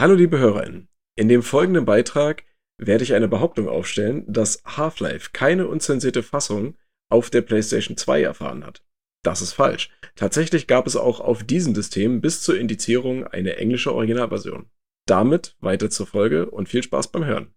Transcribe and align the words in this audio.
Hallo 0.00 0.14
liebe 0.14 0.38
HörerInnen. 0.38 0.88
In 1.14 1.28
dem 1.28 1.42
folgenden 1.42 1.84
Beitrag 1.84 2.44
werde 2.78 3.04
ich 3.04 3.12
eine 3.12 3.28
Behauptung 3.28 3.68
aufstellen, 3.68 4.24
dass 4.26 4.62
Half-Life 4.64 5.32
keine 5.34 5.68
unzensierte 5.68 6.22
Fassung 6.22 6.78
auf 7.10 7.28
der 7.28 7.42
PlayStation 7.42 7.98
2 7.98 8.22
erfahren 8.22 8.64
hat. 8.64 8.82
Das 9.22 9.42
ist 9.42 9.52
falsch. 9.52 9.90
Tatsächlich 10.16 10.66
gab 10.66 10.86
es 10.86 10.96
auch 10.96 11.20
auf 11.20 11.44
diesem 11.44 11.74
System 11.74 12.22
bis 12.22 12.40
zur 12.40 12.58
Indizierung 12.58 13.26
eine 13.26 13.56
englische 13.58 13.92
Originalversion. 13.92 14.70
Damit 15.06 15.54
weiter 15.60 15.90
zur 15.90 16.06
Folge 16.06 16.50
und 16.50 16.70
viel 16.70 16.82
Spaß 16.82 17.12
beim 17.12 17.26
Hören. 17.26 17.52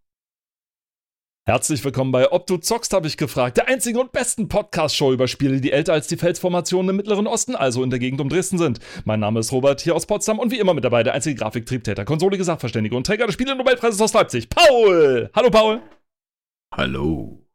Herzlich 1.46 1.84
willkommen 1.84 2.14
bei 2.14 2.32
Ob 2.32 2.48
du 2.48 2.55
zockst, 2.55 2.94
habe 2.94 3.05
ich 3.05 3.18
gefragt. 3.18 3.57
Der 3.57 3.68
einzigen 3.68 4.00
und 4.00 4.14
besten 4.14 4.48
Podcast-Show 4.48 5.12
über 5.12 5.28
Spiele, 5.28 5.60
die 5.60 5.73
älter 5.73 5.92
als 5.92 6.07
die 6.07 6.16
Felsformationen 6.16 6.92
im 6.92 6.96
Mittleren 6.96 7.28
Osten, 7.28 7.54
also 7.54 7.84
in 7.84 7.89
der 7.89 8.00
Gegend 8.00 8.21
um 8.21 8.30
Dresden 8.30 8.57
sind. 8.57 8.80
Mein 9.04 9.20
Name 9.20 9.42
ist 9.42 9.52
Robert, 9.52 9.82
hier 9.82 9.93
aus 9.93 10.06
Potsdam 10.06 10.39
und 10.39 10.54
wie 10.54 10.60
immer 10.60 10.74
mit 10.74 10.86
dabei 10.86 11.04
der 11.04 11.14
einzige 11.14 11.36
Grafiktriebtäter, 11.36 12.06
konsolige 12.06 12.46
Sachverständige 12.46 12.96
und 12.96 13.06
Träger 13.06 13.25
des 13.25 13.34
Spiele-Nobelpreises 13.34 14.00
aus 14.00 14.14
Leipzig, 14.14 14.48
Paul! 14.48 15.29
Hallo, 15.36 15.50
Paul! 15.50 15.82
Hallo. 16.74 17.46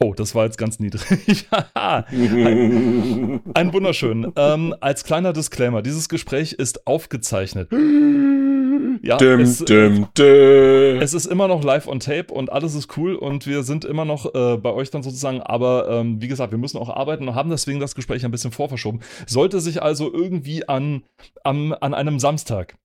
Oh, 0.00 0.14
das 0.14 0.34
war 0.34 0.46
jetzt 0.46 0.56
ganz 0.56 0.78
niedrig. 0.78 1.48
ein, 1.74 3.40
ein 3.52 3.72
wunderschön. 3.74 4.32
Ähm, 4.36 4.74
als 4.80 5.04
kleiner 5.04 5.34
Disclaimer, 5.34 5.82
dieses 5.82 6.08
Gespräch 6.08 6.54
ist 6.54 6.86
aufgezeichnet. 6.86 7.68
Ja, 9.02 9.16
Dim, 9.16 9.40
es, 9.40 9.58
dim, 9.64 10.06
dim. 10.16 11.00
es 11.00 11.14
ist 11.14 11.26
immer 11.26 11.48
noch 11.48 11.62
live 11.62 11.86
on 11.86 12.00
tape 12.00 12.32
und 12.32 12.50
alles 12.50 12.74
ist 12.74 12.96
cool 12.96 13.14
und 13.14 13.46
wir 13.46 13.62
sind 13.62 13.84
immer 13.84 14.04
noch 14.04 14.34
äh, 14.34 14.56
bei 14.56 14.72
euch 14.72 14.90
dann 14.90 15.02
sozusagen, 15.02 15.40
aber 15.40 15.88
ähm, 15.88 16.20
wie 16.20 16.28
gesagt, 16.28 16.52
wir 16.52 16.58
müssen 16.58 16.78
auch 16.78 16.88
arbeiten 16.88 17.28
und 17.28 17.34
haben 17.34 17.50
deswegen 17.50 17.80
das 17.80 17.94
Gespräch 17.94 18.24
ein 18.24 18.30
bisschen 18.30 18.52
vorverschoben. 18.52 19.00
Sollte 19.26 19.60
sich 19.60 19.82
also 19.82 20.12
irgendwie 20.12 20.68
an, 20.68 21.04
am, 21.44 21.74
an 21.80 21.94
einem 21.94 22.18
Samstag 22.18 22.76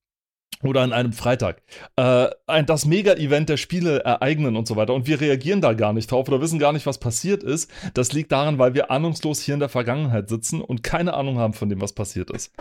oder 0.63 0.81
an 0.81 0.93
einem 0.93 1.13
Freitag 1.13 1.61
äh, 1.95 2.29
ein, 2.47 2.65
das 2.65 2.85
Mega-Event 2.85 3.49
der 3.49 3.57
Spiele 3.57 3.99
ereignen 3.99 4.55
und 4.55 4.67
so 4.67 4.75
weiter 4.75 4.93
und 4.93 5.07
wir 5.07 5.19
reagieren 5.19 5.61
da 5.61 5.73
gar 5.73 5.93
nicht 5.93 6.11
drauf 6.11 6.27
oder 6.27 6.41
wissen 6.41 6.59
gar 6.59 6.73
nicht, 6.73 6.85
was 6.85 6.99
passiert 6.99 7.43
ist, 7.43 7.69
das 7.93 8.13
liegt 8.13 8.31
daran, 8.31 8.59
weil 8.59 8.73
wir 8.73 8.91
ahnungslos 8.91 9.41
hier 9.41 9.53
in 9.55 9.59
der 9.59 9.69
Vergangenheit 9.69 10.29
sitzen 10.29 10.61
und 10.61 10.83
keine 10.83 11.13
Ahnung 11.13 11.37
haben 11.37 11.53
von 11.53 11.69
dem, 11.69 11.81
was 11.81 11.93
passiert 11.93 12.31
ist. 12.31 12.53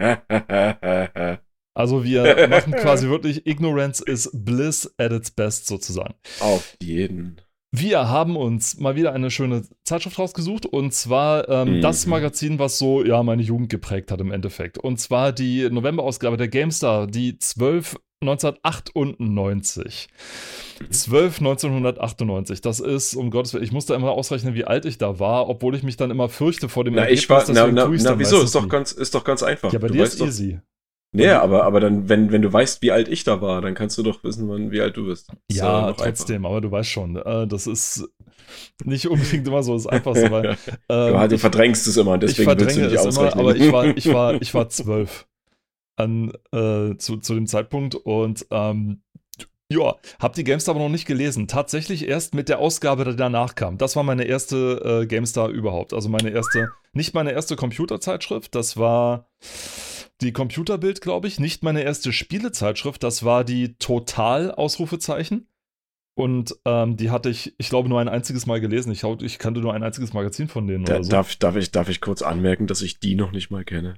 Also 1.78 2.04
wir 2.04 2.48
machen 2.50 2.72
quasi 2.72 3.08
wirklich 3.08 3.46
Ignorance 3.46 4.02
is 4.04 4.30
Bliss 4.32 4.92
at 4.98 5.12
its 5.12 5.30
best 5.30 5.66
sozusagen. 5.66 6.14
Auf 6.40 6.76
jeden. 6.82 7.40
Wir 7.70 8.08
haben 8.08 8.36
uns 8.36 8.78
mal 8.78 8.96
wieder 8.96 9.12
eine 9.12 9.30
schöne 9.30 9.62
Zeitschrift 9.84 10.18
rausgesucht 10.18 10.64
und 10.66 10.92
zwar 10.94 11.48
ähm, 11.48 11.76
Mhm. 11.76 11.80
das 11.82 12.06
Magazin, 12.06 12.58
was 12.58 12.78
so 12.78 13.04
ja 13.04 13.22
meine 13.22 13.42
Jugend 13.42 13.68
geprägt 13.68 14.10
hat 14.10 14.20
im 14.20 14.32
Endeffekt. 14.32 14.78
Und 14.78 14.98
zwar 14.98 15.32
die 15.32 15.68
Novemberausgabe 15.70 16.36
der 16.36 16.48
GameStar, 16.48 17.06
die 17.06 17.38
12 17.38 17.96
1998. 18.20 20.08
Mhm. 20.80 20.90
12 20.90 21.38
1998. 21.40 22.60
Das 22.60 22.80
ist, 22.80 23.14
um 23.14 23.30
Gottes 23.30 23.52
Willen, 23.54 23.64
ich 23.64 23.72
musste 23.72 23.94
immer 23.94 24.10
ausrechnen, 24.12 24.54
wie 24.54 24.64
alt 24.64 24.84
ich 24.84 24.98
da 24.98 25.18
war, 25.18 25.48
obwohl 25.48 25.74
ich 25.74 25.82
mich 25.82 25.96
dann 25.96 26.10
immer 26.10 26.28
fürchte 26.28 26.68
vor 26.68 26.84
dem 26.84 26.94
Na, 26.94 27.08
ich 27.08 27.28
war, 27.28 27.44
na, 27.48 27.66
na, 27.68 27.86
na 27.88 28.18
wieso? 28.18 28.42
Ist 28.42 28.54
doch 28.54 28.68
ganz, 28.68 28.92
ist 28.92 29.14
doch 29.14 29.24
ganz 29.24 29.42
einfach. 29.42 29.72
Ja, 29.72 29.78
bei 29.78 29.88
du 29.88 29.94
dir 29.94 30.04
ist 30.04 30.20
doch, 30.20 30.26
easy. 30.26 30.58
Nee, 31.12 31.28
aber, 31.30 31.64
aber 31.64 31.80
dann, 31.80 32.08
wenn, 32.08 32.32
wenn 32.32 32.42
du 32.42 32.52
weißt, 32.52 32.82
wie 32.82 32.92
alt 32.92 33.08
ich 33.08 33.24
da 33.24 33.40
war, 33.40 33.62
dann 33.62 33.74
kannst 33.74 33.96
du 33.96 34.02
doch 34.02 34.22
wissen, 34.24 34.48
wann, 34.48 34.70
wie 34.70 34.80
alt 34.80 34.96
du 34.96 35.06
bist. 35.06 35.30
Ist 35.48 35.58
Ja, 35.58 35.92
trotzdem, 35.92 36.44
aber 36.44 36.60
du 36.60 36.70
weißt 36.70 36.88
schon, 36.88 37.16
äh, 37.16 37.46
das 37.46 37.66
ist 37.66 38.08
nicht 38.84 39.08
unbedingt 39.08 39.46
immer 39.46 39.62
so 39.62 39.74
das 39.74 39.86
Einfachste, 39.86 40.30
weil 40.30 40.56
ähm, 40.88 41.28
du 41.28 41.38
verdrängst 41.38 41.86
es 41.86 41.96
immer, 41.96 42.18
deswegen 42.18 42.50
willst 42.58 42.76
du 42.76 42.80
nicht 42.82 42.92
es 42.92 43.00
immer, 43.00 43.08
ausrechnen. 43.08 43.40
aber 43.40 43.56
ich 43.56 43.72
war, 43.72 43.84
ich 43.96 44.12
war, 44.12 44.42
ich 44.42 44.54
war 44.54 44.68
zwölf 44.68 45.26
an, 45.96 46.32
äh, 46.52 46.96
zu, 46.96 47.16
zu 47.18 47.34
dem 47.34 47.46
Zeitpunkt 47.46 47.94
und 47.94 48.46
ähm, 48.50 49.02
ja, 49.70 49.96
hab 50.18 50.32
die 50.34 50.44
GameStar 50.44 50.74
aber 50.74 50.84
noch 50.84 50.90
nicht 50.90 51.06
gelesen. 51.06 51.46
Tatsächlich 51.46 52.08
erst 52.08 52.34
mit 52.34 52.48
der 52.48 52.58
Ausgabe, 52.58 53.04
die 53.04 53.16
danach 53.16 53.54
kam. 53.54 53.76
Das 53.76 53.96
war 53.96 54.02
meine 54.02 54.24
erste 54.24 55.02
äh, 55.02 55.06
GameStar 55.06 55.50
überhaupt. 55.50 55.92
Also 55.92 56.08
meine 56.08 56.30
erste, 56.30 56.70
nicht 56.94 57.12
meine 57.14 57.32
erste 57.32 57.54
Computerzeitschrift, 57.54 58.54
das 58.54 58.78
war 58.78 59.28
die 60.20 60.32
Computerbild, 60.32 61.00
glaube 61.00 61.28
ich. 61.28 61.38
Nicht 61.40 61.62
meine 61.62 61.82
erste 61.82 62.12
Spielezeitschrift, 62.12 63.02
das 63.02 63.24
war 63.24 63.44
die 63.44 63.74
Total-Ausrufezeichen. 63.78 65.46
Und 66.16 66.56
ähm, 66.64 66.96
die 66.96 67.10
hatte 67.10 67.30
ich, 67.30 67.54
ich 67.58 67.68
glaube, 67.68 67.88
nur 67.88 68.00
ein 68.00 68.08
einziges 68.08 68.44
Mal 68.46 68.60
gelesen. 68.60 68.90
Ich, 68.90 69.04
ich 69.04 69.38
kannte 69.38 69.60
nur 69.60 69.72
ein 69.72 69.84
einziges 69.84 70.12
Magazin 70.12 70.48
von 70.48 70.66
denen 70.66 70.84
da, 70.84 71.02
so. 71.02 71.10
darf, 71.10 71.36
darf, 71.36 71.54
ich, 71.54 71.70
darf 71.70 71.88
ich 71.88 72.00
kurz 72.00 72.22
anmerken, 72.22 72.66
dass 72.66 72.82
ich 72.82 72.98
die 72.98 73.14
noch 73.14 73.30
nicht 73.30 73.50
mal 73.50 73.64
kenne? 73.64 73.94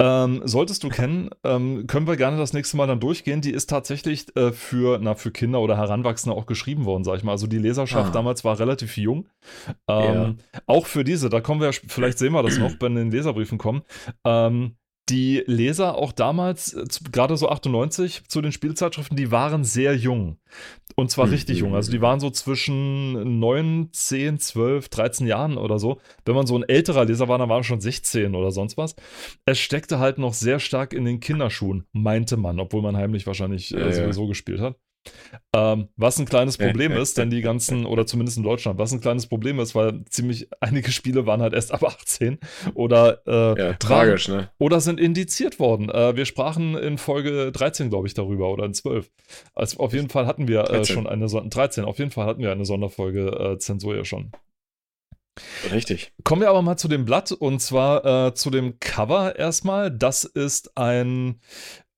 Ähm, 0.00 0.40
solltest 0.44 0.84
du 0.84 0.88
kennen, 0.88 1.30
ähm, 1.42 1.86
können 1.86 2.06
wir 2.06 2.16
gerne 2.16 2.38
das 2.38 2.52
nächste 2.52 2.76
Mal 2.76 2.86
dann 2.86 3.00
durchgehen. 3.00 3.40
Die 3.42 3.50
ist 3.50 3.68
tatsächlich 3.68 4.34
äh, 4.36 4.52
für, 4.52 4.98
na, 5.02 5.14
für 5.16 5.32
Kinder 5.32 5.60
oder 5.60 5.76
Heranwachsende 5.76 6.34
auch 6.36 6.46
geschrieben 6.46 6.84
worden, 6.86 7.04
sag 7.04 7.16
ich 7.16 7.24
mal. 7.24 7.32
Also 7.32 7.46
die 7.46 7.58
Leserschaft 7.58 8.10
Ah. 8.10 8.12
damals 8.12 8.44
war 8.44 8.58
relativ 8.58 8.96
jung. 8.96 9.26
Ähm, 9.88 10.38
Auch 10.66 10.86
für 10.86 11.04
diese, 11.04 11.28
da 11.28 11.40
kommen 11.40 11.60
wir, 11.60 11.72
vielleicht 11.72 12.18
sehen 12.18 12.32
wir 12.32 12.42
das 12.42 12.56
noch, 12.56 12.72
wenn 12.80 12.96
in 12.96 13.06
den 13.06 13.10
Leserbriefen 13.10 13.58
kommen. 13.58 13.82
Die 15.10 15.42
Leser 15.46 15.96
auch 15.96 16.12
damals, 16.12 16.72
äh, 16.72 16.84
gerade 17.12 17.36
so 17.36 17.48
98 17.50 18.22
zu 18.26 18.40
den 18.40 18.52
Spielzeitschriften, 18.52 19.16
die 19.18 19.30
waren 19.30 19.62
sehr 19.62 19.94
jung. 19.94 20.38
Und 20.96 21.10
zwar 21.10 21.26
Mhm. 21.26 21.32
richtig 21.32 21.58
jung. 21.58 21.74
Also 21.74 21.90
die 21.92 22.00
waren 22.00 22.20
so 22.20 22.30
zwischen 22.30 23.38
9, 23.38 23.88
10, 23.92 24.38
12, 24.38 24.88
13 24.88 25.26
Jahren 25.26 25.58
oder 25.58 25.78
so. 25.78 26.00
Wenn 26.24 26.34
man 26.34 26.46
so 26.46 26.56
ein 26.56 26.62
älterer 26.62 27.04
Leser 27.04 27.28
war, 27.28 27.36
dann 27.38 27.48
waren 27.50 27.64
schon 27.64 27.80
16 27.80 28.34
oder 28.34 28.50
sonst 28.50 28.76
was. 28.78 28.94
Es 29.44 29.58
steckte 29.58 29.98
halt 29.98 30.16
noch 30.18 30.32
sehr 30.32 30.58
stark 30.58 30.92
in 30.94 31.04
den 31.04 31.20
Kinderschuhen, 31.20 31.84
meinte 31.92 32.36
man, 32.36 32.58
obwohl 32.60 32.80
man 32.80 32.96
heimlich 32.96 33.26
wahrscheinlich 33.26 33.74
äh, 33.74 33.78
Ja, 33.80 33.86
ja. 33.86 33.92
sowieso 33.92 34.26
gespielt 34.26 34.60
hat. 34.60 34.76
Ähm, 35.54 35.88
was 35.96 36.18
ein 36.18 36.26
kleines 36.26 36.58
Problem 36.58 36.92
ist, 36.92 37.18
denn 37.18 37.30
die 37.30 37.40
ganzen, 37.40 37.86
oder 37.86 38.06
zumindest 38.06 38.38
in 38.38 38.42
Deutschland, 38.42 38.78
was 38.78 38.92
ein 38.92 39.00
kleines 39.00 39.26
Problem 39.26 39.60
ist, 39.60 39.74
weil 39.74 40.04
ziemlich 40.06 40.48
einige 40.60 40.90
Spiele 40.90 41.26
waren 41.26 41.42
halt 41.42 41.52
erst 41.52 41.72
ab 41.72 41.84
18 41.84 42.38
oder, 42.74 43.22
äh, 43.26 43.58
Ja, 43.60 43.72
tragisch, 43.74 44.28
ne? 44.28 44.50
oder 44.58 44.80
sind 44.80 44.98
indiziert 45.00 45.58
worden. 45.58 45.90
Äh, 45.90 46.16
wir 46.16 46.24
sprachen 46.24 46.76
in 46.76 46.98
Folge 46.98 47.52
13, 47.52 47.90
glaube 47.90 48.06
ich, 48.06 48.14
darüber 48.14 48.50
oder 48.50 48.64
in 48.64 48.74
12. 48.74 49.10
Also 49.54 49.78
auf 49.78 49.92
jeden 49.92 50.08
Fall 50.08 50.26
hatten 50.26 50.48
wir 50.48 50.60
äh, 50.62 50.66
13. 50.68 50.94
schon 50.94 51.06
eine 51.06 51.28
Son 51.28 51.50
13, 51.50 51.84
auf 51.84 51.98
jeden 51.98 52.10
Fall 52.10 52.26
hatten 52.26 52.42
wir 52.42 52.52
eine 52.52 52.64
Sonderfolge 52.64 53.54
äh, 53.54 53.58
Zensur 53.58 53.96
ja 53.96 54.04
schon. 54.04 54.32
Richtig. 55.72 56.12
Kommen 56.22 56.42
wir 56.42 56.50
aber 56.50 56.62
mal 56.62 56.76
zu 56.76 56.86
dem 56.86 57.04
Blatt 57.04 57.32
und 57.32 57.60
zwar 57.60 58.28
äh, 58.28 58.34
zu 58.34 58.50
dem 58.50 58.78
Cover 58.78 59.36
erstmal. 59.36 59.90
Das 59.90 60.24
ist 60.24 60.76
ein 60.76 61.40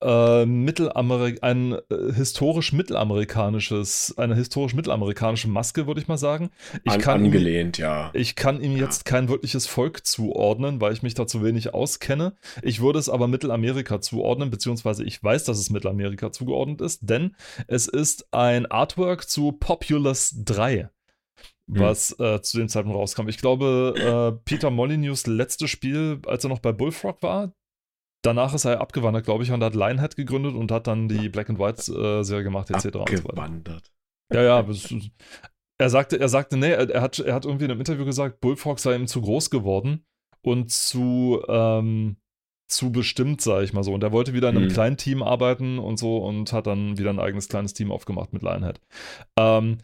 äh, 0.01 0.45
Mittelamerik 0.45 1.39
ein 1.41 1.73
äh, 1.73 2.13
historisch 2.13 2.73
mittelamerikanisches, 2.73 4.13
eine 4.17 4.35
historisch 4.35 4.73
mittelamerikanische 4.73 5.47
Maske, 5.47 5.87
würde 5.87 6.01
ich 6.01 6.07
mal 6.07 6.17
sagen. 6.17 6.49
Ich 6.83 6.91
An, 6.91 7.01
kann 7.01 7.21
ihm, 7.21 7.25
angelehnt, 7.25 7.77
ja. 7.77 8.11
ich 8.13 8.35
kann 8.35 8.61
ihm 8.61 8.77
jetzt 8.77 9.05
kein 9.05 9.29
wirkliches 9.29 9.67
Volk 9.67 10.05
zuordnen, 10.05 10.81
weil 10.81 10.93
ich 10.93 11.03
mich 11.03 11.13
da 11.13 11.25
zu 11.25 11.43
wenig 11.43 11.73
auskenne. 11.73 12.35
Ich 12.61 12.81
würde 12.81 12.99
es 12.99 13.09
aber 13.09 13.27
Mittelamerika 13.27 13.99
zuordnen, 14.01 14.49
beziehungsweise 14.51 15.03
ich 15.03 15.23
weiß, 15.23 15.45
dass 15.45 15.57
es 15.57 15.69
Mittelamerika 15.69 16.31
zugeordnet 16.31 16.81
ist, 16.81 17.09
denn 17.09 17.35
es 17.67 17.87
ist 17.87 18.27
ein 18.31 18.65
Artwork 18.65 19.27
zu 19.29 19.51
Populous 19.51 20.35
3 20.45 20.89
was 21.69 22.17
äh, 22.19 22.41
zu 22.41 22.57
dem 22.57 22.69
Zeitpunkt 22.69 22.97
rauskam. 22.97 23.27
Ich 23.27 23.39
glaube, 23.39 23.93
äh, 23.97 24.41
Peter 24.45 24.71
Molyneux 24.71 25.27
letztes 25.27 25.69
Spiel, 25.69 26.21
als 26.25 26.45
er 26.45 26.49
noch 26.49 26.59
bei 26.59 26.71
Bullfrog 26.71 27.21
war, 27.21 27.51
danach 28.21 28.53
ist 28.53 28.65
er 28.65 28.81
abgewandert, 28.81 29.25
glaube 29.25 29.43
ich, 29.43 29.51
und 29.51 29.63
hat 29.63 29.75
Lionhead 29.75 30.15
gegründet 30.15 30.55
und 30.55 30.71
hat 30.71 30.87
dann 30.87 31.07
die 31.07 31.29
Black 31.29 31.49
and 31.49 31.59
White 31.59 31.91
äh, 31.91 32.23
Serie 32.23 32.43
gemacht, 32.43 32.69
etc. 32.69 32.97
Abgewandert. 32.97 33.91
Ja, 34.33 34.43
ja, 34.43 34.61
das, 34.63 34.93
er 35.77 35.89
sagte, 35.89 36.19
er 36.19 36.29
sagte, 36.29 36.57
nee, 36.57 36.71
er, 36.71 36.89
er 36.89 37.01
hat, 37.01 37.19
er 37.19 37.33
hat 37.33 37.45
irgendwie 37.45 37.65
in 37.65 37.71
einem 37.71 37.79
Interview 37.79 38.05
gesagt, 38.05 38.41
Bullfrog 38.41 38.79
sei 38.79 38.95
ihm 38.95 39.07
zu 39.07 39.21
groß 39.21 39.49
geworden 39.49 40.05
und 40.41 40.71
zu, 40.71 41.41
ähm, 41.47 42.17
zu 42.69 42.91
bestimmt, 42.91 43.41
sage 43.41 43.63
ich 43.63 43.71
mal 43.73 43.83
so. 43.83 43.93
Und 43.93 44.03
er 44.03 44.11
wollte 44.11 44.33
wieder 44.33 44.49
in 44.49 44.57
einem 44.57 44.65
Mhm. 44.67 44.71
kleinen 44.73 44.97
Team 44.97 45.23
arbeiten 45.23 45.79
und 45.79 45.97
so 45.97 46.17
und 46.17 46.51
hat 46.51 46.67
dann 46.67 46.97
wieder 46.97 47.11
ein 47.11 47.19
eigenes 47.19 47.47
kleines 47.47 47.73
Team 47.73 47.91
aufgemacht 47.91 48.33
mit 48.33 48.41
Lionhead. 48.41 48.81
Ähm, 49.37 49.77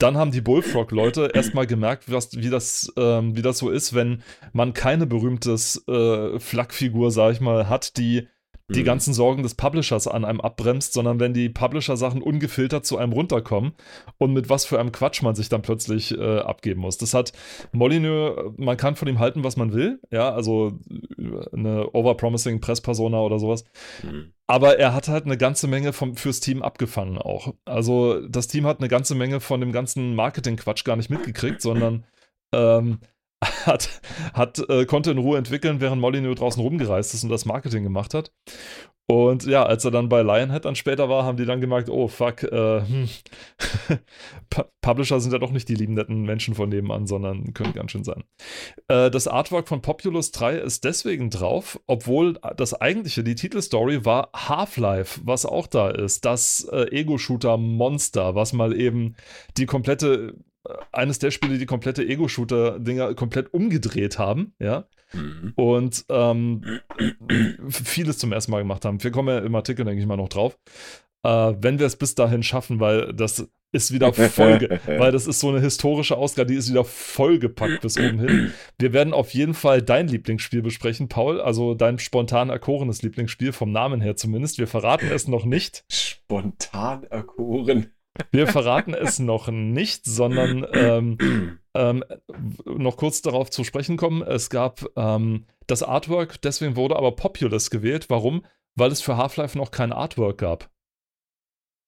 dann 0.00 0.16
haben 0.16 0.30
die 0.30 0.40
Bullfrog-Leute 0.40 1.30
erstmal 1.34 1.66
gemerkt, 1.66 2.10
was, 2.10 2.34
wie, 2.36 2.50
das, 2.50 2.92
ähm, 2.96 3.36
wie 3.36 3.42
das 3.42 3.58
so 3.58 3.70
ist, 3.70 3.94
wenn 3.94 4.22
man 4.52 4.72
keine 4.72 5.06
berühmtes 5.06 5.86
äh, 5.86 6.38
Flakfigur, 6.38 7.10
sag 7.10 7.32
ich 7.32 7.40
mal, 7.40 7.68
hat, 7.68 7.96
die 7.96 8.26
die 8.74 8.80
Mhm. 8.80 8.84
ganzen 8.84 9.14
Sorgen 9.14 9.42
des 9.42 9.54
Publishers 9.54 10.06
an 10.06 10.24
einem 10.24 10.40
abbremst, 10.40 10.92
sondern 10.92 11.20
wenn 11.20 11.34
die 11.34 11.48
Publisher-Sachen 11.48 12.22
ungefiltert 12.22 12.86
zu 12.86 12.98
einem 12.98 13.12
runterkommen 13.12 13.72
und 14.18 14.32
mit 14.32 14.48
was 14.48 14.64
für 14.64 14.78
einem 14.80 14.92
Quatsch 14.92 15.22
man 15.22 15.34
sich 15.34 15.48
dann 15.48 15.62
plötzlich 15.62 16.16
äh, 16.16 16.38
abgeben 16.38 16.80
muss. 16.80 16.98
Das 16.98 17.14
hat 17.14 17.32
Molyneux, 17.72 18.52
man 18.56 18.76
kann 18.76 18.96
von 18.96 19.08
ihm 19.08 19.18
halten, 19.18 19.44
was 19.44 19.56
man 19.56 19.72
will, 19.72 20.00
ja, 20.10 20.32
also 20.32 20.78
äh, 21.18 21.56
eine 21.56 21.90
overpromising 21.92 22.60
Presspersona 22.60 23.20
oder 23.20 23.38
sowas. 23.38 23.64
Mhm. 24.02 24.32
Aber 24.46 24.78
er 24.78 24.94
hat 24.94 25.06
halt 25.08 25.26
eine 25.26 25.36
ganze 25.36 25.68
Menge 25.68 25.92
vom, 25.92 26.16
fürs 26.16 26.40
Team 26.40 26.62
abgefangen 26.62 27.18
auch. 27.18 27.54
Also 27.64 28.26
das 28.26 28.48
Team 28.48 28.66
hat 28.66 28.80
eine 28.80 28.88
ganze 28.88 29.14
Menge 29.14 29.40
von 29.40 29.60
dem 29.60 29.70
ganzen 29.70 30.14
Marketing-Quatsch 30.16 30.84
gar 30.84 30.96
nicht 30.96 31.10
mitgekriegt, 31.10 31.62
sondern 31.62 32.04
ähm, 32.52 32.98
hat, 33.66 34.00
hat, 34.34 34.58
äh, 34.68 34.84
konnte 34.84 35.10
in 35.10 35.18
Ruhe 35.18 35.38
entwickeln, 35.38 35.80
während 35.80 36.00
Molyneux 36.00 36.38
draußen 36.38 36.62
rumgereist 36.62 37.14
ist 37.14 37.24
und 37.24 37.30
das 37.30 37.46
Marketing 37.46 37.82
gemacht 37.82 38.14
hat. 38.14 38.32
Und 39.10 39.44
ja, 39.44 39.64
als 39.64 39.84
er 39.84 39.90
dann 39.90 40.08
bei 40.08 40.22
Lionhead 40.22 40.64
dann 40.64 40.76
später 40.76 41.08
war, 41.08 41.24
haben 41.24 41.36
die 41.36 41.44
dann 41.44 41.60
gemerkt, 41.60 41.90
oh 41.90 42.06
fuck, 42.06 42.44
äh, 42.44 42.80
hm. 42.80 43.08
Publisher 44.80 45.18
sind 45.18 45.32
ja 45.32 45.40
doch 45.40 45.50
nicht 45.50 45.68
die 45.68 45.74
lieben 45.74 45.94
netten 45.94 46.22
Menschen 46.22 46.54
von 46.54 46.68
nebenan, 46.68 47.08
sondern 47.08 47.52
können 47.52 47.72
ganz 47.72 47.90
schön 47.90 48.04
sein. 48.04 48.22
Äh, 48.86 49.10
das 49.10 49.26
Artwork 49.26 49.66
von 49.66 49.82
Populous 49.82 50.30
3 50.30 50.58
ist 50.58 50.84
deswegen 50.84 51.28
drauf, 51.28 51.80
obwohl 51.88 52.34
das 52.56 52.80
eigentliche, 52.80 53.24
die 53.24 53.34
Titelstory 53.34 54.04
war 54.04 54.30
Half-Life, 54.32 55.22
was 55.24 55.44
auch 55.44 55.66
da 55.66 55.90
ist. 55.90 56.24
Das 56.24 56.68
äh, 56.70 56.84
Ego-Shooter-Monster, 56.96 58.36
was 58.36 58.52
mal 58.52 58.78
eben 58.78 59.16
die 59.56 59.66
komplette 59.66 60.36
eines 60.92 61.18
der 61.18 61.30
Spiele, 61.30 61.58
die 61.58 61.66
komplette 61.66 62.06
Ego-Shooter-Dinger 62.06 63.14
komplett 63.14 63.52
umgedreht 63.52 64.18
haben, 64.18 64.54
ja. 64.58 64.86
Mhm. 65.12 65.52
Und 65.56 66.04
ähm, 66.08 66.80
vieles 67.68 68.18
zum 68.18 68.32
ersten 68.32 68.52
Mal 68.52 68.60
gemacht 68.60 68.84
haben. 68.84 69.02
Wir 69.02 69.10
kommen 69.10 69.28
ja 69.28 69.38
im 69.38 69.54
Artikel, 69.54 69.84
denke 69.84 70.00
ich 70.00 70.06
mal, 70.06 70.16
noch 70.16 70.28
drauf. 70.28 70.58
Äh, 71.22 71.54
wenn 71.60 71.78
wir 71.78 71.86
es 71.86 71.96
bis 71.96 72.14
dahin 72.14 72.42
schaffen, 72.42 72.80
weil 72.80 73.12
das 73.12 73.48
ist 73.72 73.92
wieder 73.92 74.12
Folge, 74.30 74.80
weil 74.86 75.12
das 75.12 75.26
ist 75.26 75.40
so 75.40 75.48
eine 75.48 75.60
historische 75.60 76.16
Ausgabe, 76.16 76.46
die 76.46 76.56
ist 76.56 76.70
wieder 76.70 76.84
vollgepackt 76.84 77.82
bis 77.82 77.98
oben 77.98 78.18
hin. 78.18 78.52
Wir 78.78 78.92
werden 78.92 79.12
auf 79.12 79.32
jeden 79.32 79.54
Fall 79.54 79.82
dein 79.82 80.08
Lieblingsspiel 80.08 80.62
besprechen, 80.62 81.08
Paul, 81.08 81.40
also 81.40 81.74
dein 81.74 81.98
spontan 81.98 82.50
erkorenes 82.50 83.02
Lieblingsspiel, 83.02 83.52
vom 83.52 83.72
Namen 83.72 84.00
her 84.00 84.16
zumindest. 84.16 84.58
Wir 84.58 84.66
verraten 84.66 85.08
es 85.12 85.28
noch 85.28 85.44
nicht. 85.44 85.84
Spontan 85.90 87.04
erkoren. 87.04 87.92
Wir 88.32 88.46
verraten 88.46 88.94
es 88.94 89.18
noch 89.18 89.48
nicht, 89.48 90.04
sondern 90.04 90.66
ähm, 90.72 91.58
ähm, 91.74 92.04
noch 92.64 92.96
kurz 92.96 93.22
darauf 93.22 93.50
zu 93.50 93.64
sprechen 93.64 93.96
kommen. 93.96 94.22
Es 94.22 94.50
gab 94.50 94.84
ähm, 94.96 95.46
das 95.66 95.82
Artwork, 95.82 96.40
deswegen 96.42 96.76
wurde 96.76 96.96
aber 96.96 97.12
Populous 97.12 97.70
gewählt. 97.70 98.10
Warum? 98.10 98.44
Weil 98.74 98.92
es 98.92 99.00
für 99.00 99.16
Half-Life 99.16 99.56
noch 99.56 99.70
kein 99.70 99.92
Artwork 99.92 100.38
gab. 100.38 100.70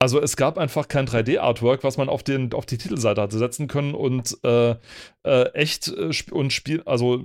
Also 0.03 0.21
es 0.21 0.37
gab 0.37 0.59
einfach 0.59 0.89
kein 0.89 1.07
3D-Artwork, 1.07 1.85
was 1.85 1.97
man 1.97 2.09
auf, 2.09 2.25
den, 2.25 2.53
auf 2.55 2.67
die 2.67 2.77
Titelseite 2.77 3.23
hatte 3.23 3.39
setzen 3.39 3.69
können 3.69 3.95
und 3.95 4.37
äh, 4.43 4.75
äh, 5.23 5.45
echt 5.55 5.87
äh, 5.87 6.11
und 6.33 6.53
Spiel, 6.53 6.83
also 6.87 7.25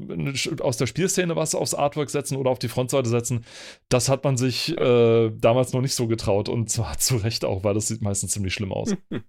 aus 0.61 0.77
der 0.77 0.85
Spielszene 0.85 1.35
was 1.35 1.55
aufs 1.55 1.73
Artwork 1.73 2.11
setzen 2.11 2.37
oder 2.37 2.51
auf 2.51 2.59
die 2.59 2.67
Frontseite 2.67 3.09
setzen. 3.09 3.45
Das 3.89 4.09
hat 4.09 4.23
man 4.23 4.37
sich 4.37 4.77
äh, 4.77 5.31
damals 5.31 5.73
noch 5.73 5.81
nicht 5.81 5.95
so 5.95 6.05
getraut 6.05 6.49
und 6.49 6.69
zwar 6.69 6.95
zu 6.99 7.15
Recht 7.17 7.45
auch, 7.45 7.63
weil 7.63 7.73
das 7.73 7.87
sieht 7.87 8.03
meistens 8.03 8.33
ziemlich 8.33 8.53
schlimm 8.53 8.71
aus. 8.71 8.95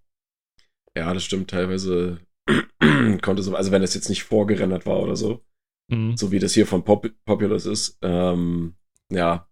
Ja, 0.97 1.15
das 1.15 1.23
stimmt. 1.23 1.51
Teilweise 1.51 2.19
konnte 3.23 3.43
so, 3.43 3.55
also 3.55 3.71
wenn 3.71 3.83
das 3.83 3.95
jetzt 3.95 4.09
nicht 4.09 4.25
vorgerendert 4.25 4.85
war 4.85 4.99
oder 5.01 5.15
so, 5.15 5.45
mhm. 5.93 6.17
so 6.17 6.33
wie 6.33 6.41
das 6.41 6.55
hier 6.55 6.67
von 6.67 6.83
Pop 6.83 7.09
Populous 7.25 7.67
ist, 7.67 7.99
ähm, 8.03 8.75
ja, 9.13 9.49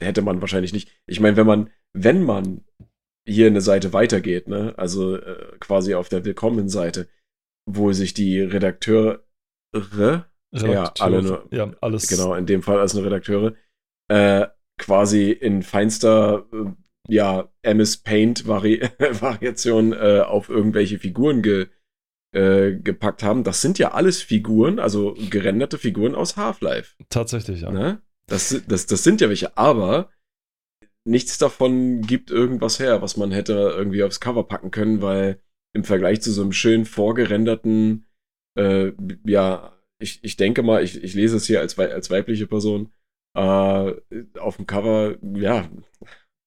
hätte 0.00 0.22
man 0.22 0.40
wahrscheinlich 0.40 0.72
nicht. 0.72 0.90
Ich 1.06 1.20
meine, 1.20 1.36
wenn 1.36 1.46
man 1.46 1.70
wenn 1.92 2.22
man 2.22 2.64
hier 3.26 3.46
eine 3.46 3.60
Seite 3.60 3.92
weitergeht, 3.92 4.48
ne, 4.48 4.74
also 4.76 5.16
äh, 5.16 5.56
quasi 5.60 5.94
auf 5.94 6.08
der 6.08 6.24
Willkommen-Seite, 6.24 7.08
wo 7.66 7.92
sich 7.92 8.14
die 8.14 8.40
Redakteure, 8.40 9.24
Redakteur, 9.74 10.26
ja, 10.52 10.92
alle 10.98 11.22
nur, 11.22 11.48
ja, 11.50 11.72
alles. 11.80 12.08
Genau, 12.08 12.34
in 12.34 12.46
dem 12.46 12.62
Fall 12.62 12.80
als 12.80 12.94
eine 12.94 13.04
Redakteure, 13.04 13.54
äh, 14.08 14.46
quasi 14.78 15.30
in 15.30 15.62
feinster, 15.62 16.46
äh, 16.52 16.72
ja, 17.08 17.52
MS 17.62 17.98
Paint 17.98 18.46
Vari 18.48 18.80
Variation 18.98 19.92
äh, 19.92 20.20
auf 20.20 20.48
irgendwelche 20.48 20.98
Figuren 20.98 21.42
ge 21.42 21.68
äh, 22.32 22.76
gepackt 22.76 23.22
haben. 23.22 23.42
Das 23.42 23.60
sind 23.60 23.78
ja 23.78 23.92
alles 23.92 24.22
Figuren, 24.22 24.78
also 24.78 25.16
gerenderte 25.30 25.78
Figuren 25.78 26.14
aus 26.14 26.36
Half-Life. 26.36 26.94
Tatsächlich, 27.08 27.62
ja. 27.62 27.70
Ne? 27.70 28.02
Das, 28.26 28.62
das, 28.68 28.86
das 28.86 29.02
sind 29.02 29.20
ja 29.20 29.28
welche, 29.28 29.56
aber 29.56 30.10
nichts 31.06 31.38
davon 31.38 32.02
gibt 32.02 32.30
irgendwas 32.30 32.78
her, 32.78 33.02
was 33.02 33.16
man 33.16 33.32
hätte 33.32 33.52
irgendwie 33.52 34.02
aufs 34.02 34.20
Cover 34.20 34.44
packen 34.44 34.70
können, 34.70 35.02
weil 35.02 35.40
im 35.74 35.84
Vergleich 35.84 36.20
zu 36.20 36.32
so 36.32 36.42
einem 36.42 36.52
schön 36.52 36.84
vorgerenderten, 36.84 38.06
äh, 38.58 38.92
ja, 39.24 39.76
ich, 40.00 40.22
ich 40.22 40.36
denke 40.36 40.62
mal, 40.62 40.82
ich, 40.82 41.02
ich 41.02 41.14
lese 41.14 41.36
es 41.36 41.46
hier 41.46 41.60
als, 41.60 41.78
als 41.78 42.10
weibliche 42.10 42.46
Person, 42.46 42.92
äh, 43.36 43.92
auf 44.38 44.56
dem 44.56 44.66
Cover, 44.66 45.16
ja, 45.34 45.70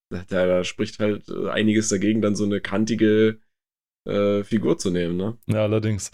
da, 0.10 0.24
da 0.30 0.64
spricht 0.64 1.00
halt 1.00 1.30
einiges 1.30 1.90
dagegen, 1.90 2.22
dann 2.22 2.36
so 2.36 2.46
eine 2.46 2.62
kantige 2.62 3.40
äh, 4.06 4.44
Figur 4.44 4.78
zu 4.78 4.90
nehmen, 4.90 5.18
ne? 5.18 5.38
Ja, 5.48 5.64
allerdings. 5.64 6.12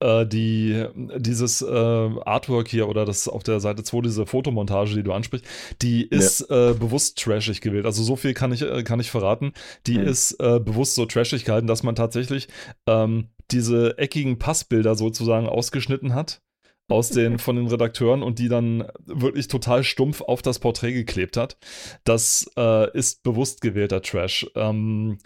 Äh, 0.00 0.26
die, 0.26 0.86
dieses 1.16 1.62
äh, 1.62 1.66
Artwork 1.66 2.68
hier 2.68 2.88
oder 2.88 3.04
das 3.04 3.28
auf 3.28 3.42
der 3.42 3.60
Seite 3.60 3.82
2, 3.82 4.02
diese 4.02 4.26
Fotomontage, 4.26 4.94
die 4.94 5.02
du 5.02 5.12
ansprichst, 5.12 5.46
die 5.82 6.06
ist 6.06 6.46
ja. 6.48 6.70
Äh, 6.70 6.74
bewusst 6.74 7.18
trashig 7.18 7.60
gewählt. 7.60 7.86
Also 7.86 8.02
so 8.02 8.16
viel 8.16 8.34
kann 8.34 8.52
ich, 8.52 8.62
äh, 8.62 8.82
kann 8.82 9.00
ich 9.00 9.10
verraten. 9.10 9.52
Die 9.86 9.98
mhm. 9.98 10.06
ist 10.06 10.32
äh, 10.40 10.60
bewusst 10.60 10.94
so 10.94 11.06
trashig 11.06 11.44
gehalten, 11.44 11.66
dass 11.66 11.82
man 11.82 11.94
tatsächlich 11.94 12.48
ähm, 12.86 13.28
diese 13.50 13.98
eckigen 13.98 14.38
Passbilder 14.38 14.94
sozusagen 14.94 15.48
ausgeschnitten 15.48 16.14
hat 16.14 16.40
aus 16.88 17.08
den 17.10 17.38
von 17.38 17.56
den 17.56 17.66
Redakteuren 17.66 18.22
und 18.22 18.38
die 18.38 18.48
dann 18.48 18.86
wirklich 19.04 19.48
total 19.48 19.84
stumpf 19.84 20.20
auf 20.20 20.42
das 20.42 20.58
Porträt 20.58 20.92
geklebt 20.92 21.36
hat. 21.36 21.56
Das 22.04 22.50
äh, 22.56 22.96
ist 22.96 23.22
bewusst 23.22 23.60
gewählter 23.60 24.02
Trash. 24.02 24.46
Ähm, 24.54 25.18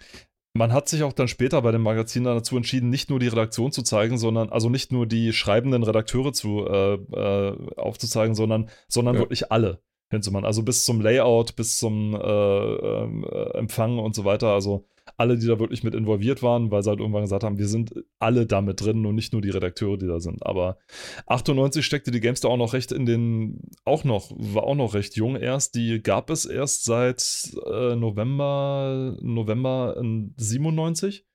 man 0.57 0.73
hat 0.73 0.89
sich 0.89 1.03
auch 1.03 1.13
dann 1.13 1.27
später 1.27 1.61
bei 1.61 1.71
dem 1.71 1.81
Magazin 1.81 2.23
dazu 2.23 2.57
entschieden, 2.57 2.89
nicht 2.89 3.09
nur 3.09 3.19
die 3.19 3.27
Redaktion 3.27 3.71
zu 3.71 3.83
zeigen, 3.83 4.17
sondern 4.17 4.49
also 4.49 4.69
nicht 4.69 4.91
nur 4.91 5.05
die 5.05 5.31
schreibenden 5.33 5.83
Redakteure 5.83 6.33
zu 6.33 6.65
äh, 6.67 6.93
äh, 6.95 7.57
aufzuzeigen, 7.77 8.35
sondern, 8.35 8.69
sondern 8.87 9.15
ja. 9.15 9.21
wirklich 9.21 9.51
alle 9.51 9.81
hinzumachen. 10.09 10.45
Also 10.45 10.63
bis 10.63 10.85
zum 10.85 11.01
Layout, 11.01 11.55
bis 11.55 11.77
zum 11.77 12.13
äh, 12.13 12.19
ähm, 12.19 13.25
äh, 13.29 13.57
Empfang 13.57 13.99
und 13.99 14.15
so 14.15 14.25
weiter. 14.25 14.49
Also 14.49 14.85
alle, 15.17 15.37
die 15.37 15.47
da 15.47 15.59
wirklich 15.59 15.83
mit 15.83 15.95
involviert 15.95 16.43
waren, 16.43 16.69
weil 16.69 16.83
sie 16.83 16.89
halt 16.89 16.99
irgendwann 16.99 17.23
gesagt 17.23 17.43
haben, 17.43 17.57
wir 17.57 17.67
sind 17.67 17.93
alle 18.19 18.45
da 18.45 18.61
mit 18.61 18.79
drin 18.79 19.05
und 19.05 19.15
nicht 19.15 19.33
nur 19.33 19.41
die 19.41 19.49
Redakteure, 19.49 19.97
die 19.97 20.05
da 20.05 20.19
sind. 20.19 20.45
Aber 20.45 20.77
98 21.25 21.83
steckte 21.83 22.11
die 22.11 22.19
Gamestar 22.19 22.51
auch 22.51 22.57
noch 22.57 22.73
recht 22.73 22.91
in 22.91 23.05
den, 23.07 23.61
auch 23.83 24.03
noch, 24.03 24.31
war 24.37 24.63
auch 24.63 24.75
noch 24.75 24.93
recht 24.93 25.15
jung 25.15 25.35
erst. 25.35 25.73
Die 25.75 26.01
gab 26.01 26.29
es 26.29 26.45
erst 26.45 26.85
seit 26.85 27.51
äh, 27.65 27.95
November, 27.95 29.17
November 29.21 29.99
97. 30.37 31.25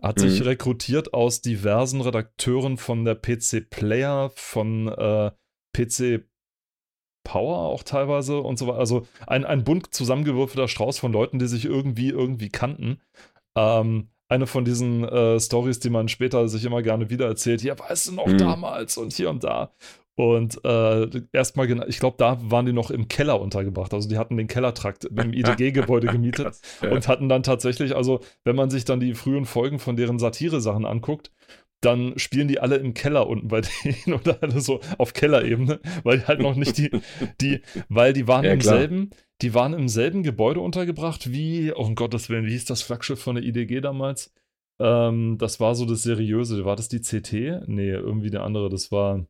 Hat 0.00 0.16
mhm. 0.16 0.20
sich 0.20 0.44
rekrutiert 0.44 1.12
aus 1.12 1.42
diversen 1.42 2.00
Redakteuren 2.00 2.78
von 2.78 3.04
der 3.04 3.14
PC 3.14 3.68
Player, 3.68 4.32
von 4.34 4.88
äh, 4.88 5.30
PC 5.74 6.24
Power 7.24 7.58
auch 7.58 7.82
teilweise 7.82 8.38
und 8.38 8.58
so 8.58 8.66
weiter. 8.66 8.78
Also 8.78 9.06
ein, 9.26 9.44
ein 9.44 9.64
bunt 9.64 9.94
zusammengewürfelter 9.94 10.68
Strauß 10.68 10.98
von 10.98 11.12
Leuten, 11.12 11.38
die 11.38 11.46
sich 11.46 11.64
irgendwie, 11.64 12.10
irgendwie 12.10 12.48
kannten. 12.48 13.00
Ähm, 13.56 14.08
eine 14.28 14.46
von 14.46 14.64
diesen 14.64 15.04
äh, 15.04 15.38
Stories, 15.38 15.80
die 15.80 15.90
man 15.90 16.08
später 16.08 16.48
sich 16.48 16.64
immer 16.64 16.82
gerne 16.82 17.10
wieder 17.10 17.26
erzählt, 17.26 17.62
ja, 17.62 17.78
weißt 17.78 18.08
du 18.08 18.12
noch 18.12 18.26
mhm. 18.26 18.38
damals 18.38 18.96
und 18.96 19.12
hier 19.12 19.30
und 19.30 19.44
da. 19.44 19.72
Und 20.14 20.62
äh, 20.64 21.08
erstmal, 21.32 21.88
ich 21.88 21.98
glaube, 21.98 22.16
da 22.18 22.38
waren 22.42 22.66
die 22.66 22.72
noch 22.72 22.90
im 22.90 23.08
Keller 23.08 23.40
untergebracht. 23.40 23.94
Also 23.94 24.08
die 24.08 24.18
hatten 24.18 24.36
den 24.36 24.46
Kellertrakt 24.46 25.06
im 25.06 25.32
IDG-Gebäude 25.32 26.08
gemietet 26.08 26.46
Krass, 26.46 26.60
ja. 26.82 26.90
und 26.90 27.08
hatten 27.08 27.28
dann 27.28 27.42
tatsächlich, 27.42 27.96
also 27.96 28.20
wenn 28.44 28.56
man 28.56 28.68
sich 28.68 28.84
dann 28.84 29.00
die 29.00 29.14
frühen 29.14 29.46
Folgen 29.46 29.78
von 29.78 29.96
deren 29.96 30.18
Satire-Sachen 30.18 30.84
anguckt, 30.84 31.32
dann 31.82 32.18
spielen 32.18 32.48
die 32.48 32.60
alle 32.60 32.76
im 32.76 32.94
Keller 32.94 33.26
unten 33.26 33.48
bei 33.48 33.60
denen 33.84 34.18
oder 34.18 34.38
alle 34.42 34.60
so 34.60 34.80
auf 34.98 35.12
Kellerebene, 35.12 35.80
weil 36.04 36.20
die 36.20 36.24
halt 36.24 36.40
noch 36.40 36.56
nicht 36.56 36.78
die, 36.78 36.90
die, 37.40 37.60
weil 37.88 38.12
die 38.12 38.26
waren 38.26 38.44
ja, 38.44 38.52
im 38.52 38.60
klar. 38.60 38.76
selben, 38.78 39.10
die 39.42 39.52
waren 39.52 39.74
im 39.74 39.88
selben 39.88 40.22
Gebäude 40.22 40.60
untergebracht 40.60 41.30
wie, 41.32 41.72
oh 41.72 41.82
um 41.82 41.94
Gottes 41.94 42.28
Willen, 42.30 42.46
wie 42.46 42.52
hieß 42.52 42.64
das 42.64 42.82
Flaggschiff 42.82 43.20
von 43.20 43.34
der 43.34 43.44
IDG 43.44 43.80
damals? 43.80 44.32
Ähm, 44.80 45.36
das 45.38 45.60
war 45.60 45.74
so 45.74 45.84
das 45.84 46.02
Seriöse. 46.02 46.64
War 46.64 46.76
das 46.76 46.88
die 46.88 47.00
CT? 47.00 47.68
Nee, 47.68 47.90
irgendwie 47.90 48.30
der 48.30 48.42
andere. 48.42 48.68
Das 48.68 48.90
war 48.90 49.26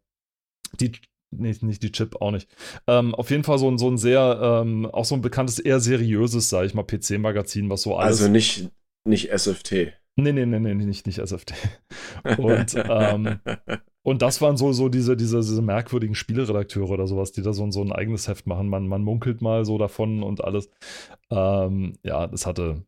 die, 0.80 0.92
nee, 1.30 1.54
nicht 1.61 1.82
die 1.82 1.92
Chip, 1.92 2.21
auch 2.21 2.30
nicht. 2.30 2.49
Ähm, 2.87 3.14
auf 3.14 3.30
jeden 3.30 3.44
Fall 3.44 3.59
so 3.59 3.71
ein, 3.71 3.78
so 3.78 3.90
ein 3.90 3.99
sehr, 3.99 4.40
ähm, 4.42 4.87
auch 4.87 5.04
so 5.04 5.14
ein 5.14 5.23
bekanntes, 5.23 5.59
eher 5.59 5.80
seriöses, 5.80 6.49
sag 6.49 6.66
ich 6.66 6.75
mal, 6.75 6.85
PC-Magazin, 6.85 7.68
was 7.71 7.82
so 7.82 7.97
alles. 7.97 8.21
Also 8.21 8.30
nicht, 8.30 8.71
nicht 9.04 9.30
SFT. 9.30 9.92
Nee, 10.16 10.33
nee, 10.33 10.45
nee, 10.45 10.59
nee, 10.59 10.75
nicht, 10.75 11.07
nicht 11.07 11.26
SFT. 11.26 11.54
Und, 12.38 12.75
ähm, 12.76 13.38
und 14.02 14.21
das 14.21 14.40
waren 14.40 14.57
so, 14.57 14.73
so 14.73 14.88
diese, 14.88 15.16
diese, 15.16 15.40
diese 15.40 15.62
merkwürdigen 15.62 16.14
Spieleredakteure 16.14 16.90
oder 16.90 17.07
sowas, 17.07 17.33
die 17.33 17.42
da 17.42 17.52
so, 17.52 17.71
so 17.71 17.83
ein 17.83 17.92
eigenes 17.92 18.28
Heft 18.28 18.47
machen. 18.47 18.69
Man, 18.69 18.88
man 18.88 19.02
munkelt 19.02 19.40
mal 19.40 19.64
so 19.64 19.78
davon 19.78 20.23
und 20.23 20.42
alles. 20.45 20.69
Ähm, 21.31 21.95
ja, 22.02 22.26
das 22.26 22.47
hatte. 22.47 22.85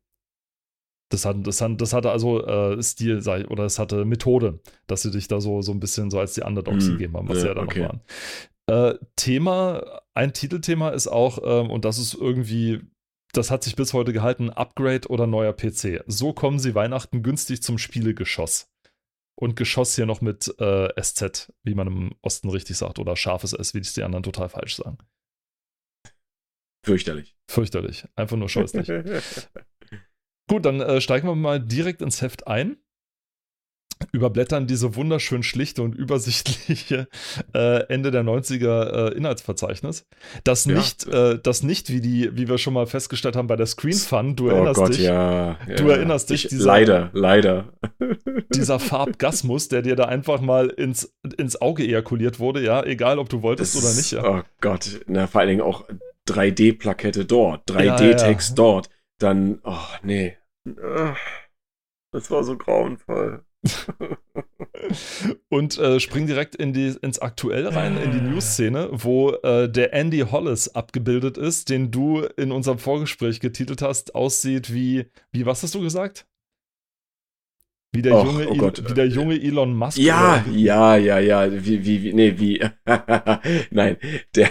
Das, 1.11 1.25
hat, 1.25 1.47
das, 1.47 1.61
hat, 1.61 1.81
das 1.81 1.93
hatte 1.93 2.11
also 2.11 2.45
äh, 2.45 2.83
Stil, 2.83 3.19
ich, 3.19 3.50
oder 3.50 3.64
es 3.64 3.78
hatte 3.78 4.04
Methode, 4.04 4.59
dass 4.88 5.02
sie 5.02 5.12
dich 5.12 5.28
da 5.28 5.40
so, 5.40 5.62
so 5.62 5.71
ein 5.71 5.78
bisschen 5.78 6.11
so 6.11 6.19
als 6.19 6.35
die 6.35 6.43
Underdogs 6.43 6.87
mm, 6.87 6.90
gegeben 6.93 7.16
haben, 7.16 7.28
was 7.28 7.37
ja, 7.37 7.43
sie 7.43 7.49
ja 7.49 7.54
dann 7.54 7.64
okay. 7.64 7.83
noch 7.83 7.88
waren. 7.88 8.00
Äh, 8.66 8.99
Thema, 9.14 10.00
ein 10.14 10.33
Titelthema 10.33 10.88
ist 10.88 11.07
auch, 11.07 11.38
ähm, 11.45 11.71
und 11.71 11.85
das 11.85 11.99
ist 11.99 12.14
irgendwie 12.14 12.81
das 13.37 13.50
hat 13.50 13.64
sich 13.64 13.76
bis 13.76 13.93
heute 13.93 14.12
gehalten, 14.12 14.50
Upgrade 14.50 15.09
oder 15.09 15.26
neuer 15.26 15.53
PC. 15.53 16.05
So 16.07 16.33
kommen 16.33 16.59
sie 16.59 16.75
Weihnachten 16.75 17.23
günstig 17.23 17.62
zum 17.62 17.79
Spielegeschoss. 17.79 18.71
Und 19.37 19.57
Geschoss 19.57 19.97
hier 19.97 20.07
noch 20.07 20.21
mit 20.21 20.55
äh, 20.61 20.88
SZ, 21.00 21.53
wie 21.64 21.75
man 21.75 21.88
im 21.88 22.14
Osten 22.23 22.49
richtig 22.49 22.76
sagt, 22.76 22.99
oder 22.99 23.17
scharfes 23.17 23.53
S, 23.53 23.75
wie 23.75 23.81
es 23.81 23.93
die 23.93 24.05
anderen 24.05 24.23
total 24.23 24.49
falsch 24.49 24.76
sagen. 24.76 24.99
fürchterlich. 26.85 27.37
Fürchterlich. 27.50 28.07
Einfach 28.14 28.37
nur 28.37 28.49
scheußlich. 28.49 28.87
Gut, 30.49 30.64
dann 30.64 30.81
äh, 30.81 31.00
steigen 31.00 31.26
wir 31.26 31.35
mal 31.35 31.59
direkt 31.59 32.03
ins 32.03 32.23
Heft 32.23 32.47
ein 32.47 32.76
überblättern 34.13 34.67
diese 34.67 34.97
wunderschön 34.97 35.43
schlichte 35.43 35.83
und 35.83 35.95
übersichtliche 35.95 37.09
äh, 37.55 37.87
Ende 37.89 38.11
der 38.11 38.25
90er 38.25 39.11
äh, 39.11 39.17
Inhaltsverzeichnis. 39.17 40.07
Das 40.45 40.65
ja. 40.65 40.75
nicht, 40.75 41.07
äh, 41.07 41.39
das 41.43 41.63
nicht, 41.63 41.91
wie 41.91 42.01
die, 42.01 42.37
wie 42.37 42.49
wir 42.49 42.59
schon 42.59 42.75
mal 42.75 42.87
festgestellt 42.87 43.37
haben 43.37 43.47
bei 43.47 43.57
der 43.57 43.67
Screen 43.67 43.95
Fun, 43.95 44.37
du 44.37 44.47
oh 44.47 44.51
erinnerst 44.51 44.81
Gott, 44.81 44.89
dich. 44.91 45.01
Ja, 45.01 45.59
du 45.77 45.89
ja. 45.89 45.97
erinnerst 45.97 46.31
dich, 46.31 46.45
ich, 46.45 46.51
dieser, 46.51 46.67
leider, 46.67 47.11
leider. 47.13 47.73
dieser 48.55 48.79
Farbgasmus, 48.79 49.69
der 49.69 49.83
dir 49.83 49.97
da 49.97 50.05
einfach 50.05 50.41
mal 50.41 50.69
ins, 50.69 51.15
ins 51.37 51.61
Auge 51.61 51.85
ejakuliert 51.85 52.39
wurde, 52.39 52.63
ja, 52.63 52.83
egal 52.85 53.19
ob 53.19 53.29
du 53.29 53.43
wolltest 53.43 53.75
das, 53.75 53.85
oder 53.85 53.95
nicht. 53.95 54.13
Ja. 54.13 54.41
Oh 54.41 54.43
Gott, 54.61 55.01
na, 55.07 55.27
vor 55.27 55.41
allen 55.41 55.51
Dingen 55.51 55.63
auch 55.63 55.85
3D-Plakette 56.29 57.25
dort, 57.25 57.71
3D-Text 57.71 58.59
dort, 58.59 58.89
dann, 59.19 59.61
oh 59.65 59.77
nee. 60.03 60.37
Das 62.13 62.31
war 62.31 62.45
so 62.45 62.57
grauenvoll. 62.57 63.45
und 65.49 65.78
äh, 65.78 66.00
spring 66.00 66.26
direkt 66.26 66.54
in 66.54 66.73
die, 66.73 66.94
ins 67.00 67.18
Aktuelle 67.18 67.75
rein, 67.75 67.97
in 67.97 68.12
die 68.12 68.21
News-Szene, 68.21 68.88
wo 68.92 69.30
äh, 69.30 69.68
der 69.68 69.92
Andy 69.92 70.21
Hollis 70.21 70.68
abgebildet 70.68 71.38
ist, 71.38 71.71
den 71.71 71.90
du 71.90 72.21
in 72.37 72.52
unserem 72.52 72.78
Vorgespräch 72.78 73.40
getitelt 73.40 73.83
hast, 73.83 74.14
aussieht 74.14 74.73
wie, 74.73 75.06
wie 75.33 75.47
was 75.47 75.62
hast 75.62 75.75
du 75.75 75.80
gesagt? 75.80 76.26
Wie 77.94 78.02
der, 78.02 78.16
Och, 78.16 78.25
junge, 78.25 78.49
oh 78.49 78.73
wie 78.88 78.94
der 78.94 79.06
junge 79.06 79.40
Elon 79.40 79.73
Musk. 79.73 79.99
Ja, 79.99 80.44
ja, 80.52 80.97
ja, 80.97 81.21
ja. 81.21 81.49
Wie, 81.52 81.85
wie, 81.85 82.02
wie, 82.02 82.12
nee, 82.12 82.35
wie. 82.37 82.61
Nein, 83.71 83.97
der. 84.35 84.50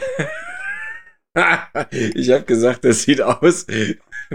ich 1.92 2.32
habe 2.32 2.46
gesagt, 2.46 2.86
das 2.86 3.04
sieht 3.04 3.22
aus 3.22 3.68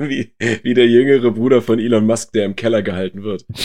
wie, 0.03 0.33
wie 0.63 0.75
der 0.75 0.87
jüngere 0.87 1.31
Bruder 1.31 1.63
von 1.63 1.79
Elon 1.79 2.07
Musk, 2.07 2.33
der 2.33 2.45
im 2.45 2.57
Keller 2.57 2.83
gehalten 2.83 3.23
wird. 3.23 3.47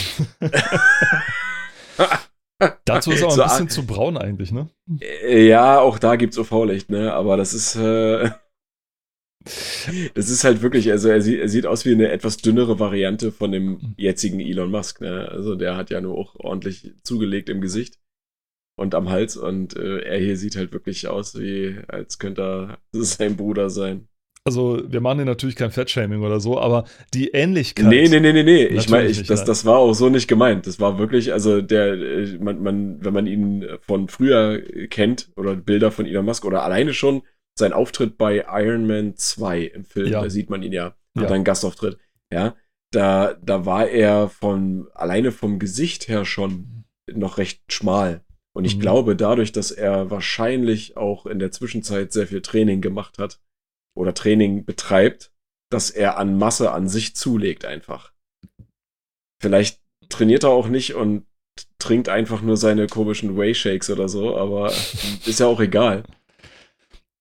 Dazu 2.84 3.10
ist 3.10 3.20
er 3.20 3.28
auch 3.28 3.32
ein 3.32 3.36
so, 3.36 3.42
bisschen 3.44 3.68
zu 3.68 3.86
braun 3.86 4.16
eigentlich, 4.16 4.52
ne? 4.52 4.68
Äh, 5.00 5.46
ja, 5.46 5.80
auch 5.80 5.98
da 5.98 6.16
gibt's 6.16 6.38
UV-Licht, 6.38 6.90
ne? 6.90 7.12
Aber 7.12 7.36
das 7.36 7.52
ist, 7.52 7.76
äh, 7.76 8.30
das 10.14 10.30
ist 10.30 10.44
halt 10.44 10.62
wirklich, 10.62 10.90
also 10.90 11.08
er, 11.08 11.20
sieht, 11.20 11.40
er 11.40 11.48
sieht 11.48 11.66
aus 11.66 11.84
wie 11.84 11.92
eine 11.92 12.10
etwas 12.10 12.38
dünnere 12.38 12.78
Variante 12.78 13.32
von 13.32 13.52
dem 13.52 13.94
jetzigen 13.96 14.40
Elon 14.40 14.70
Musk, 14.70 15.00
ne? 15.00 15.28
Also 15.30 15.56
der 15.56 15.76
hat 15.76 15.90
ja 15.90 16.00
nur 16.00 16.16
auch 16.16 16.36
ordentlich 16.36 16.92
zugelegt 17.02 17.48
im 17.48 17.60
Gesicht 17.60 17.98
und 18.76 18.94
am 18.94 19.10
Hals 19.10 19.36
und 19.36 19.76
äh, 19.76 19.98
er 20.00 20.18
hier 20.18 20.36
sieht 20.36 20.56
halt 20.56 20.72
wirklich 20.72 21.08
aus 21.08 21.38
wie, 21.38 21.78
als 21.88 22.18
könnte 22.18 22.42
er 22.42 22.78
sein 22.92 23.36
Bruder 23.36 23.70
sein. 23.70 24.08
Also, 24.46 24.82
wir 24.86 25.00
machen 25.00 25.18
hier 25.18 25.24
natürlich 25.24 25.56
kein 25.56 25.70
Fettshaming 25.70 26.22
oder 26.22 26.38
so, 26.38 26.60
aber 26.60 26.84
die 27.14 27.30
Ähnlichkeit. 27.30 27.86
Nee, 27.86 28.08
nee, 28.08 28.20
nee, 28.20 28.34
nee, 28.34 28.42
nee. 28.42 28.66
Ich 28.66 28.90
meine, 28.90 29.08
ich, 29.08 29.22
das, 29.22 29.44
das 29.46 29.64
war 29.64 29.78
auch 29.78 29.94
so 29.94 30.10
nicht 30.10 30.28
gemeint. 30.28 30.66
Das 30.66 30.78
war 30.78 30.98
wirklich, 30.98 31.32
also 31.32 31.62
der, 31.62 31.94
äh, 31.94 32.38
man, 32.38 32.62
man, 32.62 33.02
wenn 33.02 33.14
man 33.14 33.26
ihn 33.26 33.66
von 33.80 34.08
früher 34.08 34.60
kennt 34.88 35.32
oder 35.36 35.56
Bilder 35.56 35.90
von 35.90 36.04
Elon 36.04 36.26
Musk 36.26 36.44
oder 36.44 36.62
alleine 36.62 36.92
schon 36.92 37.22
sein 37.58 37.72
Auftritt 37.72 38.18
bei 38.18 38.44
Iron 38.46 38.86
Man 38.86 39.16
2 39.16 39.60
im 39.62 39.84
Film, 39.86 40.12
ja. 40.12 40.22
da 40.22 40.28
sieht 40.28 40.50
man 40.50 40.62
ihn 40.62 40.72
ja, 40.72 40.94
hat 41.16 41.30
ja. 41.30 41.30
einen 41.30 41.44
Gastauftritt. 41.44 41.96
Ja, 42.30 42.54
da, 42.90 43.34
da 43.42 43.64
war 43.64 43.88
er 43.88 44.28
von, 44.28 44.88
alleine 44.92 45.32
vom 45.32 45.58
Gesicht 45.58 46.08
her 46.08 46.26
schon 46.26 46.84
noch 47.10 47.38
recht 47.38 47.72
schmal. 47.72 48.22
Und 48.52 48.66
ich 48.66 48.76
mhm. 48.76 48.80
glaube, 48.80 49.16
dadurch, 49.16 49.52
dass 49.52 49.70
er 49.70 50.10
wahrscheinlich 50.10 50.98
auch 50.98 51.24
in 51.24 51.38
der 51.38 51.50
Zwischenzeit 51.50 52.12
sehr 52.12 52.26
viel 52.26 52.42
Training 52.42 52.82
gemacht 52.82 53.16
hat 53.18 53.40
oder 53.96 54.14
Training 54.14 54.64
betreibt, 54.64 55.32
dass 55.70 55.90
er 55.90 56.18
an 56.18 56.38
Masse 56.38 56.72
an 56.72 56.88
sich 56.88 57.16
zulegt 57.16 57.64
einfach. 57.64 58.12
Vielleicht 59.40 59.80
trainiert 60.08 60.44
er 60.44 60.50
auch 60.50 60.68
nicht 60.68 60.94
und 60.94 61.26
trinkt 61.78 62.08
einfach 62.08 62.42
nur 62.42 62.56
seine 62.56 62.86
komischen 62.86 63.36
Whey-Shakes 63.36 63.90
oder 63.90 64.08
so, 64.08 64.36
aber 64.36 64.70
ist 65.26 65.40
ja 65.40 65.46
auch 65.46 65.60
egal. 65.60 66.04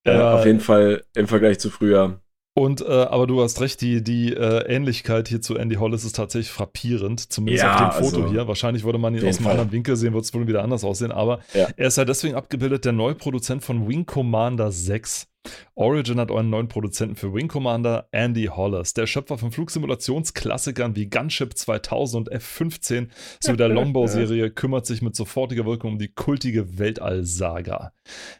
Äh, 0.05 0.19
auf 0.19 0.45
jeden 0.45 0.59
Fall 0.59 1.05
im 1.15 1.27
Vergleich 1.27 1.59
zu 1.59 1.69
früher 1.69 2.21
und 2.55 2.81
äh, 2.81 2.85
aber 2.85 3.25
du 3.25 3.41
hast 3.41 3.61
recht, 3.61 3.81
die, 3.81 4.03
die 4.03 4.31
äh, 4.31 4.67
Ähnlichkeit 4.67 5.27
hier 5.27 5.41
zu 5.41 5.57
Andy 5.57 5.75
Hollis 5.75 6.05
ist 6.05 6.15
tatsächlich 6.15 6.51
frappierend, 6.51 7.31
zumindest 7.31 7.63
ja, 7.63 7.73
auf 7.87 7.95
dem 7.95 8.03
Foto 8.03 8.17
also, 8.17 8.31
hier. 8.31 8.47
Wahrscheinlich 8.47 8.83
würde 8.83 8.99
man 8.99 9.15
ihn 9.15 9.27
aus 9.27 9.39
einem 9.39 9.47
anderen 9.47 9.71
Winkel 9.71 9.95
sehen, 9.95 10.13
wird 10.13 10.23
es 10.23 10.33
wohl 10.35 10.47
wieder 10.47 10.61
anders 10.61 10.83
aussehen, 10.83 11.11
aber 11.11 11.39
ja. 11.55 11.67
er 11.75 11.87
ist 11.87 11.97
ja 11.97 12.05
deswegen 12.05 12.35
abgebildet, 12.35 12.85
der 12.85 12.91
neue 12.91 13.15
Produzent 13.15 13.63
von 13.63 13.87
Wing 13.87 14.05
Commander 14.05 14.71
6. 14.71 15.27
Origin 15.75 16.19
hat 16.19 16.31
einen 16.31 16.49
neuen 16.49 16.67
Produzenten 16.67 17.15
für 17.15 17.33
Wing 17.33 17.47
Commander, 17.47 18.07
Andy 18.11 18.45
Hollis. 18.45 18.93
Der 18.93 19.07
Schöpfer 19.07 19.37
von 19.37 19.51
Flugsimulationsklassikern 19.51 20.95
wie 20.95 21.09
Gunship 21.09 21.57
2000 21.57 22.29
und 22.29 22.35
F-15 22.35 23.07
sowie 23.39 23.57
der 23.57 23.69
Longbow-Serie 23.69 24.51
kümmert 24.51 24.85
sich 24.85 25.01
mit 25.01 25.15
sofortiger 25.15 25.65
Wirkung 25.65 25.93
um 25.93 25.99
die 25.99 26.09
kultige 26.09 26.77
Weltall-Saga. 26.77 27.93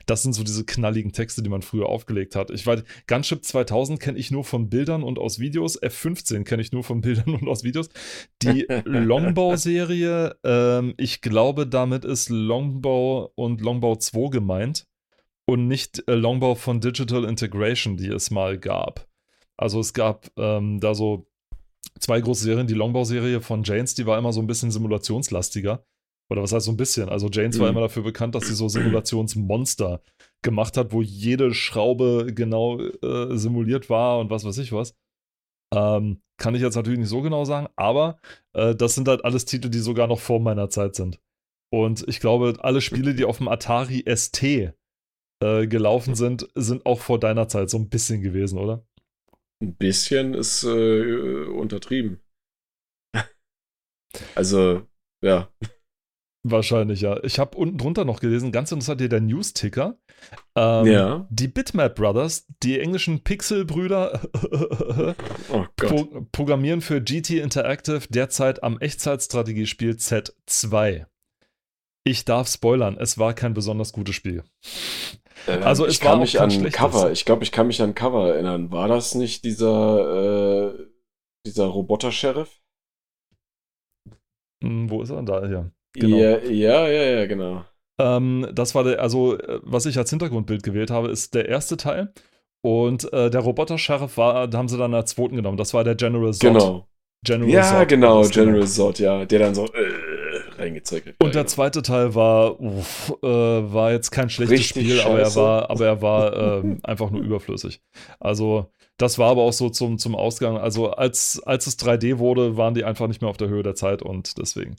Das 0.06 0.24
sind 0.24 0.34
so 0.34 0.44
diese 0.44 0.66
knalligen 0.66 1.12
Texte, 1.12 1.42
die 1.42 1.50
man 1.50 1.62
früher 1.62 1.88
aufgelegt 1.88 2.36
hat. 2.36 2.52
Ich 2.52 2.66
weiß, 2.66 2.84
Gunship 3.08 3.44
2000 3.44 4.00
kenne 4.00 4.20
ich 4.20 4.30
nur 4.32 4.44
von 4.44 4.70
Bildern 4.70 5.04
und 5.04 5.18
aus 5.18 5.40
Videos. 5.40 5.82
F-15 5.82 6.44
kenne 6.44 6.62
ich 6.62 6.72
nur 6.72 6.84
von 6.84 7.02
Bildern 7.02 7.36
und 7.36 7.48
aus 7.48 7.64
Videos. 7.64 7.90
Die 8.42 8.68
Longbow-Serie, 8.86 10.36
ähm, 10.44 10.94
ich 10.98 11.22
glaube, 11.22 11.66
damit 11.66 12.06
ist 12.06 12.30
Longbow 12.30 13.32
und 13.36 13.62
Longbow 13.62 13.96
2 13.96 14.30
gemeint 14.30 14.86
und 15.46 15.68
nicht 15.68 16.08
äh, 16.08 16.16
Longbow 16.16 16.56
von 16.56 16.80
Digital 16.80 17.26
Integration, 17.26 17.98
die 17.98 18.08
es 18.08 18.32
mal 18.32 18.58
gab. 18.58 19.08
Also 19.58 19.80
es 19.80 19.94
gab 19.94 20.30
ähm, 20.38 20.80
da 20.80 20.96
so 20.96 21.28
zwei 22.00 22.22
große 22.22 22.44
Serien. 22.44 22.68
Die 22.68 22.74
Longbow-Serie 22.74 23.42
von 23.42 23.64
Janes, 23.64 23.96
die 23.96 24.06
war 24.06 24.18
immer 24.18 24.34
so 24.34 24.42
ein 24.42 24.48
bisschen 24.48 24.72
simulationslastiger. 24.72 25.86
Oder 26.30 26.42
was 26.42 26.54
heißt 26.54 26.66
so 26.66 26.72
ein 26.72 26.78
bisschen? 26.78 27.10
Also 27.10 27.30
Janes 27.30 27.58
mhm. 27.58 27.62
war 27.62 27.70
immer 27.70 27.82
dafür 27.82 28.04
bekannt, 28.04 28.36
dass 28.36 28.48
sie 28.48 28.56
so 28.56 28.68
Simulationsmonster 28.68 30.02
gemacht 30.42 30.78
hat, 30.78 30.92
wo 30.92 31.02
jede 31.02 31.54
Schraube 31.54 32.32
genau 32.34 32.80
äh, 32.80 33.38
simuliert 33.38 33.90
war 33.90 34.20
und 34.20 34.30
was 34.30 34.46
weiß 34.46 34.58
ich 34.58 34.72
was. 34.72 34.96
Ähm, 35.74 36.22
kann 36.38 36.56
ich 36.56 36.62
jetzt 36.62 36.76
natürlich 36.76 37.00
nicht 37.00 37.10
so 37.10 37.22
genau 37.22 37.46
sagen, 37.46 37.68
aber 37.76 38.18
äh, 38.54 38.76
das 38.76 38.96
sind 38.96 39.08
halt 39.08 39.24
alles 39.24 39.46
Titel, 39.46 39.70
die 39.70 39.80
sogar 39.80 40.08
noch 40.08 40.20
vor 40.20 40.40
meiner 40.40 40.70
Zeit 40.70 40.96
sind. 40.96 41.20
Und 41.72 42.08
ich 42.08 42.20
glaube, 42.20 42.56
alle 42.60 42.82
Spiele, 42.82 43.16
die 43.16 43.26
auf 43.26 43.38
dem 43.38 43.48
Atari 43.48 44.04
ST 44.08 44.74
äh, 45.44 45.68
gelaufen 45.68 46.16
sind, 46.16 46.48
sind 46.56 46.86
auch 46.86 47.00
vor 47.00 47.20
deiner 47.20 47.48
Zeit 47.48 47.70
so 47.70 47.78
ein 47.78 47.90
bisschen 47.90 48.22
gewesen, 48.22 48.58
oder? 48.58 48.86
Ein 49.62 49.76
bisschen 49.76 50.34
ist 50.34 50.64
äh, 50.64 51.46
untertrieben. 51.46 52.20
also, 54.36 54.88
ja. 55.24 55.50
Wahrscheinlich, 56.46 57.00
ja. 57.00 57.24
Ich 57.24 57.40
habe 57.40 57.58
unten 57.58 57.78
drunter 57.78 58.04
noch 58.04 58.20
gelesen, 58.20 58.52
ganz 58.52 58.70
interessant 58.72 59.00
hier 59.00 59.08
der 59.08 59.22
News-Ticker. 59.22 59.98
Ähm, 60.58 60.86
ja. 60.86 61.28
Die 61.30 61.48
Bitmap 61.48 61.96
Brothers, 61.96 62.46
die 62.62 62.80
englischen 62.80 63.24
Pixel-Brüder, 63.24 64.20
oh 65.50 65.66
pro 65.78 66.26
programmieren 66.34 66.82
für 66.82 67.02
GT 67.02 67.42
Interactive 67.42 68.02
derzeit 68.10 68.62
am 68.62 68.78
Echtzeitstrategiespiel 68.78 69.92
Z2. 69.92 71.06
Ich 72.06 72.26
darf 72.26 72.50
spoilern, 72.50 72.98
es 73.00 73.18
war 73.18 73.34
kein 73.34 73.54
besonders 73.54 73.94
gutes 73.94 74.16
Spiel. 74.16 74.44
Äh, 75.48 75.58
also 75.64 75.86
es 75.86 75.94
ich 75.94 76.00
kann 76.00 76.20
mich 76.20 76.40
an 76.40 76.50
Cover, 76.72 77.12
ich 77.12 77.26
glaube, 77.26 77.44
ich 77.44 77.52
kann 77.52 77.68
mich 77.68 77.82
an 77.82 77.96
Cover 77.96 78.34
erinnern. 78.34 78.72
War 78.72 78.88
das 78.88 79.16
nicht 79.16 79.44
dieser, 79.44 80.74
äh, 80.74 80.86
dieser 81.46 81.66
Roboter-Sheriff? 81.66 82.62
Hm, 84.64 84.90
wo 84.90 85.02
ist 85.02 85.10
er? 85.10 85.22
Da, 85.24 85.46
ja. 85.46 85.72
Genau. 85.94 86.18
Ja, 86.18 86.40
ja, 86.40 86.88
ja, 86.88 87.04
ja, 87.04 87.26
genau. 87.26 87.66
Ähm, 88.00 88.48
das 88.54 88.74
war 88.74 88.84
der, 88.84 89.02
also, 89.02 89.38
äh, 89.38 89.60
was 89.64 89.86
ich 89.86 89.98
als 89.98 90.10
Hintergrundbild 90.10 90.64
gewählt 90.64 90.90
habe, 90.90 91.10
ist 91.10 91.36
der 91.36 91.48
erste 91.50 91.78
Teil. 91.78 92.14
Und 92.66 93.12
äh, 93.12 93.30
der 93.30 93.42
Roboter-Sheriff 93.42 94.18
war, 94.18 94.48
da 94.48 94.58
haben 94.58 94.70
sie 94.70 94.78
dann 94.78 94.94
als 94.94 95.12
zweiten 95.12 95.36
genommen. 95.36 95.58
Das 95.58 95.74
war 95.74 95.84
der 95.84 95.96
General 95.96 96.34
Zod. 96.34 96.54
Genau. 96.54 96.88
General 97.26 97.50
ja, 97.52 97.80
Zod, 97.80 97.90
genau, 97.90 98.24
General 98.24 98.68
Zod, 98.68 99.00
ja. 99.00 99.26
Der 99.26 99.40
dann 99.40 99.54
so, 99.54 99.66
äh, 99.66 100.03
reingezirkelt. 100.64 101.16
Und 101.22 101.36
der 101.36 101.46
zweite 101.46 101.82
Teil 101.82 102.16
war, 102.16 102.60
uff, 102.60 103.14
äh, 103.22 103.28
war 103.28 103.92
jetzt 103.92 104.12
kein 104.12 104.30
schlechtes 104.30 104.60
Richtig 104.60 104.84
Spiel, 104.84 105.02
aber 105.02 105.20
er 105.20 105.36
war, 105.36 105.70
aber 105.70 105.86
er 105.86 106.02
war 106.02 106.36
ähm, 106.64 106.80
einfach 106.84 107.12
nur 107.12 107.22
überflüssig. 107.22 107.82
Also, 108.20 108.72
das 108.98 109.18
war 109.18 109.32
aber 109.32 109.42
auch 109.42 109.54
so 109.54 109.70
zum, 109.70 109.98
zum 109.98 110.16
Ausgang. 110.16 110.58
Also, 110.58 110.92
als, 110.92 111.42
als 111.46 111.68
es 111.68 111.78
3D 111.80 112.20
wurde, 112.20 112.58
waren 112.58 112.74
die 112.74 112.84
einfach 112.84 113.08
nicht 113.08 113.22
mehr 113.22 113.30
auf 113.30 113.38
der 113.38 113.50
Höhe 113.50 113.64
der 113.64 113.76
Zeit 113.76 114.02
und 114.02 114.38
deswegen. 114.38 114.76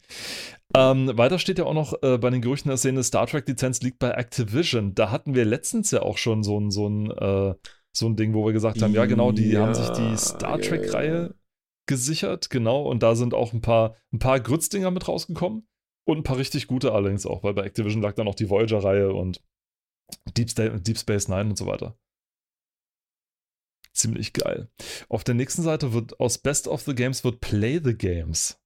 Ähm, 0.76 1.10
weiter 1.16 1.38
steht 1.38 1.58
ja 1.58 1.64
auch 1.64 1.74
noch 1.74 2.02
äh, 2.02 2.18
bei 2.18 2.30
den 2.30 2.40
Gerüchten 2.40 2.68
der 2.68 2.78
Szene, 2.78 3.02
Star 3.02 3.26
Trek-Lizenz 3.26 3.80
liegt 3.82 3.98
bei 3.98 4.10
Activision. 4.10 4.94
Da 4.94 5.10
hatten 5.10 5.34
wir 5.34 5.44
letztens 5.44 5.90
ja 5.90 6.02
auch 6.02 6.18
schon 6.18 6.42
so 6.42 6.58
ein, 6.58 6.70
so 6.70 6.88
ein, 6.88 7.10
äh, 7.10 7.54
so 7.96 8.06
ein 8.06 8.16
Ding, 8.16 8.34
wo 8.34 8.44
wir 8.44 8.52
gesagt 8.52 8.82
haben, 8.82 8.92
ja 8.92 9.04
genau, 9.06 9.30
die 9.30 9.50
ja, 9.50 9.60
haben 9.60 9.74
sich 9.74 9.88
die 9.90 10.16
Star 10.16 10.60
Trek-Reihe 10.60 11.22
ja 11.28 11.34
gesichert, 11.86 12.50
genau. 12.50 12.82
Und 12.82 13.02
da 13.02 13.14
sind 13.14 13.34
auch 13.34 13.52
ein 13.52 13.60
paar, 13.60 13.96
ein 14.12 14.18
paar 14.18 14.40
Grützdinger 14.40 14.90
mit 14.90 15.06
rausgekommen. 15.08 15.66
Und 16.06 16.18
ein 16.18 16.22
paar 16.22 16.36
richtig 16.38 16.66
gute 16.66 16.92
allerdings 16.92 17.26
auch, 17.26 17.42
weil 17.42 17.54
bei 17.54 17.64
Activision 17.64 18.02
lag 18.02 18.14
dann 18.14 18.28
auch 18.28 18.34
die 18.34 18.50
Voyager-Reihe 18.50 19.12
und 19.12 19.40
Deep, 20.36 20.54
Deep, 20.84 20.98
Space 20.98 21.28
Nine 21.28 21.50
und 21.50 21.58
so 21.58 21.66
weiter. 21.66 21.96
Ziemlich 23.92 24.32
geil. 24.32 24.68
Auf 25.08 25.24
der 25.24 25.34
nächsten 25.34 25.62
Seite 25.62 25.92
wird 25.92 26.18
aus 26.20 26.38
Best 26.38 26.68
of 26.68 26.82
the 26.82 26.94
Games 26.94 27.24
wird 27.24 27.40
Play 27.40 27.80
the 27.82 27.96
Games. 27.96 28.60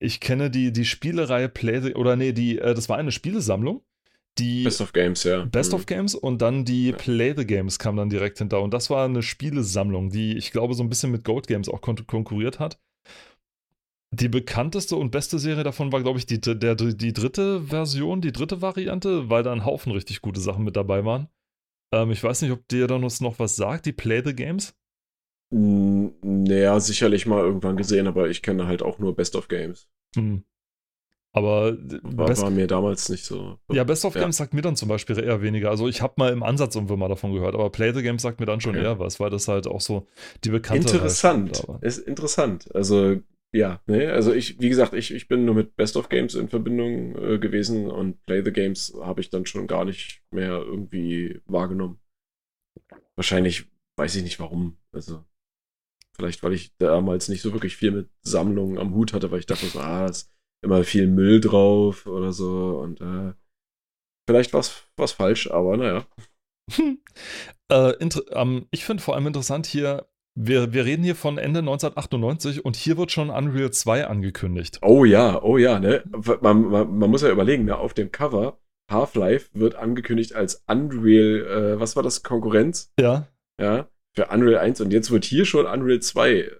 Ich 0.00 0.20
kenne 0.20 0.50
die, 0.50 0.72
die 0.72 0.84
Spielereihe 0.84 1.48
Play 1.48 1.80
the, 1.80 1.94
oder 1.94 2.16
nee, 2.16 2.32
die, 2.32 2.58
äh, 2.58 2.74
das 2.74 2.88
war 2.88 2.98
eine 2.98 3.10
Spielesammlung. 3.10 3.82
Die 4.38 4.62
Best 4.62 4.80
of 4.80 4.92
Games, 4.92 5.24
ja. 5.24 5.44
Best 5.46 5.72
Mhm. 5.72 5.76
of 5.78 5.86
Games 5.86 6.14
und 6.14 6.40
dann 6.40 6.64
die. 6.64 6.92
Play 6.92 7.34
the 7.36 7.44
Games 7.44 7.80
kam 7.80 7.96
dann 7.96 8.08
direkt 8.08 8.38
hinter. 8.38 8.62
Und 8.62 8.72
das 8.72 8.88
war 8.88 9.04
eine 9.04 9.22
Spielesammlung, 9.22 10.10
die 10.10 10.36
ich 10.36 10.52
glaube 10.52 10.74
so 10.74 10.84
ein 10.84 10.88
bisschen 10.88 11.10
mit 11.10 11.24
Goat 11.24 11.48
Games 11.48 11.68
auch 11.68 11.80
kon 11.80 12.06
konkurriert 12.06 12.60
hat. 12.60 12.78
Die 14.10 14.28
bekannteste 14.28 14.96
und 14.96 15.10
beste 15.10 15.38
Serie 15.38 15.64
davon 15.64 15.92
war, 15.92 16.02
glaube 16.02 16.18
ich, 16.18 16.24
die, 16.26 16.40
der, 16.40 16.74
die 16.74 17.12
dritte 17.12 17.60
Version, 17.62 18.20
die 18.22 18.32
dritte 18.32 18.62
Variante, 18.62 19.28
weil 19.28 19.42
da 19.42 19.52
ein 19.52 19.66
Haufen 19.66 19.92
richtig 19.92 20.22
gute 20.22 20.40
Sachen 20.40 20.64
mit 20.64 20.76
dabei 20.76 21.04
waren. 21.04 21.28
Ähm, 21.92 22.10
ich 22.10 22.22
weiß 22.22 22.42
nicht, 22.42 22.52
ob 22.52 22.66
dir 22.68 22.86
da 22.86 22.98
noch 22.98 23.38
was 23.38 23.56
sagt, 23.56 23.84
die 23.86 23.92
Play 23.92 24.22
the 24.24 24.34
Games. 24.34 24.74
N- 25.52 26.14
Naja, 26.22 26.80
sicherlich 26.80 27.26
mal 27.26 27.42
irgendwann 27.44 27.76
gesehen, 27.76 28.06
aber 28.06 28.28
ich 28.30 28.40
kenne 28.42 28.66
halt 28.66 28.82
auch 28.82 28.98
nur 28.98 29.14
Best 29.14 29.36
of 29.36 29.48
Games. 29.48 29.88
Hm. 30.14 30.42
Aber 31.34 31.76
War, 32.02 32.26
Best, 32.26 32.42
war 32.42 32.50
mir 32.50 32.66
damals 32.66 33.10
nicht 33.10 33.24
so. 33.24 33.58
ja, 33.70 33.84
Best 33.84 34.06
of 34.06 34.14
Ja. 34.14 34.22
Games 34.22 34.38
sagt 34.38 34.54
mir 34.54 34.62
dann 34.62 34.76
zum 34.76 34.88
Beispiel 34.88 35.18
eher 35.18 35.42
weniger. 35.42 35.68
Also 35.68 35.86
ich 35.86 36.00
habe 36.00 36.14
mal 36.16 36.32
im 36.32 36.42
Ansatz 36.42 36.74
irgendwo 36.74 36.96
mal 36.96 37.08
davon 37.08 37.34
gehört, 37.34 37.54
aber 37.54 37.70
Play 37.70 37.92
the 37.92 38.02
Games 38.02 38.22
sagt 38.22 38.40
mir 38.40 38.46
dann 38.46 38.60
schon 38.62 38.74
Okay. 38.74 38.84
eher 38.84 38.98
was, 38.98 39.20
weil 39.20 39.28
das 39.30 39.46
halt 39.46 39.66
auch 39.66 39.82
so 39.82 40.06
die 40.44 40.48
bekannte 40.50 40.88
Interessant. 40.88 41.64
Ist 41.82 41.98
interessant. 41.98 42.74
Also, 42.74 43.18
ja, 43.54 43.80
ne, 43.86 44.12
also 44.12 44.32
ich, 44.32 44.60
wie 44.60 44.68
gesagt, 44.68 44.92
ich, 44.92 45.12
ich 45.12 45.28
bin 45.28 45.44
nur 45.44 45.54
mit 45.54 45.76
Best 45.76 45.96
of 45.96 46.08
Games 46.08 46.34
in 46.34 46.48
Verbindung 46.48 47.16
äh, 47.16 47.38
gewesen 47.38 47.90
und 47.90 48.24
Play 48.26 48.42
the 48.44 48.52
Games 48.52 48.94
habe 49.00 49.20
ich 49.20 49.30
dann 49.30 49.46
schon 49.46 49.66
gar 49.66 49.84
nicht 49.84 50.22
mehr 50.30 50.50
irgendwie 50.50 51.40
wahrgenommen. 51.46 51.98
Wahrscheinlich 53.16 53.66
weiß 53.96 54.16
ich 54.16 54.22
nicht 54.22 54.38
warum. 54.38 54.78
Also, 54.92 55.24
vielleicht, 56.14 56.42
weil 56.42 56.52
ich 56.52 56.76
damals 56.76 57.28
nicht 57.28 57.42
so 57.42 57.52
wirklich 57.52 57.76
viel 57.76 57.90
mit 57.90 58.10
Sammlungen 58.22 58.78
am 58.78 58.94
Hut 58.94 59.12
hatte, 59.12 59.30
weil 59.30 59.40
ich 59.40 59.46
dachte 59.46 59.66
so, 59.66 59.80
ah, 59.80 60.06
ist 60.06 60.30
immer 60.62 60.84
viel 60.84 61.06
Müll 61.06 61.40
drauf 61.40 62.06
oder 62.06 62.32
so 62.32 62.80
und 62.80 63.00
äh, 63.00 63.32
vielleicht 64.28 64.52
was 64.52 64.84
was 64.96 65.12
falsch, 65.12 65.50
aber 65.50 65.76
naja. 65.76 66.06
Äh, 67.70 67.92
ähm, 68.30 68.66
ich 68.70 68.86
finde 68.86 69.02
vor 69.02 69.14
allem 69.14 69.26
interessant 69.26 69.66
hier, 69.66 70.08
wir, 70.38 70.72
wir 70.72 70.84
reden 70.84 71.02
hier 71.02 71.16
von 71.16 71.36
Ende 71.36 71.58
1998 71.60 72.64
und 72.64 72.76
hier 72.76 72.96
wird 72.96 73.10
schon 73.10 73.30
Unreal 73.30 73.70
2 73.70 74.06
angekündigt. 74.06 74.78
Oh 74.82 75.04
ja, 75.04 75.42
oh 75.42 75.58
ja, 75.58 75.80
ne? 75.80 76.04
Man, 76.40 76.62
man, 76.62 76.98
man 76.98 77.10
muss 77.10 77.22
ja 77.22 77.30
überlegen, 77.30 77.64
ne? 77.64 77.76
Auf 77.76 77.92
dem 77.92 78.12
Cover 78.12 78.58
Half-Life 78.90 79.50
wird 79.52 79.74
angekündigt 79.74 80.34
als 80.34 80.62
Unreal, 80.66 81.74
äh, 81.74 81.80
was 81.80 81.96
war 81.96 82.02
das, 82.02 82.22
Konkurrenz? 82.22 82.92
Ja, 82.98 83.28
Ja, 83.60 83.88
für 84.14 84.26
Unreal 84.26 84.58
1 84.58 84.80
und 84.80 84.92
jetzt 84.92 85.10
wird 85.10 85.24
hier 85.24 85.44
schon 85.44 85.66
Unreal 85.66 86.00
2 86.00 86.50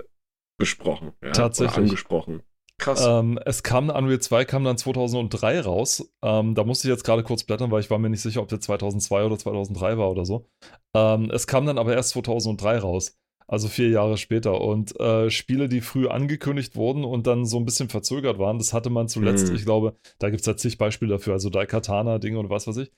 besprochen. 0.58 1.12
Ja? 1.22 1.30
Tatsächlich. 1.30 1.76
Oder 1.76 1.84
angesprochen. 1.84 2.42
Krass. 2.80 3.04
ähm, 3.04 3.40
es 3.44 3.62
kam, 3.62 3.90
Unreal 3.90 4.20
2 4.20 4.44
kam 4.44 4.64
dann 4.64 4.76
2003 4.76 5.60
raus. 5.60 6.12
Ähm, 6.22 6.54
da 6.54 6.64
musste 6.64 6.86
ich 6.86 6.92
jetzt 6.92 7.04
gerade 7.04 7.22
kurz 7.24 7.44
blättern, 7.44 7.70
weil 7.70 7.80
ich 7.80 7.90
war 7.90 7.98
mir 7.98 8.10
nicht 8.10 8.22
sicher, 8.22 8.40
ob 8.40 8.48
der 8.48 8.60
2002 8.60 9.24
oder 9.24 9.38
2003 9.38 9.98
war 9.98 10.10
oder 10.10 10.24
so. 10.24 10.48
Ähm, 10.94 11.30
es 11.32 11.46
kam 11.46 11.66
dann 11.66 11.78
aber 11.78 11.94
erst 11.94 12.10
2003 12.10 12.78
raus. 12.78 13.18
Also 13.50 13.66
vier 13.68 13.88
Jahre 13.88 14.18
später. 14.18 14.60
Und 14.60 14.98
äh, 15.00 15.30
Spiele, 15.30 15.68
die 15.70 15.80
früh 15.80 16.06
angekündigt 16.06 16.76
wurden 16.76 17.02
und 17.04 17.26
dann 17.26 17.46
so 17.46 17.56
ein 17.58 17.64
bisschen 17.64 17.88
verzögert 17.88 18.38
waren, 18.38 18.58
das 18.58 18.72
hatte 18.74 18.90
man 18.90 19.08
zuletzt, 19.08 19.48
Mhm. 19.48 19.56
ich 19.56 19.64
glaube, 19.64 19.96
da 20.18 20.28
gibt 20.28 20.40
es 20.40 20.46
ja 20.46 20.54
zig 20.56 20.76
Beispiele 20.76 21.12
dafür, 21.12 21.32
also 21.32 21.48
Daikatana-Dinge 21.48 22.38
und 22.38 22.50
was 22.50 22.66
weiß 22.66 22.76
ich. 22.76 22.92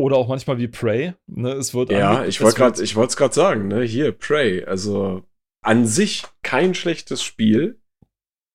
Oder 0.00 0.16
auch 0.16 0.28
manchmal 0.28 0.56
wie 0.58 0.68
Prey. 0.68 1.12
Ne? 1.26 1.52
Es 1.52 1.74
wird 1.74 1.90
ja, 1.92 2.24
ich 2.24 2.40
wollte 2.40 2.72
es 2.82 3.16
gerade 3.16 3.34
sagen, 3.34 3.68
ne? 3.68 3.82
Hier, 3.82 4.12
Prey. 4.12 4.64
Also 4.64 5.22
an 5.62 5.86
sich 5.86 6.24
kein 6.42 6.74
schlechtes 6.74 7.22
Spiel. 7.22 7.78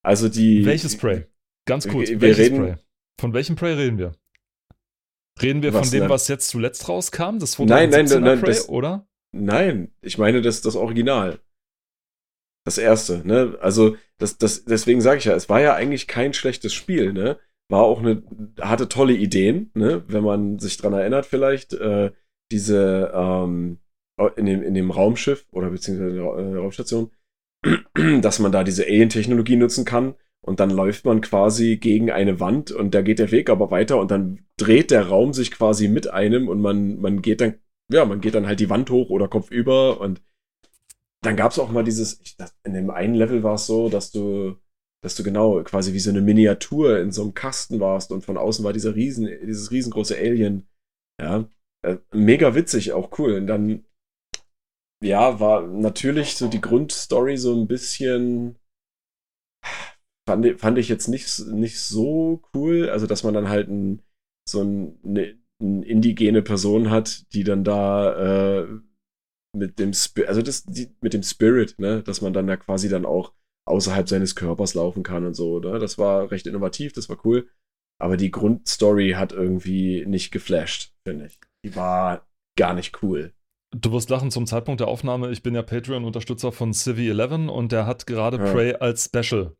Also 0.04 0.30
die. 0.30 0.66
Welches 0.66 0.98
Prey? 0.98 1.28
Ganz 1.68 1.88
kurz, 1.88 2.10
Wir 2.10 2.20
welches 2.22 2.46
reden- 2.48 2.58
Prey? 2.60 2.76
Von 3.22 3.34
welchem 3.34 3.56
Prey 3.56 3.74
reden 3.74 3.98
wir? 4.00 4.14
Reden 5.42 5.62
wir 5.62 5.74
Was 5.74 5.82
von 5.88 5.92
dem, 5.92 6.02
denn? 6.02 6.10
was 6.10 6.28
jetzt 6.28 6.50
zuletzt 6.50 6.90
rauskam? 6.90 7.38
Das 7.40 7.60
Nein, 7.60 7.90
nein, 7.92 8.08
2017er 8.08 8.20
nein, 8.22 8.40
Prey, 8.40 8.50
das- 8.50 8.70
oder? 8.70 9.08
Nein, 9.34 9.94
ich 10.02 10.18
meine 10.18 10.42
das, 10.42 10.62
das 10.62 10.76
Original. 10.76 11.40
Das 12.66 12.78
erste, 12.78 13.26
ne? 13.26 13.58
Also, 13.62 13.96
das, 14.18 14.38
das, 14.38 14.66
deswegen 14.66 15.02
sage 15.02 15.20
ich 15.20 15.26
ja, 15.26 15.36
es 15.36 15.48
war 15.50 15.62
ja 15.62 15.74
eigentlich 15.76 16.08
kein 16.08 16.34
schlechtes 16.34 16.74
Spiel, 16.74 17.14
ne? 17.14 17.40
War 17.70 17.84
auch 17.84 18.00
eine, 18.00 18.24
hatte 18.60 18.90
tolle 18.90 19.14
Ideen, 19.14 19.72
ne? 19.74 20.04
Wenn 20.08 20.24
man 20.24 20.60
sich 20.60 20.78
dran 20.78 20.94
erinnert, 20.94 21.26
vielleicht, 21.26 21.74
äh, 21.74 22.12
diese, 22.52 23.12
ähm, 23.14 23.80
in 24.36 24.46
dem, 24.46 24.64
in 24.64 24.74
dem 24.74 24.92
Raumschiff 24.92 25.46
oder 25.52 25.70
beziehungsweise 25.70 26.10
in 26.10 26.16
der 26.18 26.26
äh, 26.26 26.56
Raumstation, 26.58 27.12
dass 28.22 28.40
man 28.40 28.52
da 28.52 28.64
diese 28.64 28.86
Alien-Technologie 28.86 29.56
nutzen 29.56 29.86
kann 29.86 30.16
und 30.42 30.60
dann 30.60 30.70
läuft 30.70 31.06
man 31.06 31.22
quasi 31.22 31.78
gegen 31.78 32.12
eine 32.12 32.40
Wand 32.40 32.72
und 32.72 32.94
da 32.96 33.02
geht 33.02 33.20
der 33.20 33.32
Weg 33.32 33.50
aber 33.50 33.72
weiter 33.72 34.00
und 34.00 34.12
dann 34.12 34.46
dreht 34.58 34.92
der 34.92 35.08
Raum 35.08 35.34
sich 35.34 35.52
quasi 35.52 35.88
mit 35.88 36.10
einem 36.10 36.48
und 36.48 36.62
man, 36.62 37.00
man 37.00 37.22
geht 37.22 37.42
dann 37.42 37.56
ja, 37.92 38.06
man 38.06 38.22
geht 38.22 38.36
dann 38.36 38.48
halt 38.48 38.60
die 38.60 38.70
Wand 38.70 38.90
hoch 38.90 39.10
oder 39.10 39.28
Kopf 39.28 39.52
über 39.52 40.00
und 40.02 40.22
dann 41.22 41.36
gab 41.36 41.52
es 41.52 41.60
auch 41.60 41.72
mal 41.72 41.84
dieses, 41.84 42.20
ich, 42.22 42.38
das, 42.38 42.56
in 42.64 42.74
dem 42.74 42.90
einen 42.90 43.16
Level 43.16 43.44
war 43.44 43.56
es 43.56 43.66
so, 43.66 43.90
dass 43.90 44.12
du, 44.12 44.56
dass 45.04 45.16
du 45.16 45.24
genau 45.24 45.62
quasi 45.64 45.94
wie 45.94 46.00
so 46.00 46.10
eine 46.10 46.22
Miniatur 46.22 47.00
in 47.00 47.12
so 47.12 47.24
einem 47.24 47.34
Kasten 47.34 47.80
warst 47.80 48.12
und 48.12 48.24
von 48.26 48.38
außen 48.38 48.64
war 48.64 48.74
dieser 48.74 48.96
riesen, 48.96 49.28
dieses 49.46 49.72
riesengroße 49.72 50.16
Alien. 50.18 50.68
Ja, 51.22 51.50
äh, 51.84 51.98
mega 52.14 52.56
witzig, 52.56 52.94
auch 52.94 53.18
cool. 53.20 53.36
Und 53.36 53.48
dann, 53.48 53.86
ja, 55.04 55.40
war 55.40 55.62
natürlich 55.66 56.36
so 56.38 56.48
die 56.48 56.62
Grundstory 56.62 57.38
so 57.38 57.60
ein 57.60 57.68
bisschen, 57.68 58.58
fand, 60.28 60.46
ich- 60.46 60.60
fand 60.60 60.78
ich 60.78 60.90
jetzt 60.90 61.08
nicht, 61.08 61.40
nicht 61.48 61.80
so 61.82 62.42
cool. 62.54 62.90
Also, 62.90 63.08
dass 63.08 63.24
man 63.24 63.34
dann 63.34 63.50
halt 63.50 63.70
ein, 63.70 64.04
so 64.48 64.62
ein, 64.64 65.00
eine, 65.04 65.38
eine 65.62 65.86
indigene 65.86 66.42
Person 66.42 66.90
hat, 66.92 67.32
die 67.34 67.44
dann 67.44 67.64
da 67.64 68.62
äh, 68.62 68.68
mit 69.56 69.80
dem 69.80 69.94
Spirit, 69.94 70.30
also 70.30 70.42
das, 70.42 70.64
die, 70.64 70.96
mit 71.02 71.14
dem 71.14 71.24
Spirit, 71.24 71.76
ne, 71.80 72.04
dass 72.04 72.22
man 72.22 72.34
dann 72.34 72.48
da 72.48 72.58
quasi 72.58 72.90
dann 72.90 73.06
auch 73.06 73.34
außerhalb 73.68 74.08
seines 74.08 74.36
Körpers 74.36 74.76
laufen 74.76 75.04
kann 75.04 75.26
und 75.26 75.34
so, 75.34 75.60
ne? 75.60 75.80
Das 75.80 75.98
war 75.98 76.32
recht 76.32 76.48
innovativ, 76.48 76.94
das 76.94 77.10
war 77.10 77.18
cool. 77.26 77.50
Aber 78.00 78.16
die 78.16 78.32
Grundstory 78.32 79.12
hat 79.18 79.34
irgendwie 79.34 80.06
nicht 80.06 80.32
geflasht, 80.32 80.94
finde 81.08 81.26
ich. 81.26 81.40
Die 81.66 81.76
war 81.76 82.28
gar 82.58 82.74
nicht 82.76 83.02
cool. 83.02 83.34
Du 83.76 83.92
wirst 83.92 84.10
lachen 84.10 84.32
zum 84.32 84.46
Zeitpunkt 84.46 84.80
der 84.80 84.88
Aufnahme. 84.88 85.32
Ich 85.32 85.44
bin 85.44 85.56
ja 85.56 85.64
Patreon-Unterstützer 85.64 86.52
von 86.52 86.72
Civi11 86.74 87.48
und 87.50 87.72
der 87.72 87.86
hat 87.86 88.06
gerade 88.08 88.38
Ja. 88.38 88.52
Prey 88.54 88.76
als 88.76 89.06
Special 89.14 89.56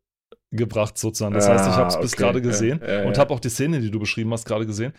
gebracht, 0.50 0.96
sozusagen. 0.96 1.34
Das 1.34 1.48
heißt, 1.48 1.66
ich 1.66 1.74
habe 1.74 1.88
es 1.88 1.96
Ah, 1.96 2.00
bis 2.00 2.14
okay. 2.14 2.22
gerade 2.22 2.38
Ja, 2.38 2.44
gesehen 2.44 2.80
ja, 2.86 3.04
und 3.06 3.14
ja. 3.16 3.18
habe 3.18 3.34
auch 3.34 3.40
die 3.40 3.50
Szene, 3.50 3.80
die 3.80 3.90
du 3.90 3.98
beschrieben 3.98 4.32
hast, 4.32 4.46
gerade 4.46 4.64
gesehen. 4.64 4.92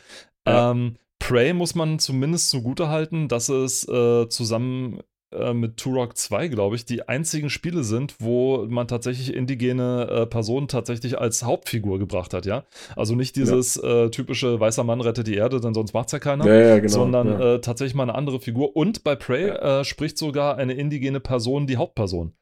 Ja. 0.48 0.72
Ähm, 0.72 0.96
Prey 1.20 1.54
muss 1.54 1.76
man 1.76 2.00
zumindest 2.00 2.50
zugutehalten, 2.50 3.28
dass 3.28 3.50
es 3.50 3.88
äh, 3.88 4.28
zusammen 4.30 5.02
äh, 5.32 5.54
mit 5.54 5.78
Turok 5.78 6.18
2, 6.18 6.48
glaube 6.48 6.76
ich, 6.76 6.86
die 6.86 7.08
einzigen 7.08 7.50
Spiele 7.52 7.84
sind, 7.84 8.16
wo 8.20 8.66
man 8.68 8.88
tatsächlich 8.88 9.34
indigene 9.34 10.08
äh, 10.10 10.26
Personen 10.26 10.68
tatsächlich 10.68 11.20
als 11.20 11.44
Hauptfigur 11.44 12.00
gebracht 12.00 12.34
hat, 12.34 12.48
ja. 12.48 12.64
Also 12.96 13.14
nicht 13.16 13.36
dieses 13.36 13.78
äh, 13.78 14.10
typische 14.10 14.60
weißer 14.60 14.84
Mann 14.84 15.02
rettet 15.02 15.28
die 15.28 15.36
Erde, 15.36 15.62
denn 15.62 15.76
sonst 15.76 15.94
macht's 15.94 16.14
ja 16.14 16.20
keiner 16.20 16.48
Ja, 16.48 16.60
ja, 16.60 16.80
genau. 16.80 16.92
sondern 16.92 17.28
ja. 17.28 17.56
äh, 17.56 17.62
tatsächlich 17.62 17.94
mal 17.94 18.04
eine 18.04 18.16
andere 18.16 18.40
Figur. 18.40 18.76
Und 18.76 19.04
bei 19.04 19.16
Prey 19.16 19.50
äh, 19.50 19.84
spricht 19.84 20.18
sogar 20.18 20.58
eine 20.58 20.74
indigene 20.74 21.20
Person 21.20 21.68
die 21.68 21.78
Hauptperson. 21.78 22.34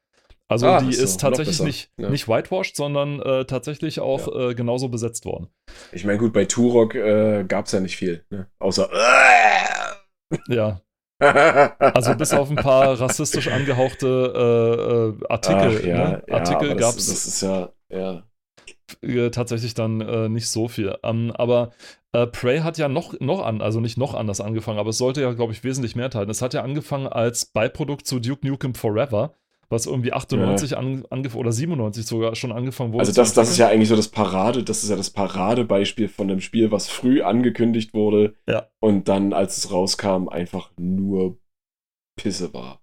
Also 0.49 0.67
Ah, 0.67 0.79
die 0.81 0.89
ist 0.89 0.97
so, 0.99 1.03
ist 1.03 1.19
tatsächlich 1.19 1.61
nicht, 1.61 1.91
Ja. 1.97 2.09
nicht 2.09 2.27
whitewashed, 2.29 2.75
sondern 2.77 3.21
äh, 3.21 3.45
tatsächlich 3.45 3.99
auch 3.99 4.27
äh, 4.33 4.55
genauso 4.55 4.87
besetzt 4.89 5.25
worden. 5.25 5.49
ich 5.91 6.05
meine, 6.05 6.17
gut, 6.17 6.31
bei 6.33 6.45
Turok 6.45 6.95
äh, 6.95 7.43
gab 7.45 7.65
es 7.65 7.73
ja 7.73 7.79
nicht 7.81 7.97
viel, 7.97 8.23
ne? 8.29 8.47
Außer. 8.59 8.89
Ja, 10.49 10.81
also 11.19 12.15
bis 12.15 12.33
auf 12.33 12.49
ein 12.49 12.57
paar 12.57 12.99
rassistisch 12.99 13.47
angehauchte 13.47 15.15
äh, 15.19 15.23
äh, 15.23 15.27
Artikel, 15.31 15.79
Ach, 15.81 15.85
ja, 15.85 16.09
ne? 16.09 16.23
ja, 16.27 16.33
Artikel 16.35 16.75
gab 16.75 16.95
es 16.95 17.07
das 17.07 17.25
ist 17.25 17.41
ja, 17.41 17.69
ja. 17.89 18.23
äh, 19.01 19.31
tatsächlich 19.31 19.73
dann 19.73 20.01
äh, 20.01 20.29
nicht 20.29 20.49
so 20.49 20.67
viel. 20.67 20.95
Ähm, 21.03 21.31
aber 21.35 21.71
äh, 22.11 22.27
Prey 22.27 22.59
hat 22.59 22.77
ja 22.77 22.87
noch, 22.87 23.19
noch 23.19 23.43
an, 23.45 23.61
also 23.61 23.79
nicht 23.79 23.97
noch 23.97 24.13
anders 24.13 24.41
angefangen, 24.41 24.79
aber 24.79 24.89
es 24.91 24.97
sollte 24.97 25.21
ja, 25.21 25.31
glaube 25.33 25.53
ich, 25.53 25.63
wesentlich 25.63 25.95
mehr 25.95 26.09
teilen. 26.09 26.29
Es 26.29 26.41
hat 26.41 26.53
ja 26.53 26.61
angefangen 26.61 27.07
als 27.07 27.45
Beiprodukt 27.45 28.05
zu 28.05 28.19
Duke 28.19 28.45
Nukem 28.47 28.75
Forever, 28.75 29.33
was 29.69 29.85
irgendwie 29.85 30.13
98 30.13 30.77
an, 30.77 31.05
angef 31.09 31.35
oder 31.35 31.51
97 31.51 32.05
sogar 32.05 32.35
schon 32.35 32.51
angefangen 32.51 32.93
wurde. 32.93 33.01
Also 33.01 33.13
das, 33.13 33.33
das 33.33 33.49
ist 33.49 33.57
ja 33.57 33.67
eigentlich 33.67 33.89
so 33.89 33.95
das 33.95 34.07
Parade, 34.07 34.63
das 34.63 34.83
ist 34.83 34.89
ja 34.89 34.95
das 34.95 35.09
Paradebeispiel 35.09 36.07
von 36.07 36.29
einem 36.31 36.39
Spiel, 36.41 36.71
was 36.71 36.87
früh 36.87 37.21
angekündigt 37.21 37.93
wurde 37.93 38.35
Ja. 38.47 38.67
und 38.79 39.07
dann, 39.09 39.33
als 39.33 39.57
es 39.57 39.71
rauskam, 39.71 40.29
einfach 40.29 40.71
nur 40.79 41.37
Pisse 42.17 42.53
war. 42.53 42.81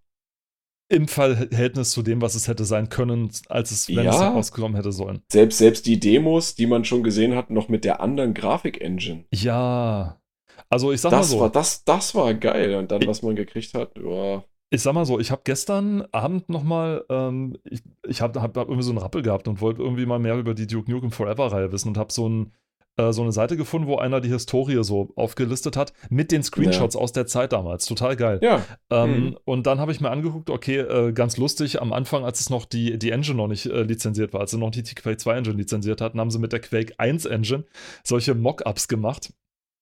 im 0.90 1.08
Verhältnis 1.08 1.90
zu 1.90 2.02
dem, 2.02 2.20
was 2.20 2.34
es 2.34 2.46
hätte 2.46 2.64
sein 2.66 2.88
können, 2.90 3.30
als 3.48 3.70
es, 3.70 3.88
wenn 3.88 4.06
es 4.06 4.14
Ja. 4.16 4.28
rausgekommen 4.32 4.76
hätte 4.76 4.92
sollen. 4.92 5.22
Selbst, 5.32 5.58
selbst 5.58 5.86
die 5.86 5.98
Demos, 5.98 6.54
die 6.54 6.66
man 6.66 6.84
schon 6.84 7.02
gesehen 7.02 7.34
hat, 7.34 7.48
noch 7.50 7.68
mit 7.68 7.84
der 7.84 8.00
anderen 8.00 8.34
Grafik-Engine. 8.34 9.24
Ja. 9.32 10.20
Also 10.68 10.92
ich 10.92 11.00
sag 11.00 11.10
Das 11.10 11.30
mal 11.30 11.36
so. 11.36 11.40
war, 11.40 11.50
das, 11.50 11.82
das 11.84 12.14
war 12.14 12.32
geil. 12.34 12.74
Und 12.76 12.92
dann, 12.92 13.04
was 13.06 13.22
man 13.22 13.34
gekriegt 13.34 13.72
hat, 13.74 13.92
ja. 13.96 14.44
Ich 14.74 14.82
sag 14.82 14.92
mal 14.92 15.06
so, 15.06 15.20
ich 15.20 15.30
habe 15.30 15.42
gestern 15.44 16.04
Abend 16.12 16.48
nochmal, 16.48 17.04
ähm, 17.08 17.56
ich, 17.64 17.82
ich 18.06 18.20
habe 18.20 18.42
hab, 18.42 18.56
hab 18.56 18.68
irgendwie 18.68 18.82
so 18.82 18.90
einen 18.90 18.98
Rappel 18.98 19.22
gehabt 19.22 19.46
und 19.46 19.60
wollte 19.60 19.82
irgendwie 19.82 20.04
mal 20.04 20.18
mehr 20.18 20.36
über 20.36 20.54
die 20.54 20.66
Duke 20.66 20.90
Nukem 20.90 21.12
Forever-Reihe 21.12 21.70
wissen 21.70 21.88
und 21.88 21.96
habe 21.96 22.12
so, 22.12 22.28
ein, 22.28 22.52
äh, 22.96 23.12
so 23.12 23.22
eine 23.22 23.30
Seite 23.30 23.56
gefunden, 23.56 23.86
wo 23.86 23.96
einer 23.96 24.20
die 24.20 24.28
Historie 24.28 24.82
so 24.82 25.12
aufgelistet 25.14 25.76
hat 25.76 25.92
mit 26.10 26.32
den 26.32 26.42
Screenshots 26.42 26.96
ja. 26.96 27.00
aus 27.00 27.12
der 27.12 27.26
Zeit 27.26 27.52
damals. 27.52 27.86
Total 27.86 28.16
geil. 28.16 28.40
Ja. 28.42 28.64
Ähm, 28.90 29.10
mhm. 29.10 29.38
Und 29.44 29.66
dann 29.68 29.78
habe 29.78 29.92
ich 29.92 30.00
mir 30.00 30.10
angeguckt, 30.10 30.50
okay, 30.50 30.78
äh, 30.78 31.12
ganz 31.12 31.36
lustig, 31.36 31.80
am 31.80 31.92
Anfang, 31.92 32.24
als 32.24 32.40
es 32.40 32.50
noch 32.50 32.64
die, 32.64 32.98
die 32.98 33.12
Engine 33.12 33.36
noch 33.36 33.48
nicht 33.48 33.66
äh, 33.66 33.82
lizenziert 33.82 34.32
war, 34.32 34.40
als 34.40 34.50
sie 34.50 34.58
noch 34.58 34.70
die 34.70 34.82
Quake 34.82 35.18
2 35.18 35.36
Engine 35.36 35.56
lizenziert 35.56 36.00
hatten, 36.00 36.18
haben 36.18 36.30
sie 36.32 36.40
mit 36.40 36.52
der 36.52 36.60
Quake 36.60 36.94
1 36.98 37.26
Engine 37.26 37.64
solche 38.02 38.34
Mockups 38.34 38.88
gemacht 38.88 39.32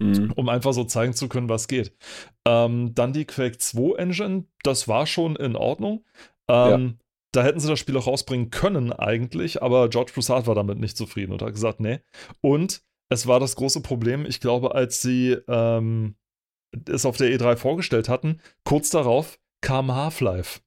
mhm. 0.03 0.33
um 0.33 0.49
einfach 0.49 0.73
so 0.73 0.85
zeigen 0.85 1.15
zu 1.15 1.29
können, 1.29 1.49
was 1.49 1.69
geht. 1.69 1.95
Ähm, 2.47 2.95
dann 2.95 3.13
die 3.13 3.25
Quake 3.25 3.59
2 3.59 3.97
Engine, 3.99 4.45
das 4.63 4.89
war 4.89 5.07
schon 5.07 5.37
in 5.37 5.57
Ordnung. 5.57 6.05
Ähm, 6.49 6.87
ja. 6.99 7.05
Da 7.35 7.43
hätten 7.45 7.61
sie 7.61 7.69
das 7.69 7.79
Spiel 7.79 7.97
auch 7.97 8.07
rausbringen 8.07 8.51
können 8.51 8.93
eigentlich, 8.93 9.63
aber 9.63 9.89
George 9.89 10.13
Broussard 10.13 10.47
war 10.47 10.55
damit 10.55 10.79
nicht 10.79 10.97
zufrieden 10.97 11.33
und 11.33 11.41
hat 11.41 11.55
gesagt, 11.55 11.81
nee. 11.81 12.01
Und 12.43 12.83
es 13.09 13.27
war 13.27 13.41
das 13.41 13.57
große 13.57 13.81
Problem, 13.81 14.27
ich 14.27 14.41
glaube, 14.41 14.75
als 14.75 15.01
sie 15.01 15.39
ähm, 15.49 16.17
es 16.89 17.07
auf 17.07 17.17
der 17.17 17.29
E3 17.29 17.57
vorgestellt 17.57 18.09
hatten, 18.09 18.41
kurz 18.65 18.91
darauf 18.91 19.39
kam 19.63 19.95
Half-Life. 19.95 20.61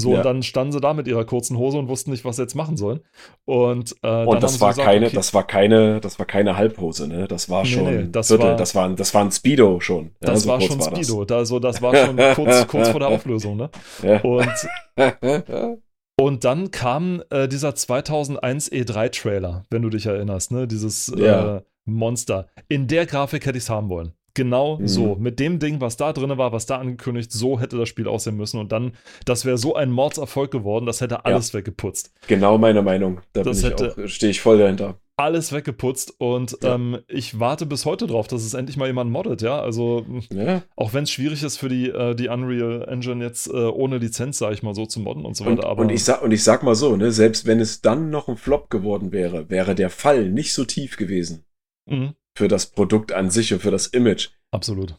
So, 0.00 0.12
ja. 0.12 0.18
und 0.18 0.24
dann 0.24 0.42
standen 0.44 0.72
sie 0.72 0.80
da 0.80 0.94
mit 0.94 1.08
ihrer 1.08 1.24
kurzen 1.24 1.58
Hose 1.58 1.76
und 1.76 1.88
wussten 1.88 2.12
nicht, 2.12 2.24
was 2.24 2.36
sie 2.36 2.42
jetzt 2.42 2.54
machen 2.54 2.76
sollen. 2.76 3.00
Und, 3.44 3.96
äh, 4.02 4.24
und 4.24 4.42
das 4.42 4.60
war 4.60 4.70
gesagt, 4.70 4.86
keine, 4.86 5.06
okay, 5.06 5.16
das 5.16 5.34
war 5.34 5.44
keine, 5.44 6.00
das 6.00 6.18
war 6.20 6.26
keine 6.26 6.56
Halbhose, 6.56 7.08
ne? 7.08 7.26
Das 7.26 7.50
war 7.50 7.64
schon 7.64 7.84
nee, 7.84 8.08
das 8.10 8.28
Viertel, 8.28 8.50
war, 8.50 8.56
das 8.56 8.74
war, 8.76 8.88
das 8.90 9.12
war 9.12 9.24
ein 9.24 9.32
Speedo 9.32 9.80
schon. 9.80 10.12
Ja, 10.22 10.30
das 10.32 10.42
so 10.42 10.50
war 10.50 10.60
schon 10.60 10.78
war 10.78 10.86
Speedo, 10.86 11.24
das. 11.24 11.38
Also 11.38 11.58
das 11.58 11.82
war 11.82 11.96
schon 11.96 12.16
kurz, 12.36 12.66
kurz 12.68 12.88
vor 12.90 13.00
der 13.00 13.08
Auflösung, 13.08 13.56
ne? 13.56 13.70
Ja. 14.04 14.20
Und, 14.20 14.48
und 16.20 16.44
dann 16.44 16.70
kam 16.70 17.22
äh, 17.30 17.48
dieser 17.48 17.74
2001 17.74 18.70
E3-Trailer, 18.70 19.64
wenn 19.70 19.82
du 19.82 19.90
dich 19.90 20.06
erinnerst, 20.06 20.52
ne? 20.52 20.68
Dieses 20.68 21.08
äh, 21.08 21.60
Monster. 21.86 22.46
In 22.68 22.86
der 22.86 23.06
Grafik 23.06 23.46
hätte 23.46 23.58
ich 23.58 23.64
es 23.64 23.70
haben 23.70 23.88
wollen. 23.88 24.12
Genau 24.34 24.78
mhm. 24.78 24.88
so. 24.88 25.16
Mit 25.16 25.40
dem 25.40 25.58
Ding, 25.58 25.80
was 25.80 25.96
da 25.96 26.12
drin 26.12 26.36
war, 26.36 26.52
was 26.52 26.66
da 26.66 26.76
angekündigt, 26.76 27.32
so 27.32 27.58
hätte 27.58 27.76
das 27.76 27.88
Spiel 27.88 28.06
aussehen 28.06 28.36
müssen. 28.36 28.60
Und 28.60 28.72
dann, 28.72 28.92
das 29.24 29.44
wäre 29.44 29.58
so 29.58 29.74
ein 29.74 29.90
Mordserfolg 29.90 30.50
geworden, 30.50 30.86
das 30.86 31.00
hätte 31.00 31.24
alles 31.24 31.52
ja. 31.52 31.58
weggeputzt. 31.58 32.12
Genau 32.26 32.58
meine 32.58 32.82
Meinung. 32.82 33.20
Da 33.32 33.52
stehe 33.52 34.30
ich 34.30 34.40
voll 34.40 34.58
dahinter. 34.58 35.00
Alles 35.16 35.52
weggeputzt 35.52 36.14
und 36.18 36.58
ja. 36.62 36.76
ähm, 36.76 36.98
ich 37.08 37.40
warte 37.40 37.66
bis 37.66 37.84
heute 37.84 38.06
drauf, 38.06 38.28
dass 38.28 38.44
es 38.44 38.54
endlich 38.54 38.76
mal 38.76 38.86
jemand 38.86 39.10
moddet, 39.10 39.42
ja. 39.42 39.60
Also, 39.60 40.06
ja. 40.30 40.62
auch 40.76 40.94
wenn 40.94 41.02
es 41.02 41.10
schwierig 41.10 41.42
ist 41.42 41.56
für 41.56 41.68
die, 41.68 41.88
äh, 41.88 42.14
die 42.14 42.28
Unreal 42.28 42.86
Engine 42.88 43.24
jetzt 43.24 43.48
äh, 43.48 43.56
ohne 43.56 43.98
Lizenz, 43.98 44.38
sage 44.38 44.54
ich 44.54 44.62
mal 44.62 44.76
so, 44.76 44.86
zu 44.86 45.00
modden 45.00 45.24
und 45.24 45.36
so 45.36 45.44
weiter. 45.44 45.54
Und, 45.54 45.64
aber 45.64 45.82
und, 45.82 45.88
ich 45.90 46.04
sag, 46.04 46.22
und 46.22 46.30
ich 46.30 46.44
sag 46.44 46.62
mal 46.62 46.76
so, 46.76 46.94
ne, 46.94 47.10
selbst 47.10 47.46
wenn 47.46 47.58
es 47.58 47.80
dann 47.80 48.10
noch 48.10 48.28
ein 48.28 48.36
Flop 48.36 48.70
geworden 48.70 49.10
wäre, 49.10 49.50
wäre 49.50 49.74
der 49.74 49.90
Fall 49.90 50.30
nicht 50.30 50.54
so 50.54 50.64
tief 50.64 50.96
gewesen. 50.96 51.44
Mhm 51.86 52.14
für 52.36 52.48
das 52.48 52.66
Produkt 52.66 53.12
an 53.12 53.30
sich 53.30 53.52
und 53.52 53.60
für 53.60 53.70
das 53.70 53.86
Image. 53.88 54.30
Absolut. 54.50 54.96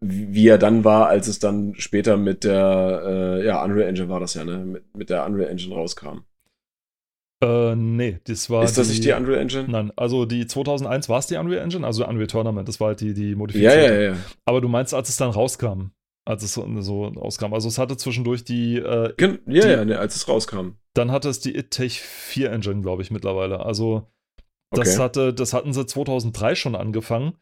Wie 0.00 0.48
er 0.48 0.58
dann 0.58 0.84
war, 0.84 1.08
als 1.08 1.28
es 1.28 1.38
dann 1.38 1.74
später 1.74 2.16
mit 2.16 2.44
der, 2.44 3.02
äh, 3.04 3.46
ja, 3.46 3.62
Unreal 3.62 3.88
Engine 3.88 4.08
war 4.08 4.20
das 4.20 4.34
ja, 4.34 4.44
ne? 4.44 4.58
Mit, 4.58 4.96
mit 4.96 5.10
der 5.10 5.26
Unreal 5.26 5.50
Engine 5.50 5.74
rauskam. 5.74 6.20
Äh, 7.40 7.76
nee, 7.76 8.18
das 8.24 8.50
war. 8.50 8.64
Ist 8.64 8.78
das 8.78 8.88
die, 8.88 8.94
nicht 8.94 9.04
die 9.04 9.12
Unreal 9.12 9.40
Engine? 9.40 9.66
Nein, 9.68 9.92
also 9.94 10.24
die 10.24 10.46
2001 10.46 11.08
war 11.08 11.18
es 11.18 11.26
die 11.26 11.36
Unreal 11.36 11.62
Engine, 11.62 11.86
also 11.86 12.06
Unreal 12.06 12.26
Tournament, 12.26 12.68
das 12.68 12.80
war 12.80 12.88
halt 12.88 13.00
die, 13.00 13.14
die 13.14 13.34
modifizierte. 13.34 13.76
Ja, 13.76 13.92
ja, 13.92 14.00
ja. 14.12 14.16
Aber 14.44 14.60
du 14.60 14.68
meinst, 14.68 14.92
als 14.94 15.08
es 15.08 15.16
dann 15.16 15.30
rauskam, 15.30 15.90
als 16.24 16.42
es 16.42 16.54
so, 16.54 17.04
rauskam. 17.04 17.54
Also 17.54 17.68
es 17.68 17.78
hatte 17.78 17.96
zwischendurch 17.96 18.44
die. 18.44 18.76
Äh, 18.76 19.14
ja, 19.20 19.28
die, 19.46 19.56
ja, 19.56 19.84
ne, 19.84 19.98
als 19.98 20.16
es 20.16 20.28
rauskam. 20.28 20.72
Dann 20.94 21.12
hatte 21.12 21.28
es 21.28 21.40
die 21.40 21.56
It-Tech 21.56 22.00
4 22.00 22.50
Engine, 22.50 22.82
glaube 22.82 23.02
ich, 23.02 23.10
mittlerweile. 23.10 23.64
Also 23.64 24.08
das, 24.70 24.94
okay. 24.94 24.98
hatte, 24.98 25.34
das 25.34 25.52
hatten 25.52 25.72
sie 25.72 25.86
2003 25.86 26.54
schon 26.54 26.74
angefangen. 26.74 27.34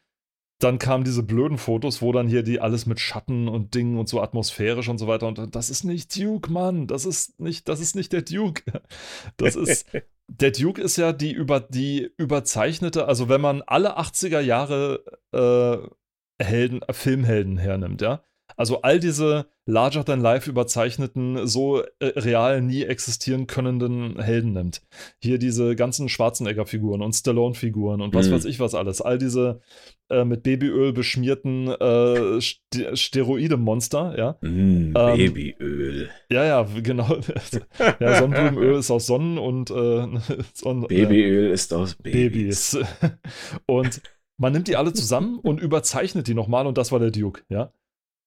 Dann 0.59 0.79
kamen 0.79 1.03
diese 1.03 1.21
blöden 1.21 1.59
Fotos, 1.59 2.01
wo 2.01 2.11
dann 2.11 2.27
hier 2.27 2.41
die 2.41 2.59
alles 2.59 2.87
mit 2.87 2.99
Schatten 2.99 3.47
und 3.47 3.75
Dingen 3.75 3.99
und 3.99 4.09
so 4.09 4.21
atmosphärisch 4.21 4.89
und 4.89 4.97
so 4.97 5.07
weiter. 5.07 5.27
Und 5.27 5.55
das 5.55 5.69
ist 5.69 5.83
nicht 5.83 6.17
Duke, 6.17 6.51
Mann. 6.51 6.87
Das 6.87 7.05
ist 7.05 7.39
nicht, 7.39 7.69
das 7.69 7.79
ist 7.79 7.95
nicht 7.95 8.11
der 8.11 8.23
Duke. 8.23 8.63
Das 9.37 9.55
ist. 9.55 9.85
der 10.27 10.51
Duke 10.51 10.81
ist 10.81 10.97
ja 10.97 11.13
die 11.13 11.31
über 11.31 11.59
die 11.59 12.11
überzeichnete, 12.17 13.07
also 13.07 13.29
wenn 13.29 13.41
man 13.41 13.61
alle 13.61 13.97
80er 13.97 14.41
Jahre 14.41 15.03
äh, 15.31 16.43
Helden, 16.43 16.81
Filmhelden 16.91 17.57
hernimmt, 17.57 18.01
ja, 18.01 18.21
also 18.57 18.81
all 18.81 18.99
diese 18.99 19.45
larger-than-life 19.67 20.49
überzeichneten, 20.49 21.45
so 21.45 21.81
äh, 21.99 22.05
real 22.15 22.61
nie 22.61 22.83
existieren 22.83 23.45
könnenden 23.45 24.19
Helden 24.19 24.53
nimmt. 24.53 24.81
Hier 25.19 25.37
diese 25.37 25.75
ganzen 25.75 26.09
Schwarzenegger-Figuren 26.09 27.01
und 27.01 27.13
Stallone-Figuren 27.13 28.01
und 28.01 28.15
was 28.15 28.27
mhm. 28.27 28.33
weiß 28.33 28.45
ich 28.45 28.59
was 28.59 28.73
alles. 28.73 29.01
All 29.01 29.17
diese 29.17 29.61
äh, 30.09 30.25
mit 30.25 30.43
Babyöl 30.43 30.93
beschmierten 30.93 31.67
äh, 31.67 32.41
St 32.41 32.61
Steroide-Monster, 32.93 34.17
ja. 34.17 34.37
Mm, 34.41 34.93
ähm, 34.95 35.17
Babyöl. 35.17 36.09
Ja, 36.29 36.45
ja, 36.45 36.67
genau. 36.81 37.17
ja, 37.99 38.17
Sonnenblumenöl 38.17 38.79
ist 38.79 38.89
aus 38.89 39.05
Sonnen 39.05 39.37
und 39.37 39.69
äh, 39.69 40.07
Sonnen, 40.53 40.87
Babyöl 40.87 41.51
ist 41.51 41.73
aus 41.73 41.95
Babys. 41.95 42.71
Babys. 42.71 42.87
und 43.67 44.01
man 44.37 44.53
nimmt 44.53 44.67
die 44.67 44.77
alle 44.77 44.93
zusammen 44.93 45.39
und 45.39 45.59
überzeichnet 45.59 46.27
die 46.27 46.33
nochmal 46.33 46.67
und 46.67 46.77
das 46.77 46.91
war 46.91 46.99
der 46.99 47.11
Duke, 47.11 47.41
ja. 47.49 47.71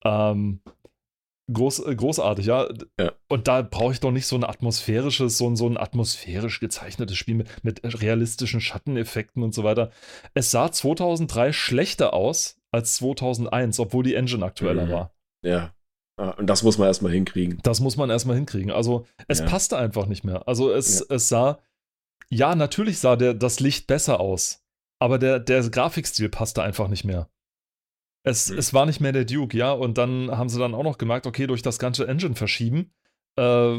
Ähm, 0.05 0.61
groß, 1.53 1.87
äh, 1.87 1.95
großartig, 1.95 2.47
ja. 2.47 2.69
ja. 2.99 3.13
Und 3.29 3.49
da 3.49 3.63
brauche 3.63 3.93
ich 3.93 4.01
doch 4.01 4.11
nicht 4.11 4.27
so 4.27 4.37
ein 4.37 4.45
atmosphärisches, 4.45 5.39
so 5.39 5.49
ein, 5.49 5.57
so 5.57 5.69
ein 5.69 5.77
atmosphärisch 5.77 6.61
gezeichnetes 6.61 7.17
Spiel 7.17 7.35
mit, 7.35 7.65
mit 7.65 8.03
realistischen 8.03 8.61
Schatteneffekten 8.61 9.43
und 9.43 9.55
so 9.55 9.65
weiter. 9.65 9.91
Es 10.35 10.51
sah 10.51 10.71
2003 10.71 11.53
schlechter 11.53 12.15
aus 12.15 12.59
als 12.71 12.97
2001, 12.97 13.81
obwohl 13.81 14.05
die 14.05 14.15
Engine 14.15 14.45
aktueller 14.45 14.87
mhm. 14.87 14.91
war. 14.91 15.15
Ja. 15.43 15.75
Ah, 16.17 16.31
und 16.31 16.49
das 16.49 16.63
muss 16.63 16.77
man 16.77 16.87
erstmal 16.87 17.13
hinkriegen. 17.13 17.59
Das 17.63 17.81
muss 17.81 17.97
man 17.97 18.11
erstmal 18.11 18.37
hinkriegen. 18.37 18.71
Also, 18.71 19.07
es 19.27 19.39
ja. 19.39 19.47
passte 19.47 19.79
einfach 19.79 20.07
nicht 20.07 20.23
mehr. 20.23 20.47
Also, 20.47 20.71
es, 20.71 21.01
ja. 21.01 21.17
es 21.17 21.29
sah, 21.29 21.59
ja, 22.29 22.55
natürlich 22.55 22.99
sah 22.99 23.17
der, 23.17 23.33
das 23.33 23.59
Licht 23.59 23.87
besser 23.87 24.21
aus, 24.21 24.63
aber 24.99 25.19
der, 25.19 25.41
der 25.41 25.69
Grafikstil 25.69 26.29
passte 26.29 26.63
einfach 26.63 26.89
nicht 26.89 27.05
mehr. 27.05 27.29
Es, 28.23 28.51
mhm. 28.51 28.59
es 28.59 28.75
war 28.75 28.87
nicht 28.87 29.01
mehr 29.01 29.13
der 29.13 29.25
Duke, 29.25 29.57
ja, 29.57 29.73
und 29.73 29.99
dann 29.99 30.31
haben 30.31 30.49
sie 30.49 30.59
dann 30.59 30.75
auch 30.75 30.83
noch 30.83 30.99
gemerkt, 30.99 31.27
okay, 31.27 31.47
durch 31.47 31.63
das 31.63 31.79
ganze 31.79 32.07
Engine 32.07 32.35
verschieben, 32.35 32.93
äh, 33.37 33.77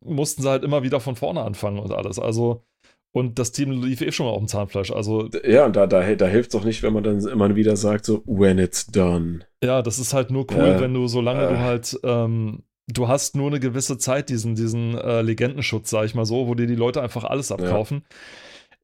mussten 0.00 0.42
sie 0.42 0.48
halt 0.48 0.64
immer 0.64 0.82
wieder 0.82 1.00
von 1.00 1.16
vorne 1.16 1.42
anfangen 1.42 1.78
und 1.78 1.92
alles. 1.92 2.18
Also, 2.18 2.64
und 3.12 3.38
das 3.38 3.52
Team 3.52 3.70
lief 3.70 4.00
eh 4.00 4.12
schon 4.12 4.26
mal 4.26 4.32
auf 4.32 4.38
dem 4.38 4.48
Zahnfleisch. 4.48 4.90
Also, 4.90 5.28
ja, 5.44 5.66
und 5.66 5.76
da, 5.76 5.86
da, 5.86 6.14
da 6.14 6.26
hilft 6.26 6.50
es 6.50 6.60
auch 6.60 6.64
nicht, 6.64 6.82
wenn 6.82 6.92
man 6.92 7.04
dann 7.04 7.20
immer 7.26 7.54
wieder 7.54 7.76
sagt, 7.76 8.04
so, 8.04 8.22
when 8.26 8.58
it's 8.58 8.86
done. 8.86 9.40
Ja, 9.62 9.82
das 9.82 9.98
ist 9.98 10.12
halt 10.12 10.30
nur 10.30 10.46
cool, 10.52 10.64
äh, 10.64 10.80
wenn 10.80 10.92
du, 10.92 11.06
solange 11.06 11.44
äh. 11.44 11.48
du 11.48 11.58
halt, 11.58 11.98
ähm, 12.02 12.64
du 12.88 13.08
hast 13.08 13.36
nur 13.36 13.48
eine 13.48 13.60
gewisse 13.60 13.98
Zeit, 13.98 14.28
diesen, 14.28 14.54
diesen 14.54 14.98
äh, 14.98 15.22
Legendenschutz, 15.22 15.90
sag 15.90 16.04
ich 16.06 16.14
mal 16.14 16.26
so, 16.26 16.48
wo 16.48 16.54
dir 16.54 16.66
die 16.66 16.74
Leute 16.74 17.00
einfach 17.00 17.24
alles 17.24 17.52
abkaufen. 17.52 18.02
Ja 18.02 18.16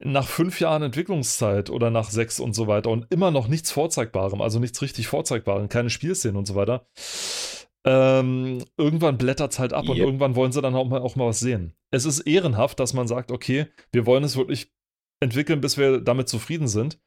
nach 0.04 0.28
fünf 0.28 0.60
Jahren 0.60 0.82
Entwicklungszeit 0.82 1.70
oder 1.70 1.90
nach 1.90 2.10
sechs 2.10 2.40
und 2.40 2.54
so 2.54 2.66
weiter 2.66 2.90
und 2.90 3.06
immer 3.10 3.30
noch 3.30 3.48
nichts 3.48 3.70
Vorzeigbarem, 3.70 4.40
also 4.40 4.58
nichts 4.58 4.82
richtig 4.82 5.08
Vorzeigbarem, 5.08 5.68
keine 5.68 5.90
Spielszenen 5.90 6.36
und 6.36 6.46
so 6.46 6.54
weiter. 6.54 6.86
Ähm, 7.84 8.64
irgendwann 8.76 9.18
blättert 9.18 9.52
es 9.52 9.58
halt 9.58 9.72
ab 9.72 9.84
yep. 9.84 9.90
und 9.90 9.96
irgendwann 9.98 10.36
wollen 10.36 10.52
sie 10.52 10.62
dann 10.62 10.74
auch 10.74 10.88
mal, 10.88 11.00
auch 11.00 11.16
mal 11.16 11.28
was 11.28 11.40
sehen. 11.40 11.74
Es 11.90 12.04
ist 12.04 12.20
ehrenhaft, 12.20 12.78
dass 12.78 12.94
man 12.94 13.08
sagt, 13.08 13.32
okay, 13.32 13.66
wir 13.90 14.06
wollen 14.06 14.24
es 14.24 14.36
wirklich 14.36 14.72
entwickeln, 15.20 15.60
bis 15.60 15.78
wir 15.78 16.00
damit 16.00 16.28
zufrieden 16.28 16.68
sind, 16.68 17.00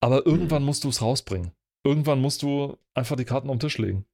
aber 0.00 0.26
irgendwann 0.26 0.62
mhm. 0.62 0.66
musst 0.66 0.84
du 0.84 0.88
es 0.88 1.02
rausbringen. 1.02 1.52
Irgendwann 1.84 2.20
musst 2.20 2.42
du 2.42 2.76
einfach 2.94 3.16
die 3.16 3.24
Karten 3.24 3.48
auf 3.48 3.56
den 3.56 3.60
Tisch 3.60 3.78
legen. 3.78 4.04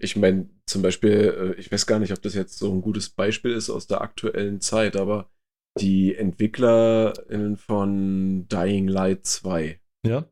Ich 0.00 0.16
meine, 0.16 0.48
zum 0.66 0.82
Beispiel, 0.82 1.54
äh, 1.56 1.60
ich 1.60 1.70
weiß 1.70 1.86
gar 1.86 2.00
nicht, 2.00 2.12
ob 2.12 2.20
das 2.22 2.34
jetzt 2.34 2.58
so 2.58 2.72
ein 2.72 2.82
gutes 2.82 3.10
Beispiel 3.10 3.52
ist 3.52 3.70
aus 3.70 3.86
der 3.86 4.00
aktuellen 4.00 4.60
Zeit, 4.60 4.96
aber 4.96 5.30
die 5.80 6.14
EntwicklerInnen 6.14 7.56
von 7.56 8.46
Dying 8.48 8.88
Light 8.88 9.26
2. 9.26 9.80
Ja. 10.06 10.26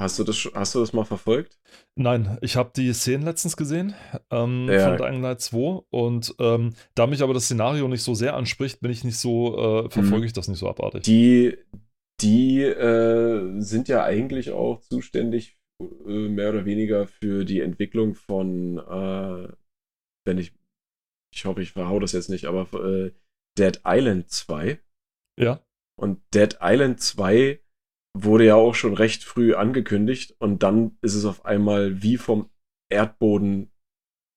Hast 0.00 0.18
du 0.18 0.24
das, 0.24 0.48
hast 0.54 0.74
du 0.74 0.80
das 0.80 0.94
mal 0.94 1.04
verfolgt? 1.04 1.58
Nein, 1.94 2.38
ich 2.40 2.56
habe 2.56 2.70
die 2.74 2.90
Szenen 2.94 3.22
letztens 3.22 3.54
gesehen 3.54 3.94
ähm, 4.30 4.66
ja. 4.70 4.88
von 4.88 4.96
Dying 4.96 5.20
Light 5.20 5.42
2 5.42 5.82
und 5.90 6.34
ähm, 6.38 6.72
da 6.94 7.06
mich 7.06 7.22
aber 7.22 7.34
das 7.34 7.44
Szenario 7.44 7.86
nicht 7.86 8.02
so 8.02 8.14
sehr 8.14 8.34
anspricht, 8.34 8.80
bin 8.80 8.90
ich 8.90 9.04
nicht 9.04 9.18
so, 9.18 9.58
äh, 9.58 9.90
verfolge 9.90 10.20
mhm. 10.20 10.24
ich 10.24 10.32
das 10.32 10.48
nicht 10.48 10.58
so 10.58 10.70
abartig. 10.70 11.02
Die, 11.02 11.58
die 12.22 12.62
äh, 12.62 13.60
sind 13.60 13.88
ja 13.88 14.02
eigentlich 14.02 14.52
auch 14.52 14.80
zuständig, 14.80 15.58
äh, 15.82 16.28
mehr 16.28 16.48
oder 16.48 16.64
weniger 16.64 17.06
für 17.06 17.44
die 17.44 17.60
Entwicklung 17.60 18.14
von, 18.14 18.78
äh, 18.78 19.52
wenn 20.24 20.38
ich, 20.38 20.54
ich 21.34 21.44
hoffe, 21.44 21.60
ich 21.60 21.72
verhau 21.72 21.98
das 21.98 22.12
jetzt 22.12 22.30
nicht, 22.30 22.46
aber 22.46 22.66
äh, 22.82 23.10
Dead 23.58 23.80
Island 23.86 24.30
2. 24.30 24.80
Ja. 25.38 25.60
Und 25.98 26.20
Dead 26.34 26.58
Island 26.60 27.00
2 27.00 27.60
wurde 28.18 28.44
ja 28.46 28.54
auch 28.56 28.74
schon 28.74 28.94
recht 28.94 29.24
früh 29.24 29.54
angekündigt 29.54 30.34
und 30.38 30.62
dann 30.62 30.96
ist 31.02 31.14
es 31.14 31.24
auf 31.24 31.44
einmal 31.44 32.02
wie 32.02 32.16
vom 32.16 32.50
Erdboden 32.90 33.70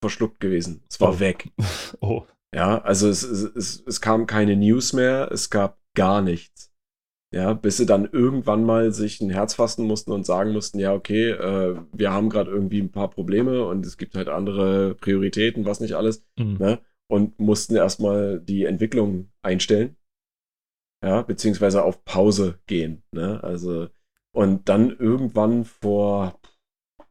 verschluckt 0.02 0.40
gewesen. 0.40 0.84
Es 0.90 1.00
war 1.02 1.14
Oh. 1.16 1.20
weg. 1.20 1.50
Oh. 2.02 2.26
Ja, 2.54 2.82
also 2.84 3.10
es, 3.10 3.24
es, 3.24 3.82
es, 3.88 4.00
kam 4.02 4.28
keine 4.28 4.56
News 4.56 4.94
mehr, 4.94 5.32
es 5.32 5.50
gab 5.50 5.80
gar 5.96 6.22
nichts. 6.22 6.72
Ja, 7.34 7.54
bis 7.54 7.78
sie 7.78 7.88
dann 7.88 8.06
irgendwann 8.06 8.64
mal 8.64 8.92
sich 8.94 9.22
ein 9.22 9.32
Herz 9.32 9.56
fassen 9.56 9.88
mussten 9.88 10.12
und 10.12 10.24
sagen 10.24 10.52
mussten, 10.52 10.78
ja, 10.78 10.94
okay, 10.94 11.32
äh, 11.32 11.76
wir 11.92 12.12
haben 12.12 12.30
gerade 12.30 12.52
irgendwie 12.52 12.80
ein 12.80 12.92
paar 12.92 13.10
Probleme 13.10 13.66
und 13.66 13.84
es 13.88 13.98
gibt 13.98 14.14
halt 14.14 14.28
andere 14.28 14.94
Prioritäten, 14.94 15.66
was 15.66 15.80
nicht 15.80 15.96
alles, 15.96 16.24
Mhm. 16.38 16.58
ne? 16.60 16.80
Und 17.10 17.40
mussten 17.40 17.76
erstmal 17.76 18.40
die 18.40 18.66
Entwicklung 18.66 19.32
einstellen. 19.42 19.98
Ja, 21.04 21.22
beziehungsweise 21.22 21.84
auf 21.84 22.06
Pause 22.06 22.60
gehen, 22.66 23.04
ne? 23.12 23.44
Also, 23.44 23.90
und 24.34 24.70
dann 24.70 24.90
irgendwann 24.98 25.66
vor, 25.66 26.40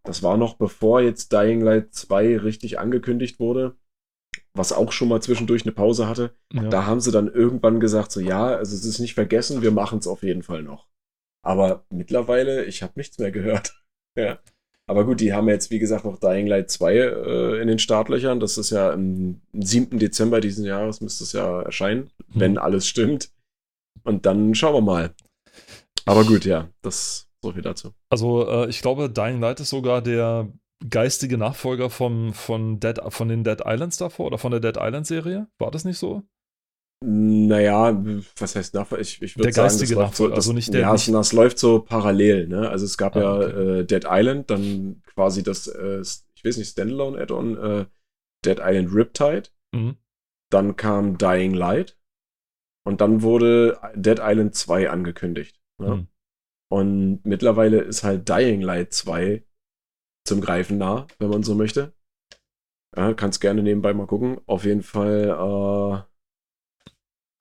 das 0.02 0.22
war 0.22 0.36
noch 0.38 0.54
bevor 0.56 1.02
jetzt 1.02 1.32
Dying 1.32 1.60
Light 1.60 1.92
2 1.94 2.38
richtig 2.38 2.78
angekündigt 2.78 3.38
wurde, 3.38 3.76
was 4.54 4.72
auch 4.72 4.92
schon 4.92 5.08
mal 5.08 5.20
zwischendurch 5.22 5.62
eine 5.64 5.72
Pause 5.72 6.08
hatte, 6.08 6.34
Ja. 6.52 6.68
da 6.68 6.86
haben 6.86 7.00
sie 7.00 7.12
dann 7.12 7.28
irgendwann 7.28 7.80
gesagt, 7.80 8.12
so 8.12 8.20
ja, 8.20 8.46
also 8.46 8.74
es 8.74 8.84
ist 8.86 8.98
nicht 8.98 9.14
vergessen, 9.14 9.60
wir 9.62 9.72
machen 9.72 9.98
es 9.98 10.06
auf 10.06 10.22
jeden 10.22 10.42
Fall 10.42 10.62
noch. 10.62 10.88
Aber 11.44 11.84
mittlerweile, 11.90 12.64
ich 12.64 12.82
habe 12.82 12.94
nichts 12.96 13.18
mehr 13.18 13.30
gehört. 13.30 13.84
ja. 14.16 14.38
Aber 14.88 15.04
gut, 15.06 15.20
die 15.20 15.32
haben 15.32 15.48
jetzt, 15.48 15.70
wie 15.70 15.78
gesagt, 15.78 16.04
noch 16.04 16.18
Dying 16.18 16.46
Light 16.46 16.70
2 16.70 16.94
äh, 16.94 17.60
in 17.62 17.68
den 17.68 17.78
Startlöchern. 17.78 18.40
Das 18.40 18.58
ist 18.58 18.70
ja 18.70 18.92
am 18.92 19.40
7. 19.52 19.98
Dezember 19.98 20.40
diesen 20.40 20.64
Jahres 20.64 21.00
müsste 21.00 21.24
es 21.24 21.32
ja 21.32 21.62
erscheinen, 21.62 22.10
Hm. 22.32 22.40
wenn 22.40 22.58
alles 22.58 22.86
stimmt. 22.86 23.30
Und 24.04 24.26
dann 24.26 24.54
schauen 24.54 24.74
wir 24.74 24.80
mal. 24.80 25.14
Aber 26.04 26.24
gut, 26.24 26.44
ja, 26.44 26.68
das 26.82 27.28
so 27.44 27.52
viel 27.52 27.62
dazu. 27.62 27.92
Also, 28.10 28.48
äh, 28.48 28.68
ich 28.68 28.82
glaube, 28.82 29.08
Dying 29.10 29.40
Light 29.40 29.60
ist 29.60 29.70
sogar 29.70 30.02
der 30.02 30.48
geistige 30.88 31.38
Nachfolger 31.38 31.90
vom, 31.90 32.32
von, 32.34 32.80
Dead, 32.80 32.98
von 33.08 33.28
den 33.28 33.44
Dead 33.44 33.60
Islands 33.64 33.98
davor 33.98 34.26
oder 34.26 34.38
von 34.38 34.50
der 34.50 34.60
Dead 34.60 34.76
Island 34.80 35.06
Serie. 35.06 35.46
War 35.58 35.70
das 35.70 35.84
nicht 35.84 35.98
so? 35.98 36.22
Naja, 37.02 38.02
was 38.38 38.56
heißt 38.56 38.74
Nachfolger? 38.74 39.02
Ich, 39.02 39.20
ich 39.22 39.36
würde 39.36 39.52
sagen, 39.52 39.78
das 39.78 39.90
läuft 39.90 40.16
so, 40.16 40.28
das, 40.28 40.36
also 40.36 40.52
nicht 40.52 40.72
der- 40.72 40.80
Ja, 40.82 40.92
nicht- 40.92 41.08
das 41.12 41.32
läuft 41.32 41.58
so 41.58 41.80
parallel, 41.80 42.48
ne? 42.48 42.68
Also 42.68 42.84
es 42.84 42.96
gab 42.96 43.16
Ah, 43.16 43.20
ja 43.20 43.34
okay. 43.36 43.78
äh, 43.80 43.84
Dead 43.84 44.04
Island, 44.08 44.50
dann 44.50 45.02
quasi 45.06 45.42
das, 45.42 45.66
äh, 45.66 46.00
ich 46.34 46.44
weiß 46.44 46.56
nicht, 46.56 46.68
Standalone-Add-on, 46.70 47.56
äh, 47.56 47.86
Dead 48.44 48.58
Island 48.60 48.94
Riptide, 48.94 49.44
Mhm. 49.74 49.96
dann 50.50 50.76
kam 50.76 51.18
Dying 51.18 51.54
Light 51.54 51.98
und 52.86 53.00
dann 53.00 53.22
wurde 53.22 53.78
Dead 53.94 54.18
Island 54.20 54.54
2 54.54 54.90
angekündigt. 54.90 55.60
Ne? 55.80 55.96
Mhm. 55.96 56.06
Und 56.70 57.20
mittlerweile 57.24 57.80
ist 57.80 58.02
halt 58.04 58.28
Dying 58.28 58.60
Light 58.62 58.92
2 58.92 59.44
zum 60.26 60.40
Greifen 60.40 60.78
nah, 60.78 61.06
wenn 61.18 61.30
man 61.30 61.42
so 61.42 61.54
möchte. 61.54 61.92
Ja, 62.96 63.14
kannst 63.14 63.40
gerne 63.40 63.62
nebenbei 63.62 63.92
mal 63.94 64.06
gucken. 64.06 64.40
Auf 64.46 64.64
jeden 64.64 64.82
Fall 64.82 65.28
äh, 65.28 66.11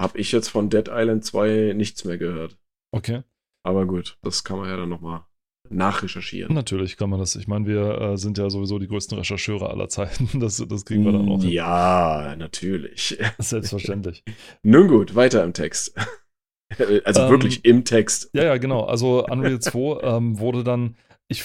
habe 0.01 0.17
ich 0.17 0.31
jetzt 0.31 0.49
von 0.49 0.69
Dead 0.69 0.87
Island 0.89 1.23
2 1.25 1.73
nichts 1.75 2.03
mehr 2.05 2.17
gehört. 2.17 2.57
Okay. 2.91 3.23
Aber 3.63 3.85
gut, 3.85 4.17
das 4.21 4.43
kann 4.43 4.57
man 4.57 4.69
ja 4.69 4.77
dann 4.77 4.89
nochmal 4.89 5.21
nachrecherchieren. 5.69 6.53
Natürlich 6.53 6.97
kann 6.97 7.09
man 7.09 7.19
das. 7.19 7.35
Ich 7.35 7.47
meine, 7.47 7.65
wir 7.65 8.01
äh, 8.01 8.17
sind 8.17 8.37
ja 8.37 8.49
sowieso 8.49 8.79
die 8.79 8.87
größten 8.87 9.17
Rechercheure 9.17 9.69
aller 9.69 9.87
Zeiten. 9.89 10.29
Das, 10.39 10.57
das 10.67 10.85
kriegen 10.85 11.05
wir 11.05 11.11
dann 11.11 11.29
auch. 11.29 11.41
hin. 11.41 11.51
Ja, 11.51 12.35
natürlich. 12.37 13.17
Selbstverständlich. 13.37 14.23
Nun 14.63 14.87
gut, 14.87 15.15
weiter 15.15 15.43
im 15.43 15.53
Text. 15.53 15.95
Also 17.03 17.23
Ähm, 17.23 17.29
wirklich 17.31 17.65
im 17.65 17.83
Text. 17.83 18.29
Ja, 18.33 18.45
ja, 18.45 18.55
genau. 18.55 18.85
Also 18.85 19.25
Unreal 19.25 19.59
2 19.59 20.03
ähm, 20.03 20.39
wurde 20.39 20.63
dann. 20.63 20.95
Ich, 21.27 21.43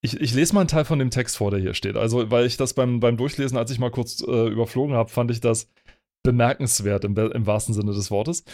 ich, 0.00 0.18
ich 0.18 0.32
lese 0.32 0.54
mal 0.54 0.60
einen 0.60 0.68
Teil 0.68 0.86
von 0.86 0.98
dem 0.98 1.10
Text 1.10 1.36
vor, 1.36 1.50
der 1.50 1.60
hier 1.60 1.74
steht. 1.74 1.94
Also, 1.94 2.30
weil 2.30 2.46
ich 2.46 2.56
das 2.56 2.72
beim, 2.72 3.00
beim 3.00 3.18
Durchlesen, 3.18 3.58
als 3.58 3.70
ich 3.70 3.78
mal 3.78 3.90
kurz 3.90 4.22
äh, 4.26 4.48
überflogen 4.48 4.96
habe, 4.96 5.10
fand 5.10 5.30
ich 5.30 5.40
das 5.40 5.70
bemerkenswert 6.22 7.04
im, 7.04 7.16
im 7.16 7.46
wahrsten 7.46 7.74
Sinne 7.74 7.92
des 7.92 8.10
Wortes. 8.10 8.44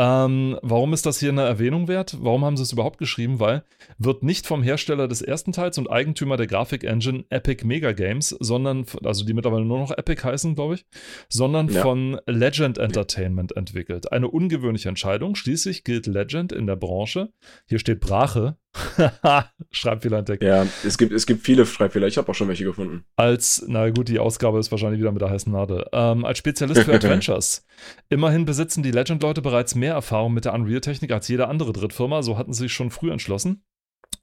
Ähm, 0.00 0.56
warum 0.62 0.92
ist 0.92 1.06
das 1.06 1.18
hier 1.18 1.30
eine 1.30 1.42
Erwähnung 1.42 1.88
wert? 1.88 2.16
Warum 2.20 2.44
haben 2.44 2.56
sie 2.56 2.62
es 2.62 2.72
überhaupt 2.72 2.98
geschrieben? 2.98 3.40
Weil 3.40 3.64
wird 3.98 4.22
nicht 4.22 4.46
vom 4.46 4.62
Hersteller 4.62 5.08
des 5.08 5.22
ersten 5.22 5.50
Teils 5.50 5.76
und 5.76 5.90
Eigentümer 5.90 6.36
der 6.36 6.46
Grafik-Engine 6.46 7.24
Epic 7.30 7.66
Mega 7.66 7.90
Games, 7.90 8.28
sondern, 8.38 8.86
also 9.02 9.24
die 9.24 9.34
mittlerweile 9.34 9.64
nur 9.64 9.80
noch 9.80 9.90
Epic 9.90 10.22
heißen, 10.22 10.54
glaube 10.54 10.76
ich, 10.76 10.86
sondern 11.28 11.68
Ja. 11.68 11.82
von 11.82 12.20
Legend 12.26 12.78
Entertainment 12.78 13.56
entwickelt. 13.56 14.12
Eine 14.12 14.28
ungewöhnliche 14.28 14.88
Entscheidung. 14.88 15.34
Schließlich 15.34 15.82
gilt 15.82 16.06
Legend 16.06 16.52
in 16.52 16.68
der 16.68 16.76
Branche. 16.76 17.32
Hier 17.66 17.80
steht 17.80 17.98
Brache. 17.98 18.56
Schreibfehlerentdeckung. 19.70 20.46
Ja, 20.46 20.66
es 20.84 20.98
gibt, 20.98 21.12
es 21.12 21.26
gibt 21.26 21.44
viele 21.44 21.66
Schreibfehler. 21.66 22.06
Ich 22.06 22.18
habe 22.18 22.30
auch 22.30 22.34
schon 22.34 22.48
welche 22.48 22.64
gefunden. 22.64 23.04
Als, 23.16 23.64
na 23.66 23.90
gut, 23.90 24.08
die 24.08 24.18
Ausgabe 24.18 24.58
ist 24.58 24.70
wahrscheinlich 24.70 25.00
wieder 25.00 25.12
mit 25.12 25.22
der 25.22 25.30
heißen 25.30 25.52
Nadel. 25.52 25.86
Ähm, 25.92 26.24
als 26.24 26.38
Spezialist 26.38 26.82
für 26.82 26.94
Adventures. 26.94 27.64
Immerhin 28.08 28.44
besitzen 28.44 28.82
die 28.82 28.90
Legend-Leute 28.90 29.42
bereits 29.42 29.74
mehr 29.74 29.94
Erfahrung 29.94 30.34
mit 30.34 30.44
der 30.44 30.54
Unreal-Technik 30.54 31.12
als 31.12 31.28
jede 31.28 31.48
andere 31.48 31.72
Drittfirma, 31.72 32.22
so 32.22 32.38
hatten 32.38 32.52
sie 32.52 32.64
sich 32.64 32.72
schon 32.72 32.90
früh 32.90 33.10
entschlossen, 33.10 33.62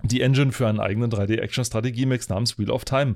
die 0.07 0.21
Engine 0.21 0.51
für 0.51 0.67
einen 0.67 0.79
eigenen 0.79 1.11
3D-Action-Strategie-Mix 1.11 2.29
namens 2.29 2.57
Wheel 2.57 2.71
of 2.71 2.85
Time 2.85 3.15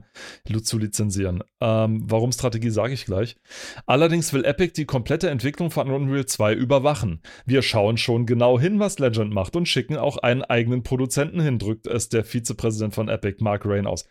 zu 0.64 0.78
lizenzieren. 0.78 1.44
Ähm, 1.62 2.04
warum 2.06 2.32
Strategie, 2.32 2.70
sage 2.70 2.94
ich 2.94 3.06
gleich. 3.06 3.36
Allerdings 3.86 4.34
will 4.34 4.46
Epic 4.46 4.74
die 4.76 4.86
komplette 4.86 5.30
Entwicklung 5.30 5.72
von 5.72 5.90
Unreal 5.90 6.26
2 6.26 6.54
überwachen. 6.54 7.22
Wir 7.46 7.62
schauen 7.62 7.98
schon 7.98 8.26
genau 8.26 8.60
hin, 8.60 8.80
was 8.80 9.00
Legend 9.00 9.34
macht 9.34 9.56
und 9.56 9.68
schicken 9.68 9.98
auch 9.98 10.18
einen 10.18 10.44
eigenen 10.44 10.84
Produzenten 10.84 11.42
hin, 11.42 11.60
drückt 11.60 11.88
es 11.88 12.10
der 12.10 12.24
Vizepräsident 12.24 12.94
von 12.94 13.10
Epic, 13.10 13.44
Mark 13.44 13.66
Rain, 13.66 13.88
aus. 13.88 14.06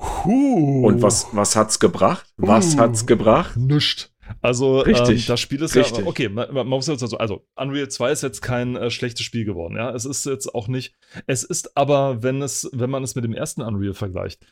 Huh. 0.00 0.86
Und 0.86 1.02
was, 1.02 1.28
was 1.32 1.56
hat's 1.56 1.78
gebracht? 1.78 2.26
Was 2.36 2.74
Uh. 2.74 2.78
hat's 2.78 3.06
gebracht? 3.06 3.56
Nischt. 3.56 4.10
Also 4.40 4.80
Richtig, 4.80 5.22
ähm, 5.22 5.26
das 5.28 5.40
Spiel 5.40 5.62
ist 5.62 5.74
richtig. 5.76 5.98
ja, 5.98 6.06
okay, 6.06 6.28
man, 6.28 6.52
man 6.52 6.66
muss 6.66 6.86
jetzt 6.86 7.02
also, 7.02 7.18
also 7.18 7.46
Unreal 7.56 7.88
2 7.88 8.12
ist 8.12 8.22
jetzt 8.22 8.40
kein 8.42 8.76
äh, 8.76 8.90
schlechtes 8.90 9.24
Spiel 9.24 9.44
geworden, 9.44 9.76
ja. 9.76 9.94
Es 9.94 10.04
ist 10.04 10.24
jetzt 10.26 10.54
auch 10.54 10.68
nicht, 10.68 10.94
es 11.26 11.44
ist 11.44 11.76
aber, 11.76 12.22
wenn 12.22 12.42
es, 12.42 12.68
wenn 12.72 12.90
man 12.90 13.02
es 13.02 13.14
mit 13.14 13.24
dem 13.24 13.34
ersten 13.34 13.62
Unreal 13.62 13.94
vergleicht, 13.94 14.44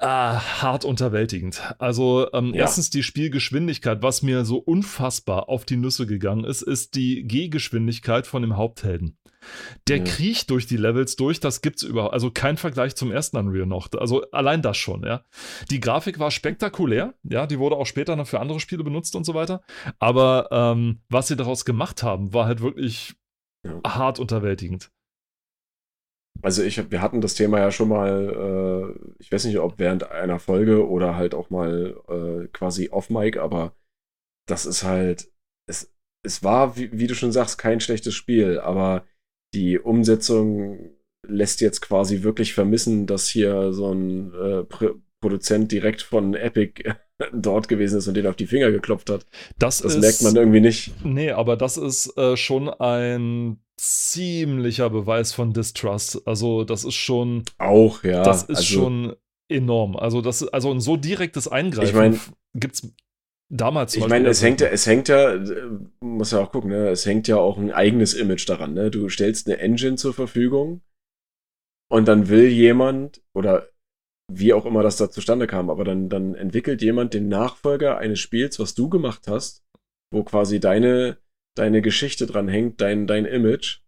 ah, 0.00 0.40
hart 0.62 0.84
unterwältigend. 0.84 1.62
Also 1.78 2.26
ähm, 2.32 2.52
Ja. 2.54 2.62
erstens 2.62 2.90
die 2.90 3.02
Spielgeschwindigkeit, 3.02 4.02
was 4.02 4.22
mir 4.22 4.44
so 4.44 4.58
unfassbar 4.58 5.48
auf 5.48 5.64
die 5.64 5.76
Nüsse 5.76 6.06
gegangen 6.06 6.44
ist, 6.44 6.62
ist 6.62 6.94
die 6.94 7.22
Gehgeschwindigkeit 7.26 8.26
von 8.26 8.42
dem 8.42 8.56
Haupthelden. 8.56 9.16
Der 9.88 9.98
Ja. 9.98 10.04
kriecht 10.04 10.50
durch 10.50 10.66
die 10.66 10.76
Levels 10.76 11.16
durch, 11.16 11.40
das 11.40 11.62
gibt's 11.62 11.82
überhaupt, 11.82 12.12
also 12.12 12.30
kein 12.30 12.56
Vergleich 12.58 12.94
zum 12.94 13.10
ersten 13.10 13.38
Unreal 13.38 13.66
noch. 13.66 13.88
Also 13.98 14.22
allein 14.32 14.60
das 14.60 14.76
schon, 14.76 15.02
ja. 15.02 15.24
Die 15.70 15.80
Grafik 15.80 16.18
war 16.18 16.30
spektakulär, 16.30 17.14
ja, 17.22 17.46
die 17.46 17.58
wurde 17.58 17.76
auch 17.76 17.86
später 17.86 18.16
noch 18.16 18.26
für 18.26 18.40
andere 18.40 18.60
Spiele 18.60 18.84
benutzt 18.84 19.16
und 19.16 19.24
so 19.24 19.32
weiter. 19.34 19.62
Aber 19.98 20.48
ähm, 20.50 21.00
was 21.08 21.28
sie 21.28 21.36
daraus 21.36 21.64
gemacht 21.64 22.02
haben, 22.02 22.34
war 22.34 22.46
halt 22.46 22.60
wirklich 22.60 23.14
Ja. 23.64 23.80
hart 23.86 24.18
unterwältigend. 24.18 24.90
Also 26.42 26.62
ich, 26.62 26.90
wir 26.90 27.02
hatten 27.02 27.20
das 27.20 27.34
Thema 27.34 27.58
ja 27.58 27.70
schon 27.70 27.88
mal, 27.88 28.94
äh, 28.98 29.12
ich 29.18 29.30
weiß 29.30 29.44
nicht, 29.44 29.58
ob 29.58 29.78
während 29.78 30.10
einer 30.10 30.38
Folge 30.38 30.88
oder 30.88 31.16
halt 31.16 31.34
auch 31.34 31.50
mal 31.50 32.00
äh, 32.08 32.48
quasi 32.48 32.88
off-Mic, 32.90 33.38
aber 33.38 33.74
das 34.48 34.64
ist 34.64 34.82
halt, 34.82 35.30
es, 35.68 35.92
es 36.24 36.42
war, 36.42 36.76
wie, 36.76 36.98
wie 36.98 37.06
du 37.06 37.14
schon 37.14 37.32
sagst, 37.32 37.58
kein 37.58 37.80
schlechtes 37.80 38.14
Spiel, 38.14 38.58
aber 38.58 39.04
die 39.54 39.78
Umsetzung 39.78 40.94
lässt 41.26 41.60
jetzt 41.60 41.80
quasi 41.82 42.22
wirklich 42.22 42.54
vermissen, 42.54 43.06
dass 43.06 43.28
hier 43.28 43.72
so 43.72 43.92
ein 43.92 44.32
äh, 44.34 44.64
Produzent 45.20 45.70
direkt 45.72 46.02
von 46.02 46.34
Epic 46.34 46.82
dort 47.32 47.68
gewesen 47.68 47.98
ist 47.98 48.08
und 48.08 48.14
den 48.14 48.26
auf 48.26 48.36
die 48.36 48.46
Finger 48.46 48.70
geklopft 48.70 49.10
hat. 49.10 49.26
Das, 49.58 49.78
Das 49.78 49.94
ist, 49.94 50.00
merkt 50.00 50.22
man 50.22 50.36
irgendwie 50.36 50.60
nicht. 50.60 50.92
Nee, 51.04 51.30
aber 51.32 51.56
das 51.56 51.76
ist 51.76 52.16
äh, 52.16 52.36
schon 52.36 52.68
ein 52.68 53.60
ziemlicher 53.76 54.90
Beweis 54.90 55.32
von 55.32 55.52
Distrust. 55.52 56.26
Also, 56.26 56.64
das 56.64 56.84
ist 56.84 56.94
schon, 56.94 57.44
Auch, 57.58 58.02
ja. 58.04 58.22
das 58.22 58.42
ist 58.44 58.58
also, 58.58 58.62
schon 58.74 59.16
enorm. 59.48 59.96
Also, 59.96 60.20
das 60.22 60.46
also 60.48 60.70
ein 60.70 60.80
so 60.80 60.96
direktes 60.96 61.48
Eingreifen 61.48 61.88
Ich 61.88 61.94
mein- 61.94 62.12
f- 62.14 62.32
gibt's 62.54 62.92
damals 63.52 63.96
Ich 63.96 64.06
meine, 64.06 64.28
es 64.28 64.42
hängt 64.42 64.60
ja, 64.60 64.68
es 64.68 64.86
hängt 64.86 65.08
ja, 65.08 65.38
muss 66.00 66.30
ja 66.30 66.40
auch 66.40 66.52
gucken, 66.52 66.70
ne? 66.70 66.88
es 66.88 67.04
hängt 67.04 67.26
ja 67.28 67.36
auch 67.36 67.58
ein 67.58 67.72
eigenes 67.72 68.14
Image 68.14 68.48
daran. 68.48 68.74
Ne? 68.74 68.90
Du 68.90 69.08
stellst 69.08 69.46
eine 69.48 69.58
Engine 69.58 69.96
zur 69.96 70.14
Verfügung 70.14 70.82
und 71.90 72.06
dann 72.06 72.28
will 72.28 72.46
jemand 72.48 73.22
oder 73.34 73.68
wie 74.32 74.52
auch 74.52 74.66
immer 74.66 74.82
das 74.82 74.96
da 74.96 75.10
zustande 75.10 75.46
kam, 75.46 75.70
aber 75.70 75.84
dann, 75.84 76.08
dann 76.08 76.34
entwickelt 76.34 76.82
jemand 76.82 77.14
den 77.14 77.28
Nachfolger 77.28 77.98
eines 77.98 78.20
Spiels, 78.20 78.58
was 78.58 78.74
du 78.74 78.88
gemacht 78.88 79.26
hast, 79.28 79.64
wo 80.12 80.22
quasi 80.22 80.60
deine, 80.60 81.18
deine 81.56 81.82
Geschichte 81.82 82.26
dran 82.26 82.48
hängt, 82.48 82.80
dein, 82.80 83.06
dein 83.06 83.24
Image. 83.24 83.80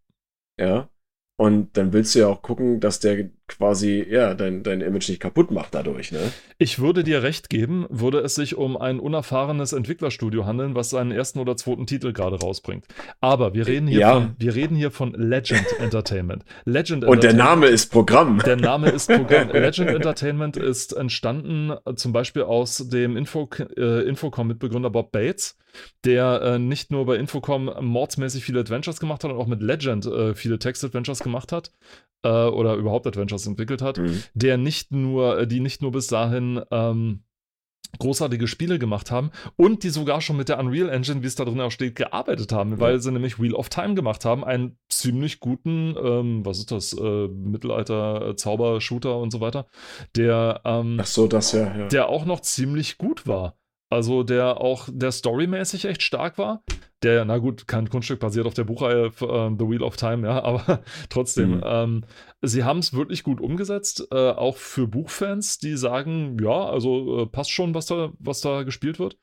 Ja. 0.60 0.90
Und 1.38 1.76
dann 1.76 1.92
willst 1.92 2.14
du 2.14 2.20
ja 2.20 2.28
auch 2.28 2.42
gucken, 2.42 2.80
dass 2.80 3.00
der 3.00 3.30
quasi, 3.58 4.04
ja, 4.08 4.34
dein, 4.34 4.62
dein 4.62 4.80
Image 4.80 5.08
nicht 5.08 5.20
kaputt 5.20 5.50
macht 5.50 5.74
dadurch, 5.74 6.12
ne? 6.12 6.20
Ich 6.58 6.78
würde 6.78 7.04
dir 7.04 7.22
recht 7.22 7.48
geben, 7.50 7.86
würde 7.90 8.18
es 8.20 8.34
sich 8.34 8.56
um 8.56 8.76
ein 8.76 9.00
unerfahrenes 9.00 9.72
Entwicklerstudio 9.72 10.46
handeln, 10.46 10.74
was 10.74 10.90
seinen 10.90 11.10
ersten 11.12 11.38
oder 11.38 11.56
zweiten 11.56 11.86
Titel 11.86 12.12
gerade 12.12 12.36
rausbringt. 12.40 12.84
Aber 13.20 13.54
wir 13.54 13.66
reden 13.66 13.86
hier, 13.86 14.00
Ja. 14.00 14.12
von, 14.14 14.34
wir 14.38 14.54
reden 14.54 14.76
hier 14.76 14.90
von 14.90 15.12
Legend 15.14 15.64
Entertainment. 15.80 16.44
Legend 16.64 17.04
Und 17.04 17.22
der 17.22 17.30
Entertainment- 17.30 17.36
Name 17.60 17.66
ist 17.66 17.86
Programm. 17.92 18.38
Der 18.44 18.56
Name 18.56 18.90
ist 18.90 19.08
Programm. 19.08 19.48
Legend 19.52 19.90
Entertainment 19.90 20.56
ist 20.56 20.92
entstanden 20.96 21.72
äh, 21.84 21.94
zum 21.94 22.12
Beispiel 22.12 22.42
aus 22.42 22.88
dem 22.88 23.16
Info, 23.16 23.48
äh, 23.76 24.02
Infocom-Mitbegründer 24.08 24.90
Bob 24.90 25.12
Bates, 25.12 25.56
der 26.04 26.42
äh, 26.42 26.58
nicht 26.58 26.90
nur 26.90 27.06
bei 27.06 27.16
Infocom 27.16 27.70
mordsmäßig 27.80 28.44
viele 28.44 28.60
Adventures 28.60 29.00
gemacht 29.00 29.24
hat 29.24 29.30
und 29.30 29.38
auch 29.38 29.46
mit 29.46 29.62
Legend 29.62 30.06
äh, 30.06 30.34
viele 30.34 30.58
Text-Adventures 30.58 31.20
gemacht 31.20 31.52
hat 31.52 31.70
äh, 32.22 32.28
oder 32.28 32.74
überhaupt 32.74 33.06
Adventures 33.06 33.46
entwickelt 33.46 33.82
hat, 33.82 33.98
Mhm. 33.98 34.22
der 34.34 34.56
nicht 34.58 34.92
nur, 34.92 35.38
äh, 35.40 35.46
die 35.46 35.60
nicht 35.60 35.82
nur 35.82 35.92
bis 35.92 36.06
dahin 36.06 36.60
ähm, 36.70 37.24
großartige 37.98 38.48
Spiele 38.48 38.78
gemacht 38.78 39.10
haben 39.10 39.30
und 39.56 39.82
die 39.82 39.90
sogar 39.90 40.22
schon 40.22 40.38
mit 40.38 40.48
der 40.48 40.58
Unreal 40.58 40.88
Engine, 40.88 41.22
wie 41.22 41.26
es 41.26 41.34
da 41.34 41.44
drin 41.44 41.60
auch 41.60 41.70
steht, 41.70 41.94
gearbeitet 41.94 42.50
haben, 42.50 42.80
weil 42.80 43.00
sie 43.00 43.12
nämlich 43.12 43.38
Wheel 43.38 43.52
of 43.54 43.68
Time 43.68 43.94
gemacht 43.94 44.24
haben, 44.24 44.44
einen 44.44 44.78
ziemlich 44.88 45.40
guten, 45.40 45.94
ähm, 46.02 46.46
was 46.46 46.58
ist 46.58 46.70
das, 46.70 46.94
äh, 46.94 47.28
Mittelalter-Zauber-Shooter 47.28 49.18
und 49.18 49.30
so 49.30 49.40
weiter, 49.40 49.66
der, 50.16 50.60
ähm, 50.64 50.98
Ach 51.00 51.06
so, 51.06 51.26
das 51.26 51.52
ja, 51.52 51.76
ja. 51.76 51.88
der 51.88 52.08
auch 52.08 52.24
noch 52.24 52.40
ziemlich 52.40 52.98
gut 52.98 53.26
war. 53.26 53.56
Also 53.92 54.22
der 54.22 54.58
auch, 54.58 54.88
der 54.90 55.12
storymäßig 55.12 55.84
echt 55.84 56.02
stark 56.02 56.38
war. 56.38 56.64
Der, 57.02 57.26
na 57.26 57.36
gut, 57.36 57.68
kein 57.68 57.90
Kunststück 57.90 58.20
basiert 58.20 58.46
auf 58.46 58.54
der 58.54 58.64
Buchreihe 58.64 59.06
äh, 59.06 59.10
The 59.10 59.68
Wheel 59.68 59.82
of 59.82 59.98
Time, 59.98 60.26
ja, 60.26 60.42
aber 60.44 60.82
trotzdem, 61.10 61.56
Mhm. 61.56 61.62
ähm, 61.62 62.04
sie 62.40 62.64
haben 62.64 62.78
es 62.78 62.94
wirklich 62.94 63.22
gut 63.22 63.38
umgesetzt, 63.38 64.08
äh, 64.10 64.30
auch 64.30 64.56
für 64.56 64.86
Buchfans, 64.86 65.58
die 65.58 65.76
sagen, 65.76 66.38
ja, 66.40 66.64
also 66.64 67.20
äh, 67.20 67.26
passt 67.26 67.50
schon, 67.50 67.74
was 67.74 67.84
da, 67.84 68.12
was 68.18 68.40
da 68.40 68.62
gespielt 68.62 68.98
wird. 68.98 69.18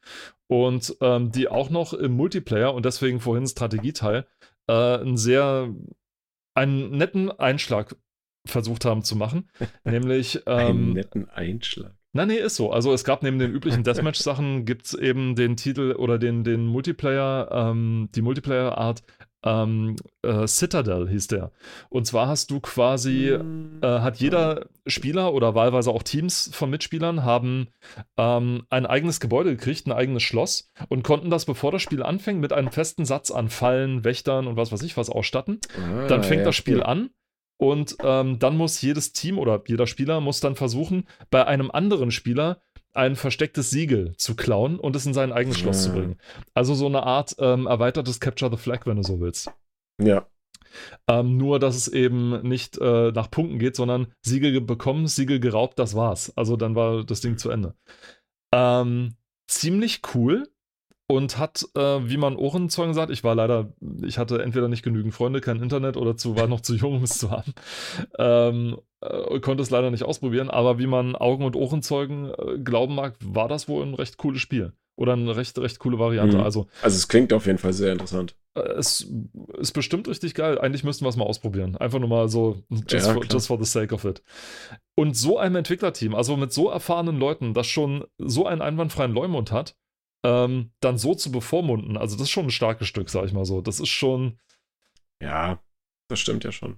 Und 0.47 0.95
ähm, 1.01 1.32
die 1.32 1.47
auch 1.47 1.71
noch 1.71 1.93
im 1.93 2.12
Multiplayer 2.12 2.71
und 2.75 2.86
deswegen 2.86 3.19
vorhin 3.19 3.47
Strategieteil 3.47 4.27
äh, 4.67 4.73
einen 4.73 5.17
sehr, 5.17 5.73
einen 6.53 6.91
netten 6.91 7.32
Einschlag 7.32 7.95
versucht 8.45 8.86
haben 8.86 9.01
zu 9.01 9.15
machen. 9.15 9.49
nämlich 9.84 10.45
Einen 10.47 10.69
ähm, 10.69 10.93
netten 10.93 11.27
Einschlag. 11.27 11.99
Na, 12.13 12.26
nee, 12.26 12.38
ist 12.38 12.56
so. 12.56 12.72
Also 12.72 12.93
es 12.93 13.04
gab 13.04 13.24
neben 13.24 13.39
den 13.39 13.52
üblichen 13.52 13.84
Deathmatch-Sachen 13.86 14.65
gibt 14.65 14.88
es 14.88 14.93
eben 14.93 15.36
den 15.36 15.56
Titel 15.58 15.93
oder 15.98 16.17
den, 16.17 16.43
den 16.43 16.65
Multiplayer, 16.65 17.50
ähm, 17.52 18.10
die 18.15 18.22
Multiplayer-Art 18.22 19.04
ähm, 19.43 19.95
äh, 20.22 20.48
Citadel 20.48 21.08
hieß 21.08 21.28
der. 21.28 21.52
Und 21.89 22.06
zwar 22.06 22.28
hast 22.28 22.52
du 22.52 22.60
quasi, 22.60 23.28
äh, 23.30 23.39
hat 23.82 24.17
jeder 24.17 24.65
Spieler 24.86 25.34
oder 25.34 25.56
wahlweise 25.56 25.91
auch 25.91 26.04
Teams 26.04 26.50
von 26.54 26.69
Mitspielern 26.69 27.24
haben 27.24 27.67
ähm, 28.17 28.63
ein 28.69 28.86
eigenes 28.86 29.19
Gebäude 29.19 29.52
gekriegt, 29.52 29.88
ein 29.88 29.93
eigenes 29.93 30.24
Schloss 30.24 30.69
und 30.89 31.04
konnten 31.04 31.30
das, 31.30 31.45
bevor 31.45 31.72
das 31.72 31.82
Spiel 31.82 32.04
anfängt, 32.04 32.41
mit 32.41 32.52
einem 32.52 32.72
festen 32.72 33.06
Satz 33.06 33.32
an 33.32 33.50
Fallen, 33.50 34.04
Wächtern 34.04 34.48
und 34.48 34.58
was 34.58 34.72
weiß 34.72 34.82
ich 34.82 34.98
was 34.98 35.10
ausstatten. 35.10 35.60
Ah, 35.78 36.08
Dann 36.08 36.24
fängt 36.24 36.41
ja, 36.41 36.45
das 36.45 36.56
Spiel 36.56 36.78
cool. 36.78 36.84
an 36.84 37.10
und 37.60 37.98
ähm, 38.04 38.39
dann 38.39 38.56
muss 38.58 38.82
jedes 38.82 39.12
Team 39.13 39.38
oder 39.38 39.62
jeder 39.67 39.86
Spieler 39.86 40.22
muss 40.22 40.39
dann 40.39 40.56
versuchen, 40.56 41.06
bei 41.30 41.45
einem 41.45 41.69
anderen 41.69 42.10
Spieler 42.10 42.62
ein 42.93 43.15
verstecktes 43.15 43.69
Siegel 43.69 44.15
zu 44.17 44.36
klauen 44.36 44.80
und 44.80 44.95
es 44.95 45.06
in 45.06 45.13
sein 45.13 45.32
eigenes 45.32 45.60
Schloss 45.60 45.84
zu 45.84 45.89
Ah. 45.91 45.93
bringen. 45.93 46.17
Also 46.54 46.74
so 46.74 46.88
eine 46.88 47.04
Art 47.04 47.36
ähm, 47.38 47.67
erweitertes 47.67 48.19
Capture 48.19 48.50
the 48.50 48.58
Flag, 48.58 48.86
wenn 48.86 48.98
du 48.98 49.04
so 49.04 49.19
willst. 49.19 49.52
Ja, 50.02 50.26
Ähm, 51.08 51.38
nur, 51.38 51.60
dass 51.60 51.76
es 51.76 51.88
eben 51.88 52.41
nicht 52.48 52.78
äh, 52.78 53.12
nach 53.12 53.30
Punkten 53.32 53.58
geht, 53.60 53.76
sondern 53.76 54.08
Siegel 54.22 54.52
ge- 54.52 54.62
bekommen, 54.62 55.08
Siegel 55.08 55.39
geraubt, 55.39 55.80
das 55.80 55.95
war's. 55.95 56.32
Also 56.38 56.56
dann 56.58 56.76
war 56.76 57.04
das 57.04 57.22
Ding 57.22 57.38
zu 57.38 57.50
Ende. 57.50 57.74
Ähm, 58.54 59.15
ziemlich 59.48 60.02
cool 60.13 60.48
und 61.12 61.39
hat, 61.39 61.65
äh, 61.76 62.08
wie 62.08 62.17
man 62.17 62.36
Ohrenzeugen 62.36 62.93
sagt, 62.93 63.12
ich 63.12 63.24
war 63.24 63.34
leider, 63.34 63.74
ich 64.04 64.19
hatte 64.19 64.43
entweder 64.43 64.67
nicht 64.67 64.84
genügend 64.84 65.12
Freunde, 65.12 65.41
kein 65.41 65.60
Internet 65.60 65.98
oder 65.98 66.15
zu, 66.15 66.38
war 66.38 66.45
noch 66.45 66.62
zu 66.62 66.76
jung, 66.76 66.98
um 66.98 67.04
es 67.04 67.17
zu 67.17 67.32
haben. 67.32 67.54
Ähm, 68.19 68.78
äh, 69.02 69.39
konnte 69.39 69.63
es 69.63 69.72
leider 69.72 69.89
nicht 69.89 70.04
ausprobieren, 70.04 70.52
aber 70.52 70.78
wie 70.78 70.86
man 70.86 71.15
Augen- 71.15 71.45
und 71.45 71.56
Ohrenzeugen 71.56 72.30
äh, 72.30 72.60
glauben 72.60 72.93
mag, 72.93 73.15
war 73.22 73.48
das 73.48 73.67
wohl 73.67 73.84
ein 73.84 73.95
recht 73.95 74.17
cooles 74.17 74.39
Spiel. 74.39 74.74
Oder 74.95 75.13
eine 75.13 75.36
recht, 75.36 75.58
recht 75.58 75.80
coole 75.80 75.98
Variante. 75.98 76.38
Mhm. 76.38 76.43
Also 76.43 76.67
also 76.84 76.95
es 76.95 77.08
klingt 77.08 77.34
auf 77.34 77.48
jeden 77.48 77.58
Fall 77.58 77.74
sehr 77.74 77.91
interessant. 77.93 78.36
äh, 78.54 78.60
es 78.74 79.12
ist 79.58 79.72
bestimmt 79.72 80.08
richtig 80.08 80.36
geil. 80.36 80.60
Eigentlich 80.60 80.84
müssten 80.84 81.06
wir 81.06 81.10
es 81.10 81.15
mal 81.15 81.26
ausprobieren. 81.26 81.76
Einfach 81.76 81.98
nur 81.98 82.10
mal 82.10 82.30
so, 82.30 82.62
just, 82.69 83.08
Ja, 83.08 83.13
for, 83.13 83.26
just 83.26 83.48
for 83.48 83.58
the 83.58 83.65
sake 83.65 83.95
of 83.95 84.06
it. 84.06 84.22
Und 84.95 85.17
so 85.17 85.39
einem 85.39 85.56
Entwicklerteam, 85.56 86.13
also 86.13 86.38
mit 86.38 86.54
so 86.54 86.69
erfahrenen 86.69 87.17
Leuten, 87.17 87.56
das 87.56 87.65
schon 87.65 88.04
so 88.19 88.45
einen 88.45 88.62
einwandfreien 88.62 89.12
Leumund 89.13 89.52
hat, 89.52 89.76
ähm, 90.23 90.71
dann 90.82 90.97
so 90.97 91.15
zu 91.15 91.32
bevormunden, 91.32 91.97
also 91.97 92.15
das 92.15 92.23
ist 92.23 92.29
schon 92.32 92.45
ein 92.47 92.51
starkes 92.51 92.88
Stück, 92.88 93.10
sag 93.10 93.25
ich 93.25 93.34
mal 93.34 93.45
so. 93.45 93.62
Das 93.62 93.79
ist 93.79 93.89
schon, 93.89 94.38
Ja, 95.21 95.62
das 96.10 96.19
stimmt 96.19 96.43
ja 96.43 96.51
schon. 96.51 96.77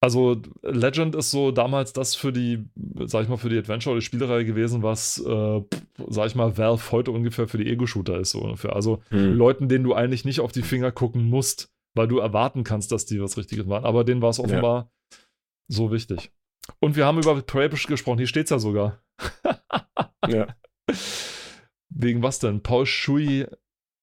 also 0.00 0.40
Legend 0.62 1.14
ist 1.14 1.30
so 1.30 1.52
damals 1.52 1.92
das 1.92 2.14
für 2.14 2.32
die, 2.32 2.64
sag 3.06 3.22
ich 3.22 3.28
mal, 3.28 3.36
für 3.38 3.48
die 3.48 3.58
Adventure 3.58 3.92
oder 3.92 4.00
die 4.00 4.04
Spielereihe 4.06 4.44
gewesen, 4.44 4.82
was, 4.82 5.18
äh, 5.24 5.62
sag 6.08 6.26
ich 6.26 6.34
mal, 6.34 6.58
Valve 6.58 6.90
heute 6.92 7.12
ungefähr 7.12 7.48
für 7.48 7.58
die 7.58 7.70
Ego-Shooter 7.70 8.18
ist, 8.18 8.32
so 8.32 8.40
ungefähr. 8.40 8.74
Also 8.74 9.02
Hm. 9.10 9.34
Leuten, 9.34 9.68
denen 9.68 9.84
du 9.84 9.94
eigentlich 9.94 10.24
nicht 10.24 10.40
auf 10.40 10.52
die 10.52 10.62
Finger 10.62 10.90
gucken 10.92 11.30
musst, 11.30 11.70
weil 11.94 12.08
du 12.08 12.18
erwarten 12.18 12.64
kannst, 12.64 12.90
dass 12.92 13.06
die 13.06 13.20
was 13.22 13.36
Richtiges 13.36 13.68
waren. 13.68 13.84
Aber 13.84 14.02
denen 14.04 14.22
war 14.22 14.30
es 14.30 14.40
offenbar 14.40 14.90
so 15.68 15.92
wichtig. 15.92 16.30
Und 16.80 16.96
wir 16.96 17.06
haben 17.06 17.18
über 17.18 17.40
Prey 17.42 17.68
gesprochen, 17.68 18.18
hier 18.18 18.26
steht's 18.26 18.50
ja 18.50 18.58
sogar. 18.58 19.00
Ja. 20.28 20.48
Wegen 21.94 22.22
was 22.22 22.38
denn? 22.38 22.62
Paul 22.62 22.86
Schui. 22.86 23.46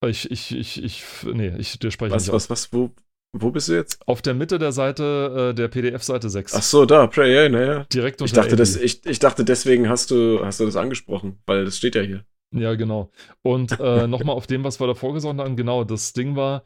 Ich, 0.06 0.32
ich, 0.32 0.56
ich, 0.56 0.84
ich, 0.84 1.04
nee, 1.26 1.54
ich 1.58 1.78
dir 1.80 1.92
spreche 1.92 2.14
Was, 2.14 2.26
nicht 2.26 2.34
was, 2.34 2.50
was, 2.50 2.72
wo, 2.72 2.92
wo 3.34 3.52
bist 3.52 3.68
du 3.68 3.74
jetzt? 3.74 4.00
Auf 4.08 4.22
der 4.22 4.34
Mitte 4.34 4.58
der 4.58 4.72
Seite, 4.72 5.50
äh, 5.52 5.54
der 5.54 5.68
PDF-Seite 5.68 6.30
6. 6.30 6.56
Ach 6.56 6.64
so, 6.64 6.86
da, 6.86 7.08
Prey, 7.08 7.34
ja, 7.34 7.50
naja. 7.50 7.86
Direkt 7.92 8.22
Ich 8.22 8.32
unter 8.32 8.42
dachte, 8.42 8.56
das, 8.56 8.76
ich, 8.76 9.06
ich 9.06 9.20
dachte, 9.20 9.44
deswegen 9.44 9.90
hast 9.90 10.12
du, 10.12 10.44
hast 10.44 10.60
du 10.60 10.66
das 10.66 10.76
angesprochen, 10.76 11.40
weil 11.46 11.66
das 11.66 11.78
steht 11.78 11.96
ja 11.96 12.02
hier. 12.02 12.24
Ja, 12.52 12.76
genau. 12.76 13.12
Und 13.42 13.80
äh, 13.80 14.08
nochmal 14.08 14.36
auf 14.36 14.48
dem, 14.48 14.64
was 14.64 14.80
wir 14.80 14.88
davor 14.88 15.14
gesagt 15.14 15.38
haben, 15.38 15.56
genau, 15.56 15.84
das 15.84 16.14
Ding 16.14 16.36
war, 16.36 16.64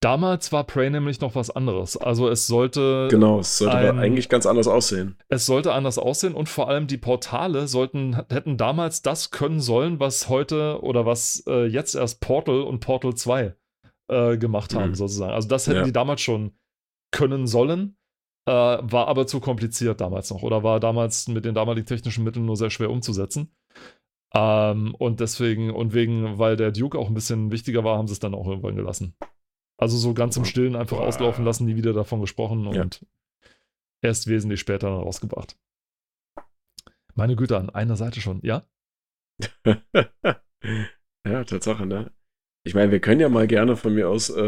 damals 0.00 0.52
war 0.52 0.64
Prey 0.64 0.90
nämlich 0.90 1.20
noch 1.20 1.34
was 1.34 1.50
anderes. 1.50 1.96
Also 1.96 2.28
es 2.28 2.46
sollte 2.46 3.08
Genau, 3.10 3.40
es 3.40 3.58
sollte 3.58 3.76
ein- 3.76 3.98
eigentlich 3.98 4.28
ganz 4.28 4.46
anders 4.46 4.68
aussehen. 4.68 5.16
Es 5.28 5.46
sollte 5.46 5.72
anders 5.72 5.98
aussehen 5.98 6.34
und 6.34 6.48
vor 6.48 6.68
allem 6.68 6.86
die 6.86 6.98
Portale 6.98 7.66
sollten, 7.68 8.14
hätten 8.28 8.56
damals 8.56 9.02
das 9.02 9.30
können 9.30 9.60
sollen, 9.60 9.98
was 10.00 10.28
heute 10.28 10.80
oder 10.82 11.06
was 11.06 11.42
äh, 11.46 11.66
jetzt 11.66 11.94
erst 11.94 12.20
Portal 12.20 12.60
und 12.62 12.80
Portal 12.80 13.14
2 13.14 13.54
äh, 14.08 14.36
gemacht 14.38 14.74
haben, 14.74 14.90
Mhm. 14.90 14.94
sozusagen. 14.94 15.32
Also 15.32 15.48
das 15.48 15.66
hätten 15.66 15.78
Ja. 15.78 15.84
die 15.84 15.92
damals 15.92 16.20
schon 16.20 16.52
können 17.10 17.46
sollen, 17.46 17.96
äh, 18.46 18.52
war 18.52 19.08
aber 19.08 19.26
zu 19.26 19.40
kompliziert 19.40 20.00
damals 20.00 20.30
noch 20.30 20.42
oder 20.42 20.62
war 20.62 20.78
damals 20.78 21.26
mit 21.28 21.44
den 21.44 21.54
damaligen 21.54 21.86
technischen 21.86 22.22
Mitteln 22.22 22.46
nur 22.46 22.56
sehr 22.56 22.70
schwer 22.70 22.90
umzusetzen. 22.90 23.52
Ähm, 24.34 24.94
und 24.98 25.20
deswegen, 25.20 25.70
und 25.70 25.94
wegen, 25.94 26.38
weil 26.38 26.56
der 26.56 26.70
Duke 26.72 26.98
auch 26.98 27.08
ein 27.08 27.14
bisschen 27.14 27.50
wichtiger 27.50 27.82
war, 27.84 27.96
haben 27.96 28.06
sie 28.06 28.12
es 28.12 28.18
dann 28.18 28.34
auch 28.34 28.46
irgendwann 28.46 28.76
gelassen. 28.76 29.16
Also 29.78 29.96
so 29.98 30.14
ganz 30.14 30.36
im 30.36 30.44
Stillen 30.44 30.76
einfach 30.76 30.98
auslaufen 30.98 31.44
lassen, 31.44 31.66
nie 31.66 31.76
wieder 31.76 31.92
davon 31.92 32.20
gesprochen 32.20 32.72
Ja. 32.72 32.82
und 32.82 33.04
erst 34.02 34.26
wesentlich 34.26 34.60
später 34.60 34.88
dann 34.88 35.00
rausgebracht. 35.00 35.56
Meine 37.14 37.36
Güte, 37.36 37.56
an 37.58 37.70
einer 37.70 37.96
Seite 37.96 38.20
schon, 38.20 38.40
ja? 38.42 38.64
ja, 41.26 41.44
Tatsache, 41.44 41.86
ne? 41.86 42.10
Ich 42.64 42.74
meine, 42.74 42.90
wir 42.90 43.00
können 43.00 43.20
ja 43.20 43.28
mal 43.28 43.46
gerne 43.46 43.76
von 43.76 43.94
mir 43.94 44.08
aus 44.08 44.28
äh, 44.30 44.42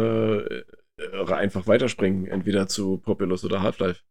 äh, 0.98 1.32
einfach 1.32 1.66
weiterspringen, 1.66 2.26
entweder 2.26 2.66
zu 2.66 2.98
Populous 2.98 3.44
oder 3.44 3.62
Half-Life. 3.62 4.02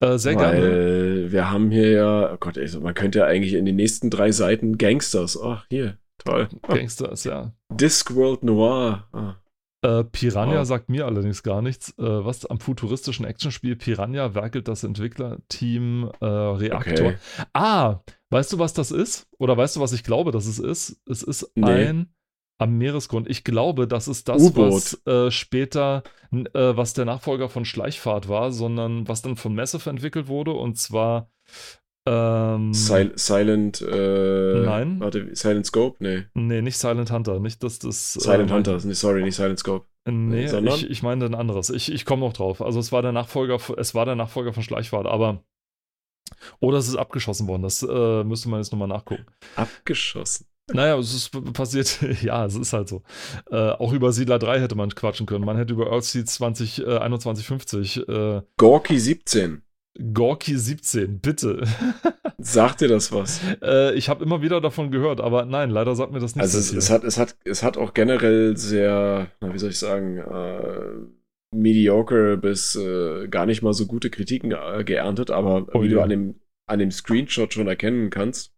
Äh, 0.00 0.18
sehr 0.18 0.36
gerne. 0.36 0.60
Weil 0.60 1.32
wir 1.32 1.50
haben 1.50 1.70
hier 1.70 1.90
ja, 1.90 2.32
oh 2.32 2.36
Gott, 2.38 2.56
ey, 2.56 2.68
man 2.78 2.94
könnte 2.94 3.20
ja 3.20 3.26
eigentlich 3.26 3.54
in 3.54 3.64
den 3.64 3.76
nächsten 3.76 4.10
drei 4.10 4.32
Seiten 4.32 4.78
Gangsters, 4.78 5.36
oh, 5.36 5.58
hier, 5.70 5.98
toll. 6.18 6.48
Gangsters, 6.62 7.24
ja. 7.24 7.52
Discworld 7.70 8.42
Noir. 8.42 9.08
Ah. 9.12 9.36
Äh, 9.82 10.04
Piranha 10.04 10.60
Wow. 10.60 10.64
sagt 10.66 10.88
mir 10.88 11.06
allerdings 11.06 11.42
gar 11.42 11.60
nichts. 11.60 11.90
Äh, 11.98 12.02
was 12.24 12.46
am 12.46 12.60
futuristischen 12.60 13.24
Actionspiel 13.26 13.76
Piranha 13.76 14.34
werkelt 14.34 14.68
das 14.68 14.84
Entwicklerteam 14.84 16.10
äh, 16.20 16.24
Reaktor. 16.24 17.08
Okay. 17.08 17.16
Ah, 17.52 18.00
weißt 18.30 18.52
du, 18.52 18.58
was 18.58 18.72
das 18.74 18.90
ist? 18.92 19.26
Oder 19.38 19.56
weißt 19.56 19.76
du, 19.76 19.80
was 19.80 19.92
ich 19.92 20.04
glaube, 20.04 20.30
dass 20.32 20.46
es 20.46 20.58
ist? 20.58 21.00
Es 21.08 21.22
ist 21.22 21.50
Nee. 21.56 21.66
ein 21.88 22.14
am 22.58 22.78
Meeresgrund. 22.78 23.28
Ich 23.28 23.42
glaube, 23.42 23.88
das 23.88 24.06
ist 24.06 24.28
das, 24.28 24.54
was 24.54 25.04
äh, 25.04 25.32
später, 25.32 26.04
äh, 26.32 26.44
was 26.54 26.94
der 26.94 27.04
Nachfolger 27.04 27.48
von 27.48 27.64
Schleichfahrt 27.64 28.28
war, 28.28 28.52
sondern 28.52 29.08
was 29.08 29.20
dann 29.22 29.34
von 29.34 29.52
Massive 29.54 29.90
entwickelt 29.90 30.28
wurde 30.28 30.52
und 30.52 30.78
zwar 30.78 31.28
ähm, 32.06 32.74
Sil 32.74 33.12
Silent, 33.14 33.80
äh, 33.80 34.62
Nein. 34.64 35.00
Warte, 35.00 35.28
Silent 35.34 35.66
Scope? 35.66 35.96
Nee. 36.00 36.24
Nee, 36.34 36.62
nicht 36.62 36.76
Silent 36.78 37.10
Hunter, 37.10 37.38
nicht 37.40 37.62
dass 37.62 37.78
das. 37.78 38.14
Silent 38.14 38.50
äh, 38.50 38.54
Hunter, 38.54 38.78
nee, 38.84 38.94
sorry, 38.94 39.22
nicht 39.22 39.36
Silent 39.36 39.58
Scope. 39.58 39.86
Nee, 40.04 40.48
Sondern? 40.48 40.74
ich, 40.74 40.90
ich 40.90 41.02
meine 41.04 41.24
ein 41.26 41.34
anderes. 41.34 41.70
Ich, 41.70 41.92
ich 41.92 42.04
komme 42.04 42.22
noch 42.26 42.32
drauf. 42.32 42.60
Also 42.60 42.80
es 42.80 42.90
war 42.90 43.02
der 43.02 43.12
Nachfolger, 43.12 43.58
es 43.76 43.94
war 43.94 44.04
der 44.04 44.16
Nachfolger 44.16 44.52
von 44.52 44.64
Schleichfahrt, 44.64 45.06
aber 45.06 45.44
Oder 46.60 46.78
es 46.78 46.88
ist 46.88 46.96
abgeschossen 46.96 47.46
worden. 47.46 47.62
Das 47.62 47.82
äh, 47.82 48.24
müsste 48.24 48.48
man 48.48 48.60
jetzt 48.60 48.72
nochmal 48.72 48.88
nachgucken. 48.88 49.26
Abgeschossen. 49.56 50.46
Naja, 50.72 50.96
es 50.98 51.12
ist 51.12 51.52
passiert, 51.52 52.00
ja, 52.22 52.46
es 52.46 52.54
ist 52.54 52.72
halt 52.72 52.88
so. 52.88 53.02
Äh, 53.50 53.70
auch 53.70 53.92
über 53.92 54.12
Siedler 54.12 54.38
3 54.38 54.60
hätte 54.60 54.74
man 54.74 54.90
quatschen 54.90 55.26
können. 55.26 55.44
Man 55.44 55.56
hätte 55.56 55.72
über 55.72 55.90
Earthseed 55.90 56.28
20, 56.28 56.78
äh, 56.80 56.84
2150. 56.84 58.08
Äh, 58.08 58.42
Gorky 58.56 58.98
17. 58.98 59.62
Gorky 60.14 60.56
17, 60.56 61.20
bitte. 61.20 61.64
Sagt 62.38 62.80
dir 62.80 62.88
das 62.88 63.12
was? 63.12 63.40
Äh, 63.62 63.94
ich 63.94 64.08
habe 64.08 64.24
immer 64.24 64.42
wieder 64.42 64.60
davon 64.60 64.90
gehört, 64.90 65.20
aber 65.20 65.44
nein, 65.44 65.70
leider 65.70 65.94
sagt 65.94 66.12
mir 66.12 66.18
das 66.18 66.34
nicht. 66.34 66.42
Also 66.42 66.58
es, 66.58 66.72
es, 66.72 66.90
hat, 66.90 67.04
es, 67.04 67.18
hat, 67.18 67.36
es 67.44 67.62
hat 67.62 67.76
auch 67.76 67.94
generell 67.94 68.56
sehr, 68.56 69.30
na, 69.40 69.54
wie 69.54 69.58
soll 69.58 69.70
ich 69.70 69.78
sagen, 69.78 70.18
äh, 70.18 71.54
mediocre 71.54 72.36
bis 72.36 72.74
äh, 72.74 73.28
gar 73.28 73.46
nicht 73.46 73.62
mal 73.62 73.74
so 73.74 73.86
gute 73.86 74.10
Kritiken 74.10 74.52
äh, 74.52 74.82
geerntet, 74.82 75.30
aber 75.30 75.68
oh, 75.72 75.82
wie 75.82 75.88
ja. 75.88 75.94
du 75.94 76.00
an 76.00 76.08
dem, 76.08 76.40
an 76.66 76.78
dem 76.78 76.90
Screenshot 76.90 77.52
schon 77.52 77.68
erkennen 77.68 78.10
kannst, 78.10 78.56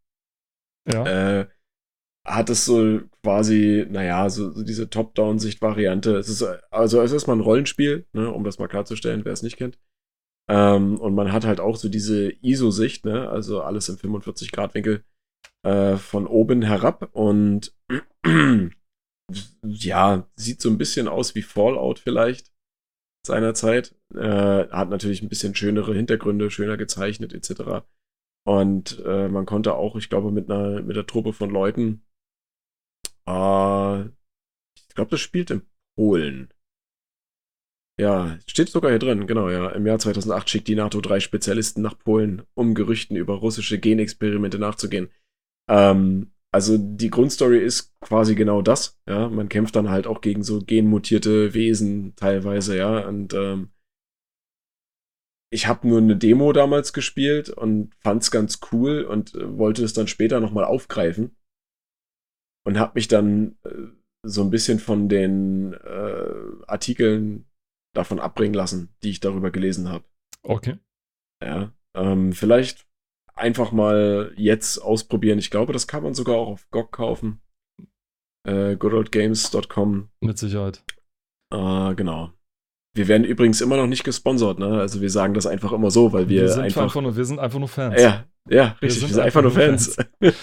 ja. 0.91 1.41
äh, 1.41 1.47
hat 2.27 2.49
es 2.49 2.65
so 2.65 3.01
quasi, 3.23 3.87
naja, 3.91 4.31
so, 4.31 4.51
so 4.53 4.63
diese 4.63 4.89
Top-Down-Sicht-Variante. 4.89 6.17
Es 6.17 6.29
ist, 6.29 6.43
also 6.71 7.03
es 7.03 7.13
ist 7.13 7.27
mal 7.27 7.35
ein 7.35 7.41
Rollenspiel, 7.41 8.07
ne, 8.13 8.31
um 8.31 8.45
das 8.45 8.59
mal 8.59 8.69
klarzustellen, 8.69 9.25
wer 9.25 9.33
es 9.33 9.43
nicht 9.43 9.57
kennt. 9.57 9.79
Ähm, 10.51 11.01
und 11.01 11.15
man 11.15 11.33
hat 11.33 11.45
halt 11.45 11.61
auch 11.61 11.77
so 11.77 11.89
diese 11.89 12.31
ISO-Sicht, 12.43 13.05
ne, 13.05 13.29
also 13.29 13.63
alles 13.63 13.89
im 13.89 13.97
45-Grad-Winkel 13.97 15.05
äh, 15.65 15.97
von 15.97 16.27
oben 16.27 16.63
herab 16.63 17.09
und 17.15 17.75
ja, 19.65 20.29
sieht 20.37 20.61
so 20.61 20.69
ein 20.69 20.79
bisschen 20.79 21.09
aus 21.09 21.35
wie 21.35 21.43
Fallout 21.43 21.99
vielleicht 21.99 22.53
seinerzeit. 23.27 23.95
Äh, 24.15 24.69
hat 24.69 24.91
natürlich 24.91 25.23
ein 25.23 25.29
bisschen 25.29 25.55
schönere 25.55 25.95
Hintergründe, 25.95 26.51
schöner 26.51 26.77
gezeichnet 26.77 27.33
etc. 27.33 27.87
Und 28.47 29.03
äh, 29.05 29.29
man 29.29 29.47
konnte 29.47 29.75
auch, 29.75 29.97
ich 29.97 30.11
glaube, 30.11 30.31
mit 30.31 30.51
einer 30.51 30.83
mit 30.83 30.97
der 30.97 31.07
Truppe 31.07 31.33
von 31.33 31.51
Leuten, 31.51 32.05
äh, 33.27 34.05
ich 34.05 34.95
glaube, 34.95 35.11
das 35.11 35.21
spielt 35.21 35.51
in 35.51 35.63
Polen. 35.97 36.54
Ja, 38.01 38.39
steht 38.47 38.69
sogar 38.71 38.91
hier 38.91 38.99
drin, 38.99 39.27
genau, 39.27 39.49
ja. 39.51 39.69
Im 39.71 39.87
Jahr 39.87 39.99
2008 39.99 40.51
schickt 40.51 40.69
die 40.69 40.75
NATO 40.75 41.01
drei 41.01 41.21
Spezialisten 41.21 41.81
nach 41.81 41.97
Polen, 41.97 42.43
um 42.55 42.75
Gerüchten 42.75 43.17
über 43.17 43.35
russische 43.35 43.79
Genexperimente 43.79 44.59
nachzugehen. 44.59 45.11
Ähm, 45.71 46.33
also 46.53 46.77
die 46.77 47.11
Grundstory 47.11 47.59
ist 47.59 47.99
quasi 48.01 48.35
genau 48.35 48.63
das, 48.63 49.01
ja. 49.09 49.29
Man 49.29 49.49
kämpft 49.49 49.77
dann 49.77 49.91
halt 49.91 50.09
auch 50.09 50.21
gegen 50.21 50.43
so 50.43 50.61
genmutierte 50.61 51.55
Wesen 51.55 52.15
teilweise, 52.17 52.77
ja. 52.77 53.07
Und 53.07 53.33
ähm, 53.33 53.71
ich 55.53 55.69
habe 55.69 55.87
nur 55.87 55.99
eine 55.99 56.17
Demo 56.17 56.53
damals 56.53 56.93
gespielt 56.93 57.49
und 57.49 57.95
fand's 58.01 58.33
ganz 58.33 58.59
cool 58.73 59.03
und 59.03 59.37
äh, 59.37 59.57
wollte 59.57 59.85
es 59.85 59.93
dann 59.93 60.09
später 60.09 60.41
nochmal 60.41 60.65
aufgreifen. 60.65 61.37
Und 62.67 62.79
habe 62.79 62.93
mich 62.97 63.07
dann 63.07 63.57
äh, 63.65 63.89
so 64.27 64.43
ein 64.43 64.51
bisschen 64.51 64.81
von 64.81 65.09
den 65.09 65.75
äh, 65.75 66.65
Artikeln 66.67 67.47
davon 67.95 68.21
abbringen 68.21 68.55
lassen, 68.55 68.95
die 69.03 69.11
ich 69.11 69.21
darüber 69.21 69.51
gelesen 69.51 69.89
habe. 69.89 70.05
Okay. 70.43 70.79
Ja. 71.43 71.73
Ähm, 71.97 72.33
vielleicht 72.33 72.87
einfach 73.35 73.73
mal 73.73 74.33
jetzt 74.37 74.79
ausprobieren. 74.79 75.39
Ich 75.39 75.51
glaube, 75.51 75.73
das 75.73 75.87
kann 75.87 76.03
man 76.03 76.15
sogar 76.15 76.37
auch 76.37 76.49
auf 76.49 76.71
GOG 76.71 76.93
kaufen. 76.93 77.41
Äh, 78.47 78.77
goodoldgames.com. 78.77 80.11
Mit 80.21 80.39
Sicherheit. 80.39 80.85
Äh, 81.53 81.95
genau. 81.95 82.33
Wir 82.95 83.09
werden 83.09 83.25
übrigens 83.25 83.61
immer 83.61 83.77
noch 83.77 83.89
nicht 83.89 84.05
gesponsert, 84.05 84.61
ne? 84.61 84.79
Also 84.81 85.01
wir 85.01 85.11
sagen 85.11 85.35
das 85.35 85.47
einfach 85.47 85.73
immer 85.73 85.91
so, 85.91 86.13
weil 86.13 86.29
wir, 86.29 86.43
wir 86.43 86.49
sind 86.49 86.63
einfach, 86.63 86.83
einfach 86.83 87.03
nur, 87.03 87.17
wir 87.17 87.25
sind 87.25 87.41
einfach 87.41 87.59
nur 87.59 87.69
Fans. 87.69 88.01
Ja, 88.01 88.25
ja, 88.49 88.77
richtig. 88.81 88.83
Wir 88.83 88.91
sind, 88.91 89.09
wir 89.09 89.15
sind 89.15 89.25
einfach, 89.25 89.43
nur 89.43 89.51
Fans. 89.51 89.97
Fans. 90.21 90.35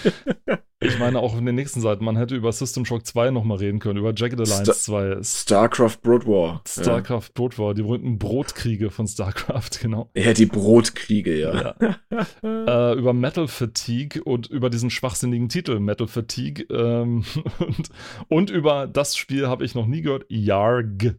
ich 0.80 0.98
meine, 0.98 1.20
auch 1.20 1.38
in 1.38 1.46
den 1.46 1.54
nächsten 1.54 1.80
Seiten, 1.80 2.04
man 2.04 2.16
hätte 2.16 2.34
über 2.34 2.52
System 2.52 2.84
Shock 2.84 3.06
2 3.06 3.30
nochmal 3.30 3.58
reden 3.58 3.78
können, 3.78 3.98
über 3.98 4.12
Jagged 4.14 4.40
Alliance 4.40 4.74
Star 4.74 4.74
2. 4.74 5.22
StarCraft 5.22 5.98
Broad 6.02 6.26
War. 6.26 6.62
StarCraft 6.66 7.28
ja. 7.28 7.32
Broad 7.34 7.58
War, 7.58 7.74
die 7.74 7.82
berühmten 7.82 8.18
Brotkriege 8.18 8.90
von 8.90 9.06
StarCraft, 9.06 9.70
genau. 9.80 10.10
Ja, 10.14 10.32
die 10.32 10.46
Brotkriege, 10.46 11.38
ja. 11.38 11.74
ja. 11.80 12.92
äh, 12.92 12.98
über 12.98 13.12
Metal 13.12 13.48
Fatigue 13.48 14.22
und 14.24 14.48
über 14.48 14.68
diesen 14.68 14.90
schwachsinnigen 14.90 15.48
Titel 15.48 15.78
Metal 15.78 16.08
Fatigue 16.08 16.66
ähm, 16.70 17.24
und, 17.60 17.88
und 18.28 18.50
über 18.50 18.88
das 18.88 19.16
Spiel 19.16 19.46
habe 19.46 19.64
ich 19.64 19.74
noch 19.74 19.86
nie 19.86 20.02
gehört, 20.02 20.26
Yarg. 20.28 21.16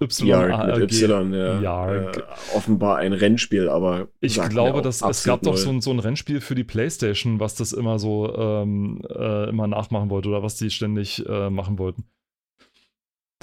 Y 0.00 0.26
Yarg 0.26 0.78
mit 0.78 0.92
Y, 0.92 1.32
ja. 1.32 1.60
Yarg. 1.60 2.16
Äh, 2.16 2.56
offenbar 2.56 2.98
ein 2.98 3.12
Rennspiel, 3.12 3.68
aber. 3.68 4.08
Ich 4.20 4.40
glaube, 4.48 4.82
dass 4.82 5.02
es 5.02 5.24
gab 5.24 5.42
doch 5.42 5.56
so 5.56 5.70
ein, 5.70 5.80
so 5.80 5.90
ein, 5.90 5.98
Rennspiel 5.98 6.40
für 6.40 6.54
die 6.54 6.64
Playstation, 6.64 7.40
was 7.40 7.54
das 7.54 7.72
immer 7.72 7.98
so 7.98 8.34
ähm, 8.36 9.02
äh, 9.08 9.48
immer 9.48 9.66
nachmachen 9.66 10.10
wollte 10.10 10.28
oder 10.28 10.42
was 10.42 10.56
die 10.56 10.70
ständig 10.70 11.24
äh, 11.26 11.50
machen 11.50 11.78
wollten. 11.78 12.04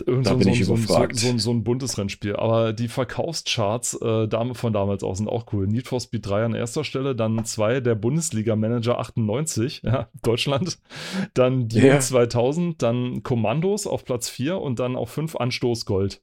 Irgend 0.05 0.25
da 0.25 0.31
so, 0.31 0.37
bin 0.37 0.45
so, 0.45 0.49
ich 0.51 0.65
so, 0.65 0.75
überfragt. 0.75 1.15
So, 1.15 1.37
so, 1.37 1.51
ein 1.51 1.63
buntes 1.63 1.97
Rennspiel. 1.97 2.35
Aber 2.35 2.73
die 2.73 2.87
Verkaufscharts 2.87 4.01
äh, 4.01 4.53
von 4.53 4.73
damals 4.73 5.03
auch 5.03 5.15
sind 5.15 5.27
auch 5.27 5.51
cool. 5.53 5.67
Need 5.67 5.87
for 5.87 5.99
Speed 5.99 6.25
3 6.25 6.45
an 6.45 6.55
erster 6.55 6.83
Stelle, 6.83 7.15
dann 7.15 7.43
2 7.43 7.81
der 7.81 7.95
Bundesliga-Manager 7.95 8.99
98, 8.99 9.81
ja, 9.85 10.09
Deutschland. 10.21 10.79
Dann 11.33 11.67
Dune 11.67 11.85
yeah. 11.85 11.99
2000, 11.99 12.81
dann 12.81 13.23
Kommandos 13.23 13.87
auf 13.87 14.05
Platz 14.05 14.29
4 14.29 14.59
und 14.59 14.79
dann 14.79 14.95
auf 14.95 15.09
5 15.09 15.35
Anstoß 15.35 15.85
Gold. 15.85 16.21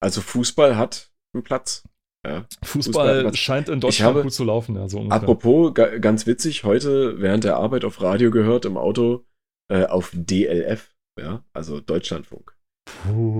Also 0.00 0.20
Fußball 0.20 0.76
hat 0.76 1.10
einen 1.34 1.44
Platz. 1.44 1.84
Ja, 2.26 2.46
Fußball, 2.64 3.22
Fußball 3.22 3.34
scheint 3.34 3.68
in 3.68 3.80
Deutschland 3.80 4.08
habe, 4.08 4.22
gut 4.24 4.32
zu 4.32 4.44
laufen, 4.44 4.74
ja, 4.74 4.88
so 4.88 5.00
Apropos, 5.08 5.72
ganz 5.74 6.26
witzig, 6.26 6.64
heute 6.64 7.20
während 7.20 7.44
der 7.44 7.56
Arbeit 7.56 7.84
auf 7.84 8.02
Radio 8.02 8.30
gehört, 8.30 8.64
im 8.64 8.76
Auto, 8.76 9.24
äh, 9.72 9.84
auf 9.84 10.10
DLF, 10.12 10.96
ja, 11.18 11.44
also 11.52 11.80
Deutschlandfunk. 11.80 12.58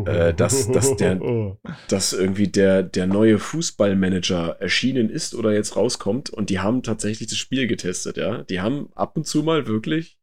Äh, 0.07 0.35
dass, 0.35 0.71
dass, 0.71 0.97
der, 0.97 1.19
dass 1.89 2.13
irgendwie 2.13 2.49
der, 2.49 2.83
der 2.83 3.07
neue 3.07 3.39
Fußballmanager 3.39 4.61
erschienen 4.61 5.11
ist 5.11 5.35
oder 5.35 5.53
jetzt 5.53 5.75
rauskommt 5.75 6.31
und 6.31 6.51
die 6.51 6.61
haben 6.61 6.83
tatsächlich 6.83 7.29
das 7.29 7.39
Spiel 7.39 7.67
getestet, 7.67 8.17
ja. 8.17 8.43
Die 8.45 8.61
haben 8.61 8.91
ab 8.95 9.17
und 9.17 9.27
zu 9.27 9.43
mal 9.43 9.67
wirklich 9.67 10.19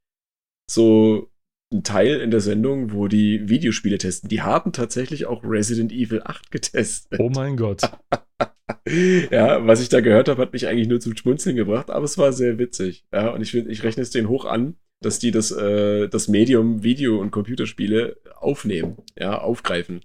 so 0.70 1.30
ein 1.74 1.84
Teil 1.84 2.22
in 2.22 2.32
der 2.32 2.42
Sendung, 2.42 2.92
wo 2.92 3.08
die 3.08 3.50
Videospiele 3.50 3.98
testen. 3.98 4.30
Die 4.30 4.42
haben 4.42 4.72
tatsächlich 4.72 5.26
auch 5.26 5.44
Resident 5.44 5.92
Evil 5.92 6.22
8 6.24 6.52
getestet. 6.52 7.20
Oh 7.20 7.30
mein 7.30 7.58
Gott. 7.58 7.82
ja, 9.32 9.66
was 9.66 9.82
ich 9.82 9.90
da 9.90 10.02
gehört 10.02 10.30
habe, 10.30 10.42
hat 10.42 10.54
mich 10.54 10.68
eigentlich 10.68 10.88
nur 10.88 11.00
zum 11.00 11.16
Schmunzeln 11.16 11.56
gebracht, 11.56 11.90
aber 11.90 12.06
es 12.06 12.18
war 12.18 12.34
sehr 12.34 12.58
witzig. 12.60 13.06
Ja, 13.12 13.30
und 13.30 13.42
ich, 13.42 13.54
ich 13.54 13.84
rechne 13.84 14.04
es 14.04 14.12
denen 14.12 14.30
hoch 14.30 14.46
an, 14.46 14.76
dass 15.02 15.20
die 15.20 15.32
das, 15.32 15.52
äh, 15.52 16.08
das 16.08 16.28
Medium 16.28 16.84
Video- 16.84 17.20
und 17.20 17.32
Computerspiele 17.32 18.18
aufnehmen, 18.36 18.98
ja, 19.18 19.40
aufgreifen. 19.40 20.02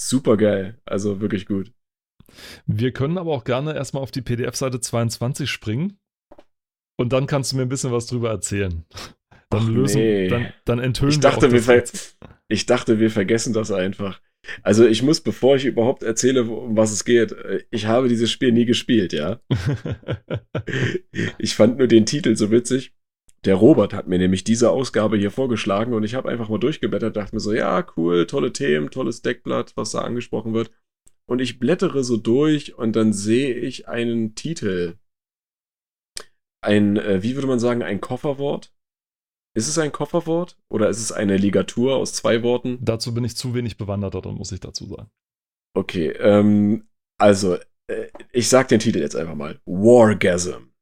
Super 0.00 0.36
geil. 0.36 0.78
Also 0.84 1.20
wirklich 1.20 1.46
gut. 1.46 1.72
Wir 2.66 2.92
können 2.92 3.18
aber 3.18 3.32
auch 3.32 3.44
gerne 3.44 3.74
erstmal 3.74 4.02
auf 4.02 4.10
die 4.10 4.22
PDF-Seite 4.22 4.80
22 4.80 5.48
springen. 5.48 5.98
Und 6.98 7.12
dann 7.12 7.26
kannst 7.26 7.52
du 7.52 7.56
mir 7.56 7.62
ein 7.62 7.68
bisschen 7.68 7.92
was 7.92 8.06
drüber 8.06 8.30
erzählen. 8.30 8.84
Dann 9.50 9.62
Ach, 9.62 9.68
lösen, 9.68 10.00
nee. 10.00 10.28
dann, 10.28 10.52
dann 10.64 10.78
enthüllen 10.80 11.12
ich 11.12 11.20
dachte, 11.20 11.52
wir, 11.52 11.66
wir 11.66 11.84
Ich 12.48 12.66
dachte, 12.66 12.98
wir 12.98 13.10
vergessen 13.10 13.52
das 13.52 13.70
einfach. 13.70 14.20
Also 14.62 14.86
ich 14.86 15.02
muss, 15.02 15.20
bevor 15.20 15.56
ich 15.56 15.64
überhaupt 15.64 16.02
erzähle, 16.02 16.44
um 16.44 16.76
was 16.76 16.92
es 16.92 17.04
geht, 17.04 17.32
äh, 17.32 17.64
ich 17.70 17.86
habe 17.86 18.08
dieses 18.08 18.30
Spiel 18.30 18.52
nie 18.52 18.64
gespielt, 18.64 19.12
ja. 19.12 19.40
ich 21.38 21.54
fand 21.54 21.78
nur 21.78 21.86
den 21.86 22.06
Titel 22.06 22.36
so 22.36 22.50
witzig. 22.50 22.92
Der 23.44 23.54
Robert 23.54 23.92
hat 23.92 24.08
mir 24.08 24.18
nämlich 24.18 24.42
diese 24.42 24.70
Ausgabe 24.70 25.16
hier 25.16 25.30
vorgeschlagen 25.30 25.94
und 25.94 26.02
ich 26.02 26.14
habe 26.14 26.28
einfach 26.28 26.48
mal 26.48 26.58
durchgeblättert, 26.58 27.16
dachte 27.16 27.36
mir 27.36 27.40
so, 27.40 27.52
ja, 27.52 27.86
cool, 27.96 28.26
tolle 28.26 28.52
Themen, 28.52 28.90
tolles 28.90 29.22
Deckblatt, 29.22 29.76
was 29.76 29.92
da 29.92 30.00
angesprochen 30.00 30.54
wird. 30.54 30.70
Und 31.28 31.40
ich 31.40 31.58
blättere 31.58 32.02
so 32.02 32.16
durch 32.16 32.76
und 32.76 32.96
dann 32.96 33.12
sehe 33.12 33.54
ich 33.54 33.88
einen 33.88 34.34
Titel. 34.34 34.94
Ein, 36.60 36.96
äh, 36.96 37.22
wie 37.22 37.34
würde 37.36 37.46
man 37.46 37.60
sagen, 37.60 37.82
ein 37.82 38.00
Kofferwort 38.00 38.72
ist 39.56 39.68
es 39.68 39.78
ein 39.78 39.90
Kofferwort 39.90 40.58
oder 40.68 40.90
ist 40.90 41.00
es 41.00 41.12
eine 41.12 41.38
Ligatur 41.38 41.96
aus 41.96 42.12
zwei 42.12 42.42
Worten? 42.42 42.78
Dazu 42.82 43.14
bin 43.14 43.24
ich 43.24 43.36
zu 43.36 43.54
wenig 43.54 43.78
bewandert, 43.78 44.14
dann 44.14 44.34
muss 44.34 44.52
ich 44.52 44.60
dazu 44.60 44.86
sagen. 44.86 45.08
Okay, 45.74 46.08
ähm, 46.10 46.86
also, 47.18 47.56
äh, 47.90 48.08
ich 48.32 48.48
sag 48.48 48.68
den 48.68 48.80
Titel 48.80 48.98
jetzt 48.98 49.16
einfach 49.16 49.34
mal. 49.34 49.58
Wargasm. 49.64 50.72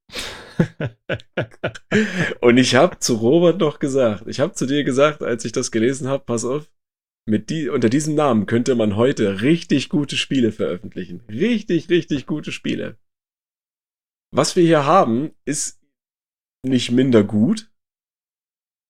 Und 2.41 2.59
ich 2.59 2.75
habe 2.75 2.99
zu 2.99 3.15
Robert 3.15 3.59
noch 3.59 3.79
gesagt, 3.79 4.25
ich 4.27 4.41
habe 4.41 4.55
zu 4.55 4.67
dir 4.67 4.83
gesagt, 4.83 5.23
als 5.23 5.45
ich 5.45 5.53
das 5.53 5.71
gelesen 5.71 6.09
habe, 6.09 6.25
pass 6.25 6.45
auf, 6.45 6.69
mit 7.27 7.51
die, 7.51 7.69
unter 7.69 7.89
diesem 7.89 8.17
Namen 8.17 8.47
könnte 8.47 8.75
man 8.75 8.97
heute 8.97 9.41
richtig 9.41 9.89
gute 9.89 10.17
Spiele 10.17 10.51
veröffentlichen. 10.51 11.23
Richtig, 11.29 11.89
richtig 11.91 12.27
gute 12.27 12.51
Spiele. 12.51 12.99
Was 14.33 14.57
wir 14.57 14.65
hier 14.65 14.85
haben, 14.85 15.31
ist 15.45 15.81
nicht 16.67 16.91
minder 16.91 17.23
gut, 17.23 17.71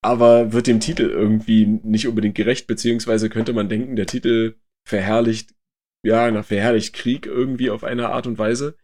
aber 0.05 0.53
wird 0.53 0.67
dem 0.67 0.81
Titel 0.81 1.05
irgendwie 1.05 1.65
nicht 1.67 2.07
unbedingt 2.07 2.35
gerecht, 2.35 2.67
beziehungsweise 2.67 3.31
könnte 3.31 3.55
man 3.55 3.71
denken, 3.71 3.97
der 3.97 4.07
Titel 4.07 4.57
verherrlicht, 4.87 5.55
ja, 6.05 6.31
na, 6.31 6.43
verherrlicht 6.43 6.95
Krieg 6.95 7.25
irgendwie 7.25 7.71
auf 7.71 7.85
eine 7.85 8.11
Art 8.11 8.27
und 8.27 8.37
Weise. 8.37 8.77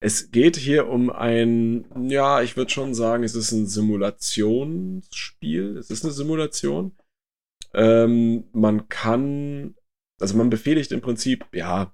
Es 0.00 0.30
geht 0.30 0.56
hier 0.56 0.86
um 0.86 1.10
ein, 1.10 1.84
ja, 2.08 2.42
ich 2.42 2.56
würde 2.56 2.70
schon 2.70 2.94
sagen, 2.94 3.24
es 3.24 3.34
ist 3.34 3.50
ein 3.50 3.66
Simulationsspiel. 3.66 5.78
Es 5.78 5.90
ist 5.90 6.04
eine 6.04 6.12
Simulation. 6.12 6.96
Ähm, 7.74 8.44
man 8.52 8.88
kann, 8.88 9.74
also 10.20 10.36
man 10.36 10.48
befehligt 10.48 10.92
im 10.92 11.00
Prinzip, 11.00 11.44
ja, 11.52 11.92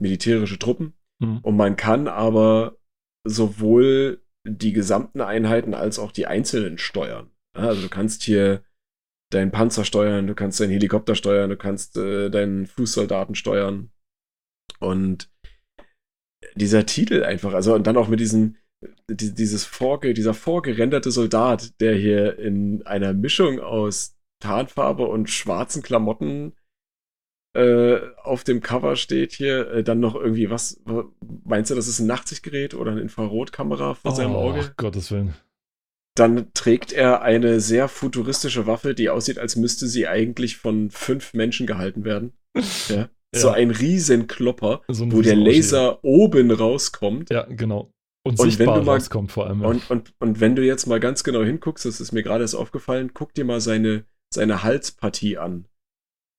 militärische 0.00 0.58
Truppen. 0.58 0.94
Mhm. 1.20 1.38
Und 1.42 1.56
man 1.56 1.76
kann 1.76 2.08
aber 2.08 2.76
sowohl 3.24 4.20
die 4.44 4.72
gesamten 4.72 5.20
Einheiten 5.20 5.74
als 5.74 6.00
auch 6.00 6.10
die 6.10 6.26
einzelnen 6.26 6.76
steuern. 6.76 7.30
Also 7.52 7.82
du 7.82 7.88
kannst 7.88 8.22
hier 8.22 8.62
deinen 9.30 9.50
Panzer 9.50 9.84
steuern, 9.84 10.26
du 10.26 10.34
kannst 10.34 10.60
deinen 10.60 10.70
Helikopter 10.70 11.14
steuern, 11.14 11.50
du 11.50 11.56
kannst 11.56 11.96
äh, 11.96 12.30
deinen 12.30 12.66
Fußsoldaten 12.66 13.34
steuern. 13.34 13.90
Und 14.78 15.30
dieser 16.54 16.86
Titel 16.86 17.22
einfach, 17.22 17.54
also 17.54 17.74
und 17.74 17.86
dann 17.86 17.96
auch 17.96 18.08
mit 18.08 18.20
diesem, 18.20 18.56
dieses 19.08 19.64
vorge, 19.64 20.14
dieser 20.14 20.34
vorgerenderte 20.34 21.10
Soldat, 21.10 21.80
der 21.80 21.94
hier 21.94 22.38
in 22.38 22.82
einer 22.86 23.12
Mischung 23.12 23.60
aus 23.60 24.16
Tarnfarbe 24.40 25.06
und 25.06 25.28
schwarzen 25.28 25.82
Klamotten 25.82 26.54
äh, 27.54 27.98
auf 28.22 28.44
dem 28.44 28.60
Cover 28.60 28.96
steht 28.96 29.32
hier, 29.32 29.70
äh, 29.70 29.84
dann 29.84 30.00
noch 30.00 30.14
irgendwie 30.14 30.50
was, 30.50 30.80
meinst 31.44 31.70
du, 31.70 31.74
das 31.74 31.88
ist 31.88 31.98
ein 31.98 32.06
Nachtsichtgerät 32.06 32.74
oder 32.74 32.92
eine 32.92 33.00
Infrarotkamera 33.00 33.94
vor 33.94 34.12
oh, 34.12 34.14
seinem 34.14 34.34
Auge? 34.34 34.72
Gottes 34.76 35.10
Willen. 35.10 35.34
Dann 36.20 36.52
trägt 36.52 36.92
er 36.92 37.22
eine 37.22 37.60
sehr 37.60 37.88
futuristische 37.88 38.66
Waffe, 38.66 38.94
die 38.94 39.08
aussieht, 39.08 39.38
als 39.38 39.56
müsste 39.56 39.86
sie 39.88 40.06
eigentlich 40.06 40.58
von 40.58 40.90
fünf 40.90 41.32
Menschen 41.32 41.66
gehalten 41.66 42.04
werden. 42.04 42.32
Ja. 42.88 43.08
Ja. 43.32 43.42
So 43.42 43.50
ein 43.50 43.70
Riesenklopper, 43.70 44.82
so 44.88 45.12
wo 45.12 45.22
der 45.22 45.36
Laser 45.36 45.90
aussieht. 45.90 46.00
oben 46.02 46.50
rauskommt. 46.50 47.30
Ja, 47.30 47.44
genau. 47.44 47.92
Und, 48.26 48.40
und 48.40 48.46
sichtbar 48.50 48.74
wenn 48.74 48.80
du 48.80 48.86
mal, 48.86 48.94
rauskommt 48.94 49.30
vor 49.30 49.46
allem. 49.46 49.60
Ja. 49.62 49.68
Und, 49.68 49.88
und, 49.88 50.12
und 50.18 50.40
wenn 50.40 50.56
du 50.56 50.66
jetzt 50.66 50.86
mal 50.86 50.98
ganz 50.98 51.22
genau 51.22 51.44
hinguckst, 51.44 51.84
das 51.84 52.00
ist 52.00 52.10
mir 52.10 52.24
gerade 52.24 52.42
erst 52.42 52.56
aufgefallen, 52.56 53.12
guck 53.14 53.32
dir 53.32 53.44
mal 53.44 53.60
seine, 53.60 54.04
seine 54.34 54.64
Halspartie 54.64 55.38
an. 55.38 55.68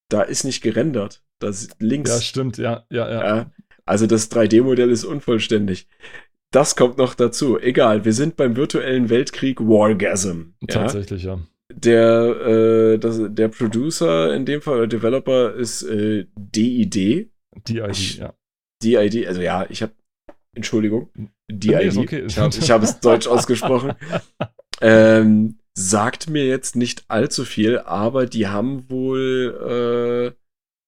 Da 0.09 0.23
ist 0.23 0.43
nicht 0.43 0.61
gerendert. 0.61 1.23
Das 1.39 1.69
links. 1.79 2.09
Ja, 2.09 2.19
stimmt, 2.19 2.57
ja, 2.57 2.85
ja. 2.91 3.09
ja 3.09 3.51
also 3.85 4.05
das 4.05 4.29
3D-Modell 4.29 4.89
ist 4.89 5.05
unvollständig. 5.05 5.87
Das 6.51 6.75
kommt 6.75 6.97
noch 6.97 7.15
dazu. 7.15 7.57
Egal, 7.59 8.03
wir 8.03 8.13
sind 8.13 8.35
beim 8.35 8.57
virtuellen 8.57 9.09
Weltkrieg 9.09 9.61
Wargasm. 9.61 10.53
Tatsächlich, 10.67 11.23
ja. 11.23 11.39
Der, 11.73 12.93
äh, 12.93 12.97
das, 12.99 13.21
der 13.29 13.47
Producer 13.47 14.35
in 14.35 14.45
dem 14.45 14.61
Fall, 14.61 14.77
oder 14.79 14.87
Developer, 14.87 15.53
ist 15.53 15.83
äh, 15.83 16.25
DID. 16.35 17.31
DID, 17.67 18.17
ja. 18.17 18.33
DID, 18.83 19.27
also 19.27 19.41
ja, 19.41 19.65
ich 19.69 19.81
habe, 19.81 19.93
Entschuldigung, 20.53 21.09
DID. 21.49 21.93
Nee, 21.93 21.97
okay. 21.97 22.25
Ich 22.27 22.37
habe 22.37 22.53
hab 22.53 22.83
es 22.83 22.99
deutsch 22.99 23.27
ausgesprochen. 23.27 23.93
ähm, 24.81 25.57
sagt 25.73 26.29
mir 26.29 26.45
jetzt 26.45 26.75
nicht 26.75 27.05
allzu 27.07 27.45
viel, 27.45 27.79
aber 27.79 28.25
die 28.25 28.47
haben 28.47 28.89
wohl 28.89 30.35
äh, 30.35 30.40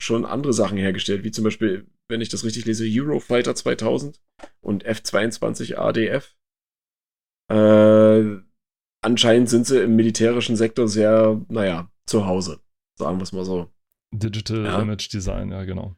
schon 0.04 0.26
andere 0.26 0.54
Sachen 0.54 0.78
hergestellt, 0.78 1.24
wie 1.24 1.32
zum 1.32 1.44
Beispiel, 1.44 1.88
wenn 2.10 2.22
ich 2.22 2.30
das 2.30 2.44
richtig 2.44 2.66
lese, 2.66 2.86
Eurofighter 2.86 3.56
2000 3.56 4.20
und 4.62 4.86
F-22 4.86 5.76
ADF. 5.76 6.36
Äh, 7.50 8.42
anscheinend 9.02 9.50
sind 9.50 9.66
sie 9.66 9.82
im 9.82 9.96
militärischen 9.96 10.56
Sektor 10.56 10.88
sehr, 10.88 11.42
naja, 11.50 11.90
zu 12.06 12.26
Hause. 12.26 12.60
Sagen 12.98 13.18
wir 13.18 13.24
es 13.24 13.32
mal 13.32 13.46
so. 13.46 13.70
Digital 14.12 14.66
ja. 14.66 14.82
Image 14.82 15.12
Design, 15.12 15.52
ja, 15.52 15.64
genau. 15.64 15.96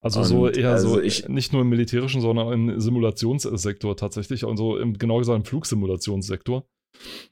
Also 0.00 0.20
und 0.20 0.26
so 0.26 0.48
eher 0.48 0.72
also 0.72 0.88
so, 0.90 1.00
ich, 1.00 1.28
nicht 1.28 1.54
nur 1.54 1.62
im 1.62 1.70
militärischen, 1.70 2.20
sondern 2.20 2.52
im 2.52 2.78
Simulationssektor 2.80 3.96
tatsächlich. 3.96 4.44
Und 4.44 4.58
so 4.58 4.76
im, 4.76 4.98
genau 4.98 5.18
gesagt 5.18 5.38
im 5.38 5.44
Flugsimulationssektor. 5.46 6.66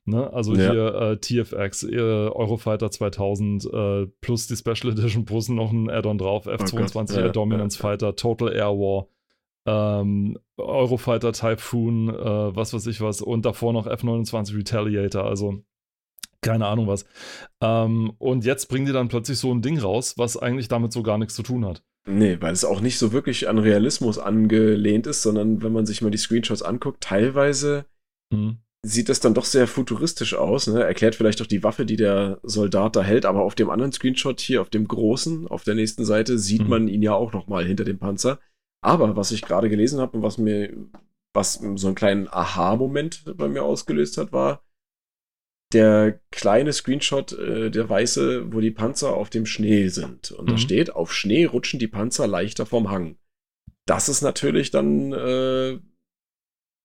Ne? 0.04 0.32
Also 0.32 0.54
ja. 0.54 0.72
hier 0.72 0.94
äh, 0.94 1.16
TFX, 1.18 1.84
äh, 1.84 1.96
Eurofighter 1.98 2.90
2000 2.90 3.64
äh, 3.64 4.06
plus 4.20 4.46
die 4.46 4.56
Special 4.56 4.92
Edition 4.92 5.24
plus 5.24 5.48
noch 5.48 5.72
ein 5.72 5.90
Add-on 5.90 6.18
drauf, 6.18 6.46
F-22 6.46 7.16
oh 7.16 7.20
Air 7.20 7.28
Dominance 7.30 7.78
Fighter, 7.78 8.16
Total 8.16 8.52
Air 8.52 8.72
War, 8.72 9.08
ähm, 9.66 10.38
Eurofighter 10.56 11.32
Typhoon, 11.32 12.08
äh, 12.08 12.56
was 12.56 12.74
weiß 12.74 12.86
ich 12.86 13.00
was, 13.00 13.20
und 13.20 13.44
davor 13.44 13.72
noch 13.72 13.86
F-29 13.86 14.56
Retaliator, 14.56 15.24
also 15.24 15.62
keine 16.40 16.66
Ahnung 16.66 16.88
was. 16.88 17.04
Ähm, 17.60 18.12
und 18.18 18.44
jetzt 18.44 18.66
bringen 18.66 18.86
die 18.86 18.92
dann 18.92 19.08
plötzlich 19.08 19.38
so 19.38 19.52
ein 19.54 19.62
Ding 19.62 19.78
raus, 19.78 20.14
was 20.18 20.36
eigentlich 20.36 20.68
damit 20.68 20.92
so 20.92 21.02
gar 21.02 21.18
nichts 21.18 21.34
zu 21.34 21.42
tun 21.42 21.64
hat. 21.64 21.84
Nee, 22.04 22.38
weil 22.40 22.52
es 22.52 22.64
auch 22.64 22.80
nicht 22.80 22.98
so 22.98 23.12
wirklich 23.12 23.48
an 23.48 23.58
Realismus 23.58 24.18
angelehnt 24.18 25.06
ist, 25.06 25.22
sondern 25.22 25.62
wenn 25.62 25.72
man 25.72 25.86
sich 25.86 26.02
mal 26.02 26.10
die 26.10 26.18
Screenshots 26.18 26.62
anguckt, 26.62 27.00
teilweise 27.00 27.84
hm. 28.32 28.58
Sieht 28.84 29.08
das 29.08 29.20
dann 29.20 29.34
doch 29.34 29.44
sehr 29.44 29.66
futuristisch 29.66 30.34
aus. 30.34 30.66
Ne? 30.66 30.82
Erklärt 30.82 31.14
vielleicht 31.14 31.40
auch 31.40 31.46
die 31.46 31.62
Waffe, 31.62 31.86
die 31.86 31.96
der 31.96 32.40
Soldat 32.42 32.96
da 32.96 33.02
hält, 33.02 33.24
aber 33.24 33.42
auf 33.42 33.54
dem 33.54 33.70
anderen 33.70 33.92
Screenshot 33.92 34.40
hier, 34.40 34.60
auf 34.60 34.70
dem 34.70 34.88
großen, 34.88 35.46
auf 35.46 35.64
der 35.64 35.74
nächsten 35.74 36.04
Seite, 36.04 36.38
sieht 36.38 36.62
hm. 36.62 36.68
man 36.68 36.88
ihn 36.88 37.02
ja 37.02 37.14
auch 37.14 37.32
nochmal 37.32 37.64
hinter 37.64 37.84
dem 37.84 37.98
Panzer. 37.98 38.40
Aber 38.84 39.16
was 39.16 39.30
ich 39.30 39.42
gerade 39.42 39.68
gelesen 39.68 40.00
habe 40.00 40.16
und 40.16 40.22
was 40.24 40.38
mir, 40.38 40.72
was 41.32 41.62
so 41.76 41.86
einen 41.86 41.94
kleinen 41.94 42.28
Aha-Moment 42.28 43.36
bei 43.36 43.48
mir 43.48 43.62
ausgelöst 43.62 44.18
hat, 44.18 44.32
war 44.32 44.64
der 45.72 46.20
kleine 46.30 46.72
Screenshot, 46.72 47.32
äh, 47.32 47.70
der 47.70 47.88
weiße, 47.88 48.52
wo 48.52 48.60
die 48.60 48.72
Panzer 48.72 49.14
auf 49.14 49.30
dem 49.30 49.46
Schnee 49.46 49.88
sind. 49.88 50.32
Und 50.32 50.46
mhm. 50.46 50.50
da 50.50 50.58
steht, 50.58 50.94
auf 50.94 51.12
Schnee 51.12 51.44
rutschen 51.44 51.78
die 51.78 51.88
Panzer 51.88 52.26
leichter 52.26 52.66
vom 52.66 52.90
Hang. 52.90 53.16
Das 53.86 54.08
ist 54.08 54.22
natürlich 54.22 54.70
dann 54.70 55.12
äh, 55.12 55.78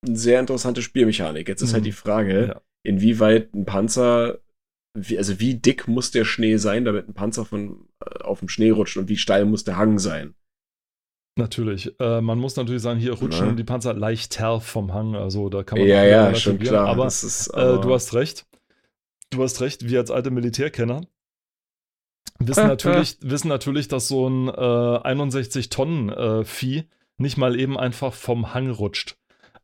eine 0.08 0.18
sehr 0.18 0.40
interessante 0.40 0.82
Spielmechanik. 0.82 1.48
Jetzt 1.48 1.62
ist 1.62 1.74
halt 1.74 1.84
mhm. 1.84 1.86
halt 1.86 1.86
die 1.86 1.92
Frage, 1.92 2.48
ja. 2.48 2.62
inwieweit 2.84 3.54
ein 3.54 3.66
Panzer, 3.66 4.40
wie, 4.94 5.18
also 5.18 5.40
wie 5.40 5.56
dick 5.56 5.88
muss 5.88 6.12
der 6.12 6.26
Schnee 6.26 6.58
sein, 6.58 6.86
damit 6.86 7.08
ein 7.08 7.14
Panzer 7.14 7.46
von, 7.46 7.88
äh, 8.04 8.24
auf 8.24 8.40
dem 8.40 8.50
Schnee 8.50 8.72
rutscht 8.72 8.98
und 8.98 9.10
wie 9.10 9.18
steil 9.18 9.46
muss 9.46 9.64
der 9.64 9.78
Hang 9.78 10.00
sein? 10.00 10.36
Natürlich. 11.38 11.94
Äh, 12.00 12.22
man 12.22 12.40
muss 12.40 12.56
natürlich 12.56 12.82
sagen, 12.82 13.00
hier 13.00 13.14
rutschen 13.14 13.50
ja. 13.50 13.54
die 13.54 13.64
Panzer 13.64 13.94
leichter 13.94 14.60
vom 14.60 14.94
Hang. 14.94 15.16
Also 15.16 15.50
da 15.50 15.64
kann 15.64 15.78
man. 15.78 15.88
Ja, 15.88 16.04
ja, 16.04 16.34
schon 16.34 16.58
klar. 16.58 16.88
Aber, 16.88 17.06
ist, 17.06 17.54
aber 17.54 17.80
äh, 17.80 17.82
du 17.82 17.94
hast 17.94 18.14
recht. 18.14 18.48
Du 19.30 19.44
hast 19.44 19.62
recht, 19.62 19.88
wir 19.88 20.00
als 20.00 20.10
alte 20.10 20.32
Militärkenner 20.32 21.02
wissen, 22.40 22.68
natürlich, 22.68 23.18
wissen 23.22 23.50
natürlich, 23.50 23.88
dass 23.88 24.08
so 24.08 24.28
ein 24.28 24.48
äh, 24.48 25.00
61 25.04 25.70
Tonnen 25.70 26.10
äh, 26.10 26.44
Vieh 26.44 26.86
nicht 27.18 27.38
mal 27.38 27.60
eben 27.60 27.78
einfach 27.78 28.14
vom 28.14 28.54
Hang 28.54 28.70
rutscht. 28.70 29.18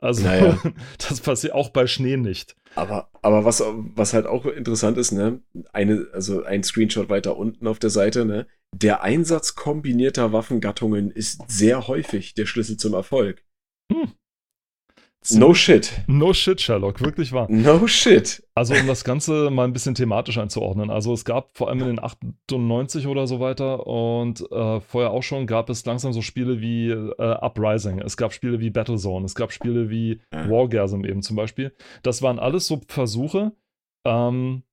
Also 0.03 0.23
naja. 0.23 0.61
das 0.97 1.21
passiert 1.21 1.53
auch 1.53 1.69
bei 1.69 1.87
Schnee 1.87 2.17
nicht. 2.17 2.57
Aber, 2.75 3.09
aber 3.21 3.45
was, 3.45 3.63
was 3.65 4.13
halt 4.13 4.25
auch 4.25 4.45
interessant 4.45 4.97
ist, 4.97 5.13
ne, 5.13 5.41
eine, 5.71 6.07
also 6.11 6.43
ein 6.43 6.63
Screenshot 6.63 7.07
weiter 7.07 7.37
unten 7.37 7.67
auf 7.67 7.79
der 7.79 7.89
Seite, 7.89 8.25
ne, 8.25 8.45
der 8.75 9.01
Einsatz 9.01 9.55
kombinierter 9.55 10.33
Waffengattungen 10.33 11.09
ist 11.09 11.41
sehr 11.47 11.87
häufig 11.87 12.33
der 12.33 12.47
Schlüssel 12.47 12.75
zum 12.75 12.93
Erfolg. 12.93 13.45
Hm. 13.91 14.11
No 15.31 15.53
shit. 15.53 15.91
No 16.07 16.33
shit, 16.33 16.61
Sherlock, 16.61 17.01
wirklich 17.01 17.31
wahr. 17.31 17.47
No 17.49 17.87
shit. 17.87 18.43
Also, 18.55 18.73
um 18.75 18.87
das 18.87 19.03
Ganze 19.03 19.49
mal 19.49 19.63
ein 19.63 19.73
bisschen 19.73 19.95
thematisch 19.95 20.37
einzuordnen. 20.37 20.89
Also, 20.89 21.13
es 21.13 21.25
gab 21.25 21.57
vor 21.57 21.69
allem 21.69 21.79
in 21.81 21.87
den 21.87 22.03
98 22.03 23.07
oder 23.07 23.25
so 23.27 23.39
weiter 23.39 23.87
und 23.87 24.41
äh, 24.51 24.81
vorher 24.81 25.11
auch 25.11 25.23
schon 25.23 25.47
gab 25.47 25.69
es 25.69 25.85
langsam 25.85 26.13
so 26.13 26.21
Spiele 26.21 26.61
wie 26.61 26.89
äh, 26.89 27.37
Uprising. 27.41 27.99
Es 27.99 28.17
gab 28.17 28.33
Spiele 28.33 28.59
wie 28.59 28.69
Battlezone. 28.69 29.25
Es 29.25 29.35
gab 29.35 29.51
Spiele 29.51 29.89
wie 29.89 30.19
ja. 30.33 30.49
Wargasm 30.49 31.05
eben 31.05 31.21
zum 31.21 31.35
Beispiel. 31.35 31.73
Das 32.03 32.21
waren 32.21 32.39
alles 32.39 32.67
so 32.67 32.81
Versuche, 32.87 33.53
ähm, 34.05 34.63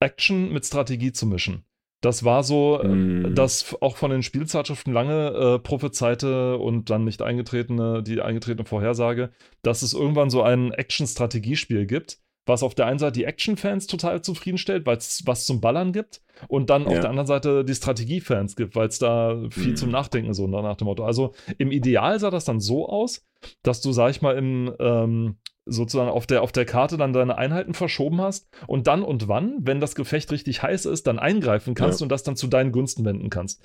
Action 0.00 0.52
mit 0.52 0.64
Strategie 0.64 1.12
zu 1.12 1.26
mischen. 1.26 1.64
Das 2.06 2.22
war 2.22 2.44
so, 2.44 2.80
mm. 2.84 3.34
dass 3.34 3.76
auch 3.80 3.96
von 3.96 4.12
den 4.12 4.22
Spielzeitschriften 4.22 4.92
lange 4.92 5.30
äh, 5.30 5.58
prophezeite 5.58 6.56
und 6.56 6.88
dann 6.88 7.02
nicht 7.02 7.20
eingetretene, 7.20 8.04
die 8.04 8.20
eingetretene 8.20 8.64
Vorhersage, 8.64 9.30
dass 9.62 9.82
es 9.82 9.92
irgendwann 9.92 10.30
so 10.30 10.40
ein 10.42 10.70
Action-Strategiespiel 10.70 11.84
gibt, 11.84 12.20
was 12.46 12.62
auf 12.62 12.76
der 12.76 12.86
einen 12.86 13.00
Seite 13.00 13.18
die 13.18 13.24
Action-Fans 13.24 13.88
total 13.88 14.22
zufriedenstellt, 14.22 14.86
weil 14.86 14.98
es 14.98 15.24
was 15.26 15.46
zum 15.46 15.60
Ballern 15.60 15.92
gibt 15.92 16.22
und 16.46 16.70
dann 16.70 16.82
ja. 16.82 16.90
auf 16.90 17.00
der 17.00 17.10
anderen 17.10 17.26
Seite 17.26 17.64
die 17.64 17.74
Strategie-Fans 17.74 18.54
gibt, 18.54 18.76
weil 18.76 18.86
es 18.86 19.00
da 19.00 19.42
viel 19.50 19.72
mm. 19.72 19.76
zum 19.76 19.90
Nachdenken 19.90 20.32
so 20.32 20.46
nach 20.46 20.76
dem 20.76 20.84
Motto. 20.84 21.04
Also 21.04 21.34
im 21.58 21.72
Ideal 21.72 22.20
sah 22.20 22.30
das 22.30 22.44
dann 22.44 22.60
so 22.60 22.88
aus, 22.88 23.26
dass 23.64 23.80
du, 23.80 23.90
sag 23.90 24.10
ich 24.10 24.22
mal, 24.22 24.36
im 24.36 24.72
ähm, 24.78 25.38
sozusagen 25.66 26.08
auf 26.08 26.26
der, 26.26 26.42
auf 26.42 26.52
der 26.52 26.64
Karte 26.64 26.96
dann 26.96 27.12
deine 27.12 27.36
Einheiten 27.36 27.74
verschoben 27.74 28.20
hast 28.20 28.48
und 28.66 28.86
dann 28.86 29.02
und 29.02 29.28
wann, 29.28 29.58
wenn 29.60 29.80
das 29.80 29.94
Gefecht 29.94 30.30
richtig 30.32 30.62
heiß 30.62 30.86
ist, 30.86 31.06
dann 31.06 31.18
eingreifen 31.18 31.74
kannst 31.74 32.00
ja. 32.00 32.04
und 32.04 32.10
das 32.10 32.22
dann 32.22 32.36
zu 32.36 32.46
deinen 32.46 32.72
Gunsten 32.72 33.04
wenden 33.04 33.30
kannst. 33.30 33.62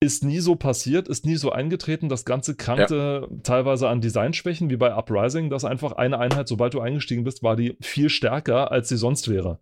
Ist 0.00 0.22
nie 0.22 0.38
so 0.38 0.54
passiert, 0.54 1.08
ist 1.08 1.26
nie 1.26 1.36
so 1.36 1.50
eingetreten. 1.50 2.08
Das 2.08 2.24
Ganze 2.24 2.54
krankte 2.54 3.26
ja. 3.28 3.36
teilweise 3.42 3.88
an 3.88 4.00
Designschwächen, 4.00 4.70
wie 4.70 4.76
bei 4.76 4.94
Uprising, 4.94 5.50
dass 5.50 5.64
einfach 5.64 5.92
eine 5.92 6.18
Einheit, 6.18 6.46
sobald 6.46 6.74
du 6.74 6.80
eingestiegen 6.80 7.24
bist, 7.24 7.42
war 7.42 7.56
die 7.56 7.76
viel 7.80 8.08
stärker, 8.08 8.70
als 8.70 8.88
sie 8.88 8.96
sonst 8.96 9.28
wäre. 9.28 9.58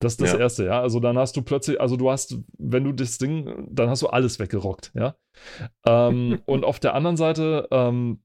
Das 0.00 0.14
ist 0.14 0.22
das 0.22 0.32
ja. 0.32 0.38
Erste, 0.38 0.64
ja. 0.64 0.80
Also 0.80 0.98
dann 0.98 1.18
hast 1.18 1.36
du 1.36 1.42
plötzlich, 1.42 1.80
also 1.80 1.96
du 1.96 2.10
hast, 2.10 2.38
wenn 2.58 2.84
du 2.84 2.92
das 2.92 3.18
Ding, 3.18 3.68
dann 3.70 3.90
hast 3.90 4.00
du 4.00 4.08
alles 4.08 4.38
weggerockt, 4.38 4.92
ja. 4.94 5.14
ähm, 5.86 6.40
und 6.46 6.64
auf 6.64 6.80
der 6.80 6.94
anderen 6.94 7.18
Seite, 7.18 7.68
ähm, 7.70 8.22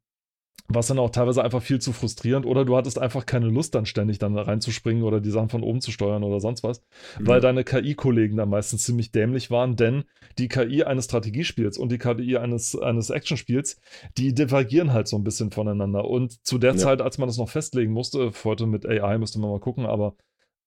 was 0.68 0.88
dann 0.88 0.98
auch 0.98 1.12
teilweise 1.12 1.44
einfach 1.44 1.62
viel 1.62 1.80
zu 1.80 1.94
frustrierend 1.94 2.46
oder 2.46 2.66
du 2.66 2.76
hattest 2.76 3.00
einfach 3.00 3.26
keine 3.26 3.48
Lust 3.48 3.76
dann 3.76 3.86
ständig 3.86 4.18
dann 4.18 4.38
reinzuspringen 4.38 5.04
oder 5.04 5.22
die 5.22 5.30
Sachen 5.30 5.50
von 5.50 5.62
oben 5.62 5.80
zu 5.80 5.92
steuern 5.92 6.24
oder 6.24 6.40
sonst 6.40 6.64
was, 6.64 6.82
mhm. 7.20 7.28
weil 7.28 7.42
deine 7.42 7.64
KI-Kollegen 7.64 8.38
dann 8.38 8.50
meistens 8.50 8.84
ziemlich 8.84 9.12
dämlich 9.12 9.52
waren, 9.52 9.76
denn 9.76 10.06
die 10.40 10.48
KI 10.48 10.84
eines 10.84 11.06
Strategiespiels 11.06 11.78
und 11.78 11.92
die 11.92 12.00
KI 12.00 12.38
eines, 12.38 12.78
eines 12.78 13.12
Actionspiels, 13.12 13.80
die 14.18 14.34
divergieren 14.34 14.92
halt 14.92 15.08
so 15.08 15.18
ein 15.18 15.24
bisschen 15.24 15.52
voneinander 15.52 16.06
und 16.06 16.44
zu 16.46 16.58
der 16.58 16.72
ja. 16.72 16.78
Zeit, 16.78 17.02
als 17.02 17.20
man 17.20 17.30
das 17.30 17.38
noch 17.38 17.50
festlegen 17.50 17.92
musste, 17.92 18.32
heute 18.44 18.66
mit 18.66 18.88
AI 18.88 19.20
müsste 19.20 19.40
man 19.40 19.52
mal 19.52 19.60
gucken, 19.60 19.86
aber 19.86 20.16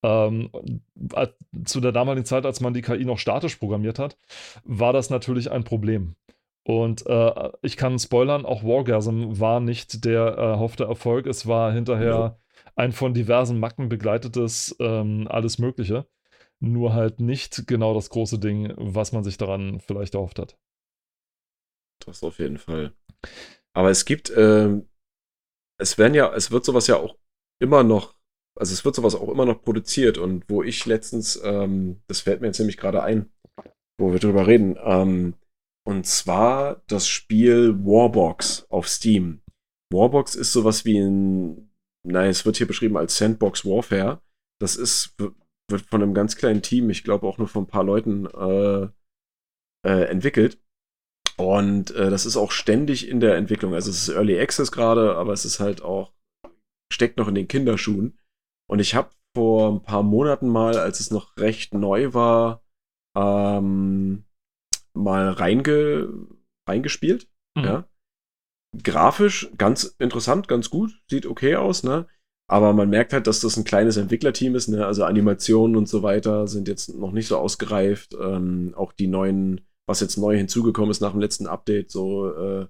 ähm, 0.04 0.50
zu 1.64 1.80
der 1.80 1.90
damaligen 1.90 2.24
Zeit, 2.24 2.46
als 2.46 2.60
man 2.60 2.72
die 2.72 2.82
KI 2.82 3.04
noch 3.04 3.18
statisch 3.18 3.56
programmiert 3.56 3.98
hat, 3.98 4.16
war 4.62 4.92
das 4.92 5.10
natürlich 5.10 5.50
ein 5.50 5.64
Problem. 5.64 6.14
Und 6.68 7.06
äh, 7.06 7.50
ich 7.62 7.78
kann 7.78 7.98
spoilern, 7.98 8.44
auch 8.44 8.62
Wargasm 8.62 9.40
war 9.40 9.58
nicht 9.58 10.04
der 10.04 10.20
erhoffte 10.20 10.84
Erfolg. 10.84 11.26
Es 11.26 11.46
war 11.46 11.72
hinterher 11.72 12.06
ja. 12.06 12.38
ein 12.76 12.92
von 12.92 13.14
diversen 13.14 13.58
Macken 13.58 13.88
begleitetes 13.88 14.76
ähm, 14.78 15.26
alles 15.30 15.58
Mögliche. 15.58 16.06
Nur 16.60 16.92
halt 16.92 17.20
nicht 17.20 17.66
genau 17.66 17.94
das 17.94 18.10
große 18.10 18.38
Ding, 18.38 18.74
was 18.76 19.12
man 19.12 19.24
sich 19.24 19.38
daran 19.38 19.80
vielleicht 19.80 20.14
erhofft 20.14 20.38
hat. 20.38 20.58
Das 22.04 22.22
auf 22.22 22.38
jeden 22.38 22.58
Fall. 22.58 22.92
Aber 23.72 23.88
es 23.88 24.04
gibt, 24.04 24.28
äh, 24.28 24.82
es 25.80 25.96
werden 25.96 26.12
ja, 26.12 26.34
es 26.34 26.50
wird 26.50 26.66
sowas 26.66 26.86
ja 26.86 26.96
auch 26.96 27.16
immer 27.62 27.82
noch, 27.82 28.14
also 28.54 28.74
es 28.74 28.84
wird 28.84 28.94
sowas 28.94 29.14
auch 29.14 29.30
immer 29.30 29.46
noch 29.46 29.62
produziert 29.62 30.18
und 30.18 30.44
wo 30.50 30.62
ich 30.62 30.84
letztens, 30.84 31.40
ähm, 31.42 32.02
das 32.08 32.20
fällt 32.20 32.42
mir 32.42 32.48
jetzt 32.48 32.58
nämlich 32.58 32.76
gerade 32.76 33.02
ein, 33.02 33.32
wo 33.98 34.12
wir 34.12 34.18
drüber 34.18 34.46
reden, 34.46 34.76
ähm, 34.84 35.34
und 35.88 36.04
zwar 36.04 36.82
das 36.86 37.08
Spiel 37.08 37.74
Warbox 37.82 38.66
auf 38.68 38.86
Steam. 38.86 39.40
Warbox 39.90 40.34
ist 40.34 40.52
sowas 40.52 40.84
wie 40.84 40.98
ein, 40.98 41.70
nein, 42.06 42.28
es 42.28 42.44
wird 42.44 42.58
hier 42.58 42.66
beschrieben 42.66 42.98
als 42.98 43.16
Sandbox 43.16 43.64
Warfare. 43.64 44.20
Das 44.60 44.76
ist, 44.76 45.14
wird 45.18 45.80
von 45.86 46.02
einem 46.02 46.12
ganz 46.12 46.36
kleinen 46.36 46.60
Team, 46.60 46.90
ich 46.90 47.04
glaube 47.04 47.26
auch 47.26 47.38
nur 47.38 47.48
von 47.48 47.62
ein 47.62 47.68
paar 47.68 47.84
Leuten 47.84 48.26
äh, 48.26 48.88
äh, 49.88 50.04
entwickelt. 50.10 50.60
Und 51.38 51.90
äh, 51.92 52.10
das 52.10 52.26
ist 52.26 52.36
auch 52.36 52.52
ständig 52.52 53.08
in 53.08 53.20
der 53.20 53.36
Entwicklung. 53.36 53.72
Also 53.72 53.88
es 53.88 54.08
ist 54.08 54.14
Early 54.14 54.38
Access 54.38 54.70
gerade, 54.70 55.16
aber 55.16 55.32
es 55.32 55.46
ist 55.46 55.58
halt 55.58 55.80
auch, 55.80 56.12
steckt 56.92 57.16
noch 57.16 57.28
in 57.28 57.34
den 57.34 57.48
Kinderschuhen. 57.48 58.18
Und 58.68 58.80
ich 58.80 58.94
habe 58.94 59.08
vor 59.34 59.72
ein 59.72 59.82
paar 59.82 60.02
Monaten 60.02 60.48
mal, 60.48 60.76
als 60.76 61.00
es 61.00 61.10
noch 61.10 61.34
recht 61.38 61.72
neu 61.72 62.12
war, 62.12 62.62
ähm, 63.16 64.27
mal 64.94 65.30
reinge, 65.30 66.08
reingespielt. 66.68 67.28
Mhm. 67.56 67.64
Ja. 67.64 67.88
Grafisch 68.82 69.50
ganz 69.56 69.96
interessant, 69.98 70.46
ganz 70.46 70.70
gut, 70.70 70.92
sieht 71.08 71.26
okay 71.26 71.56
aus, 71.56 71.82
ne? 71.82 72.06
Aber 72.50 72.72
man 72.72 72.88
merkt 72.88 73.12
halt, 73.12 73.26
dass 73.26 73.40
das 73.40 73.56
ein 73.56 73.64
kleines 73.64 73.96
Entwicklerteam 73.98 74.54
ist, 74.54 74.68
ne? 74.68 74.86
Also 74.86 75.04
Animationen 75.04 75.76
und 75.76 75.88
so 75.88 76.02
weiter 76.02 76.46
sind 76.46 76.68
jetzt 76.68 76.94
noch 76.94 77.12
nicht 77.12 77.28
so 77.28 77.36
ausgereift. 77.36 78.14
Ähm, 78.20 78.74
auch 78.76 78.92
die 78.92 79.06
neuen, 79.06 79.62
was 79.86 80.00
jetzt 80.00 80.16
neu 80.16 80.36
hinzugekommen 80.36 80.90
ist 80.90 81.00
nach 81.00 81.12
dem 81.12 81.20
letzten 81.20 81.46
Update, 81.46 81.90
so 81.90 82.30
äh, 82.30 82.66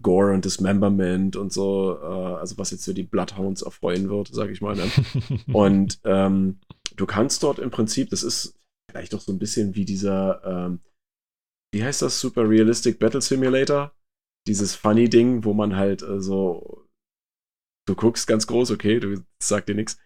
Gore 0.00 0.32
und 0.32 0.44
Dismemberment 0.44 1.36
und 1.36 1.52
so, 1.52 1.98
äh, 2.00 2.06
also 2.06 2.56
was 2.56 2.70
jetzt 2.70 2.84
für 2.84 2.94
die 2.94 3.02
Bloodhounds 3.02 3.62
erfreuen 3.62 4.08
wird, 4.08 4.28
sag 4.32 4.50
ich 4.50 4.62
mal. 4.62 4.76
Ne? 4.76 4.90
und 5.52 6.00
ähm, 6.04 6.60
du 6.96 7.06
kannst 7.06 7.42
dort 7.42 7.58
im 7.58 7.70
Prinzip, 7.70 8.10
das 8.10 8.22
ist 8.22 8.54
vielleicht 8.90 9.12
doch 9.12 9.20
so 9.20 9.32
ein 9.32 9.38
bisschen 9.38 9.74
wie 9.74 9.84
dieser 9.84 10.42
ähm, 10.44 10.80
wie 11.72 11.84
heißt 11.84 12.02
das, 12.02 12.20
Super 12.20 12.48
Realistic 12.48 12.98
Battle 12.98 13.20
Simulator? 13.20 13.92
Dieses 14.46 14.74
funny 14.74 15.08
Ding, 15.08 15.44
wo 15.44 15.54
man 15.54 15.76
halt 15.76 16.02
äh, 16.02 16.20
so, 16.20 16.86
du 17.86 17.94
guckst 17.94 18.26
ganz 18.26 18.46
groß, 18.46 18.70
okay, 18.70 19.00
du 19.00 19.22
sagst 19.42 19.68
dir 19.68 19.74
nichts. 19.74 19.98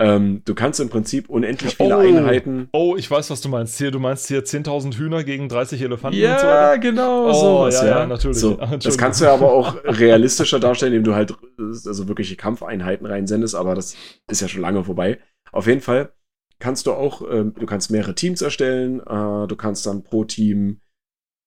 Ähm, 0.00 0.42
du 0.44 0.54
kannst 0.54 0.80
im 0.80 0.88
Prinzip 0.88 1.28
unendlich 1.28 1.76
viele 1.76 1.96
oh, 1.96 2.00
Einheiten. 2.00 2.68
Oh, 2.72 2.96
ich 2.96 3.08
weiß, 3.08 3.30
was 3.30 3.40
du 3.40 3.48
meinst. 3.48 3.76
Hier, 3.78 3.90
du 3.90 4.00
meinst 4.00 4.26
hier 4.26 4.42
10.000 4.42 4.96
Hühner 4.96 5.22
gegen 5.22 5.48
30 5.48 5.80
Elefanten 5.82 6.18
ja, 6.18 6.72
und 6.72 6.76
so 6.76 6.80
genau, 6.80 7.28
oh, 7.28 7.32
sowas, 7.32 7.82
ja, 7.82 7.86
ja. 7.86 8.06
natürlich. 8.06 8.38
So, 8.38 8.54
das 8.82 8.98
kannst 8.98 9.20
du 9.20 9.28
aber 9.28 9.52
auch 9.52 9.76
realistischer 9.84 10.58
darstellen, 10.58 10.94
indem 10.94 11.04
du 11.04 11.14
halt 11.14 11.36
also 11.58 12.08
wirkliche 12.08 12.36
Kampfeinheiten 12.36 13.06
reinsendest, 13.06 13.54
aber 13.54 13.74
das 13.74 13.94
ist 14.30 14.40
ja 14.40 14.48
schon 14.48 14.62
lange 14.62 14.82
vorbei. 14.82 15.20
Auf 15.52 15.66
jeden 15.66 15.82
Fall 15.82 16.12
kannst 16.58 16.86
du 16.86 16.92
auch, 16.92 17.22
äh, 17.22 17.44
du 17.44 17.66
kannst 17.66 17.90
mehrere 17.90 18.14
Teams 18.14 18.40
erstellen, 18.40 19.00
äh, 19.00 19.46
du 19.46 19.54
kannst 19.56 19.86
dann 19.86 20.02
pro 20.02 20.24
Team 20.24 20.80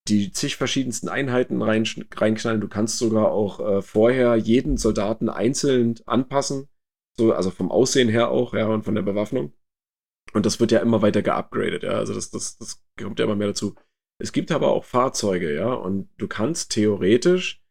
die 0.08 0.32
zig 0.32 0.56
verschiedensten 0.56 1.08
Einheiten 1.08 1.62
rein, 1.62 1.86
reinknallen. 2.14 2.60
Du 2.60 2.68
kannst 2.68 2.98
sogar 2.98 3.30
auch 3.32 3.60
äh, 3.60 3.82
vorher 3.82 4.36
jeden 4.36 4.76
Soldaten 4.76 5.28
einzeln 5.28 5.96
anpassen. 6.06 6.68
So, 7.18 7.32
also 7.32 7.50
vom 7.50 7.70
Aussehen 7.70 8.08
her 8.08 8.30
auch, 8.30 8.54
ja, 8.54 8.66
und 8.66 8.84
von 8.84 8.94
der 8.94 9.02
Bewaffnung. 9.02 9.52
Und 10.32 10.44
das 10.44 10.60
wird 10.60 10.72
ja 10.72 10.80
immer 10.80 11.02
weiter 11.02 11.22
geupgradet, 11.22 11.82
ja. 11.82 11.92
Also 11.92 12.14
das, 12.14 12.30
das, 12.30 12.58
das 12.58 12.82
kommt 13.00 13.18
ja 13.18 13.24
immer 13.24 13.36
mehr 13.36 13.48
dazu. 13.48 13.74
Es 14.18 14.32
gibt 14.32 14.52
aber 14.52 14.68
auch 14.68 14.84
Fahrzeuge, 14.84 15.54
ja, 15.54 15.72
und 15.72 16.08
du 16.18 16.28
kannst 16.28 16.72
theoretisch 16.72 17.62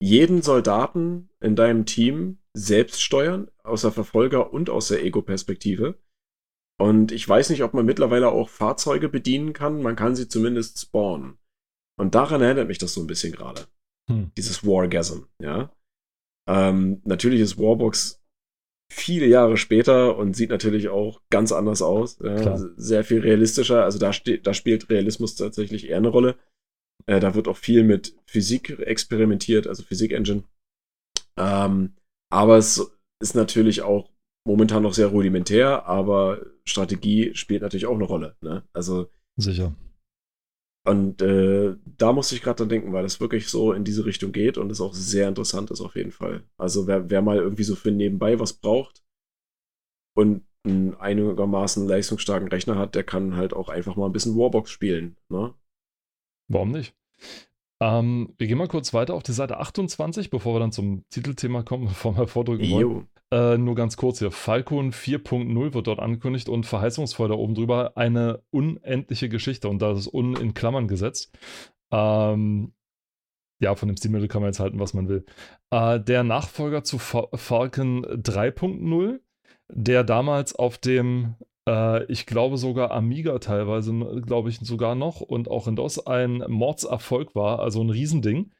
jeden 0.00 0.42
Soldaten 0.42 1.30
in 1.40 1.56
deinem 1.56 1.86
Team 1.86 2.38
selbst 2.54 3.02
steuern, 3.02 3.50
aus 3.62 3.82
der 3.82 3.92
Verfolger- 3.92 4.52
und 4.52 4.70
aus 4.70 4.88
der 4.88 5.04
Ego-Perspektive. 5.04 5.98
Und 6.80 7.10
ich 7.10 7.28
weiß 7.28 7.50
nicht, 7.50 7.62
ob 7.64 7.74
man 7.74 7.84
mittlerweile 7.84 8.30
auch 8.30 8.48
Fahrzeuge 8.48 9.08
bedienen 9.08 9.52
kann. 9.52 9.82
Man 9.82 9.96
kann 9.96 10.14
sie 10.14 10.28
zumindest 10.28 10.80
spawnen. 10.80 11.38
Und 11.98 12.14
daran 12.14 12.40
erinnert 12.40 12.68
mich 12.68 12.78
das 12.78 12.94
so 12.94 13.00
ein 13.00 13.06
bisschen 13.06 13.32
gerade. 13.32 13.66
Hm. 14.08 14.30
Dieses 14.36 14.64
Wargasm, 14.64 15.24
ja. 15.42 15.72
Ähm, 16.48 17.02
natürlich 17.04 17.40
ist 17.40 17.58
Warbox 17.58 18.22
viele 18.90 19.26
Jahre 19.26 19.56
später 19.58 20.16
und 20.16 20.34
sieht 20.34 20.50
natürlich 20.50 20.88
auch 20.88 21.20
ganz 21.30 21.52
anders 21.52 21.82
aus. 21.82 22.18
Ja, 22.22 22.56
sehr 22.76 23.04
viel 23.04 23.20
realistischer. 23.20 23.84
Also 23.84 23.98
da, 23.98 24.12
da 24.42 24.54
spielt 24.54 24.88
Realismus 24.88 25.34
tatsächlich 25.34 25.88
eher 25.88 25.98
eine 25.98 26.08
Rolle. 26.08 26.36
Äh, 27.06 27.20
da 27.20 27.34
wird 27.34 27.48
auch 27.48 27.56
viel 27.56 27.84
mit 27.84 28.16
Physik 28.26 28.78
experimentiert, 28.78 29.66
also 29.66 29.82
Physik-Engine. 29.82 30.44
Ähm, 31.36 31.94
aber 32.30 32.56
es 32.56 32.90
ist 33.22 33.34
natürlich 33.34 33.82
auch 33.82 34.10
momentan 34.46 34.82
noch 34.82 34.94
sehr 34.94 35.08
rudimentär, 35.08 35.86
aber 35.86 36.46
Strategie 36.64 37.34
spielt 37.34 37.62
natürlich 37.62 37.86
auch 37.86 37.94
eine 37.94 38.04
Rolle. 38.04 38.36
Ne? 38.40 38.64
Also 38.72 39.10
sicher. 39.36 39.74
Und 40.88 41.20
äh, 41.20 41.76
da 41.98 42.14
musste 42.14 42.34
ich 42.34 42.40
gerade 42.40 42.56
dran 42.56 42.70
denken, 42.70 42.94
weil 42.94 43.02
das 43.02 43.20
wirklich 43.20 43.48
so 43.48 43.74
in 43.74 43.84
diese 43.84 44.06
Richtung 44.06 44.32
geht 44.32 44.56
und 44.56 44.72
es 44.72 44.80
auch 44.80 44.94
sehr 44.94 45.28
interessant 45.28 45.70
ist 45.70 45.82
auf 45.82 45.96
jeden 45.96 46.12
Fall. 46.12 46.44
Also 46.56 46.86
wer, 46.86 47.10
wer 47.10 47.20
mal 47.20 47.36
irgendwie 47.36 47.64
so 47.64 47.76
für 47.76 47.90
nebenbei 47.90 48.40
was 48.40 48.54
braucht 48.54 49.04
und 50.16 50.46
einen 50.64 50.94
einigermaßen 50.94 51.86
leistungsstarken 51.86 52.48
Rechner 52.48 52.76
hat, 52.76 52.94
der 52.94 53.04
kann 53.04 53.36
halt 53.36 53.52
auch 53.52 53.68
einfach 53.68 53.96
mal 53.96 54.06
ein 54.06 54.12
bisschen 54.12 54.34
Warbox 54.34 54.70
spielen. 54.70 55.18
Ne? 55.28 55.52
Warum 56.50 56.70
nicht? 56.70 56.94
Ähm, 57.82 58.34
wir 58.38 58.46
gehen 58.46 58.56
mal 58.56 58.66
kurz 58.66 58.94
weiter 58.94 59.12
auf 59.12 59.22
die 59.22 59.32
Seite 59.32 59.58
28, 59.58 60.30
bevor 60.30 60.54
wir 60.54 60.60
dann 60.60 60.72
zum 60.72 61.04
Titelthema 61.10 61.64
kommen, 61.64 61.84
bevor 61.88 62.16
wir 62.16 62.26
vordrücken 62.26 62.70
wollen. 62.70 63.08
Äh, 63.30 63.58
nur 63.58 63.74
ganz 63.74 63.96
kurz 63.96 64.20
hier. 64.20 64.30
Falcon 64.30 64.92
4.0 64.92 65.74
wird 65.74 65.86
dort 65.86 66.00
angekündigt 66.00 66.48
und 66.48 66.64
verheißungsvoll 66.64 67.28
da 67.28 67.34
oben 67.34 67.54
drüber 67.54 67.96
eine 67.96 68.42
unendliche 68.50 69.28
Geschichte 69.28 69.68
und 69.68 69.82
da 69.82 69.92
ist 69.92 70.12
un 70.12 70.34
in 70.36 70.54
Klammern 70.54 70.88
gesetzt. 70.88 71.36
Ähm, 71.92 72.72
ja, 73.60 73.74
von 73.74 73.88
dem 73.88 73.96
Stilmittel 73.96 74.28
kann 74.28 74.40
man 74.40 74.50
jetzt 74.50 74.60
halten, 74.60 74.78
was 74.78 74.94
man 74.94 75.08
will. 75.08 75.26
Äh, 75.70 76.00
der 76.00 76.24
Nachfolger 76.24 76.84
zu 76.84 76.98
Fa 76.98 77.28
Falcon 77.34 78.04
3.0, 78.06 79.20
der 79.68 80.04
damals 80.04 80.54
auf 80.54 80.78
dem, 80.78 81.34
äh, 81.68 82.04
ich 82.04 82.26
glaube 82.26 82.56
sogar 82.56 82.90
Amiga 82.90 83.38
teilweise, 83.38 83.92
glaube 84.24 84.48
ich 84.48 84.58
sogar 84.60 84.94
noch 84.94 85.20
und 85.20 85.50
auch 85.50 85.68
in 85.68 85.76
DOS 85.76 86.06
ein 86.06 86.42
Mordserfolg 86.48 87.34
war, 87.34 87.60
also 87.60 87.82
ein 87.82 87.90
Riesending 87.90 88.50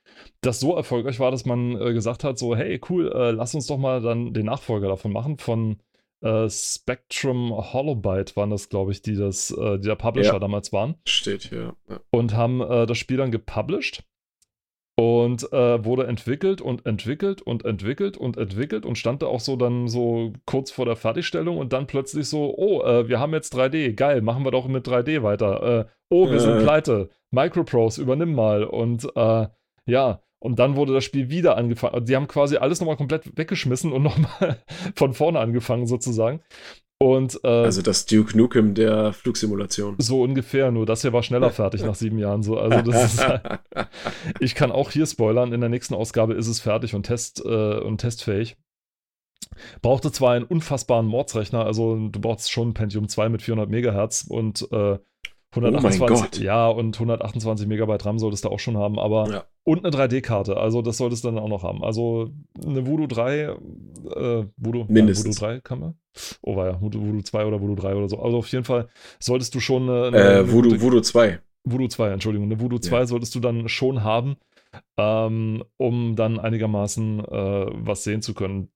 das 0.40 0.60
so 0.60 0.74
erfolgreich 0.74 1.20
war, 1.20 1.30
dass 1.30 1.44
man 1.44 1.80
äh, 1.80 1.92
gesagt 1.92 2.24
hat, 2.24 2.38
so, 2.38 2.56
hey, 2.56 2.80
cool, 2.88 3.12
äh, 3.12 3.30
lass 3.30 3.54
uns 3.54 3.66
doch 3.66 3.78
mal 3.78 4.00
dann 4.00 4.32
den 4.34 4.46
Nachfolger 4.46 4.88
davon 4.88 5.12
machen 5.12 5.38
von 5.38 5.78
äh, 6.20 6.48
Spectrum 6.50 7.52
Holobyte 7.72 8.34
waren 8.36 8.50
das, 8.50 8.68
glaube 8.68 8.90
ich, 8.90 9.00
die 9.02 9.14
das, 9.14 9.50
äh, 9.52 9.78
die 9.78 9.86
der 9.86 9.94
Publisher 9.94 10.32
ja, 10.34 10.38
damals 10.38 10.72
waren. 10.72 10.96
Steht 11.06 11.44
hier. 11.44 11.76
Ja. 11.88 12.00
Und 12.10 12.34
haben 12.34 12.58
das 12.58 12.98
Spiel 12.98 13.16
dann 13.16 13.30
gepublished 13.30 14.02
und 14.98 15.52
äh, 15.52 15.84
wurde 15.84 16.08
entwickelt 16.08 16.60
und 16.60 16.84
entwickelt 16.84 17.40
und 17.40 17.64
entwickelt 17.64 18.16
und 18.16 18.36
entwickelt 18.36 18.84
und 18.84 18.98
stand 18.98 19.22
da 19.22 19.26
auch 19.26 19.38
so 19.38 19.54
dann 19.54 19.86
so 19.86 20.32
kurz 20.44 20.72
vor 20.72 20.86
der 20.86 20.96
Fertigstellung 20.96 21.56
und 21.56 21.72
dann 21.72 21.86
plötzlich 21.86 22.28
so, 22.28 22.52
oh, 22.56 22.82
äh, 22.82 23.08
wir 23.08 23.20
haben 23.20 23.32
jetzt 23.32 23.54
3D, 23.54 23.92
geil, 23.92 24.22
machen 24.22 24.44
wir 24.44 24.50
doch 24.50 24.66
mit 24.66 24.88
3D 24.88 25.22
weiter. 25.22 25.62
Äh, 25.62 25.84
oh, 26.08 26.28
wir 26.28 26.40
sind 26.40 26.58
pleite, 26.64 27.10
Microprose, 27.30 28.02
übernimm 28.02 28.34
mal 28.34 28.64
und 28.64 29.06
ja, 29.86 30.20
und 30.40 30.58
dann 30.58 30.76
wurde 30.76 30.94
das 30.94 31.04
Spiel 31.04 31.30
wieder 31.30 31.56
angefangen. 31.56 32.04
Die 32.04 32.16
haben 32.16 32.28
quasi 32.28 32.56
alles 32.56 32.80
nochmal 32.80 32.96
komplett 32.96 33.38
weggeschmissen 33.38 33.92
und 33.92 34.02
nochmal 34.04 34.58
von 34.96 35.14
vorne 35.14 35.38
angefangen, 35.38 35.86
sozusagen. 35.86 36.40
Und, 37.00 37.38
äh, 37.44 37.48
also 37.48 37.80
das 37.80 38.06
Duke 38.06 38.36
Nukem 38.36 38.74
der 38.74 39.12
Flugsimulation. 39.12 39.94
So 39.98 40.22
ungefähr, 40.22 40.72
nur 40.72 40.84
das 40.84 41.02
hier 41.02 41.12
war 41.12 41.22
schneller 41.22 41.50
fertig 41.50 41.84
nach 41.84 41.94
sieben 41.94 42.18
Jahren. 42.18 42.42
So. 42.42 42.58
Also 42.58 42.82
das 42.90 43.14
ist 43.14 43.26
halt, 43.26 43.60
ich 44.40 44.56
kann 44.56 44.72
auch 44.72 44.90
hier 44.90 45.06
spoilern, 45.06 45.52
in 45.52 45.60
der 45.60 45.70
nächsten 45.70 45.94
Ausgabe 45.94 46.34
ist 46.34 46.48
es 46.48 46.58
fertig 46.58 46.94
und, 46.94 47.04
Test, 47.04 47.40
äh, 47.44 47.78
und 47.78 47.98
testfähig. 47.98 48.56
Brauchte 49.80 50.10
zwar 50.10 50.32
einen 50.34 50.44
unfassbaren 50.44 51.06
Mordsrechner, 51.06 51.64
also 51.64 52.08
du 52.08 52.20
brauchst 52.20 52.50
schon 52.50 52.70
ein 52.70 52.74
Pentium 52.74 53.08
2 53.08 53.28
mit 53.28 53.42
400 53.42 53.70
Megahertz 53.70 54.26
und 54.28 54.70
äh, 54.72 54.98
128, 55.50 56.42
oh 56.42 56.44
ja, 56.44 56.68
und 56.68 56.94
128 56.94 57.66
Megabyte 57.66 58.04
RAM 58.04 58.18
solltest 58.18 58.44
du 58.44 58.50
auch 58.50 58.58
schon 58.58 58.76
haben, 58.76 58.98
aber 58.98 59.30
ja. 59.30 59.44
und 59.64 59.84
eine 59.84 59.96
3D-Karte, 59.96 60.58
also 60.58 60.82
das 60.82 60.98
solltest 60.98 61.24
du 61.24 61.28
dann 61.28 61.38
auch 61.38 61.48
noch 61.48 61.62
haben. 61.62 61.82
Also 61.82 62.30
eine 62.62 62.86
Voodoo 62.86 63.06
3, 63.06 63.38
äh, 63.38 64.44
Voodoo, 64.58 64.84
Mindestens. 64.88 65.40
Voodoo 65.40 65.54
3 65.54 65.60
kann 65.60 65.80
man. 65.80 65.94
Oh, 66.42 66.54
war 66.54 66.66
ja, 66.66 66.80
Voodoo, 66.80 67.00
Voodoo 67.00 67.22
2 67.22 67.46
oder 67.46 67.60
Voodoo 67.62 67.76
3 67.76 67.94
oder 67.94 68.08
so. 68.10 68.20
Also 68.20 68.38
auf 68.38 68.48
jeden 68.48 68.64
Fall 68.64 68.88
solltest 69.20 69.54
du 69.54 69.60
schon 69.60 69.88
eine, 69.88 70.08
eine, 70.08 70.18
äh, 70.18 70.52
Voodoo, 70.52 70.70
eine 70.70 70.82
Voodoo 70.82 71.00
2. 71.00 71.40
Voodoo 71.64 71.88
2, 71.88 72.10
Entschuldigung, 72.10 72.48
eine 72.50 72.60
Voodoo 72.60 72.78
2 72.78 72.98
ja. 72.98 73.06
solltest 73.06 73.34
du 73.34 73.40
dann 73.40 73.68
schon 73.68 74.04
haben, 74.04 74.36
ähm, 74.98 75.64
um 75.78 76.14
dann 76.14 76.38
einigermaßen 76.38 77.20
äh, 77.24 77.66
was 77.72 78.04
sehen 78.04 78.20
zu 78.20 78.34
können. 78.34 78.68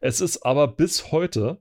Es 0.00 0.20
ist 0.20 0.46
aber 0.46 0.68
bis 0.68 1.10
heute 1.10 1.60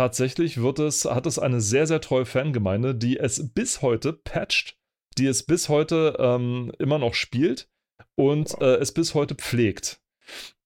tatsächlich 0.00 0.62
wird 0.62 0.78
es, 0.78 1.04
hat 1.04 1.26
es 1.26 1.38
eine 1.38 1.60
sehr, 1.60 1.86
sehr 1.86 2.00
treue 2.00 2.24
Fangemeinde, 2.24 2.94
die 2.94 3.18
es 3.18 3.52
bis 3.52 3.82
heute 3.82 4.14
patcht, 4.14 4.78
die 5.18 5.26
es 5.26 5.42
bis 5.42 5.68
heute 5.68 6.16
ähm, 6.18 6.72
immer 6.78 6.98
noch 6.98 7.12
spielt 7.12 7.68
und 8.14 8.58
äh, 8.62 8.76
es 8.76 8.92
bis 8.92 9.12
heute 9.12 9.34
pflegt. 9.34 10.00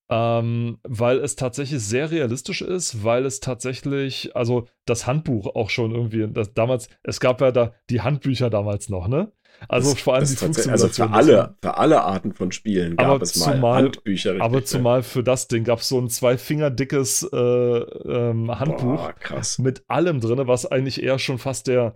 Ähm, 0.09 0.79
weil 0.85 1.19
es 1.19 1.35
tatsächlich 1.35 1.83
sehr 1.83 2.13
realistisch 2.13 2.63
ist, 2.63 3.03
weil 3.03 3.27
es 3.27 3.41
tatsächlich, 3.41 4.37
also 4.37 4.69
das 4.85 5.09
Handbuch 5.09 5.57
auch 5.57 5.69
schon 5.69 5.91
irgendwie, 5.91 6.29
das, 6.33 6.55
damals, 6.55 6.89
es 7.03 7.19
gab 7.19 7.41
ja 7.41 7.51
da 7.51 7.75
die 7.91 8.03
Handbücher 8.03 8.51
damals 8.51 8.89
noch, 8.89 9.09
ne? 9.09 9.33
Also 9.69 9.93
das, 9.93 10.01
vor 10.01 10.15
allem 10.15 10.27
die 10.27 10.37
Flugsimulation. 10.37 10.73
Also 10.73 10.89
für 10.89 11.11
alle, 11.11 11.55
für 11.63 11.77
alle 11.77 12.03
Arten 12.03 12.33
von 12.33 12.53
Spielen 12.53 12.97
gab 12.97 13.23
es 13.23 13.37
mal 13.37 13.55
zumal, 13.55 13.83
Handbücher. 13.85 14.31
Richtig, 14.31 14.45
aber 14.45 14.65
zumal 14.65 15.03
für 15.03 15.23
das 15.23 15.49
Ding 15.49 15.65
gab 15.65 15.81
es 15.81 15.89
so 15.89 15.99
ein 15.99 16.09
zwei 16.09 16.37
Finger 16.37 16.71
dickes 16.71 17.27
äh, 17.33 17.37
ähm, 17.37 18.59
Handbuch 18.59 19.13
Boah, 19.29 19.43
mit 19.59 19.85
allem 19.89 20.21
drin, 20.21 20.41
was 20.47 20.67
eigentlich 20.67 21.03
eher 21.03 21.19
schon 21.19 21.39
fast 21.39 21.67
der 21.67 21.95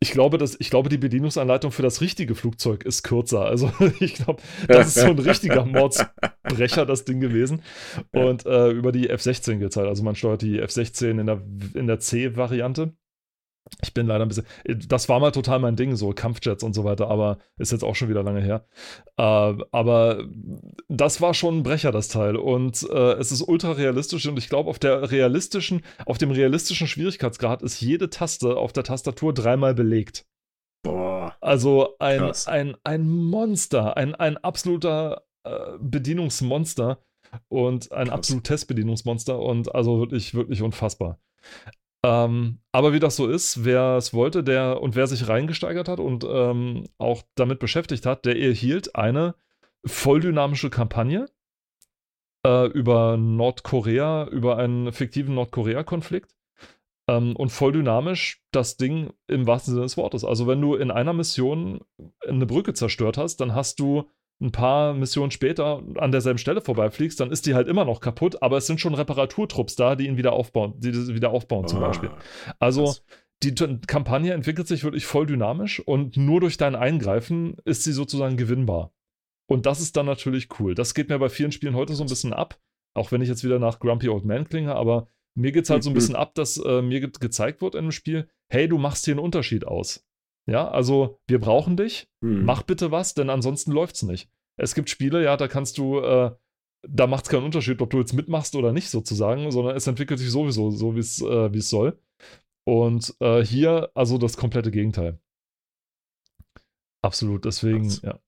ich 0.00 0.10
glaube, 0.10 0.38
dass, 0.38 0.56
ich 0.58 0.70
glaube, 0.70 0.88
die 0.88 0.98
Bedienungsanleitung 0.98 1.72
für 1.72 1.82
das 1.82 2.00
richtige 2.00 2.34
Flugzeug 2.34 2.84
ist 2.84 3.02
kürzer. 3.02 3.44
Also 3.44 3.72
ich 4.00 4.14
glaube, 4.14 4.42
das 4.68 4.88
ist 4.88 5.00
so 5.00 5.06
ein 5.06 5.18
richtiger 5.18 5.64
Mordsbrecher, 5.64 6.86
das 6.86 7.04
Ding 7.04 7.20
gewesen. 7.20 7.62
Und 8.12 8.44
äh, 8.46 8.70
über 8.70 8.92
die 8.92 9.08
F-16 9.08 9.58
geht 9.58 9.76
halt. 9.76 9.88
Also 9.88 10.02
man 10.02 10.14
steuert 10.14 10.42
die 10.42 10.58
F-16 10.58 11.20
in 11.20 11.26
der, 11.26 11.42
in 11.74 11.86
der 11.86 12.00
C-Variante. 12.00 12.94
Ich 13.82 13.94
bin 13.94 14.06
leider 14.06 14.24
ein 14.24 14.28
bisschen. 14.28 14.46
Das 14.88 15.08
war 15.08 15.20
mal 15.20 15.30
total 15.30 15.58
mein 15.58 15.76
Ding, 15.76 15.96
so 15.96 16.12
Kampfjets 16.12 16.62
und 16.62 16.74
so 16.74 16.84
weiter, 16.84 17.08
aber 17.08 17.38
ist 17.56 17.72
jetzt 17.72 17.82
auch 17.82 17.94
schon 17.94 18.08
wieder 18.08 18.22
lange 18.22 18.42
her. 18.42 18.66
Äh, 19.16 19.22
aber 19.72 20.24
das 20.88 21.20
war 21.20 21.32
schon 21.34 21.58
ein 21.58 21.62
Brecher, 21.62 21.90
das 21.90 22.08
Teil. 22.08 22.36
Und 22.36 22.86
äh, 22.90 23.12
es 23.14 23.32
ist 23.32 23.42
ultra 23.42 23.72
realistisch 23.72 24.26
und 24.26 24.38
ich 24.38 24.48
glaube, 24.48 24.68
auf 24.68 24.78
der 24.78 25.10
realistischen, 25.10 25.82
auf 26.04 26.18
dem 26.18 26.30
realistischen 26.30 26.86
Schwierigkeitsgrad 26.86 27.62
ist 27.62 27.80
jede 27.80 28.10
Taste 28.10 28.56
auf 28.56 28.72
der 28.72 28.84
Tastatur 28.84 29.32
dreimal 29.32 29.74
belegt. 29.74 30.26
Boah. 30.82 31.34
Also 31.40 31.96
ein, 31.98 32.32
ein, 32.46 32.76
ein 32.84 33.08
Monster, 33.08 33.96
ein, 33.96 34.14
ein 34.14 34.36
absoluter 34.36 35.24
äh, 35.44 35.78
Bedienungsmonster 35.80 36.98
und 37.48 37.90
ein 37.92 38.08
krass. 38.08 38.14
absolutes 38.14 38.66
Bedienungsmonster 38.66 39.38
und 39.38 39.74
also 39.74 39.98
wirklich, 40.00 40.34
wirklich 40.34 40.60
unfassbar. 40.60 41.18
Ähm, 42.04 42.58
aber 42.70 42.92
wie 42.92 43.00
das 43.00 43.16
so 43.16 43.26
ist, 43.26 43.64
wer 43.64 43.96
es 43.96 44.12
wollte, 44.12 44.44
der 44.44 44.82
und 44.82 44.94
wer 44.94 45.06
sich 45.06 45.26
reingesteigert 45.26 45.88
hat 45.88 46.00
und 46.00 46.22
ähm, 46.28 46.84
auch 46.98 47.22
damit 47.34 47.60
beschäftigt 47.60 48.04
hat, 48.04 48.26
der 48.26 48.38
erhielt 48.38 48.94
eine 48.94 49.34
volldynamische 49.86 50.68
Kampagne 50.68 51.30
äh, 52.46 52.66
über 52.66 53.16
Nordkorea, 53.16 54.28
über 54.28 54.58
einen 54.58 54.92
fiktiven 54.92 55.34
Nordkorea-Konflikt. 55.34 56.36
Ähm, 57.08 57.36
und 57.36 57.48
voll 57.50 57.72
dynamisch 57.72 58.42
das 58.50 58.76
Ding 58.76 59.14
im 59.26 59.46
wahrsten 59.46 59.72
Sinne 59.72 59.84
des 59.84 59.96
Wortes. 59.96 60.24
Also, 60.24 60.46
wenn 60.46 60.60
du 60.60 60.74
in 60.74 60.90
einer 60.90 61.14
Mission 61.14 61.80
eine 62.26 62.46
Brücke 62.46 62.74
zerstört 62.74 63.16
hast, 63.16 63.38
dann 63.38 63.54
hast 63.54 63.80
du 63.80 64.10
ein 64.40 64.52
paar 64.52 64.94
Missionen 64.94 65.30
später 65.30 65.82
an 65.96 66.12
derselben 66.12 66.38
Stelle 66.38 66.60
vorbeifliegst, 66.60 67.18
dann 67.20 67.30
ist 67.30 67.46
die 67.46 67.54
halt 67.54 67.68
immer 67.68 67.84
noch 67.84 68.00
kaputt, 68.00 68.42
aber 68.42 68.56
es 68.56 68.66
sind 68.66 68.80
schon 68.80 68.94
Reparaturtrupps 68.94 69.76
da, 69.76 69.96
die 69.96 70.06
ihn 70.06 70.16
wieder 70.16 70.32
aufbauen, 70.32 70.74
die 70.78 70.92
das 70.92 71.14
wieder 71.14 71.30
aufbauen 71.30 71.66
zum 71.68 71.82
ah, 71.82 71.88
Beispiel. 71.88 72.10
Also 72.58 72.84
krass. 72.84 73.02
die 73.42 73.54
Kampagne 73.86 74.32
entwickelt 74.32 74.66
sich 74.66 74.84
wirklich 74.84 75.06
voll 75.06 75.26
dynamisch 75.26 75.80
und 75.80 76.16
nur 76.16 76.40
durch 76.40 76.56
dein 76.56 76.74
Eingreifen 76.74 77.56
ist 77.64 77.84
sie 77.84 77.92
sozusagen 77.92 78.36
gewinnbar. 78.36 78.92
Und 79.46 79.66
das 79.66 79.80
ist 79.80 79.96
dann 79.96 80.06
natürlich 80.06 80.48
cool. 80.58 80.74
Das 80.74 80.94
geht 80.94 81.08
mir 81.08 81.18
bei 81.18 81.28
vielen 81.28 81.52
Spielen 81.52 81.76
heute 81.76 81.94
so 81.94 82.02
ein 82.02 82.08
bisschen 82.08 82.32
ab, 82.32 82.58
auch 82.94 83.12
wenn 83.12 83.20
ich 83.20 83.28
jetzt 83.28 83.44
wieder 83.44 83.58
nach 83.58 83.78
Grumpy 83.78 84.08
Old 84.08 84.24
Man 84.24 84.48
klinge, 84.48 84.74
aber 84.74 85.08
mir 85.36 85.52
geht 85.52 85.64
es 85.64 85.70
halt 85.70 85.82
so 85.82 85.90
ein 85.90 85.94
bisschen 85.94 86.16
ab, 86.16 86.34
dass 86.34 86.56
äh, 86.58 86.80
mir 86.80 87.00
ge 87.00 87.10
gezeigt 87.18 87.60
wird 87.60 87.74
in 87.74 87.80
einem 87.80 87.92
Spiel, 87.92 88.28
hey, 88.48 88.68
du 88.68 88.78
machst 88.78 89.04
hier 89.04 89.12
einen 89.12 89.24
Unterschied 89.24 89.66
aus. 89.66 90.06
Ja, 90.46 90.68
also 90.68 91.20
wir 91.26 91.40
brauchen 91.40 91.76
dich, 91.76 92.08
hm. 92.22 92.44
mach 92.44 92.62
bitte 92.62 92.90
was, 92.90 93.14
denn 93.14 93.30
ansonsten 93.30 93.72
läuft's 93.72 94.02
nicht. 94.02 94.30
Es 94.56 94.74
gibt 94.74 94.90
Spiele, 94.90 95.24
ja, 95.24 95.36
da 95.36 95.48
kannst 95.48 95.78
du, 95.78 96.00
äh, 96.00 96.32
da 96.86 97.06
macht 97.06 97.24
es 97.24 97.30
keinen 97.30 97.44
Unterschied, 97.44 97.80
ob 97.80 97.90
du 97.90 97.98
jetzt 97.98 98.12
mitmachst 98.12 98.54
oder 98.54 98.72
nicht 98.72 98.90
sozusagen, 98.90 99.50
sondern 99.50 99.74
es 99.74 99.86
entwickelt 99.86 100.20
sich 100.20 100.30
sowieso 100.30 100.70
so, 100.70 100.94
wie 100.94 101.00
es 101.00 101.20
äh, 101.20 101.60
soll. 101.60 101.98
Und 102.64 103.14
äh, 103.20 103.42
hier 103.44 103.90
also 103.94 104.18
das 104.18 104.36
komplette 104.36 104.70
Gegenteil. 104.70 105.18
Absolut, 107.02 107.44
deswegen, 107.44 107.86
Was? 107.86 108.02
ja. 108.02 108.18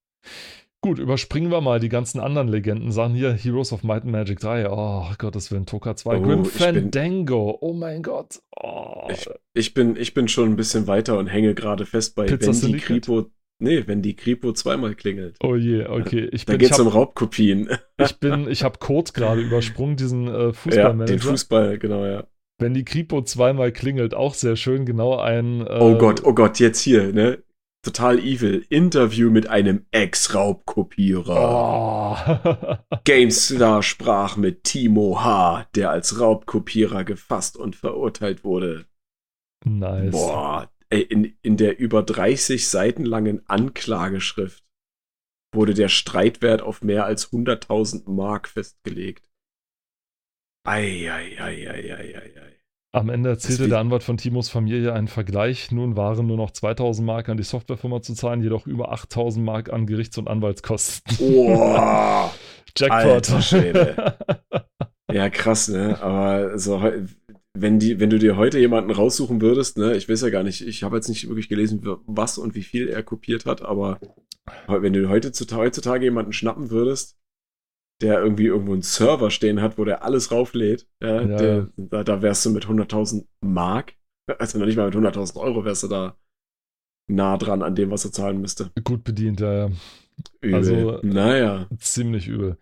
Gut, 0.83 0.99
überspringen 0.99 1.51
wir 1.51 1.61
mal 1.61 1.81
die 1.81 1.89
ganzen 1.89 2.21
anderen 2.21 2.49
Legenden. 2.49 2.93
Sagen 2.93 3.15
hier 3.15 3.33
Heroes 3.33 3.73
of 3.73 3.83
Might 3.83 4.03
and 4.03 4.13
Magic 4.13 4.39
3. 4.41 4.71
Oh 4.71 5.07
Gott, 5.19 5.35
das 5.35 5.51
wäre 5.51 5.61
ein 5.61 5.67
Toka 5.67 5.97
2. 5.97 6.17
Oh, 6.17 6.23
Grim 6.23 6.45
Fandango. 6.45 7.53
Bin, 7.53 7.69
oh 7.69 7.73
mein 7.73 8.03
Gott. 8.03 8.41
Oh. 8.63 9.09
Ich, 9.11 9.29
ich, 9.55 9.75
bin, 9.75 9.97
ich 9.97 10.15
bin 10.15 10.29
schon 10.29 10.51
ein 10.51 10.57
bisschen 10.57 10.87
weiter 10.87 11.19
und 11.19 11.27
hänge 11.27 11.55
gerade 11.55 11.87
fest 11.87 12.15
bei 12.15 12.27
Pizza 12.27 12.53
wenn 12.63 12.73
die 12.73 12.79
Kripo. 12.79 13.27
Nee, 13.59 13.85
wenn 13.87 14.03
die 14.03 14.15
Kripo 14.15 14.53
zweimal 14.53 14.95
klingelt. 14.95 15.39
Oh 15.43 15.57
je, 15.57 15.87
okay. 15.87 16.29
Ich 16.31 16.45
da 16.45 16.57
geht 16.57 16.71
es 16.71 16.79
um 16.79 16.89
Raubkopien. 16.89 17.69
Ich 17.99 18.21
bin, 18.21 18.47
ich 18.47 18.63
habe 18.63 18.79
Code 18.79 19.13
gerade 19.15 19.41
übersprungen, 19.41 19.97
diesen 19.97 20.29
äh, 20.29 20.53
Fußballmanager. 20.53 21.13
Ja, 21.13 21.17
den 21.17 21.19
Fußball, 21.19 21.79
genau, 21.79 22.05
ja. 22.05 22.27
Wenn 22.59 22.75
die 22.75 22.85
Kripo 22.85 23.23
zweimal 23.23 23.73
klingelt, 23.73 24.15
auch 24.15 24.35
sehr 24.35 24.57
schön, 24.57 24.85
genau 24.85 25.17
ein. 25.17 25.63
Äh, 25.63 25.79
oh 25.81 25.97
Gott, 25.97 26.23
oh 26.25 26.35
Gott, 26.35 26.59
jetzt 26.59 26.81
hier, 26.81 27.13
ne? 27.15 27.43
Total 27.87 28.19
evil. 28.19 28.67
Interview 28.69 29.31
mit 29.31 29.49
einem 29.49 29.87
Ex-Raubkopierer. 29.93 31.37
Oh. 32.91 32.97
GameStar 33.05 33.83
sprach 33.83 34.37
mit 34.37 34.65
Timo 34.65 35.23
H., 35.23 35.69
der 35.75 35.91
als 35.91 36.19
Raubkopierer 36.21 37.05
gefasst 37.05 37.57
und 37.57 37.77
verurteilt 37.77 38.43
wurde. 38.43 38.87
Nice. 39.65 40.11
Boah, 40.11 40.71
ey, 40.91 41.03
in, 41.03 41.37
in 41.43 41.57
der 41.57 41.79
über 41.79 42.03
30 42.03 42.69
Seiten 42.69 43.05
langen 43.05 43.49
Anklageschrift 43.49 44.65
wurde 45.55 45.75
der 45.75 45.89
Streitwert 45.89 46.63
auf 46.63 46.83
mehr 46.83 47.05
als 47.05 47.31
100.000 47.33 48.11
Mark 48.11 48.49
festgelegt. 48.49 49.29
Ei, 50.67 51.09
ei, 51.11 51.41
ei, 51.41 51.69
ei, 51.69 51.93
ei, 51.93 51.93
ei, 51.93 52.06
ei. 52.06 52.06
Am 52.97 53.11
Ende 53.11 53.29
erzählte 53.29 53.69
der 53.69 53.79
Anwalt 53.79 54.03
von 54.03 54.17
Timos 54.17 54.49
Familie 54.49 54.95
einen 54.95 55.07
Vergleich. 55.07 55.71
Nun 55.71 55.99
waren 55.99 56.27
nur 56.27 56.39
noch 56.39 56.51
2000 56.51 57.07
Mark 57.07 57.29
an 57.29 57.37
die 57.37 57.43
Softwarefirma 57.43 58.01
zu 58.01 58.15
zahlen, 58.15 58.41
jedoch 58.43 58.67
über 58.67 58.91
8000 58.91 59.45
Mark 59.45 59.71
an 59.71 59.87
Gerichts- 59.87 60.17
und 60.17 60.29
Anwaltskosten. 60.29 61.15
Boah! 61.19 62.33
Jackpot. 62.75 63.53
ja, 65.13 65.29
krass, 65.29 65.69
ne? 65.69 66.01
Aber 66.01 66.59
so, 66.59 66.83
wenn, 67.53 67.79
die, 67.79 68.01
wenn 68.01 68.09
du 68.09 68.19
dir 68.19 68.39
heute 68.39 68.59
jemanden 68.59 68.91
raussuchen 68.91 69.43
würdest, 69.43 69.77
ne? 69.77 69.95
Ich 69.95 70.09
weiß 70.09 70.23
ja 70.23 70.31
gar 70.31 70.43
nicht, 70.43 70.67
ich 70.67 70.83
habe 70.83 70.97
jetzt 70.97 71.11
nicht 71.11 71.29
wirklich 71.29 71.51
gelesen, 71.51 71.83
was 72.07 72.39
und 72.39 72.55
wie 72.55 72.63
viel 72.63 72.89
er 72.89 73.03
kopiert 73.03 73.45
hat, 73.45 73.61
aber 73.61 74.01
wenn 74.69 74.95
du 74.95 75.11
heute, 75.11 75.31
heutzutage 75.55 76.05
jemanden 76.05 76.33
schnappen 76.33 76.71
würdest, 76.71 77.19
der 78.03 78.21
irgendwie 78.21 78.47
irgendwo 78.47 78.73
einen 78.73 78.83
Server 78.83 79.31
stehen 79.31 79.63
hat, 79.63 79.79
wo 79.79 79.85
der 79.85 80.05
alles 80.05 80.31
rauflädt, 80.31 80.87
ja, 81.03 81.23
ja. 81.23 81.37
Der, 81.37 81.69
da, 81.77 82.05
da, 82.05 82.23
wärst 82.23 82.45
du 82.45 82.51
mit 82.51 82.67
100.000 82.67 83.25
Mark, 83.41 83.95
also 84.39 84.59
noch 84.59 84.67
nicht 84.67 84.77
mal 84.77 84.91
mit 84.91 84.95
100.000 84.95 85.37
Euro 85.37 85.65
wärst 85.65 85.85
du 85.85 85.89
da 85.89 86.17
nah 87.09 87.37
dran 87.37 87.63
an 87.63 87.75
dem, 87.75 87.91
was 87.91 88.05
er 88.05 88.13
zahlen 88.13 88.41
müsste. 88.41 88.71
Gut 88.85 89.05
bedient, 89.05 89.41
ja, 89.41 89.53
ja. 89.53 89.71
Übel. 90.41 90.55
Also, 90.55 91.01
naja. 91.03 91.69
Ziemlich 91.79 92.27
übel. 92.27 92.57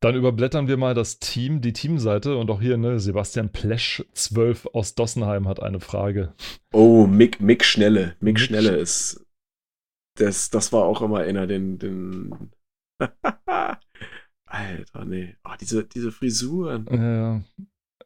Dann 0.00 0.14
überblättern 0.14 0.68
wir 0.68 0.78
mal 0.78 0.94
das 0.94 1.18
Team, 1.18 1.60
die 1.60 1.74
Teamseite 1.74 2.36
und 2.36 2.50
auch 2.50 2.60
hier, 2.60 2.78
ne, 2.78 2.98
Sebastian 2.98 3.52
Plesch 3.52 4.04
12 4.14 4.68
aus 4.72 4.94
Dossenheim 4.94 5.46
hat 5.46 5.62
eine 5.62 5.80
Frage. 5.80 6.32
Oh, 6.72 7.06
Mick, 7.06 7.40
Mick 7.40 7.64
Schnelle. 7.64 8.16
Mick, 8.20 8.34
Mick 8.34 8.38
Schnelle 8.40 8.76
ist. 8.76 9.24
Das, 10.16 10.48
das 10.48 10.72
war 10.72 10.84
auch 10.84 11.02
immer 11.02 11.18
einer, 11.18 11.46
den, 11.46 11.78
den 11.78 12.50
Alter, 14.54 15.04
nee. 15.04 15.34
Oh, 15.44 15.50
diese, 15.60 15.84
diese 15.84 16.12
Frisuren. 16.12 16.86
Ja, 16.90 17.42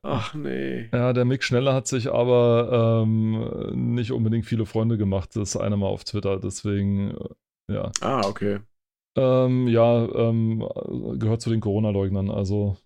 Ach 0.03 0.33
nee. 0.35 0.89
Ja, 0.93 1.13
der 1.13 1.25
Mick 1.25 1.43
Schneller 1.43 1.75
hat 1.75 1.87
sich 1.89 2.11
aber 2.11 3.03
ähm, 3.05 3.95
nicht 3.95 4.13
unbedingt 4.13 4.47
viele 4.47 4.65
Freunde 4.65 4.97
gemacht, 4.97 5.35
das 5.35 5.57
eine 5.57 5.77
Mal 5.77 5.89
auf 5.89 6.05
Twitter, 6.05 6.39
deswegen, 6.39 7.11
äh, 7.69 7.75
ja. 7.75 7.93
Ah, 8.01 8.23
okay. 8.27 8.61
Ähm, 9.17 9.67
ja, 9.67 10.07
ähm, 10.15 10.65
gehört 11.19 11.41
zu 11.43 11.51
den 11.51 11.61
Corona-Leugnern, 11.61 12.31
also 12.31 12.77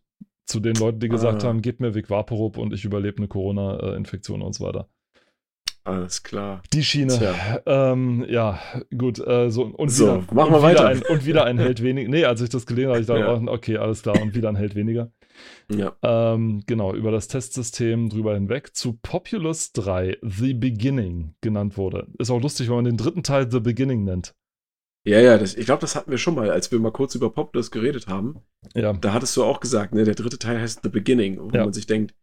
zu 0.46 0.58
den 0.60 0.74
Leuten, 0.76 1.00
die 1.00 1.08
gesagt 1.08 1.44
Ah. 1.44 1.48
haben, 1.48 1.60
gebt 1.60 1.80
mir 1.80 1.94
Vic 1.94 2.08
Vaporub 2.08 2.56
und 2.56 2.72
ich 2.72 2.84
überlebe 2.84 3.18
eine 3.18 3.28
Corona-Infektion 3.28 4.40
und 4.42 4.54
so 4.54 4.64
weiter. 4.64 4.88
Alles 5.84 6.22
klar. 6.22 6.62
Die 6.72 6.84
Schiene. 6.84 7.34
Ähm, 7.66 8.24
ja, 8.28 8.60
gut. 8.96 9.18
Äh, 9.18 9.50
so, 9.50 9.64
und 9.64 9.88
So, 9.90 10.22
wieder, 10.22 10.34
machen 10.34 10.52
wir 10.52 10.62
weiter. 10.62 10.86
Ein, 10.86 11.02
und 11.02 11.26
wieder 11.26 11.44
ein 11.44 11.58
Held 11.58 11.82
weniger. 11.82 12.08
Nee, 12.08 12.24
als 12.24 12.40
ich 12.40 12.50
das 12.50 12.66
gelesen 12.66 12.90
habe, 12.90 13.00
ich 13.00 13.06
dachte, 13.06 13.20
Ja. 13.20 13.52
okay, 13.52 13.76
alles 13.78 14.02
klar. 14.02 14.20
Und 14.22 14.34
wieder 14.34 14.48
ein 14.48 14.56
Held 14.56 14.74
weniger. 14.76 15.10
Ja. 15.74 15.92
Ähm, 16.02 16.62
genau, 16.66 16.94
über 16.94 17.10
das 17.10 17.26
Testsystem 17.26 18.10
drüber 18.10 18.34
hinweg 18.34 18.76
zu 18.76 18.92
Populous 19.02 19.72
3 19.72 20.18
The 20.22 20.54
Beginning 20.54 21.34
genannt 21.40 21.76
wurde. 21.76 22.06
Ist 22.18 22.30
auch 22.30 22.40
lustig, 22.40 22.68
wenn 22.68 22.76
man 22.76 22.84
den 22.84 22.96
dritten 22.96 23.22
Teil 23.24 23.50
The 23.50 23.60
Beginning 23.60 24.04
nennt. 24.04 24.34
Ja, 25.04 25.18
ja, 25.18 25.36
das, 25.36 25.56
ich 25.56 25.64
glaube, 25.64 25.80
das 25.80 25.96
hatten 25.96 26.12
wir 26.12 26.18
schon 26.18 26.36
mal, 26.36 26.48
als 26.50 26.70
wir 26.70 26.78
mal 26.78 26.92
kurz 26.92 27.16
über 27.16 27.30
Populous 27.30 27.72
geredet 27.72 28.06
haben. 28.06 28.36
Ja, 28.74 28.92
Da 28.92 29.12
hattest 29.12 29.36
du 29.36 29.42
auch 29.42 29.58
gesagt, 29.58 29.94
ne, 29.94 30.04
der 30.04 30.14
dritte 30.14 30.38
Teil 30.38 30.60
heißt 30.60 30.80
The 30.84 30.90
Beginning, 30.90 31.40
wo 31.40 31.48
Ja. 31.50 31.64
man 31.64 31.72
sich 31.72 31.86
denkt, 31.88 32.14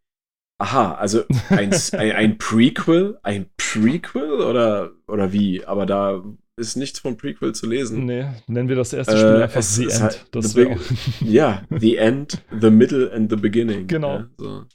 aha, 0.59 0.93
also 0.95 1.23
ein, 1.49 1.73
ein, 1.93 2.11
ein 2.11 2.37
Prequel, 2.37 3.17
ein 3.23 3.49
Prequel 3.57 4.41
oder, 4.41 4.91
oder 5.07 5.33
wie? 5.33 5.65
Aber 5.65 5.85
da 5.85 6.21
ist 6.57 6.75
nichts 6.75 6.99
von 6.99 7.15
Prequel 7.17 7.55
zu 7.55 7.67
lesen. 7.67 8.05
nee, 8.05 8.25
nennen 8.47 8.67
wir 8.69 8.75
das 8.75 8.91
erste 8.93 9.13
Äh, 9.15 9.17
Spiel 9.17 9.41
einfach 9.43 9.59
es 9.59 9.75
The 9.75 9.85
ist 9.85 9.93
End. 9.95 10.03
halt 10.03 10.25
das 10.31 10.51
The 10.51 10.63
Big- 10.65 10.77
auch. 10.77 10.81
Ja, 11.21 11.63
The 11.69 11.95
End, 11.97 12.43
The 12.59 12.69
Middle 12.69 13.11
and 13.13 13.29
The 13.31 13.37
Beginning. 13.37 13.87
Genau. 13.87 14.19
Ja, 14.19 14.29
so. 14.37 14.65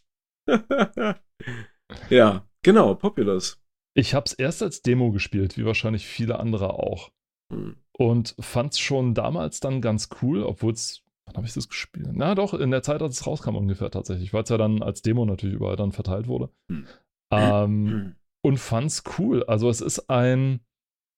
ja 2.10 2.46
genau, 2.62 2.94
Populous. 2.94 3.60
Ich 3.96 4.14
habe 4.14 4.24
es 4.26 4.32
erst 4.32 4.62
als 4.62 4.82
Demo 4.82 5.12
gespielt, 5.12 5.56
wie 5.56 5.64
wahrscheinlich 5.64 6.06
viele 6.06 6.38
andere 6.40 6.74
auch. 6.74 7.10
Hm. 7.52 7.76
und 7.98 8.34
fand 8.40 8.72
es 8.72 8.78
schon 8.78 9.12
damals 9.12 9.60
dann 9.60 9.82
ganz 9.82 10.08
cool, 10.22 10.42
obwohl 10.42 10.72
es, 10.72 11.02
wann 11.26 11.36
habe 11.36 11.46
ich 11.46 11.54
das 11.54 11.68
gespielt? 11.68 12.08
Na 12.12 12.34
doch, 12.34 12.54
in 12.54 12.70
der 12.70 12.82
Zeit, 12.82 13.02
als 13.02 13.20
es 13.20 13.26
rauskam 13.26 13.56
ungefähr 13.56 13.90
tatsächlich, 13.90 14.32
weil 14.32 14.42
es 14.42 14.48
ja 14.50 14.58
dann 14.58 14.82
als 14.82 15.02
Demo 15.02 15.24
natürlich 15.24 15.56
überall 15.56 15.76
dann 15.76 15.92
verteilt 15.92 16.26
wurde. 16.26 16.50
Hm. 16.68 16.86
Ähm, 17.30 17.88
Hm. 17.88 18.14
und 18.42 18.58
fand's 18.58 19.02
cool. 19.18 19.44
Also 19.44 19.68
es 19.68 19.80
ist 19.80 20.10
ein 20.10 20.60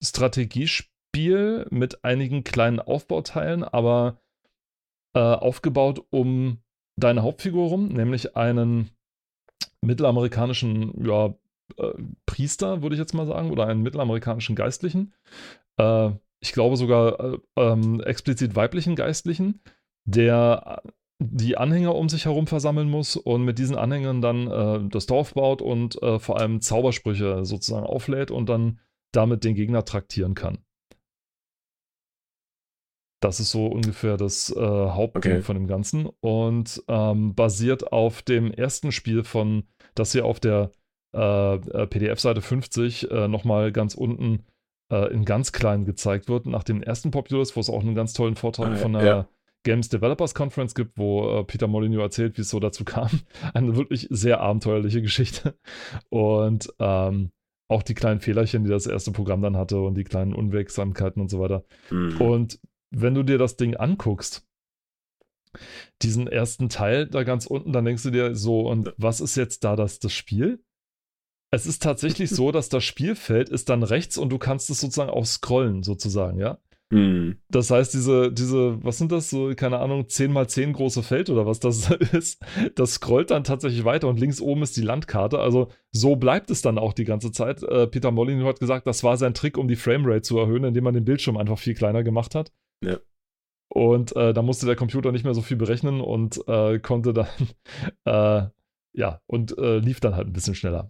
Strategiespiel 0.03 1.67
mit 1.71 2.05
einigen 2.05 2.45
kleinen 2.45 2.81
Aufbauteilen, 2.81 3.65
aber 3.65 4.21
äh, 5.15 5.21
aufgebaut 5.21 6.05
um 6.11 6.59
deine 6.99 7.23
Hauptfigur 7.23 7.69
rum, 7.69 7.89
nämlich 7.89 8.37
einen 8.37 8.91
mittelamerikanischen 9.81 11.05
ja, 11.05 11.35
äh, 11.79 11.93
Priester, 12.27 12.83
würde 12.83 12.95
ich 12.95 13.01
jetzt 13.01 13.15
mal 13.15 13.27
sagen, 13.27 13.51
oder 13.51 13.67
einen 13.67 13.83
mittelamerikanischen 13.83 14.57
Geistlichen. 14.57 15.15
Äh, 15.79 16.11
ich 16.41 16.53
glaube 16.53 16.77
sogar 16.77 17.19
äh, 17.21 17.39
ähm, 17.57 18.01
explizit 18.01 18.55
weiblichen 18.55 18.95
Geistlichen, 18.97 19.61
der 20.07 20.83
die 21.19 21.57
Anhänger 21.57 21.95
um 21.95 22.09
sich 22.11 22.27
herum 22.27 22.47
versammeln 22.47 22.91
muss 22.91 23.17
und 23.17 23.43
mit 23.43 23.59
diesen 23.59 23.77
Anhängern 23.77 24.21
dann 24.21 24.51
äh, 24.51 24.89
das 24.91 25.07
Dorf 25.07 25.33
baut 25.35 25.63
und 25.63 26.01
äh, 26.03 26.19
vor 26.19 26.39
allem 26.39 26.61
Zaubersprüche 26.61 27.45
sozusagen 27.45 27.87
auflädt 27.87 28.31
und 28.31 28.49
dann 28.49 28.81
damit 29.13 29.43
den 29.45 29.55
Gegner 29.55 29.85
traktieren 29.85 30.35
kann. 30.35 30.59
Das 33.23 33.41
ist 33.41 33.51
so 33.51 33.67
ungefähr 33.67 34.19
das 34.19 34.55
äh, 34.55 34.61
Hauptding 34.61 35.33
Okay. 35.33 35.43
von 35.43 35.57
dem 35.57 35.67
Ganzen 35.67 36.07
und 36.21 36.83
ähm, 36.87 37.35
basiert 37.35 37.93
auf 37.93 38.21
dem 38.23 38.53
ersten 38.53 38.93
Spiel 38.93 39.25
von, 39.25 39.65
das 39.95 40.13
hier 40.13 40.27
auf 40.27 40.39
der 40.39 40.71
äh, 41.15 41.55
äh, 41.55 41.87
PDF-Seite 41.87 42.43
50 42.43 43.11
äh, 43.11 43.27
nochmal 43.27 43.73
ganz 43.73 43.95
unten 43.95 44.45
äh, 44.93 45.11
in 45.15 45.25
ganz 45.25 45.53
klein 45.53 45.87
gezeigt 45.87 46.29
wird, 46.29 46.45
nach 46.45 46.63
dem 46.63 46.83
ersten 46.83 47.11
Populous, 47.11 47.57
wo 47.57 47.61
es 47.61 47.71
auch 47.71 47.81
einen 47.81 47.95
ganz 47.95 48.13
tollen 48.13 48.37
Vortrag 48.37 48.73
Ah, 48.73 48.77
von 48.77 48.93
der 48.93 49.05
ja. 49.05 49.29
Games 49.67 49.89
Developers 49.89 50.33
Conference 50.33 50.77
gibt, 50.77 50.97
wo 50.97 51.41
äh, 51.41 51.45
Peter 51.45 51.67
Molyneux 51.67 52.01
erzählt, 52.01 52.39
wie 52.39 52.43
es 52.43 52.51
so 52.51 52.61
dazu 52.61 52.85
kam. 52.85 53.11
Eine 53.53 53.77
wirklich 53.77 54.07
sehr 54.11 54.41
abenteuerliche 54.41 55.03
Geschichte. 55.03 55.59
Und 56.09 56.73
ähm, 56.79 57.33
auch 57.69 57.83
die 57.83 57.95
kleinen 57.95 58.21
Fehlerchen, 58.21 58.63
die 58.63 58.71
das 58.71 58.87
erste 58.87 59.11
Programm 59.11 59.43
dann 59.43 59.57
hatte 59.57 59.81
und 59.81 59.97
die 59.97 60.05
kleinen 60.05 60.35
Unwegsamkeiten 60.35 61.21
und 61.21 61.29
so 61.29 61.41
weiter. 61.41 61.65
Hm. 61.89 62.21
Und 62.21 62.61
wenn 62.93 63.15
du 63.15 63.25
dir 63.25 63.39
das 63.39 63.57
Ding 63.57 63.75
anguckst, 63.75 64.47
diesen 66.03 66.29
ersten 66.29 66.69
Teil 66.69 67.09
da 67.09 67.25
ganz 67.25 67.47
unten, 67.47 67.73
dann 67.73 67.85
denkst 67.85 68.05
du 68.05 68.11
dir 68.11 68.37
so, 68.37 68.61
und 68.61 68.95
was 68.97 69.21
ist 69.21 69.37
jetzt 69.37 69.65
da 69.65 69.75
das, 69.75 69.99
das 69.99 70.13
Spiel? 70.13 70.63
Es 71.51 71.67
ist 71.67 71.83
tatsächlich 71.83 72.31
so, 72.37 72.53
dass 72.53 72.69
das 72.69 72.85
Spielfeld 72.85 73.49
ist 73.49 73.69
dann 73.69 73.83
rechts 73.83 74.17
und 74.17 74.29
du 74.29 74.39
kannst 74.39 74.71
es 74.71 74.81
sozusagen 74.81 75.11
auch 75.11 75.27
scrollen, 75.27 75.83
sozusagen, 75.83 76.39
ja. 76.39 76.59
Hm. 76.93 77.39
Das 77.49 77.71
heißt, 77.71 77.95
diese, 77.95 78.33
diese, 78.33 78.83
was 78.85 78.99
sind 78.99 79.11
das, 79.11 79.29
so, 79.29 79.53
keine 79.57 79.81
Ahnung, 79.81 80.09
10 80.09 80.33
mal 80.33 80.49
10 80.49 80.73
große 80.73 81.03
Feld 81.03 81.31
oder 81.31 81.45
was 81.45 81.59
das 81.59 81.91
ist, 82.13 82.41
das 82.77 82.95
scrollt 82.95 83.31
dann 83.31 83.43
tatsächlich 83.43 83.85
weiter 83.85 84.09
und 84.09 84.21
links 84.21 84.41
oben 84.41 84.63
ist 84.63 84.77
die 84.77 84.83
Landkarte. 84.83 85.41
Also 85.41 85.69
so 85.91 86.15
bleibt 86.15 86.51
es 86.51 86.63
dann 86.63 86.79
auch 86.79 86.93
die 86.93 87.05
ganze 87.05 87.33
Zeit. 87.33 87.63
Äh, 87.65 87.89
Peter 87.89 88.13
Molyneux 88.13 88.47
hat 88.47 88.61
gesagt, 88.61 88.87
das 88.87 89.03
war 89.03 89.17
sein 89.17 89.35
Trick, 89.35 89.59
um 89.59 89.67
die 89.67 89.77
Framerate 89.77 90.23
zu 90.23 90.39
erhöhen, 90.39 90.65
indem 90.65 90.85
man 90.85 90.95
den 90.95 91.05
Bildschirm 91.05 91.37
einfach 91.37 91.59
viel 91.59 91.75
kleiner 91.75 92.05
gemacht 92.05 92.37
hat. 92.37 92.53
Ja. 92.85 92.99
Und 93.69 94.15
äh, 94.15 94.33
da 94.33 94.43
musste 94.43 94.67
der 94.67 94.77
Computer 94.77 95.11
nicht 95.11 95.25
mehr 95.25 95.35
so 95.35 95.43
viel 95.43 95.57
berechnen 95.57 96.01
und 96.01 96.41
äh, 96.47 96.79
konnte 96.79 97.13
dann, 97.13 97.27
äh, 98.05 98.49
ja, 98.93 99.21
und 99.27 99.59
äh, 99.59 99.79
lief 99.79 99.99
dann 99.99 100.15
halt 100.15 100.29
ein 100.29 100.33
bisschen 100.33 100.55
schneller. 100.55 100.87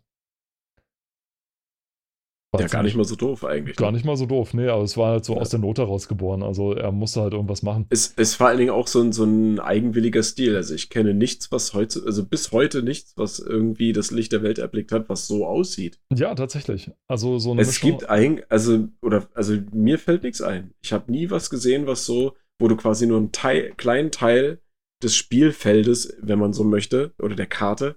Ja, 2.61 2.67
gar 2.69 2.83
nicht 2.83 2.97
mal 2.97 3.05
so 3.05 3.17
doof 3.17 3.45
eigentlich. 3.45 3.77
Gar 3.77 3.91
ne? 3.91 3.97
nicht 3.97 4.05
mal 4.07 4.17
so 4.17 4.27
doof, 4.27 4.55
nee, 4.55 4.69
aber 4.69 4.83
es 4.83 4.97
war 4.97 5.11
halt 5.13 5.25
so 5.25 5.35
Ja. 5.35 5.41
aus 5.41 5.51
der 5.51 5.59
Not 5.61 5.79
heraus 5.79 6.09
geboren. 6.09 6.43
Also 6.43 6.73
er 6.73 6.93
musste 6.93 7.21
halt 7.21 7.33
irgendwas 7.33 7.63
machen. 7.63 7.87
Es 7.91 8.09
ist 8.09 8.35
vor 8.35 8.49
allen 8.49 8.59
Dingen 8.59 8.71
auch 8.71 8.87
so 8.87 9.01
ein, 9.01 9.13
so 9.13 9.25
ein 9.25 9.61
eigenwilliger 9.61 10.23
Stil. 10.23 10.57
Also 10.57 10.75
ich 10.75 10.91
kenne 10.91 11.15
nichts, 11.15 11.51
was 11.53 11.75
heute, 11.75 12.03
also 12.07 12.25
bis 12.25 12.53
heute 12.53 12.83
nichts, 12.83 13.13
was 13.17 13.39
irgendwie 13.39 13.93
das 13.93 14.11
Licht 14.11 14.33
der 14.33 14.43
Welt 14.43 14.59
erblickt 14.59 14.93
hat, 14.93 15.09
was 15.09 15.27
so 15.27 15.47
aussieht. 15.47 15.99
Ja, 16.15 16.35
tatsächlich. 16.35 16.91
Also 17.09 17.39
so 17.39 17.53
eine 17.53 17.63
Es 17.63 17.69
Mischung- 17.69 17.91
gibt 17.91 18.09
ein, 18.11 18.43
also, 18.49 18.89
oder, 19.03 19.29
also 19.35 19.55
mir 19.73 19.99
fällt 19.99 20.23
nichts 20.23 20.43
ein. 20.43 20.73
Ich 20.83 20.93
habe 20.93 21.11
nie 21.11 21.31
was 21.31 21.51
gesehen, 21.51 21.87
was 21.87 22.05
so, 22.07 22.35
wo 22.59 22.69
du 22.69 22.77
quasi 22.77 23.07
nur 23.07 23.19
einen 23.19 23.33
Teil, 23.33 23.73
kleinen 23.77 24.11
Teil 24.11 24.61
des 25.03 25.15
Spielfeldes, 25.15 26.17
wenn 26.23 26.39
man 26.39 26.53
so 26.53 26.65
möchte, 26.65 27.13
oder 27.23 27.37
der 27.37 27.47
Karte, 27.47 27.97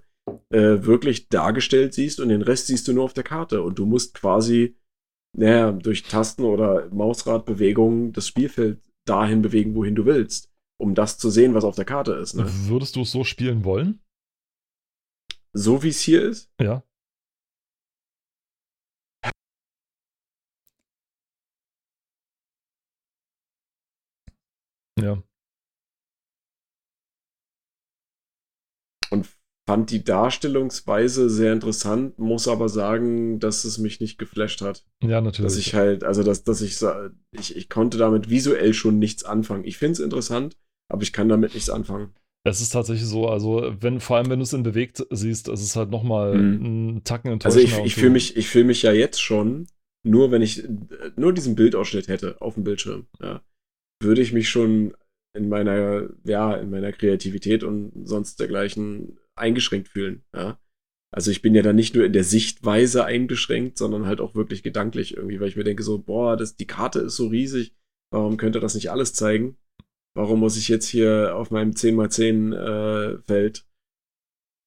äh, 0.50 0.84
wirklich 0.84 1.28
dargestellt 1.28 1.94
siehst 1.94 2.20
und 2.20 2.28
den 2.28 2.42
Rest 2.42 2.66
siehst 2.66 2.88
du 2.88 2.92
nur 2.92 3.04
auf 3.04 3.12
der 3.12 3.24
Karte. 3.24 3.62
Und 3.62 3.78
du 3.78 3.86
musst 3.86 4.14
quasi, 4.14 4.76
naja, 5.36 5.72
durch 5.72 6.02
Tasten 6.04 6.44
oder 6.44 6.88
Mausradbewegungen 6.90 8.12
das 8.12 8.26
Spielfeld 8.26 8.80
dahin 9.06 9.42
bewegen, 9.42 9.74
wohin 9.74 9.94
du 9.94 10.04
willst, 10.04 10.50
um 10.78 10.94
das 10.94 11.18
zu 11.18 11.30
sehen, 11.30 11.54
was 11.54 11.64
auf 11.64 11.76
der 11.76 11.84
Karte 11.84 12.12
ist. 12.12 12.34
Ne? 12.34 12.44
Würdest 12.68 12.96
du 12.96 13.02
es 13.02 13.10
so 13.10 13.24
spielen 13.24 13.64
wollen? 13.64 14.00
So 15.52 15.82
wie 15.82 15.88
es 15.88 16.00
hier 16.00 16.22
ist, 16.22 16.52
Ja. 16.60 16.84
Ja. 25.00 25.22
und 29.10 29.26
fand 29.70 29.90
die 29.92 30.02
Darstellungsweise 30.02 31.30
sehr 31.30 31.52
interessant, 31.52 32.18
muss 32.18 32.48
aber 32.48 32.68
sagen, 32.68 33.38
dass 33.38 33.64
es 33.64 33.78
mich 33.78 34.00
nicht 34.00 34.18
geflasht 34.18 34.62
hat. 34.62 34.84
Ja, 35.02 35.20
natürlich. 35.20 35.46
Dass 35.52 35.58
ich 35.58 35.74
halt, 35.74 36.02
also 36.04 36.22
dass, 36.24 36.42
dass 36.44 36.60
ich, 36.60 36.78
ich, 37.32 37.56
ich 37.56 37.68
konnte 37.68 37.96
damit 37.98 38.28
visuell 38.30 38.74
schon 38.74 38.98
nichts 38.98 39.24
anfangen. 39.24 39.64
Ich 39.64 39.76
finde 39.78 39.92
es 39.92 40.00
interessant, 40.00 40.56
aber 40.90 41.02
ich 41.02 41.12
kann 41.12 41.28
damit 41.28 41.54
nichts 41.54 41.70
anfangen. 41.70 42.10
es 42.44 42.60
ist 42.60 42.70
tatsächlich 42.70 43.06
so, 43.06 43.28
also 43.28 43.72
wenn, 43.80 44.00
vor 44.00 44.16
allem 44.16 44.28
wenn 44.30 44.38
du 44.40 44.42
es 44.42 44.52
in 44.52 44.62
bewegt 44.64 45.06
siehst, 45.10 45.48
ist 45.48 45.62
es 45.62 45.76
halt 45.76 45.90
nochmal 45.90 46.36
Mhm. 46.36 46.96
ein 46.96 47.04
Tacken 47.04 47.28
Also 47.30 47.60
enttäuschender. 47.60 47.66
ich, 47.76 47.78
und 47.80 47.86
ich 47.86 47.94
du- 47.94 48.00
fühle 48.00 48.12
mich, 48.12 48.36
ich 48.36 48.48
fühle 48.48 48.64
mich 48.64 48.82
ja 48.82 48.92
jetzt 48.92 49.20
schon, 49.22 49.66
nur 50.04 50.30
wenn 50.32 50.42
ich 50.42 50.64
nur 51.16 51.32
diesen 51.32 51.54
Bildausschnitt 51.54 52.08
hätte 52.08 52.40
auf 52.40 52.54
dem 52.54 52.64
Bildschirm, 52.64 53.06
ja, 53.22 53.40
würde 54.02 54.20
ich 54.22 54.32
mich 54.32 54.48
schon 54.48 54.94
in 55.36 55.48
meiner, 55.48 56.08
ja, 56.24 56.54
in 56.56 56.70
meiner 56.70 56.90
Kreativität 56.92 57.62
und 57.62 57.92
sonst 58.04 58.40
dergleichen 58.40 59.18
eingeschränkt 59.40 59.88
fühlen, 59.88 60.24
ja. 60.34 60.58
Also 61.12 61.32
ich 61.32 61.42
bin 61.42 61.56
ja 61.56 61.62
dann 61.62 61.74
nicht 61.74 61.96
nur 61.96 62.04
in 62.04 62.12
der 62.12 62.22
Sichtweise 62.22 63.04
eingeschränkt, 63.04 63.78
sondern 63.78 64.06
halt 64.06 64.20
auch 64.20 64.36
wirklich 64.36 64.62
gedanklich 64.62 65.16
irgendwie, 65.16 65.40
weil 65.40 65.48
ich 65.48 65.56
mir 65.56 65.64
denke 65.64 65.82
so, 65.82 65.98
boah, 65.98 66.36
das, 66.36 66.54
die 66.54 66.68
Karte 66.68 67.00
ist 67.00 67.16
so 67.16 67.26
riesig, 67.26 67.74
warum 68.12 68.36
könnte 68.36 68.60
das 68.60 68.76
nicht 68.76 68.92
alles 68.92 69.12
zeigen? 69.12 69.56
Warum 70.16 70.40
muss 70.40 70.56
ich 70.56 70.68
jetzt 70.68 70.86
hier 70.86 71.34
auf 71.34 71.50
meinem 71.50 71.72
10x10 71.72 72.54
äh, 72.54 73.18
Feld 73.26 73.66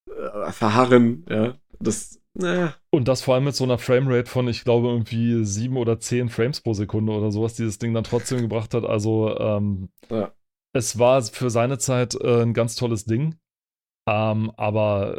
äh, 0.10 0.52
verharren, 0.52 1.26
ja? 1.30 1.58
Das, 1.80 2.20
naja, 2.34 2.76
Und 2.92 3.08
das 3.08 3.22
vor 3.22 3.36
allem 3.36 3.44
mit 3.44 3.56
so 3.56 3.64
einer 3.64 3.78
Framerate 3.78 4.30
von, 4.30 4.48
ich 4.48 4.64
glaube, 4.64 4.88
irgendwie 4.88 5.44
sieben 5.46 5.78
oder 5.78 6.00
zehn 6.00 6.30
Frames 6.30 6.62
pro 6.62 6.74
Sekunde 6.74 7.12
oder 7.14 7.32
sowas, 7.32 7.56
dieses 7.56 7.78
Ding 7.78 7.94
dann 7.94 8.04
trotzdem 8.04 8.40
gebracht 8.42 8.74
hat. 8.74 8.86
Also, 8.86 9.38
ähm, 9.38 9.90
Ja. 10.10 10.34
es 10.74 10.98
war 10.98 11.22
für 11.22 11.50
seine 11.50 11.78
Zeit 11.78 12.16
äh, 12.16 12.42
ein 12.42 12.54
ganz 12.54 12.76
tolles 12.76 13.06
Ding. 13.06 13.36
Ähm, 14.06 14.52
aber 14.58 15.18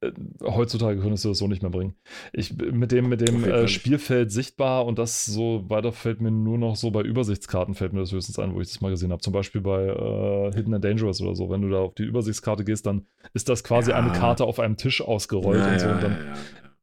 äh, 0.00 0.12
heutzutage 0.44 1.00
könntest 1.00 1.24
du 1.24 1.30
das 1.30 1.38
so 1.38 1.48
nicht 1.48 1.62
mehr 1.62 1.70
bringen. 1.70 1.94
Ich, 2.32 2.56
mit 2.56 2.92
dem, 2.92 3.08
mit 3.08 3.20
dem 3.20 3.44
äh, 3.44 3.66
Spielfeld 3.66 4.30
sichtbar 4.30 4.86
und 4.86 5.00
das 5.00 5.24
so 5.24 5.68
weiter 5.68 5.90
fällt 5.90 6.20
mir 6.20 6.30
nur 6.30 6.56
noch 6.56 6.76
so 6.76 6.92
bei 6.92 7.02
Übersichtskarten 7.02 7.74
fällt 7.74 7.92
mir 7.92 8.00
das 8.00 8.12
höchstens 8.12 8.38
ein, 8.38 8.54
wo 8.54 8.60
ich 8.60 8.68
das 8.68 8.80
mal 8.80 8.90
gesehen 8.90 9.10
habe. 9.10 9.20
Zum 9.20 9.32
Beispiel 9.32 9.60
bei 9.60 9.86
äh, 9.86 10.52
Hidden 10.54 10.74
and 10.74 10.84
Dangerous 10.84 11.20
oder 11.20 11.34
so. 11.34 11.50
Wenn 11.50 11.62
du 11.62 11.70
da 11.70 11.78
auf 11.78 11.94
die 11.94 12.04
Übersichtskarte 12.04 12.64
gehst, 12.64 12.86
dann 12.86 13.06
ist 13.32 13.48
das 13.48 13.64
quasi 13.64 13.90
ja. 13.90 13.96
eine 13.96 14.12
Karte 14.12 14.44
auf 14.44 14.60
einem 14.60 14.76
Tisch 14.76 15.02
ausgerollt 15.02 15.58
ja, 15.58 15.72
und 15.72 15.80
so. 15.80 15.88
Und 15.88 16.02
dann, 16.02 16.12
ja, 16.12 16.34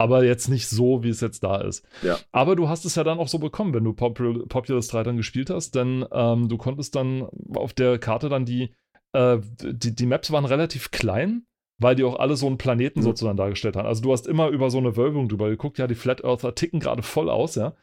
aber 0.01 0.25
jetzt 0.25 0.49
nicht 0.49 0.67
so, 0.67 1.03
wie 1.03 1.09
es 1.09 1.21
jetzt 1.21 1.43
da 1.43 1.61
ist. 1.61 1.85
Ja. 2.01 2.17
Aber 2.31 2.55
du 2.55 2.67
hast 2.67 2.85
es 2.85 2.95
ja 2.95 3.03
dann 3.03 3.19
auch 3.19 3.27
so 3.27 3.37
bekommen, 3.37 3.73
wenn 3.73 3.83
du 3.83 3.93
Popul 3.93 4.47
Populous 4.47 4.87
3 4.87 5.03
dann 5.03 5.17
gespielt 5.17 5.51
hast, 5.51 5.75
denn 5.75 6.03
ähm, 6.11 6.49
du 6.49 6.57
konntest 6.57 6.95
dann 6.95 7.27
auf 7.53 7.73
der 7.73 7.99
Karte 7.99 8.27
dann 8.27 8.43
die 8.43 8.73
äh, 9.13 9.39
die, 9.61 9.95
die 9.95 10.05
Maps 10.05 10.31
waren 10.31 10.45
relativ 10.45 10.91
klein, 10.91 11.45
weil 11.81 11.95
die 11.95 12.03
auch 12.03 12.19
alle 12.19 12.35
so 12.35 12.45
einen 12.45 12.59
Planeten 12.59 12.99
mhm. 12.99 13.03
sozusagen 13.03 13.37
dargestellt 13.37 13.75
haben. 13.75 13.87
Also 13.87 14.03
du 14.03 14.11
hast 14.11 14.27
immer 14.27 14.49
über 14.49 14.69
so 14.69 14.77
eine 14.77 14.95
Wölbung 14.95 15.27
drüber 15.27 15.49
geguckt, 15.49 15.79
ja, 15.79 15.87
die 15.87 15.95
Flat 15.95 16.23
Earther 16.23 16.53
ticken 16.53 16.79
gerade 16.79 17.01
voll 17.01 17.29
aus, 17.29 17.55
ja. 17.55 17.73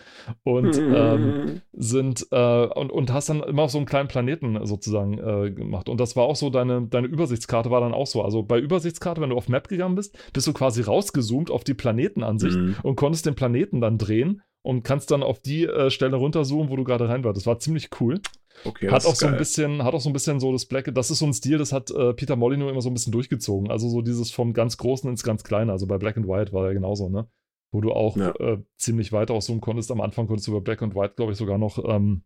Und 0.44 0.78
mhm. 0.78 0.94
ähm, 0.94 1.60
sind 1.72 2.26
äh, 2.30 2.66
und, 2.66 2.92
und 2.92 3.12
hast 3.12 3.28
dann 3.28 3.42
immer 3.42 3.62
auf 3.62 3.72
so 3.72 3.78
einen 3.78 3.86
kleinen 3.86 4.08
Planeten 4.08 4.64
sozusagen 4.64 5.18
äh, 5.18 5.50
gemacht. 5.50 5.88
Und 5.88 5.98
das 5.98 6.14
war 6.14 6.24
auch 6.24 6.36
so, 6.36 6.48
deine, 6.48 6.86
deine 6.86 7.08
Übersichtskarte 7.08 7.70
war 7.70 7.80
dann 7.80 7.92
auch 7.92 8.06
so. 8.06 8.22
Also 8.22 8.44
bei 8.44 8.60
Übersichtskarte, 8.60 9.20
wenn 9.20 9.30
du 9.30 9.36
auf 9.36 9.48
Map 9.48 9.68
gegangen 9.68 9.96
bist, 9.96 10.16
bist 10.32 10.46
du 10.46 10.52
quasi 10.52 10.82
rausgezoomt 10.82 11.50
auf 11.50 11.64
die 11.64 11.74
Planetenansicht 11.74 12.56
mhm. 12.56 12.76
und 12.84 12.96
konntest 12.96 13.26
den 13.26 13.34
Planeten 13.34 13.80
dann 13.80 13.98
drehen 13.98 14.42
und 14.68 14.82
kannst 14.82 15.10
dann 15.10 15.22
auf 15.22 15.40
die 15.40 15.64
äh, 15.64 15.88
Stelle 15.88 16.16
runterzoomen, 16.16 16.68
wo 16.68 16.76
du 16.76 16.84
gerade 16.84 17.08
rein 17.08 17.24
warst. 17.24 17.38
Das 17.38 17.46
war 17.46 17.58
ziemlich 17.58 17.88
cool. 18.00 18.20
Okay, 18.66 18.90
hat 18.90 19.06
auch 19.06 19.14
so 19.14 19.26
ein 19.26 19.38
bisschen, 19.38 19.82
hat 19.82 19.94
auch 19.94 20.00
so 20.02 20.10
ein 20.10 20.12
bisschen 20.12 20.40
so 20.40 20.52
das 20.52 20.66
Black, 20.66 20.90
das 20.94 21.10
ist 21.10 21.20
so 21.20 21.26
ein 21.26 21.32
Stil, 21.32 21.56
das 21.56 21.72
hat 21.72 21.90
äh, 21.90 22.12
Peter 22.12 22.36
Molyneux 22.36 22.70
immer 22.70 22.82
so 22.82 22.90
ein 22.90 22.92
bisschen 22.92 23.12
durchgezogen. 23.12 23.70
Also 23.70 23.88
so 23.88 24.02
dieses 24.02 24.30
vom 24.30 24.52
ganz 24.52 24.76
Großen 24.76 25.08
ins 25.08 25.22
ganz 25.22 25.42
Kleine. 25.42 25.72
Also 25.72 25.86
bei 25.86 25.96
Black 25.96 26.18
and 26.18 26.28
White 26.28 26.52
war 26.52 26.66
er 26.66 26.74
genauso, 26.74 27.08
ne? 27.08 27.26
Wo 27.72 27.80
du 27.80 27.92
auch 27.92 28.18
ja. 28.18 28.34
äh, 28.40 28.58
ziemlich 28.76 29.10
weit 29.10 29.30
auszoomen 29.30 29.62
konntest. 29.62 29.90
Am 29.90 30.02
Anfang 30.02 30.26
konntest 30.26 30.48
du 30.48 30.52
bei 30.52 30.60
Black 30.60 30.82
and 30.82 30.94
White, 30.94 31.14
glaube 31.16 31.32
ich, 31.32 31.38
sogar 31.38 31.56
noch 31.56 31.82
ähm, 31.82 32.24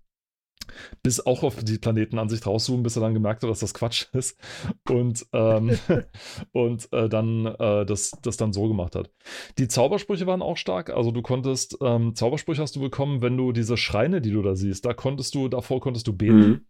bis 1.03 1.25
auch 1.25 1.43
auf 1.43 1.63
die 1.63 1.79
Planetenansicht 1.79 2.47
rauszoomen, 2.47 2.83
bis 2.83 2.97
er 2.97 3.03
dann 3.03 3.15
gemerkt 3.15 3.43
hat, 3.43 3.51
dass 3.51 3.61
das 3.61 3.75
Quatsch 3.75 4.07
ist 4.13 4.39
und, 4.89 5.27
ähm, 5.33 5.79
und 6.53 6.93
äh, 6.93 7.09
dann 7.09 7.47
äh, 7.47 7.87
das, 7.87 8.13
das 8.23 8.37
dann 8.37 8.53
so 8.53 8.69
gemacht 8.69 8.97
hat. 8.97 9.11
Die 9.59 9.69
Zaubersprüche 9.69 10.27
waren 10.27 10.43
auch 10.43 10.57
stark, 10.57 10.91
also 10.91 11.11
du 11.11 11.23
konntest, 11.23 11.79
ähm, 11.81 12.15
Zaubersprüche 12.15 12.63
hast 12.63 12.77
du 12.77 12.81
bekommen, 12.81 13.23
wenn 13.23 13.37
du 13.37 13.53
diese 13.53 13.77
Schreine, 13.77 14.21
die 14.21 14.31
du 14.31 14.43
da 14.43 14.55
siehst, 14.55 14.85
da 14.85 14.95
konntest 14.95 15.35
du, 15.35 15.49
davor 15.49 15.81
konntest 15.81 16.07
du 16.07 16.13
beten 16.13 16.35
mhm. 16.35 16.61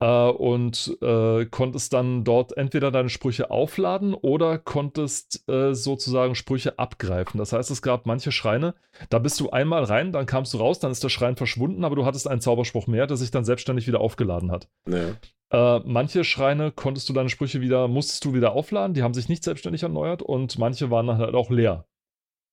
äh, 0.00 0.28
und 0.30 0.96
äh, 1.00 1.46
konntest 1.46 1.92
dann 1.92 2.24
dort 2.24 2.56
entweder 2.56 2.90
deine 2.90 3.08
Sprüche 3.08 3.50
aufladen 3.50 4.14
oder 4.14 4.58
konntest 4.58 5.48
äh, 5.48 5.74
sozusagen 5.74 6.34
Sprüche 6.34 6.78
abgreifen. 6.78 7.38
Das 7.38 7.52
heißt, 7.52 7.70
es 7.70 7.82
gab 7.82 8.06
manche 8.06 8.32
Schreine, 8.32 8.74
da 9.10 9.18
bist 9.18 9.40
du 9.40 9.50
einmal 9.50 9.84
rein, 9.84 10.12
dann 10.12 10.26
kamst 10.26 10.54
du 10.54 10.58
raus, 10.58 10.78
dann 10.78 10.92
ist 10.92 11.02
der 11.02 11.08
Schrein 11.08 11.36
verschwunden, 11.36 11.84
aber 11.84 11.96
du 11.96 12.04
hattest 12.04 12.28
einen 12.28 12.40
Zauberspruch 12.40 12.86
mehr, 12.86 13.06
der 13.06 13.16
sich 13.22 13.30
dann 13.30 13.44
selbstständig 13.44 13.86
wieder 13.86 14.00
aufgeladen 14.00 14.50
hat. 14.50 14.68
Ja. 14.88 15.16
Äh, 15.52 15.80
manche 15.84 16.24
Schreine 16.24 16.72
konntest 16.72 17.08
du 17.08 17.12
deine 17.12 17.28
Sprüche 17.28 17.60
wieder, 17.60 17.88
musstest 17.88 18.24
du 18.24 18.34
wieder 18.34 18.52
aufladen, 18.52 18.94
die 18.94 19.02
haben 19.02 19.14
sich 19.14 19.28
nicht 19.28 19.44
selbstständig 19.44 19.82
erneuert 19.82 20.22
und 20.22 20.58
manche 20.58 20.90
waren 20.90 21.06
dann 21.06 21.18
halt 21.18 21.34
auch 21.34 21.50
leer. 21.50 21.86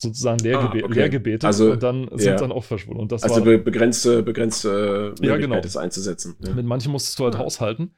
Sozusagen 0.02 0.40
Leergebe 0.40 0.82
ah, 0.82 0.86
okay. 0.86 0.94
Leergebetet 0.94 1.46
also, 1.46 1.74
und 1.74 1.84
dann 1.84 2.08
sind 2.14 2.26
ja. 2.26 2.36
dann 2.36 2.54
auch 2.54 2.64
verschwunden. 2.64 3.02
Und 3.02 3.12
das 3.12 3.22
also 3.24 3.46
war, 3.46 3.58
begrenzte, 3.58 4.24
begrenzte 4.24 5.10
Möglichkeit, 5.10 5.28
ja, 5.28 5.38
genau. 5.38 5.60
das 5.60 5.76
einzusetzen. 5.76 6.38
Ja. 6.40 6.54
Mit 6.54 6.66
manchen 6.66 6.94
musstest 6.94 7.20
du 7.20 7.26
halt 7.26 7.36
ah. 7.36 7.40
haushalten. 7.40 7.92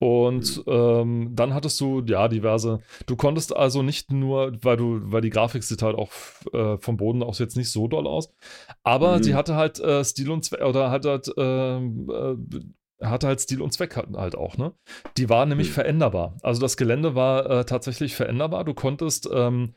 Und 0.00 0.66
mhm. 0.66 0.72
ähm, 0.72 1.30
dann 1.34 1.54
hattest 1.54 1.80
du 1.80 2.02
ja 2.04 2.26
diverse. 2.26 2.80
Du 3.06 3.14
konntest 3.14 3.54
also 3.54 3.82
nicht 3.82 4.12
nur, 4.12 4.52
weil 4.62 4.76
du, 4.76 5.00
weil 5.04 5.20
die 5.20 5.30
Grafik 5.30 5.62
sieht 5.62 5.82
halt 5.82 5.96
auch 5.96 6.10
äh, 6.52 6.76
vom 6.78 6.96
Boden 6.96 7.22
aus 7.22 7.38
jetzt 7.38 7.56
nicht 7.56 7.70
so 7.70 7.86
doll 7.86 8.06
aus, 8.06 8.34
aber 8.82 9.18
mhm. 9.18 9.22
sie 9.22 9.34
hatte 9.34 9.54
halt 9.54 9.78
äh, 9.78 10.04
Stil 10.04 10.30
und 10.30 10.44
Zweck 10.44 10.62
oder 10.62 10.90
hat 10.90 11.06
halt 11.06 11.32
ähm, 11.36 12.10
äh, 12.10 13.06
hatte 13.06 13.28
halt 13.28 13.40
Stil 13.40 13.62
und 13.62 13.72
Zweck 13.72 13.96
halt 13.96 14.34
auch, 14.34 14.56
ne? 14.56 14.72
Die 15.16 15.28
war 15.28 15.46
nämlich 15.46 15.68
mhm. 15.68 15.74
veränderbar. 15.74 16.36
Also 16.42 16.60
das 16.60 16.76
Gelände 16.76 17.14
war 17.14 17.48
äh, 17.48 17.64
tatsächlich 17.64 18.14
veränderbar. 18.16 18.64
Du 18.64 18.74
konntest 18.74 19.28
ähm, 19.32 19.74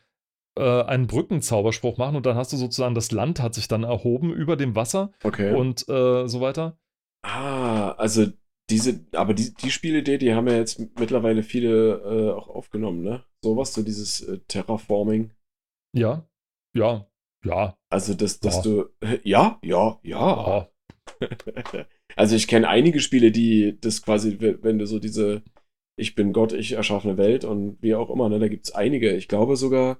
äh, 0.57 0.83
einen 0.83 1.07
Brückenzauberspruch 1.07 1.97
machen 1.97 2.15
und 2.15 2.25
dann 2.25 2.35
hast 2.35 2.51
du 2.51 2.57
sozusagen 2.57 2.95
das 2.95 3.11
Land 3.11 3.39
hat 3.41 3.53
sich 3.53 3.67
dann 3.67 3.83
erhoben 3.83 4.33
über 4.33 4.55
dem 4.55 4.75
Wasser 4.75 5.11
okay. 5.23 5.53
und 5.53 5.87
äh, 5.89 6.27
so 6.27 6.41
weiter. 6.41 6.77
Ah, 7.23 7.91
also 7.91 8.27
diese, 8.69 9.05
aber 9.13 9.33
die, 9.33 9.53
die 9.53 9.71
Spielidee, 9.71 10.17
die 10.17 10.33
haben 10.33 10.47
ja 10.47 10.55
jetzt 10.55 10.79
mittlerweile 10.99 11.43
viele 11.43 11.99
äh, 11.99 12.31
auch 12.31 12.49
aufgenommen, 12.49 13.01
ne? 13.01 13.23
Sowas, 13.41 13.73
so 13.73 13.81
dieses 13.81 14.21
äh, 14.21 14.39
Terraforming. 14.47 15.31
Ja, 15.95 16.27
ja, 16.75 17.07
ja. 17.45 17.77
Also, 17.89 18.13
dass, 18.13 18.39
dass 18.39 18.57
ja. 18.57 18.61
du. 18.63 18.85
Ja, 19.23 19.59
ja, 19.63 19.99
ja. 20.03 20.69
ja. 20.69 20.69
also, 22.15 22.35
ich 22.35 22.47
kenne 22.47 22.67
einige 22.67 22.99
Spiele, 22.99 23.31
die 23.31 23.77
das 23.79 24.01
quasi, 24.01 24.37
wenn 24.39 24.79
du 24.79 24.85
so 24.85 24.99
diese 24.99 25.43
Ich 25.97 26.15
bin 26.15 26.33
Gott, 26.33 26.51
ich 26.51 26.73
erschaffe 26.73 27.07
eine 27.07 27.17
Welt 27.17 27.45
und 27.45 27.81
wie 27.81 27.95
auch 27.95 28.09
immer, 28.09 28.27
ne? 28.27 28.39
Da 28.39 28.49
gibt 28.49 28.65
es 28.67 28.75
einige. 28.75 29.15
Ich 29.15 29.29
glaube 29.29 29.55
sogar, 29.55 29.97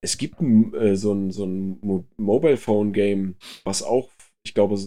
es 0.00 0.18
gibt 0.18 0.40
äh, 0.40 0.96
so 0.96 1.12
ein, 1.12 1.30
so 1.30 1.44
ein 1.44 1.78
Mo 1.80 2.04
Mobile 2.16 2.56
Phone 2.56 2.92
Game, 2.92 3.36
was 3.64 3.82
auch, 3.82 4.08
ich 4.44 4.54
glaube, 4.54 4.78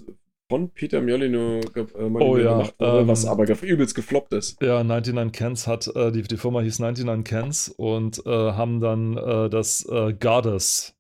von 0.50 0.70
Peter 0.72 1.02
Molyneux 1.02 1.66
äh, 1.76 1.86
oh, 1.96 2.38
ja. 2.38 2.52
gemacht 2.52 2.76
wurde, 2.80 3.00
ähm, 3.00 3.08
was 3.08 3.26
aber 3.26 3.64
übelst 3.64 3.96
gefloppt 3.96 4.34
ist. 4.34 4.62
Ja, 4.62 4.84
99 4.84 5.32
Cans 5.32 5.68
hat, 5.68 5.88
äh, 5.96 6.12
die, 6.12 6.24
die 6.24 6.38
Firma 6.38 6.62
hieß 6.62 6.80
99 6.80 7.24
Cans 7.24 7.70
und 7.70 8.26
äh, 8.26 8.30
haben 8.30 8.80
dann 8.80 9.18
äh, 9.18 9.50
das 9.50 9.86
äh, 9.90 10.14
Goddess 10.14 10.96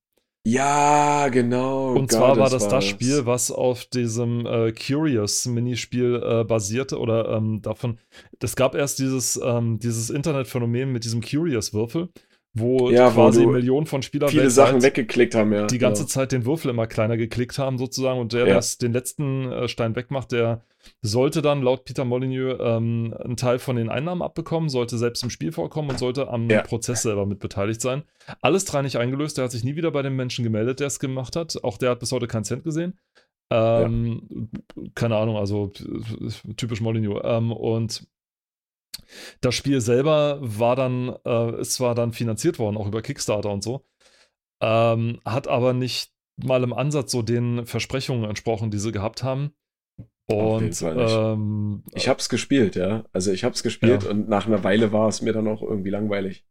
ja, 0.46 1.30
genau. 1.30 1.94
Und 1.94 2.12
zwar 2.12 2.38
war 2.38 2.50
das 2.50 2.68
das 2.68 2.84
Spiel, 2.84 3.26
was 3.26 3.50
auf 3.50 3.86
diesem 3.86 4.46
äh, 4.46 4.74
Curious-Minispiel 4.74 6.22
äh, 6.22 6.44
basierte 6.44 7.00
oder 7.00 7.30
ähm, 7.30 7.62
davon. 7.62 7.98
Es 8.42 8.58
gab 8.58 8.76
erst 8.76 9.00
dieses, 9.00 9.40
ähm, 9.42 9.80
dieses 9.80 10.10
Internetphänomen 10.10 10.92
mit 10.92 11.06
diesem 11.06 11.22
Curious-Würfel 11.22 12.10
wo 12.56 12.92
ja, 12.92 13.10
quasi 13.10 13.46
wo 13.46 13.52
Millionen 13.52 13.88
von 13.88 14.04
Spielern 14.04 14.30
viele 14.30 14.52
Sachen 14.52 14.84
weggeklickt 14.84 15.34
haben, 15.34 15.52
ja. 15.54 15.66
Die 15.66 15.80
ganze 15.80 16.04
ja. 16.04 16.08
Zeit 16.08 16.32
den 16.32 16.46
Würfel 16.46 16.70
immer 16.70 16.86
kleiner 16.86 17.18
geklickt 17.18 17.58
haben, 17.58 17.80
sozusagen. 17.80 18.20
Und 18.20 18.34
der, 18.34 18.48
ja. 18.48 18.60
der 18.60 18.64
den 18.82 18.94
letzten 18.94 19.52
äh, 19.52 19.68
Stein 19.68 19.96
wegmacht, 19.96 20.32
der 20.32 20.62
sollte 21.02 21.42
dann 21.42 21.64
laut 21.64 21.84
Peter 21.86 22.06
Molyneux 22.06 22.60
ähm, 22.62 23.16
einen 23.24 23.38
Teil 23.38 23.58
von 23.58 23.76
den 23.76 23.90
Einnahmen 23.90 24.22
abbekommen, 24.22 24.70
sollte 24.70 25.00
selbst 25.00 25.24
im 25.24 25.32
Spiel 25.32 25.52
vorkommen 25.52 25.90
und 25.90 25.98
sollte 25.98 26.28
am 26.28 26.48
ja. 26.48 26.62
Prozess 26.62 27.02
selber 27.02 27.26
mit 27.26 27.40
beteiligt 27.40 27.82
sein. 27.82 28.04
Alles 28.42 28.66
drei 28.66 28.84
nicht 28.84 28.98
eingelöst. 28.98 29.38
Der 29.38 29.46
hat 29.46 29.52
sich 29.52 29.64
nie 29.64 29.76
wieder 29.76 29.90
bei 29.90 30.04
dem 30.04 30.16
Menschen 30.16 30.44
gemeldet, 30.44 30.80
der 30.80 30.88
es 30.88 31.00
gemacht 31.00 31.36
hat. 31.36 31.64
Auch 31.64 31.78
der 31.78 31.90
hat 31.92 32.02
bis 32.02 32.12
heute 32.12 32.28
keinen 32.28 32.44
Cent 32.44 32.64
gesehen. 32.64 33.00
Ähm, 33.50 34.50
keine 34.96 35.16
Ahnung, 35.18 35.38
also 35.38 35.72
äh, 35.80 36.54
typisch 36.56 36.82
Molyneux. 36.82 37.22
Ähm, 37.24 37.52
und 37.52 38.08
das 39.42 39.56
Spiel 39.56 39.82
selber 39.82 40.40
war 40.42 40.76
dann, 40.76 41.16
äh, 41.26 41.60
ist 41.60 41.74
zwar 41.74 41.96
dann 41.96 42.14
finanziert 42.14 42.60
worden, 42.60 42.78
auch 42.78 42.88
über 42.88 43.02
Kickstarter 43.02 43.52
und 43.52 43.64
so, 43.64 43.86
ähm, 44.62 45.20
hat 45.26 45.48
aber 45.48 45.74
nicht 45.74 46.12
mal 46.38 46.64
im 46.64 46.74
Ansatz 46.74 47.12
so 47.12 47.22
den 47.22 47.66
Versprechungen 47.66 48.28
entsprochen, 48.28 48.72
die 48.72 48.80
sie 48.80 48.92
gehabt 48.92 49.24
haben. 49.24 49.54
Und 50.26 50.82
ähm, 50.82 51.84
ich 51.94 52.08
habe 52.08 52.20
es 52.20 52.30
gespielt, 52.30 52.76
ja. 52.76 53.04
Also 53.12 53.32
ich 53.32 53.44
habe 53.44 53.54
es 53.54 53.62
gespielt 53.62 54.04
ja. 54.04 54.10
und 54.10 54.30
nach 54.30 54.48
einer 54.48 54.64
Weile 54.64 54.94
war 54.94 55.10
es 55.10 55.22
mir 55.22 55.34
dann 55.34 55.48
auch 55.48 55.62
irgendwie 55.62 55.90
langweilig. 55.90 56.46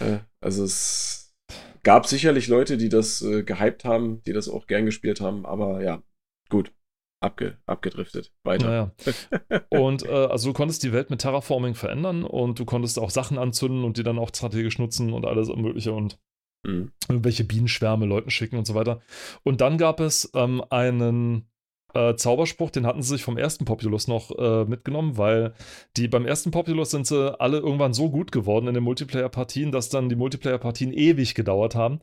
Äh, 0.00 0.18
also 0.40 0.62
es 0.62 1.34
gab 1.82 2.06
sicherlich 2.06 2.46
Leute, 2.46 2.76
die 2.76 2.88
das 2.88 3.20
äh, 3.22 3.42
gehypt 3.42 3.84
haben, 3.84 4.22
die 4.22 4.32
das 4.32 4.48
auch 4.48 4.68
gern 4.68 4.86
gespielt 4.86 5.20
haben, 5.20 5.44
aber 5.44 5.82
ja, 5.82 6.02
gut 6.48 6.72
abge, 7.20 7.58
abgedriftet. 7.66 8.32
Weiter. 8.44 8.66
Naja. 8.66 9.62
und 9.70 10.04
äh, 10.04 10.08
also 10.08 10.50
du 10.50 10.52
konntest 10.52 10.82
die 10.82 10.92
Welt 10.92 11.10
mit 11.10 11.20
Terraforming 11.20 11.74
verändern 11.74 12.24
und 12.24 12.58
du 12.58 12.64
konntest 12.64 12.98
auch 12.98 13.10
Sachen 13.10 13.38
anzünden 13.38 13.84
und 13.84 13.96
die 13.96 14.02
dann 14.02 14.18
auch 14.18 14.28
strategisch 14.28 14.78
nutzen 14.78 15.12
und 15.12 15.26
alles 15.26 15.48
Mögliche 15.48 15.92
und 15.92 16.18
mhm. 16.64 16.92
irgendwelche 17.08 17.44
Bienenschwärme 17.44 18.06
Leuten 18.06 18.30
schicken 18.30 18.56
und 18.56 18.66
so 18.66 18.74
weiter. 18.74 19.00
Und 19.42 19.60
dann 19.60 19.78
gab 19.78 20.00
es 20.00 20.30
ähm, 20.34 20.62
einen 20.70 21.48
äh, 21.98 22.16
Zauberspruch, 22.16 22.70
den 22.70 22.86
hatten 22.86 23.02
sie 23.02 23.14
sich 23.14 23.24
vom 23.24 23.36
ersten 23.36 23.64
Populus 23.64 24.06
noch 24.06 24.30
äh, 24.38 24.64
mitgenommen, 24.64 25.16
weil 25.16 25.54
die 25.96 26.06
beim 26.06 26.26
ersten 26.26 26.50
Populus 26.50 26.90
sind 26.90 27.06
sie 27.06 27.38
alle 27.40 27.58
irgendwann 27.58 27.92
so 27.92 28.10
gut 28.10 28.30
geworden 28.30 28.68
in 28.68 28.74
den 28.74 28.84
Multiplayer-Partien, 28.84 29.72
dass 29.72 29.88
dann 29.88 30.08
die 30.08 30.16
Multiplayer-Partien 30.16 30.92
ewig 30.92 31.34
gedauert 31.34 31.74
haben. 31.74 32.00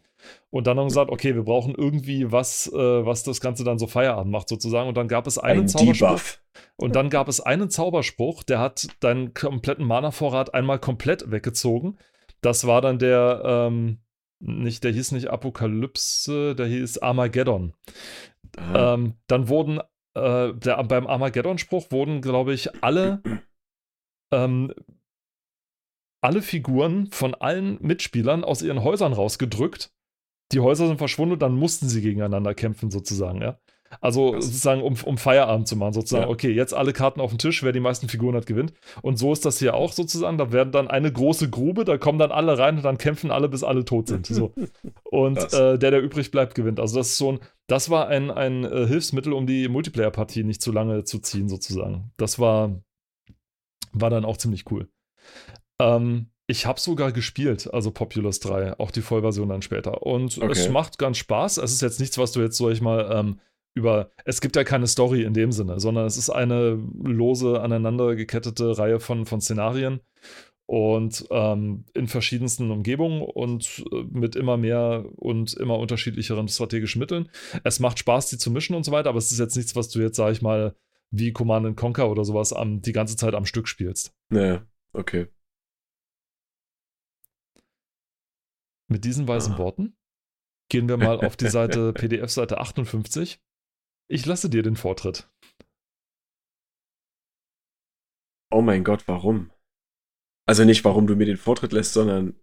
Und 0.50 0.68
dann 0.68 0.78
haben 0.78 0.90
sie 0.90 0.96
gesagt, 0.96 1.12
okay, 1.12 1.36
wir 1.36 1.44
brauchen 1.44 1.76
irgendwie 1.76 2.32
was, 2.32 2.72
äh, 2.74 3.06
was 3.06 3.24
das 3.24 3.40
Ganze 3.42 3.64
dann 3.64 3.80
so 3.80 3.88
Feierabend 3.88 4.32
macht, 4.32 4.50
sozusagen. 4.50 4.90
Und 4.90 4.98
dann 4.98 5.08
gab 5.08 5.28
es 5.28 5.38
einen 5.38 5.62
Ein 5.62 5.68
Zauberspruch. 5.68 6.08
Debuff. 6.08 6.42
Und 6.78 6.96
dann 6.96 7.10
gab 7.10 7.28
es 7.28 7.40
einen 7.40 7.70
Zauberspruch, 7.70 8.44
der 8.44 8.60
hat 8.60 8.88
deinen 9.00 9.34
kompletten 9.34 9.86
Mana-Vorrat 9.86 10.54
einmal 10.54 10.80
komplett 10.80 11.32
weggezogen. 11.32 11.98
Das 12.42 12.68
war 12.68 12.82
dann 12.82 13.00
der, 13.00 13.42
ähm, 13.46 14.00
nicht, 14.40 14.84
der 14.84 14.92
hieß 14.92 15.14
nicht 15.14 15.28
Apokalypse, 15.30 16.56
der 16.56 16.68
hieß 16.68 17.00
Armageddon. 17.00 17.74
Ähm, 18.58 19.16
dann 19.28 19.50
wurden 19.50 19.80
äh, 20.16 20.54
der, 20.54 20.84
beim 20.84 21.08
Armageddon-Spruch 21.08 21.92
wurden, 21.92 22.22
glaube 22.22 22.54
ich, 22.54 22.84
alle 22.84 23.22
ähm, 24.32 24.74
alle 26.22 26.42
Figuren 26.42 27.12
von 27.12 27.36
allen 27.36 27.78
Mitspielern 27.82 28.44
aus 28.44 28.62
ihren 28.64 28.84
Häusern 28.84 29.14
rausgedrückt. 29.14 29.94
Die 30.52 30.60
Häuser 30.60 30.88
sind 30.88 30.98
verschwunden 30.98 31.34
und 31.34 31.42
dann 31.42 31.56
mussten 31.56 31.88
sie 31.88 32.02
gegeneinander 32.02 32.56
kämpfen, 32.56 32.90
sozusagen, 32.90 33.42
ja. 33.42 33.60
Also 34.02 34.32
Krass. 34.32 34.46
sozusagen, 34.46 34.82
um, 34.82 34.96
um 35.04 35.18
Feierabend 35.18 35.68
zu 35.68 35.76
machen, 35.76 35.94
sozusagen, 35.94 36.26
ja. 36.26 36.30
okay, 36.30 36.52
jetzt 36.52 36.74
alle 36.74 36.94
Karten 36.94 37.22
auf 37.22 37.32
den 37.32 37.40
Tisch, 37.40 37.64
wer 37.64 37.72
die 37.72 37.80
meisten 37.80 38.10
Figuren 38.10 38.36
hat, 38.36 38.46
gewinnt. 38.46 38.74
Und 39.02 39.18
so 39.18 39.34
ist 39.34 39.46
das 39.46 39.60
hier 39.60 39.74
auch 39.74 39.92
sozusagen. 39.92 40.38
Da 40.38 40.52
werden 40.52 40.72
dann 40.72 40.88
eine 40.88 41.12
große 41.12 41.50
Grube, 41.50 41.86
da 41.86 41.98
kommen 41.98 42.20
dann 42.20 42.32
alle 42.32 42.58
rein 42.58 42.78
und 42.78 42.84
dann 42.84 42.98
kämpfen 42.98 43.32
alle, 43.32 43.50
bis 43.50 43.64
alle 43.64 43.86
tot 43.86 44.08
sind. 44.08 44.26
So. 44.28 44.54
Und 45.04 45.38
äh, 45.54 45.78
der, 45.78 45.92
der 45.92 46.02
übrig 46.02 46.32
bleibt, 46.32 46.56
gewinnt. 46.56 46.80
Also 46.80 46.98
das 46.98 47.10
ist 47.10 47.18
so 47.18 47.34
ein, 47.34 47.40
das 47.68 47.90
war 47.90 48.08
ein, 48.08 48.32
ein 48.32 48.64
äh, 48.64 48.86
Hilfsmittel, 48.88 49.34
um 49.34 49.48
die 49.48 49.68
Multiplayer-Partie 49.68 50.44
nicht 50.44 50.62
zu 50.62 50.72
lange 50.72 51.04
zu 51.04 51.20
ziehen, 51.20 51.48
sozusagen. 51.48 52.12
Das 52.18 52.38
war, 52.38 52.82
war 53.94 54.10
dann 54.10 54.26
auch 54.26 54.38
ziemlich 54.38 54.70
cool. 54.72 54.90
Ähm, 55.80 56.28
ich 56.48 56.66
habe 56.66 56.80
sogar 56.80 57.12
gespielt, 57.12 57.74
also 57.74 57.92
Populous 57.92 58.40
3, 58.40 58.80
auch 58.80 58.92
die 58.92 59.02
Vollversion 59.02 59.50
dann 59.50 59.64
später. 59.64 60.04
Und 60.04 60.38
okay. 60.38 60.52
es 60.52 60.70
macht 60.70 61.00
ganz 61.00 61.18
Spaß. 61.18 61.58
Es 61.58 61.72
ist 61.72 61.82
jetzt 61.82 62.00
nichts, 62.00 62.18
was 62.18 62.34
du 62.34 62.42
jetzt, 62.42 62.58
sag 62.58 62.72
ich 62.72 62.82
mal, 62.82 63.10
ähm, 63.12 63.40
über. 63.76 64.10
Es 64.24 64.42
gibt 64.42 64.56
ja 64.56 64.64
keine 64.64 64.88
Story 64.88 65.24
in 65.24 65.34
dem 65.34 65.52
Sinne, 65.52 65.80
sondern 65.80 66.06
es 66.06 66.18
ist 66.18 66.30
eine 66.30 66.82
lose, 67.04 67.62
aneinander 67.62 68.16
gekettete 68.16 68.78
Reihe 68.78 69.00
von, 69.00 69.26
von 69.26 69.42
Szenarien 69.42 70.00
und 70.66 71.28
ähm, 71.30 71.86
in 71.94 72.08
verschiedensten 72.08 72.72
Umgebungen 72.72 73.22
und 73.22 73.86
äh, 73.92 74.04
mit 74.10 74.36
immer 74.36 74.58
mehr 74.58 75.06
und 75.18 75.54
immer 75.54 75.78
unterschiedlicheren 75.78 76.48
strategischen 76.48 77.00
Mitteln. 77.00 77.30
Es 77.64 77.80
macht 77.80 78.00
Spaß, 78.00 78.30
die 78.30 78.38
zu 78.38 78.50
mischen 78.50 78.76
und 78.76 78.84
so 78.84 78.92
weiter, 78.92 79.10
aber 79.10 79.20
es 79.20 79.32
ist 79.32 79.40
jetzt 79.40 79.56
nichts, 79.56 79.76
was 79.76 79.90
du 79.90 80.00
jetzt, 80.00 80.16
sag 80.16 80.32
ich 80.32 80.42
mal, 80.42 80.76
wie 81.12 81.34
Command 81.34 81.78
Conquer 81.78 82.10
oder 82.10 82.26
sowas 82.26 82.52
am, 82.52 82.82
die 82.82 82.94
ganze 82.94 83.16
Zeit 83.16 83.36
am 83.36 83.46
Stück 83.46 83.68
spielst. 83.68 84.14
Naja, 84.30 84.66
okay. 84.94 85.28
Mit 88.88 89.04
diesen 89.04 89.28
weisen 89.28 89.54
ah. 89.54 89.58
Worten 89.60 89.96
gehen 90.70 90.90
wir 90.90 90.98
mal 90.98 91.24
auf 91.24 91.38
die 91.38 91.48
Seite 91.48 91.94
PDF-Seite 91.94 92.60
58. 92.60 93.40
Ich 94.08 94.26
lasse 94.26 94.50
dir 94.50 94.62
den 94.62 94.76
Vortritt. 94.76 95.30
Oh 98.52 98.62
mein 98.62 98.84
Gott, 98.84 99.08
warum? 99.08 99.52
Also 100.48 100.64
nicht, 100.64 100.86
warum 100.86 101.08
du 101.08 101.16
mir 101.16 101.26
den 101.26 101.38
Vortritt 101.38 101.72
lässt, 101.72 101.94
sondern 101.94 102.40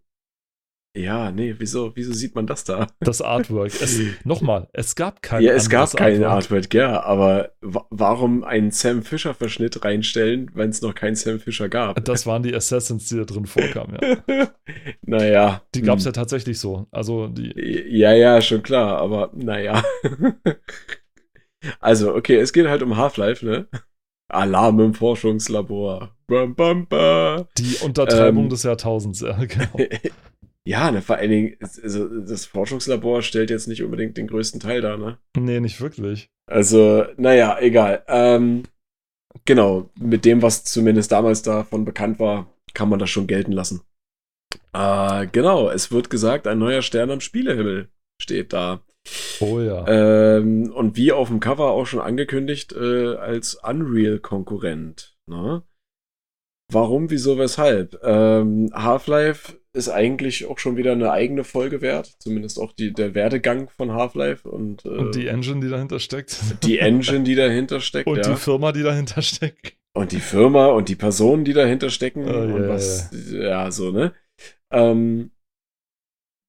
ja, 0.95 1.31
nee, 1.31 1.55
wieso, 1.57 1.97
wieso 1.97 2.13
sieht 2.13 2.35
man 2.35 2.47
das 2.47 2.65
da? 2.65 2.87
Das 3.01 3.23
Artwork. 3.23 3.73
Nochmal, 4.25 4.69
es 4.75 4.95
gab 4.95 5.23
kein 5.23 5.43
Ja, 5.43 5.55
es 5.55 5.71
gab 5.71 5.91
kein 5.97 6.23
Artwork. 6.23 6.65
Artwork, 6.65 6.75
ja, 6.75 7.03
aber 7.03 7.53
warum 7.63 8.45
einen 8.45 8.73
Sam 8.73 9.03
Fisher-Verschnitt 9.03 9.83
reinstellen, 9.87 10.51
wenn 10.53 10.69
es 10.69 10.83
noch 10.83 10.95
keinen 10.95 11.15
Sam 11.15 11.41
Fisher 11.41 11.71
gab? 11.71 12.05
Das 12.05 12.27
waren 12.27 12.43
die 12.43 12.55
Assassins, 12.55 13.09
die 13.09 13.17
da 13.17 13.25
drin 13.25 13.47
vorkamen, 13.47 13.97
ja. 14.29 14.49
naja. 15.03 15.63
Die 15.75 15.81
gab 15.81 15.97
es 15.97 16.05
hm. 16.05 16.09
ja 16.09 16.13
tatsächlich 16.13 16.59
so. 16.59 16.89
Also 16.91 17.29
die. 17.29 17.55
Ja, 17.89 18.13
ja, 18.13 18.43
schon 18.43 18.63
klar, 18.63 18.99
aber 18.99 19.31
naja. 19.35 19.83
also, 21.81 22.15
okay, 22.15 22.37
es 22.37 22.53
geht 22.53 22.67
halt 22.67 22.83
um 22.83 22.97
Half-Life, 22.97 23.45
ne? 23.45 23.67
Alarm 24.29 24.81
im 24.81 24.95
Forschungslabor. 24.95 26.17
Bam, 26.27 26.55
bam, 26.55 26.87
bam. 26.87 27.47
Die 27.59 27.77
Untertreibung 27.85 28.45
ähm, 28.45 28.51
des 28.51 28.63
Jahrtausends, 28.63 29.21
ja, 29.21 29.37
genau. 29.45 29.77
Ja, 30.65 30.93
ne, 30.93 31.03
vor 31.03 31.17
allen 31.17 31.31
Dingen, 31.31 31.57
also 31.61 32.09
das 32.21 32.45
Forschungslabor 32.47 33.23
stellt 33.23 33.51
jetzt 33.51 33.67
nicht 33.67 33.83
unbedingt 33.83 34.17
den 34.17 34.29
größten 34.29 34.61
Teil 34.61 34.81
dar, 34.81 34.97
ne? 34.97 35.19
Nee, 35.37 35.59
nicht 35.59 35.81
wirklich. 35.81 36.29
Also, 36.49 37.05
naja, 37.17 37.59
egal. 37.59 38.05
Ähm, 38.07 38.63
genau, 39.45 39.91
mit 39.99 40.25
dem, 40.25 40.41
was 40.41 40.63
zumindest 40.63 41.11
damals 41.11 41.43
davon 41.43 41.85
bekannt 41.85 42.21
war, 42.21 42.47
kann 42.75 42.89
man 42.89 43.01
das 43.01 43.11
schon 43.11 43.27
gelten 43.27 43.51
lassen. 43.51 43.83
Äh, 44.73 45.27
genau, 45.33 45.69
es 45.69 45.91
wird 45.91 46.11
gesagt, 46.11 46.47
ein 46.47 46.59
neuer 46.59 46.83
Stern 46.83 47.11
am 47.11 47.21
Spielehimmel 47.21 47.89
steht 48.21 48.53
da. 48.53 48.83
Oh 49.41 49.61
ja. 49.61 49.87
Ähm, 49.89 50.73
und 50.73 50.97
wie 50.97 51.13
auf 51.13 51.29
dem 51.29 51.41
Cover 51.41 51.71
auch 51.71 51.87
schon 51.87 52.01
angekündigt, 52.01 52.73
äh, 52.73 53.17
als 53.17 53.55
Unreal-Konkurrent. 53.57 55.17
Ne? 55.27 55.63
Warum, 56.71 57.11
wieso, 57.11 57.39
weshalb? 57.39 58.01
Ähm, 58.03 58.71
Half-Life 58.73 59.59
ist 59.75 59.89
eigentlich 59.89 60.47
auch 60.47 60.59
schon 60.59 60.77
wieder 60.77 60.93
eine 60.93 61.11
eigene 61.11 61.45
Folge 61.45 61.81
wert. 61.81 62.15
Zumindest 62.19 62.59
auch 62.61 62.73
die, 62.73 62.93
der 62.93 63.15
Werdegang 63.15 63.69
von 63.71 63.93
Half-Life 63.93 64.49
und, 64.49 64.85
äh, 64.85 64.89
und 64.89 65.15
die 65.15 65.27
Engine, 65.27 65.61
die 65.61 65.69
dahinter 65.69 65.99
steckt. 65.99 66.39
Die 66.63 66.79
Engine, 66.79 67.25
die 67.25 67.35
dahinter 67.35 67.81
steckt. 67.81 68.07
und 68.07 68.19
ja. 68.19 68.31
die 68.31 68.37
Firma, 68.37 68.73
die 68.73 68.83
dahinter 68.83 69.23
steckt. 69.23 69.77
Und 69.95 70.13
die 70.13 70.21
Firma 70.21 70.69
und 70.69 70.89
die 70.89 70.95
Personen, 70.95 71.45
die 71.45 71.53
dahinter 71.53 71.91
stecken. 71.91 72.25
Oh, 72.25 72.39
und 72.39 72.55
yeah, 72.55 72.69
was, 72.69 73.11
yeah. 73.13 73.43
ja, 73.43 73.71
so, 73.71 73.91
ne? 73.91 74.13
Ähm, 74.71 75.33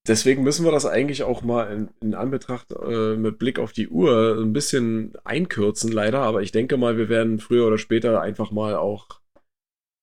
deswegen 0.06 0.42
müssen 0.42 0.64
wir 0.64 0.72
das 0.72 0.86
eigentlich 0.86 1.22
auch 1.22 1.42
mal 1.42 1.70
in, 1.72 1.88
in 2.00 2.14
Anbetracht 2.14 2.72
äh, 2.72 3.16
mit 3.16 3.38
Blick 3.38 3.58
auf 3.58 3.72
die 3.72 3.88
Uhr 3.88 4.38
ein 4.38 4.52
bisschen 4.52 5.14
einkürzen, 5.24 5.90
leider. 5.90 6.20
Aber 6.20 6.42
ich 6.42 6.52
denke 6.52 6.76
mal, 6.76 6.96
wir 6.96 7.08
werden 7.08 7.38
früher 7.38 7.66
oder 7.66 7.78
später 7.78 8.20
einfach 8.20 8.50
mal 8.50 8.76
auch 8.76 9.20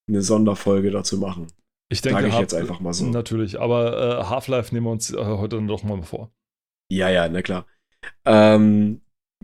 eine 0.08 0.22
Sonderfolge 0.22 0.92
dazu 0.92 1.18
machen. 1.18 1.48
Ich 1.90 2.02
denke, 2.02 2.22
Sage 2.22 2.34
ich 2.34 2.40
jetzt 2.40 2.54
einfach 2.54 2.80
mal 2.80 2.94
so. 2.94 3.06
Natürlich, 3.06 3.60
aber 3.60 4.22
äh, 4.22 4.24
Half-Life 4.26 4.74
nehmen 4.74 4.88
wir 4.88 4.92
uns 4.92 5.14
äh, 5.14 5.18
heute 5.18 5.58
dann 5.58 5.68
doch 5.68 5.84
mal 5.84 6.02
vor. 6.04 6.32
Ja, 6.90 7.10
ja, 7.10 7.28
na 7.28 7.42
klar. 7.42 7.66
Ähm, 8.26 9.02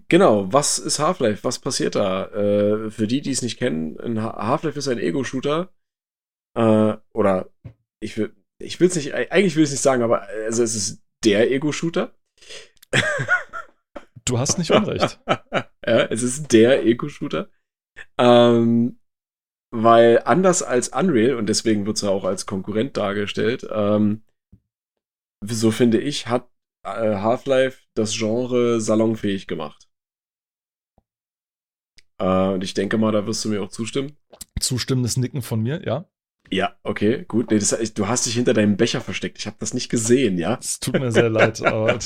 genau, 0.07 0.51
was 0.51 0.79
ist 0.79 0.99
Half-Life? 0.99 1.43
Was 1.43 1.59
passiert 1.59 1.95
da? 1.95 2.25
Äh, 2.27 2.89
für 2.89 3.07
die, 3.07 3.21
die 3.21 3.31
es 3.31 3.41
nicht 3.41 3.57
kennen, 3.57 4.21
Half-Life 4.21 4.79
ist 4.79 4.87
ein 4.87 4.97
Ego-Shooter. 4.97 5.69
Äh, 6.57 6.97
oder 7.13 7.49
ich 7.99 8.17
will 8.17 8.33
ich 8.59 8.79
will 8.79 8.87
es 8.87 8.95
nicht, 8.95 9.13
eigentlich 9.13 9.55
will 9.55 9.63
ich 9.63 9.69
es 9.69 9.73
nicht 9.73 9.81
sagen, 9.81 10.03
aber 10.03 10.23
also 10.23 10.63
es 10.63 10.75
ist 10.75 11.03
der 11.23 11.51
Ego-Shooter. 11.51 12.15
Du 14.25 14.39
hast 14.39 14.57
nicht 14.57 14.71
unrecht. 14.71 15.19
ja, 15.27 15.71
es 15.83 16.23
ist 16.23 16.51
der 16.51 16.85
Ego-Shooter. 16.85 17.49
Ähm, 18.17 18.99
weil 19.71 20.21
anders 20.25 20.63
als 20.63 20.89
Unreal, 20.89 21.35
und 21.35 21.47
deswegen 21.47 21.85
wird 21.85 21.97
es 21.97 22.03
ja 22.03 22.09
auch 22.09 22.23
als 22.23 22.45
Konkurrent 22.45 22.97
dargestellt, 22.97 23.67
ähm, 23.71 24.23
so 25.43 25.71
finde 25.71 25.99
ich, 25.99 26.27
hat 26.27 26.49
äh, 26.83 27.17
Half-Life 27.17 27.85
das 27.95 28.13
Genre 28.13 28.81
salonfähig 28.81 29.47
gemacht. 29.47 29.89
Äh, 32.19 32.49
und 32.49 32.63
ich 32.63 32.73
denke 32.73 32.97
mal, 32.97 33.11
da 33.11 33.25
wirst 33.27 33.45
du 33.45 33.49
mir 33.49 33.61
auch 33.61 33.69
zustimmen. 33.69 34.17
Zustimmendes 34.59 35.17
Nicken 35.17 35.41
von 35.41 35.61
mir, 35.61 35.85
ja. 35.85 36.09
Ja, 36.49 36.75
okay, 36.83 37.25
gut. 37.27 37.51
Nee, 37.51 37.59
das, 37.59 37.75
du 37.93 38.07
hast 38.07 38.25
dich 38.25 38.35
hinter 38.35 38.53
deinem 38.53 38.77
Becher 38.77 39.01
versteckt. 39.01 39.37
Ich 39.37 39.47
habe 39.47 39.57
das 39.59 39.73
nicht 39.73 39.89
gesehen, 39.89 40.37
ja. 40.37 40.57
Es 40.59 40.79
tut 40.79 40.99
mir 40.99 41.11
sehr 41.11 41.29
leid. 41.29 41.61
Aber 41.65 41.97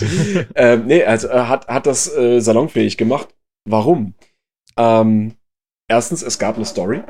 ähm, 0.55 0.85
nee, 0.87 1.03
also 1.03 1.27
äh, 1.27 1.45
hat, 1.45 1.67
hat 1.67 1.85
das 1.85 2.13
äh, 2.15 2.39
salonfähig 2.39 2.97
gemacht. 2.97 3.35
Warum? 3.65 4.15
Ähm, 4.77 5.35
erstens, 5.87 6.23
es 6.23 6.39
gab 6.39 6.55
eine 6.55 6.65
Story. 6.65 7.03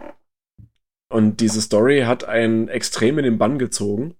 Und 1.12 1.42
diese 1.42 1.62
Story 1.62 2.02
hat 2.02 2.24
einen 2.24 2.68
extrem 2.68 3.18
in 3.18 3.26
den 3.26 3.38
Bann 3.38 3.60
gezogen. 3.60 4.16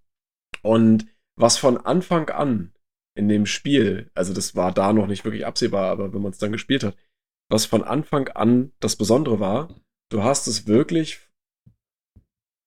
Und 0.62 1.08
was 1.38 1.58
von 1.58 1.78
Anfang 1.78 2.30
an 2.30 2.74
in 3.16 3.28
dem 3.28 3.46
Spiel, 3.46 4.10
also 4.14 4.34
das 4.34 4.56
war 4.56 4.72
da 4.72 4.94
noch 4.94 5.08
nicht 5.08 5.26
wirklich 5.26 5.46
absehbar, 5.46 5.92
aber 5.92 6.14
wenn 6.14 6.22
man 6.22 6.32
es 6.32 6.38
dann 6.38 6.52
gespielt 6.52 6.84
hat, 6.84 6.96
was 7.50 7.66
von 7.66 7.84
Anfang 7.84 8.30
an 8.30 8.72
das 8.80 8.96
Besondere 8.96 9.40
war, 9.40 9.76
du 10.10 10.24
hast 10.24 10.48
es 10.48 10.68
wirklich 10.68 11.31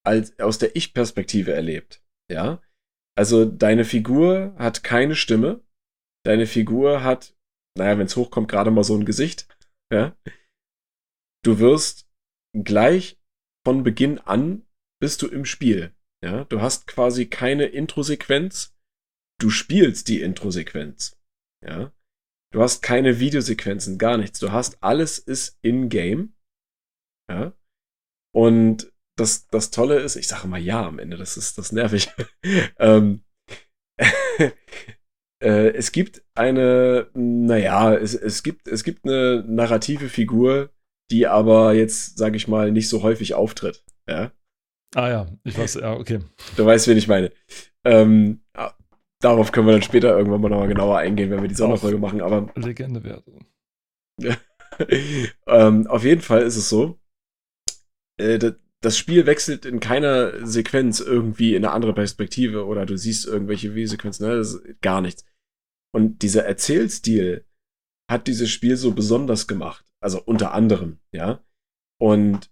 als, 0.04 0.38
aus 0.38 0.58
der 0.58 0.76
Ich-Perspektive 0.76 1.52
erlebt. 1.52 2.02
Ja. 2.30 2.62
Also 3.16 3.44
deine 3.44 3.84
Figur 3.84 4.54
hat 4.58 4.84
keine 4.84 5.14
Stimme. 5.16 5.64
Deine 6.24 6.46
Figur 6.46 7.02
hat, 7.02 7.36
naja, 7.76 7.98
wenn 7.98 8.06
es 8.06 8.16
hochkommt, 8.16 8.48
gerade 8.48 8.70
mal 8.70 8.84
so 8.84 8.96
ein 8.96 9.04
Gesicht. 9.04 9.48
Ja. 9.92 10.16
Du 11.44 11.58
wirst 11.58 12.08
gleich 12.56 13.20
von 13.66 13.82
Beginn 13.82 14.18
an 14.18 14.66
bist 15.00 15.22
du 15.22 15.28
im 15.28 15.44
Spiel. 15.44 15.94
Ja, 16.24 16.44
du 16.44 16.62
hast 16.62 16.86
quasi 16.86 17.26
keine 17.26 17.66
Intro-Sequenz. 17.66 18.74
Du 19.38 19.50
spielst 19.50 20.08
die 20.08 20.22
Intro-Sequenz. 20.22 21.20
Ja. 21.62 21.92
Du 22.52 22.62
hast 22.62 22.80
keine 22.82 23.20
Videosequenzen, 23.20 23.98
gar 23.98 24.16
nichts. 24.16 24.38
Du 24.38 24.52
hast 24.52 24.82
alles 24.82 25.18
ist 25.18 25.58
in-game. 25.60 26.34
Ja. 27.28 27.52
Und 28.34 28.93
das, 29.16 29.48
das 29.48 29.70
Tolle 29.70 30.00
ist, 30.00 30.16
ich 30.16 30.28
sage 30.28 30.48
mal 30.48 30.60
ja 30.60 30.86
am 30.86 30.98
Ende, 30.98 31.16
das 31.16 31.36
ist 31.36 31.58
das 31.58 31.72
nervig. 31.72 32.10
ähm, 32.78 33.22
äh, 35.42 35.68
es 35.68 35.92
gibt 35.92 36.22
eine, 36.34 37.08
naja, 37.14 37.94
es, 37.94 38.14
es, 38.14 38.42
gibt, 38.42 38.68
es 38.68 38.84
gibt 38.84 39.04
eine 39.04 39.44
narrative 39.46 40.08
Figur, 40.08 40.70
die 41.10 41.26
aber 41.26 41.74
jetzt, 41.74 42.18
sage 42.18 42.36
ich 42.36 42.48
mal, 42.48 42.72
nicht 42.72 42.88
so 42.88 43.02
häufig 43.02 43.34
auftritt. 43.34 43.84
Ja? 44.08 44.32
Ah 44.94 45.08
ja, 45.08 45.26
ich 45.44 45.56
weiß, 45.58 45.74
ja, 45.74 45.92
okay. 45.94 46.20
Du 46.56 46.64
weißt, 46.64 46.88
wen 46.88 46.98
ich 46.98 47.08
meine. 47.08 47.32
Ähm, 47.84 48.42
ah, 48.54 48.72
darauf 49.20 49.52
können 49.52 49.66
wir 49.66 49.72
dann 49.72 49.82
später 49.82 50.16
irgendwann 50.16 50.40
mal 50.40 50.48
nochmal 50.48 50.68
genauer 50.68 50.98
eingehen, 50.98 51.30
wenn 51.30 51.42
wir 51.42 51.48
die 51.48 51.54
Sonderfolge 51.54 51.98
machen, 51.98 52.20
aber. 52.20 52.52
Legende 52.54 53.02
werden. 53.02 53.46
ähm, 55.46 55.86
auf 55.88 56.04
jeden 56.04 56.20
Fall 56.20 56.42
ist 56.42 56.56
es 56.56 56.68
so. 56.68 56.98
Äh, 58.16 58.38
das 58.84 58.98
Spiel 58.98 59.26
wechselt 59.26 59.64
in 59.64 59.80
keiner 59.80 60.46
Sequenz 60.46 61.00
irgendwie 61.00 61.54
in 61.54 61.64
eine 61.64 61.72
andere 61.72 61.94
Perspektive 61.94 62.66
oder 62.66 62.84
du 62.84 62.98
siehst 62.98 63.26
irgendwelche 63.26 63.74
W-Sequenzen, 63.74 64.26
ne? 64.26 64.76
Gar 64.82 65.00
nichts. 65.00 65.24
Und 65.94 66.22
dieser 66.22 66.44
Erzählstil 66.44 67.46
hat 68.10 68.26
dieses 68.26 68.50
Spiel 68.50 68.76
so 68.76 68.92
besonders 68.92 69.46
gemacht. 69.46 69.86
Also 70.02 70.20
unter 70.22 70.52
anderem, 70.52 70.98
ja. 71.12 71.42
Und 71.98 72.50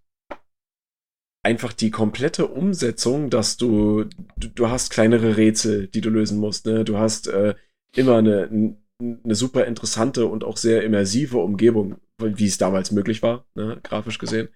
einfach 1.45 1.73
die 1.73 1.91
komplette 1.91 2.47
Umsetzung, 2.47 3.29
dass 3.29 3.57
du, 3.59 4.05
du, 4.37 4.49
du 4.49 4.69
hast 4.69 4.91
kleinere 4.91 5.37
Rätsel, 5.37 5.89
die 5.89 6.01
du 6.01 6.09
lösen 6.09 6.39
musst, 6.39 6.65
ne? 6.65 6.85
Du 6.85 6.97
hast 6.97 7.27
äh, 7.27 7.55
immer 7.95 8.17
eine, 8.17 8.77
eine 9.01 9.35
super 9.35 9.67
interessante 9.67 10.27
und 10.27 10.45
auch 10.45 10.57
sehr 10.57 10.83
immersive 10.83 11.39
Umgebung, 11.39 11.97
wie 12.19 12.47
es 12.47 12.57
damals 12.57 12.91
möglich 12.91 13.23
war, 13.23 13.47
ne? 13.55 13.81
grafisch 13.83 14.19
gesehen. 14.19 14.49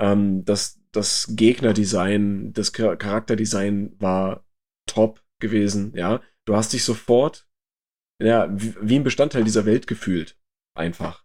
Ähm, 0.00 0.44
das, 0.44 0.80
das 0.96 1.28
Gegnerdesign, 1.30 2.52
das 2.52 2.72
Charakterdesign 2.72 3.94
war 4.00 4.44
top 4.88 5.22
gewesen, 5.40 5.92
ja. 5.94 6.20
Du 6.46 6.56
hast 6.56 6.72
dich 6.72 6.84
sofort, 6.84 7.48
ja, 8.22 8.48
wie, 8.52 8.96
ein 8.96 9.04
Bestandteil 9.04 9.44
dieser 9.44 9.66
Welt 9.66 9.86
gefühlt. 9.86 10.38
Einfach. 10.76 11.24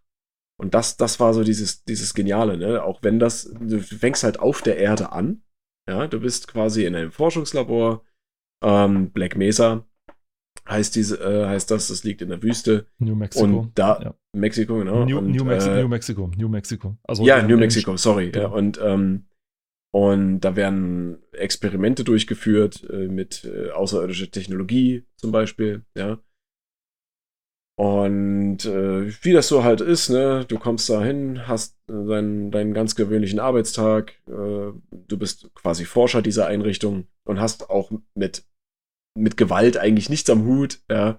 Und 0.58 0.74
das, 0.74 0.96
das 0.96 1.20
war 1.20 1.34
so 1.34 1.42
dieses, 1.42 1.84
dieses 1.84 2.14
Geniale, 2.14 2.56
ne? 2.56 2.82
Auch 2.82 3.02
wenn 3.02 3.18
das, 3.18 3.44
du 3.44 3.80
fängst 3.80 4.24
halt 4.24 4.38
auf 4.40 4.62
der 4.62 4.78
Erde 4.78 5.12
an, 5.12 5.42
ja, 5.88 6.06
du 6.06 6.20
bist 6.20 6.48
quasi 6.48 6.84
in 6.84 6.94
einem 6.94 7.12
Forschungslabor, 7.12 8.04
ähm, 8.62 9.10
Black 9.10 9.36
Mesa, 9.36 9.86
heißt 10.68 10.94
diese, 10.94 11.16
äh, 11.20 11.46
heißt 11.46 11.70
das, 11.70 11.88
das 11.88 12.04
liegt 12.04 12.22
in 12.22 12.28
der 12.28 12.42
Wüste. 12.42 12.86
New 12.98 13.14
Mexico. 13.14 13.44
Und 13.44 13.78
da, 13.78 14.00
ja. 14.02 14.14
Mexiko, 14.32 14.78
genau. 14.78 15.04
New, 15.04 15.18
und, 15.18 15.30
New, 15.30 15.44
Mexi 15.44 15.70
äh, 15.70 15.82
New 15.82 15.88
Mexico, 15.88 16.30
New 16.36 16.48
Mexico. 16.48 16.96
Also 17.02 17.24
ja, 17.24 17.42
New 17.42 17.56
Mexico, 17.56 17.96
sorry. 17.96 18.30
Ja, 18.34 18.48
und, 18.48 18.78
ähm, 18.82 19.26
und 19.92 20.40
da 20.40 20.56
werden 20.56 21.22
Experimente 21.32 22.04
durchgeführt 22.04 22.88
äh, 22.90 23.08
mit 23.08 23.44
äh, 23.44 23.70
außerirdischer 23.70 24.30
Technologie 24.30 25.04
zum 25.16 25.32
Beispiel, 25.32 25.84
ja. 25.96 26.18
Und 27.76 28.66
äh, 28.66 29.10
wie 29.24 29.32
das 29.32 29.48
so 29.48 29.64
halt 29.64 29.80
ist, 29.80 30.10
ne, 30.10 30.44
du 30.46 30.58
kommst 30.58 30.90
da 30.90 31.02
hin, 31.02 31.48
hast 31.48 31.78
deinen, 31.86 32.50
deinen 32.50 32.74
ganz 32.74 32.94
gewöhnlichen 32.94 33.38
Arbeitstag, 33.40 34.12
äh, 34.28 34.32
du 34.90 35.18
bist 35.18 35.48
quasi 35.54 35.86
Forscher 35.86 36.20
dieser 36.20 36.46
Einrichtung 36.46 37.06
und 37.24 37.40
hast 37.40 37.70
auch 37.70 37.90
mit 38.14 38.44
mit 39.16 39.36
Gewalt 39.36 39.76
eigentlich 39.76 40.08
nichts 40.08 40.30
am 40.30 40.44
Hut, 40.44 40.80
ja. 40.90 41.18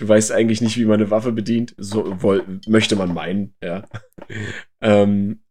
Du 0.00 0.08
weißt 0.08 0.32
eigentlich 0.32 0.60
nicht, 0.60 0.76
wie 0.76 0.86
man 0.86 1.00
eine 1.00 1.10
Waffe 1.10 1.30
bedient. 1.30 1.74
So 1.78 2.20
woll, 2.20 2.60
möchte 2.66 2.96
man 2.96 3.14
meinen, 3.14 3.54
ja. 3.62 3.84
ähm, 4.80 5.43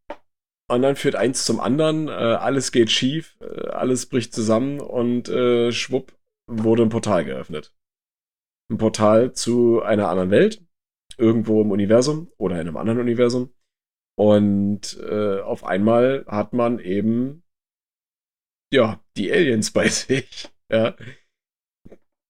und 0.73 0.81
dann 0.81 0.95
führt 0.95 1.15
eins 1.15 1.45
zum 1.45 1.59
anderen, 1.59 2.07
äh, 2.07 2.11
alles 2.11 2.71
geht 2.71 2.91
schief, 2.91 3.37
äh, 3.41 3.69
alles 3.69 4.05
bricht 4.05 4.33
zusammen 4.33 4.79
und 4.79 5.29
äh, 5.29 5.71
schwupp 5.71 6.13
wurde 6.47 6.83
ein 6.83 6.89
Portal 6.89 7.25
geöffnet. 7.25 7.73
Ein 8.69 8.77
Portal 8.77 9.33
zu 9.33 9.81
einer 9.81 10.09
anderen 10.09 10.31
Welt, 10.31 10.65
irgendwo 11.17 11.61
im 11.61 11.71
Universum 11.71 12.31
oder 12.37 12.55
in 12.55 12.61
einem 12.61 12.77
anderen 12.77 12.99
Universum. 12.99 13.53
Und 14.15 14.99
äh, 14.99 15.39
auf 15.39 15.63
einmal 15.63 16.25
hat 16.27 16.53
man 16.53 16.79
eben 16.79 17.43
ja 18.71 19.03
die 19.17 19.31
Aliens 19.31 19.71
bei 19.71 19.87
sich. 19.89 20.49
Ja. 20.71 20.95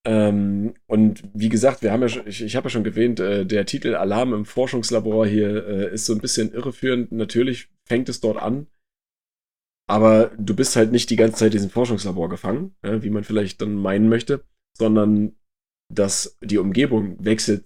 Ähm, 0.05 0.73
und 0.85 1.23
wie 1.33 1.49
gesagt, 1.49 1.81
wir 1.81 1.91
haben 1.91 2.01
ja 2.01 2.09
schon, 2.09 2.27
ich, 2.27 2.41
ich 2.41 2.55
habe 2.55 2.65
ja 2.65 2.69
schon 2.71 2.85
erwähnt, 2.85 3.19
äh, 3.19 3.45
der 3.45 3.65
Titel 3.65 3.95
Alarm 3.95 4.33
im 4.33 4.45
Forschungslabor 4.45 5.25
hier 5.25 5.65
äh, 5.65 5.93
ist 5.93 6.05
so 6.05 6.13
ein 6.13 6.19
bisschen 6.19 6.51
irreführend. 6.51 7.11
Natürlich 7.13 7.69
fängt 7.87 8.09
es 8.09 8.21
dort 8.21 8.37
an, 8.37 8.67
aber 9.87 10.31
du 10.37 10.55
bist 10.55 10.75
halt 10.75 10.91
nicht 10.91 11.09
die 11.09 11.15
ganze 11.15 11.37
Zeit 11.37 11.47
in 11.47 11.57
diesem 11.57 11.69
Forschungslabor 11.69 12.29
gefangen, 12.29 12.75
ja, 12.83 13.03
wie 13.03 13.09
man 13.09 13.23
vielleicht 13.23 13.61
dann 13.61 13.75
meinen 13.75 14.09
möchte, 14.09 14.45
sondern 14.77 15.35
dass 15.93 16.37
die 16.41 16.57
Umgebung 16.57 17.23
wechselt, 17.23 17.65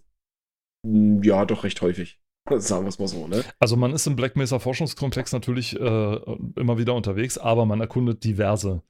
hm, 0.85 1.23
ja, 1.23 1.45
doch 1.45 1.63
recht 1.63 1.81
häufig. 1.81 2.19
Sagen 2.57 2.85
wir 2.85 2.89
es 2.89 2.99
mal 2.99 3.07
so, 3.07 3.27
ne? 3.27 3.43
Also 3.59 3.75
man 3.75 3.93
ist 3.93 4.07
im 4.07 4.15
Black 4.15 4.35
Mesa 4.35 4.59
Forschungskomplex 4.59 5.31
natürlich 5.33 5.79
äh, 5.79 6.19
immer 6.55 6.77
wieder 6.77 6.95
unterwegs, 6.95 7.37
aber 7.37 7.65
man 7.65 7.81
erkundet 7.81 8.23
diverse 8.23 8.81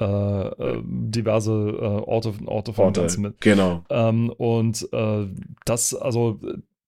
äh, 0.00 0.04
äh, 0.04 0.82
diverse 0.84 1.52
äh, 1.52 1.84
Orte, 1.84 2.34
Orte 2.46 2.72
von 2.72 2.86
Orte, 2.86 3.02
Ganzen 3.02 3.22
mit. 3.22 3.40
Genau. 3.40 3.84
Ähm, 3.90 4.28
und 4.30 4.88
äh, 4.92 5.28
das, 5.64 5.94
also 5.94 6.40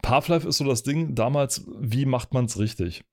Half-Life 0.05 0.47
ist 0.47 0.59
so 0.59 0.65
das 0.65 0.83
Ding, 0.83 1.15
damals, 1.15 1.67
wie 1.79 2.07
macht 2.07 2.33
man 2.33 2.45
es 2.45 2.59
richtig? 2.59 3.05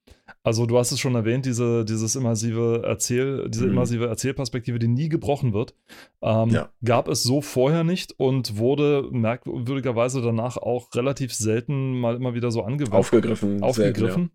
Also 0.43 0.65
du 0.65 0.77
hast 0.77 0.91
es 0.91 0.99
schon 0.99 1.15
erwähnt, 1.15 1.45
diese, 1.45 1.85
dieses 1.85 2.15
immersive 2.15 2.83
Erzähl, 2.85 3.49
diese 3.49 3.65
mhm. 3.65 3.71
immersive 3.71 4.07
Erzählperspektive, 4.07 4.79
die 4.79 4.87
nie 4.87 5.09
gebrochen 5.09 5.53
wird, 5.53 5.73
ähm, 6.21 6.49
ja. 6.49 6.69
gab 6.83 7.07
es 7.07 7.23
so 7.23 7.41
vorher 7.41 7.83
nicht 7.83 8.19
und 8.19 8.57
wurde 8.57 9.07
merkwürdigerweise 9.11 10.21
danach 10.21 10.57
auch 10.57 10.93
relativ 10.95 11.33
selten 11.33 11.99
mal 11.99 12.15
immer 12.15 12.33
wieder 12.33 12.51
so 12.51 12.63
angewandt. 12.63 12.95
Aufgegriffen. 12.95 13.63
Aufgegriffen. 13.63 14.31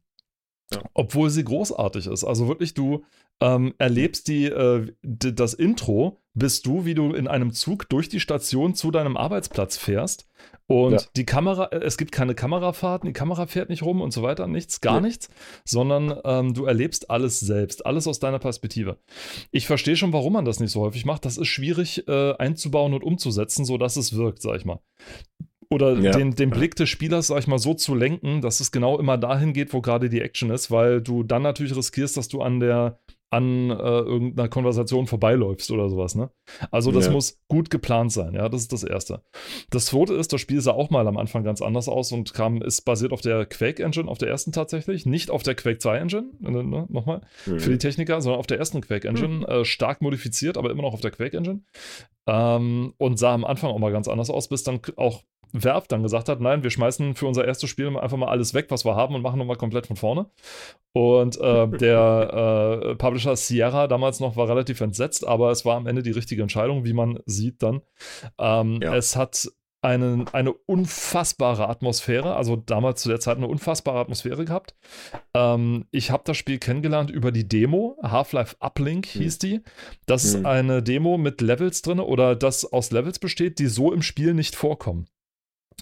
Ja. 0.72 0.82
Obwohl 0.94 1.30
sie 1.30 1.44
großartig 1.44 2.06
ist. 2.06 2.24
Also 2.24 2.48
wirklich, 2.48 2.74
du, 2.74 3.04
ähm, 3.40 3.74
erlebst 3.78 4.28
die, 4.28 4.46
äh, 4.46 4.86
das 5.02 5.54
Intro, 5.54 6.18
bist 6.38 6.66
du, 6.66 6.84
wie 6.84 6.94
du 6.94 7.12
in 7.12 7.28
einem 7.28 7.52
Zug 7.52 7.88
durch 7.88 8.08
die 8.08 8.20
Station 8.20 8.74
zu 8.74 8.90
deinem 8.90 9.16
Arbeitsplatz 9.16 9.76
fährst. 9.76 10.28
Und 10.66 10.92
ja. 10.92 11.00
die 11.16 11.24
Kamera, 11.24 11.66
äh, 11.66 11.78
es 11.78 11.96
gibt 11.96 12.12
keine 12.12 12.34
Kamerafahrten, 12.34 13.06
die 13.06 13.12
Kamera 13.12 13.46
fährt 13.46 13.70
nicht 13.70 13.82
rum 13.82 14.00
und 14.00 14.12
so 14.12 14.22
weiter, 14.22 14.46
nichts, 14.46 14.80
gar 14.80 14.96
ja. 14.96 15.00
nichts, 15.00 15.30
sondern 15.64 16.14
ähm, 16.24 16.54
du 16.54 16.66
erlebst 16.66 17.10
alles 17.10 17.40
selbst, 17.40 17.86
alles 17.86 18.06
aus 18.06 18.20
deiner 18.20 18.38
Perspektive. 18.38 18.98
Ich 19.50 19.66
verstehe 19.66 19.96
schon, 19.96 20.12
warum 20.12 20.34
man 20.34 20.44
das 20.44 20.60
nicht 20.60 20.70
so 20.70 20.80
häufig 20.82 21.04
macht. 21.04 21.24
Das 21.24 21.38
ist 21.38 21.48
schwierig 21.48 22.06
äh, 22.06 22.34
einzubauen 22.36 22.94
und 22.94 23.02
umzusetzen, 23.02 23.64
sodass 23.64 23.96
es 23.96 24.14
wirkt, 24.14 24.42
sag 24.42 24.56
ich 24.56 24.64
mal 24.64 24.80
oder 25.70 25.98
ja. 25.98 26.12
den, 26.12 26.34
den 26.34 26.50
Blick 26.50 26.76
des 26.76 26.88
Spielers, 26.88 27.26
sag 27.26 27.40
ich 27.40 27.46
mal, 27.46 27.58
so 27.58 27.74
zu 27.74 27.94
lenken, 27.94 28.40
dass 28.40 28.60
es 28.60 28.72
genau 28.72 28.98
immer 28.98 29.18
dahin 29.18 29.52
geht, 29.52 29.72
wo 29.74 29.80
gerade 29.80 30.08
die 30.08 30.22
Action 30.22 30.50
ist, 30.50 30.70
weil 30.70 31.02
du 31.02 31.22
dann 31.22 31.42
natürlich 31.42 31.76
riskierst, 31.76 32.16
dass 32.16 32.28
du 32.28 32.40
an 32.40 32.60
der 32.60 32.98
an 33.30 33.70
äh, 33.70 33.74
irgendeiner 33.74 34.48
Konversation 34.48 35.06
vorbeiläufst 35.06 35.70
oder 35.70 35.90
sowas, 35.90 36.14
ne? 36.14 36.30
Also 36.70 36.92
das 36.92 37.06
ja. 37.06 37.12
muss 37.12 37.40
gut 37.48 37.68
geplant 37.68 38.10
sein, 38.10 38.32
ja, 38.34 38.48
das 38.48 38.62
ist 38.62 38.72
das 38.72 38.84
Erste. 38.84 39.22
Das 39.70 39.86
Zweite 39.86 40.14
ist, 40.14 40.32
das 40.32 40.40
Spiel 40.40 40.60
sah 40.62 40.72
auch 40.72 40.88
mal 40.88 41.06
am 41.06 41.18
Anfang 41.18 41.44
ganz 41.44 41.60
anders 41.60 41.88
aus 41.88 42.10
und 42.12 42.32
kam, 42.32 42.62
ist 42.62 42.82
basiert 42.82 43.12
auf 43.12 43.20
der 43.20 43.44
Quake 43.44 43.82
Engine, 43.82 44.08
auf 44.08 44.18
der 44.18 44.28
ersten 44.28 44.52
tatsächlich, 44.52 45.04
nicht 45.04 45.30
auf 45.30 45.42
der 45.42 45.54
Quake 45.54 45.78
2 45.78 45.98
Engine, 45.98 46.30
äh, 46.42 46.50
ne, 46.50 46.86
nochmal, 46.88 47.20
mhm. 47.44 47.60
für 47.60 47.70
die 47.70 47.78
Techniker, 47.78 48.20
sondern 48.22 48.40
auf 48.40 48.46
der 48.46 48.58
ersten 48.58 48.80
Quake 48.80 49.06
Engine, 49.06 49.28
mhm. 49.28 49.44
äh, 49.44 49.64
stark 49.64 50.00
modifiziert, 50.00 50.56
aber 50.56 50.70
immer 50.70 50.82
noch 50.82 50.94
auf 50.94 51.02
der 51.02 51.10
Quake 51.10 51.36
Engine. 51.36 51.60
Ähm, 52.26 52.94
und 52.96 53.18
sah 53.18 53.34
am 53.34 53.44
Anfang 53.44 53.70
auch 53.70 53.78
mal 53.78 53.92
ganz 53.92 54.08
anders 54.08 54.30
aus, 54.30 54.48
bis 54.48 54.62
dann 54.62 54.80
auch 54.96 55.22
Werf 55.52 55.88
dann 55.88 56.02
gesagt 56.02 56.28
hat, 56.28 56.40
nein, 56.40 56.62
wir 56.62 56.70
schmeißen 56.70 57.14
für 57.14 57.26
unser 57.26 57.44
erstes 57.44 57.70
Spiel 57.70 57.96
einfach 57.96 58.16
mal 58.16 58.28
alles 58.28 58.54
weg, 58.54 58.66
was 58.70 58.84
wir 58.84 58.96
haben 58.96 59.14
und 59.14 59.22
machen 59.22 59.38
nochmal 59.38 59.56
komplett 59.56 59.86
von 59.86 59.96
vorne. 59.96 60.26
Und 60.92 61.40
äh, 61.40 61.68
der 61.78 62.80
äh, 62.82 62.94
Publisher 62.96 63.36
Sierra 63.36 63.86
damals 63.86 64.20
noch 64.20 64.36
war 64.36 64.48
relativ 64.48 64.80
entsetzt, 64.80 65.26
aber 65.26 65.50
es 65.50 65.64
war 65.64 65.76
am 65.76 65.86
Ende 65.86 66.02
die 66.02 66.10
richtige 66.10 66.42
Entscheidung, 66.42 66.84
wie 66.84 66.92
man 66.92 67.20
sieht 67.26 67.62
dann. 67.62 67.82
Ähm, 68.38 68.80
ja. 68.82 68.94
Es 68.94 69.16
hat 69.16 69.48
eine, 69.80 70.24
eine 70.32 70.52
unfassbare 70.52 71.68
Atmosphäre, 71.68 72.34
also 72.34 72.56
damals 72.56 73.02
zu 73.02 73.08
der 73.08 73.20
Zeit 73.20 73.36
eine 73.36 73.46
unfassbare 73.46 74.00
Atmosphäre 74.00 74.44
gehabt. 74.44 74.74
Ähm, 75.34 75.86
ich 75.90 76.10
habe 76.10 76.24
das 76.26 76.36
Spiel 76.36 76.58
kennengelernt 76.58 77.10
über 77.10 77.30
die 77.30 77.46
Demo, 77.46 77.96
Half-Life 78.02 78.56
Uplink 78.58 79.06
hm. 79.06 79.22
hieß 79.22 79.38
die. 79.38 79.60
Das 80.06 80.24
mhm. 80.24 80.28
ist 80.40 80.46
eine 80.46 80.82
Demo 80.82 81.16
mit 81.16 81.40
Levels 81.40 81.82
drin 81.82 82.00
oder 82.00 82.34
das 82.34 82.64
aus 82.64 82.90
Levels 82.90 83.18
besteht, 83.18 83.58
die 83.58 83.66
so 83.66 83.92
im 83.92 84.02
Spiel 84.02 84.34
nicht 84.34 84.56
vorkommen. 84.56 85.06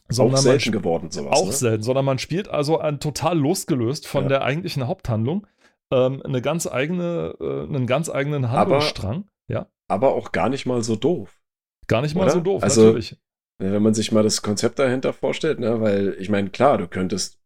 Sondern 0.09 0.37
auch 0.37 0.43
selten 0.43 0.73
geworden, 0.73 1.11
sowas. 1.11 1.33
Auch 1.33 1.47
ne? 1.47 1.53
selten, 1.53 1.83
sondern 1.83 2.05
man 2.05 2.19
spielt 2.19 2.49
also 2.49 2.79
ein, 2.79 3.01
total 3.01 3.39
losgelöst 3.39 4.07
von 4.07 4.25
ja. 4.25 4.29
der 4.29 4.43
eigentlichen 4.43 4.87
Haupthandlung 4.87 5.47
ähm, 5.93 6.23
eine 6.23 6.43
ganz 6.43 6.67
eigene, 6.67 7.35
äh, 7.41 7.65
einen 7.65 7.87
ganz 7.87 8.09
eigenen 8.09 8.51
Handlungsstrang. 8.51 9.29
Aber, 9.49 9.55
ja. 9.55 9.71
aber 9.89 10.15
auch 10.15 10.33
gar 10.33 10.49
nicht 10.49 10.67
mal 10.67 10.83
so 10.83 10.97
doof. 10.97 11.41
Gar 11.87 12.03
nicht 12.03 12.15
mal 12.15 12.25
Oder? 12.25 12.33
so 12.33 12.41
doof, 12.41 12.63
also, 12.63 12.87
natürlich. 12.87 13.17
Wenn 13.59 13.83
man 13.83 13.95
sich 13.95 14.13
mal 14.13 14.23
das 14.23 14.43
Konzept 14.43 14.79
dahinter 14.79 15.13
vorstellt, 15.13 15.61
ne, 15.61 15.81
weil 15.81 16.17
ich 16.19 16.29
meine, 16.29 16.51
klar, 16.51 16.77
du 16.79 16.89
könntest 16.89 17.41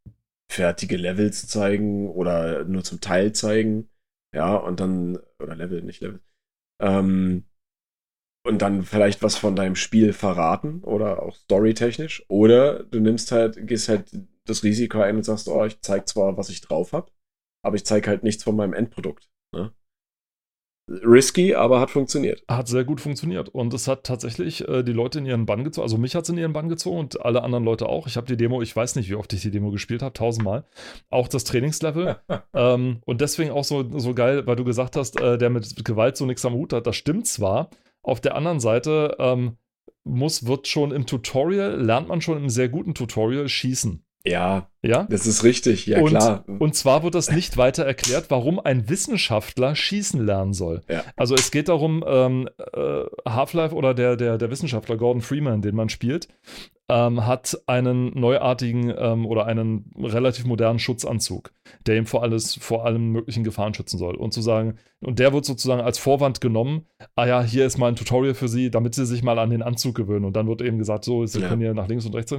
fertige 0.51 0.97
Levels 0.97 1.47
zeigen 1.47 2.09
oder 2.09 2.65
nur 2.65 2.83
zum 2.83 3.01
Teil 3.01 3.33
zeigen, 3.33 3.89
ja, 4.35 4.57
und 4.57 4.81
dann, 4.81 5.19
oder 5.41 5.55
Level, 5.55 5.83
nicht 5.83 6.01
Level, 6.01 6.21
ähm, 6.81 7.45
und 8.45 8.63
dann 8.63 8.83
vielleicht 8.83 9.23
was 9.23 9.37
von 9.37 9.57
deinem 9.57 9.77
Spiel 9.77 10.13
verraten 10.13 10.83
oder 10.83 11.23
auch 11.23 11.37
storytechnisch. 11.37 12.25
Oder 12.29 12.85
du 12.85 13.01
nimmst 13.01 13.33
halt, 13.33 13.67
gehst 13.67 13.89
halt 13.89 14.11
das 14.47 14.63
Risiko 14.63 15.01
ein 15.01 15.17
und 15.17 15.25
sagst, 15.25 15.49
oh, 15.49 15.65
ich 15.65 15.81
zeig 15.81 16.09
zwar, 16.09 16.37
was 16.37 16.49
ich 16.49 16.61
drauf 16.61 16.93
habe, 16.93 17.11
aber 17.63 17.77
ich 17.77 17.85
zeige 17.85 18.09
halt 18.09 18.23
nichts 18.23 18.45
von 18.45 18.57
meinem 18.57 18.73
Endprodukt. 18.73 19.31
Ne? 19.55 19.73
risky, 20.91 21.55
aber 21.55 21.81
hat 21.81 21.91
funktioniert. 21.91 22.43
Hat 22.49 22.69
sehr 22.69 22.85
gut 22.85 23.01
funktioniert. 23.01 23.49
Und 23.49 23.73
es 23.75 23.87
hat 23.89 24.05
tatsächlich 24.05 24.67
äh, 24.69 24.83
die 24.83 24.93
Leute 24.93 25.21
in 25.21 25.27
ihren 25.27 25.47
Bann 25.47 25.65
gezogen. 25.65 25.85
Also 25.85 25.99
mich 25.99 26.15
hat 26.15 26.25
es 26.25 26.31
in 26.31 26.39
ihren 26.39 26.53
Bann 26.53 26.69
gezogen 26.69 26.99
und 26.99 27.25
alle 27.25 27.43
anderen 27.43 27.65
Leute 27.65 27.89
auch. 27.89 28.07
Ich 28.07 28.17
habe 28.17 28.27
die 28.27 28.37
Demo, 28.37 28.61
ich 28.61 28.75
weiß 28.75 28.97
nicht, 28.97 29.09
wie 29.09 29.15
oft 29.15 29.33
ich 29.33 29.43
die 29.43 29.51
Demo 29.51 29.71
gespielt 29.71 30.03
habe, 30.03 30.13
tausendmal. 30.13 30.65
Auch 31.09 31.29
das 31.29 31.45
Trainingslevel. 31.45 32.17
ähm, 32.55 33.01
und 33.05 33.21
deswegen 33.21 33.51
auch 33.51 33.65
so, 33.65 33.99
so 33.99 34.15
geil, 34.15 34.47
weil 34.47 34.57
du 34.57 34.65
gesagt 34.65 34.97
hast, 34.97 35.21
äh, 35.21 35.39
der 35.39 35.51
mit 35.51 35.85
Gewalt 35.85 36.17
so 36.17 36.27
nichts 36.27 36.45
am 36.45 36.55
Hut 36.55 36.73
hat. 36.73 36.87
Das 36.87 36.97
stimmt 36.97 37.27
zwar. 37.27 37.71
Auf 38.03 38.21
der 38.21 38.35
anderen 38.35 38.61
Seite 38.61 39.17
ähm, 39.19 39.57
muss, 40.05 40.47
wird 40.47 40.67
schon 40.67 40.93
im 40.93 41.07
Tutorial, 41.07 41.81
lernt 41.81 42.09
man 42.09 42.21
schon 42.21 42.39
im 42.39 42.49
sehr 42.49 42.69
guten 42.69 42.95
Tutorial 42.95 43.49
schießen. 43.49 44.05
Ja, 44.27 44.69
Ja? 44.83 45.05
das 45.05 45.27
ist 45.27 45.45
richtig, 45.45 45.87
ja 45.87 46.01
und, 46.01 46.09
klar. 46.11 46.45
Und 46.47 46.75
zwar 46.75 47.03
wird 47.03 47.15
das 47.15 47.31
nicht 47.31 47.57
weiter 47.57 47.85
erklärt, 47.85 48.27
warum 48.29 48.61
ein 48.61 48.89
Wissenschaftler 48.91 49.75
schießen 49.75 50.25
lernen 50.25 50.53
soll. 50.53 50.83
Ja. 50.91 51.05
Also 51.17 51.35
es 51.35 51.51
geht 51.51 51.69
darum, 51.69 52.05
ähm, 52.07 52.49
äh, 52.75 53.05
Half-Life 53.27 53.75
oder 53.75 53.95
der, 53.95 54.17
der, 54.17 54.37
der 54.37 54.51
Wissenschaftler 54.51 54.99
Gordon 54.99 55.23
Freeman, 55.23 55.63
den 55.63 55.75
man 55.75 55.89
spielt, 55.89 56.29
ähm, 56.91 57.27
hat 57.27 57.63
einen 57.67 58.19
neuartigen 58.19 58.93
ähm, 58.97 59.25
oder 59.25 59.47
einen 59.47 59.91
relativ 59.97 60.45
modernen 60.45 60.79
Schutzanzug, 60.79 61.53
der 61.87 61.97
ihm 61.97 62.07
vor, 62.07 62.23
alles, 62.23 62.57
vor 62.57 62.85
allem 62.85 63.13
möglichen 63.13 63.45
Gefahren 63.45 63.73
schützen 63.73 63.97
soll. 63.97 64.17
Und 64.17 64.35
zu 64.35 64.43
sagen, 64.43 64.77
und 65.03 65.19
der 65.19 65.33
wird 65.33 65.45
sozusagen 65.45 65.81
als 65.81 65.99
Vorwand 65.99 66.41
genommen, 66.41 66.87
ah 67.17 67.27
ja, 67.27 67.43
hier 67.43 67.65
ist 67.65 67.79
mal 67.79 67.89
ein 67.89 67.97
Tutorial 67.97 68.35
für 68.35 68.49
Sie, 68.49 68.71
damit 68.71 68.95
Sie 68.95 69.07
sich 69.07 69.23
mal 69.23 69.39
an 69.39 69.51
den 69.51 69.63
Anzug 69.63 69.95
gewöhnen. 69.95 70.25
Und 70.27 70.37
dann 70.37 70.47
wird 70.47 70.61
eben 70.61 70.79
gesagt, 70.79 71.05
so, 71.05 71.25
Sie 71.25 71.41
Ja. 71.41 71.49
können 71.49 71.63
hier 71.63 71.73
nach 71.73 71.89
links 71.89 72.05
und 72.05 72.15
rechts. 72.15 72.35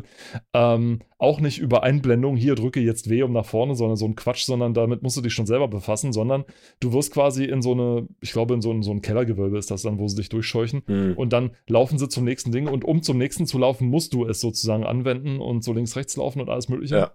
Ähm, 0.54 1.00
auch 1.18 1.40
nicht 1.40 1.60
über 1.60 1.84
Einblendung, 1.84 2.36
hier 2.36 2.56
drücke 2.56 2.80
jetzt 2.80 3.10
W 3.10 3.24
um 3.24 3.32
nach 3.34 3.46
vorne, 3.46 3.76
sondern 3.76 3.98
so 3.98 4.06
ein 4.06 4.16
Quatsch, 4.16 4.44
sondern 4.46 4.74
damit 4.74 5.02
musst 5.02 5.18
du 5.18 5.22
dich 5.22 5.34
schon 5.34 5.46
selber 5.46 5.68
befassen, 5.68 6.14
sondern 6.14 6.46
du 6.80 6.94
wirst 6.94 7.14
quasi 7.14 7.46
in 7.46 7.62
so 7.62 7.72
eine, 7.72 8.08
ich 8.22 8.32
glaube, 8.32 8.54
in 8.54 8.62
so 8.62 8.72
ein, 8.72 8.84
so 8.84 8.92
ein 8.92 9.02
Kellergewölbe 9.02 9.58
ist 9.58 9.72
das 9.72 9.82
dann, 9.82 9.98
wo 9.98 10.08
sie 10.08 10.16
dich 10.18 10.30
durchscheuchen. 10.30 10.84
Hm. 10.86 11.14
Und 11.18 11.34
dann 11.34 11.52
laufen 11.68 11.98
sie 11.98 12.10
zum 12.10 12.26
nächsten 12.26 12.52
Ding 12.52 12.68
und 12.68 12.86
um 12.86 13.02
zum 13.02 13.18
nächsten 13.18 13.46
zu 13.48 13.58
laufen, 13.58 13.88
musst 13.88 14.14
du 14.14 14.26
es 14.26 14.40
sozusagen 14.40 14.84
anwenden 14.84 15.40
und 15.40 15.64
so 15.64 15.74
links, 15.74 15.96
rechts 15.96 16.16
laufen 16.16 16.42
und 16.42 16.50
alles 16.50 16.70
Mögliche. 16.70 16.96
Ja. 16.96 17.12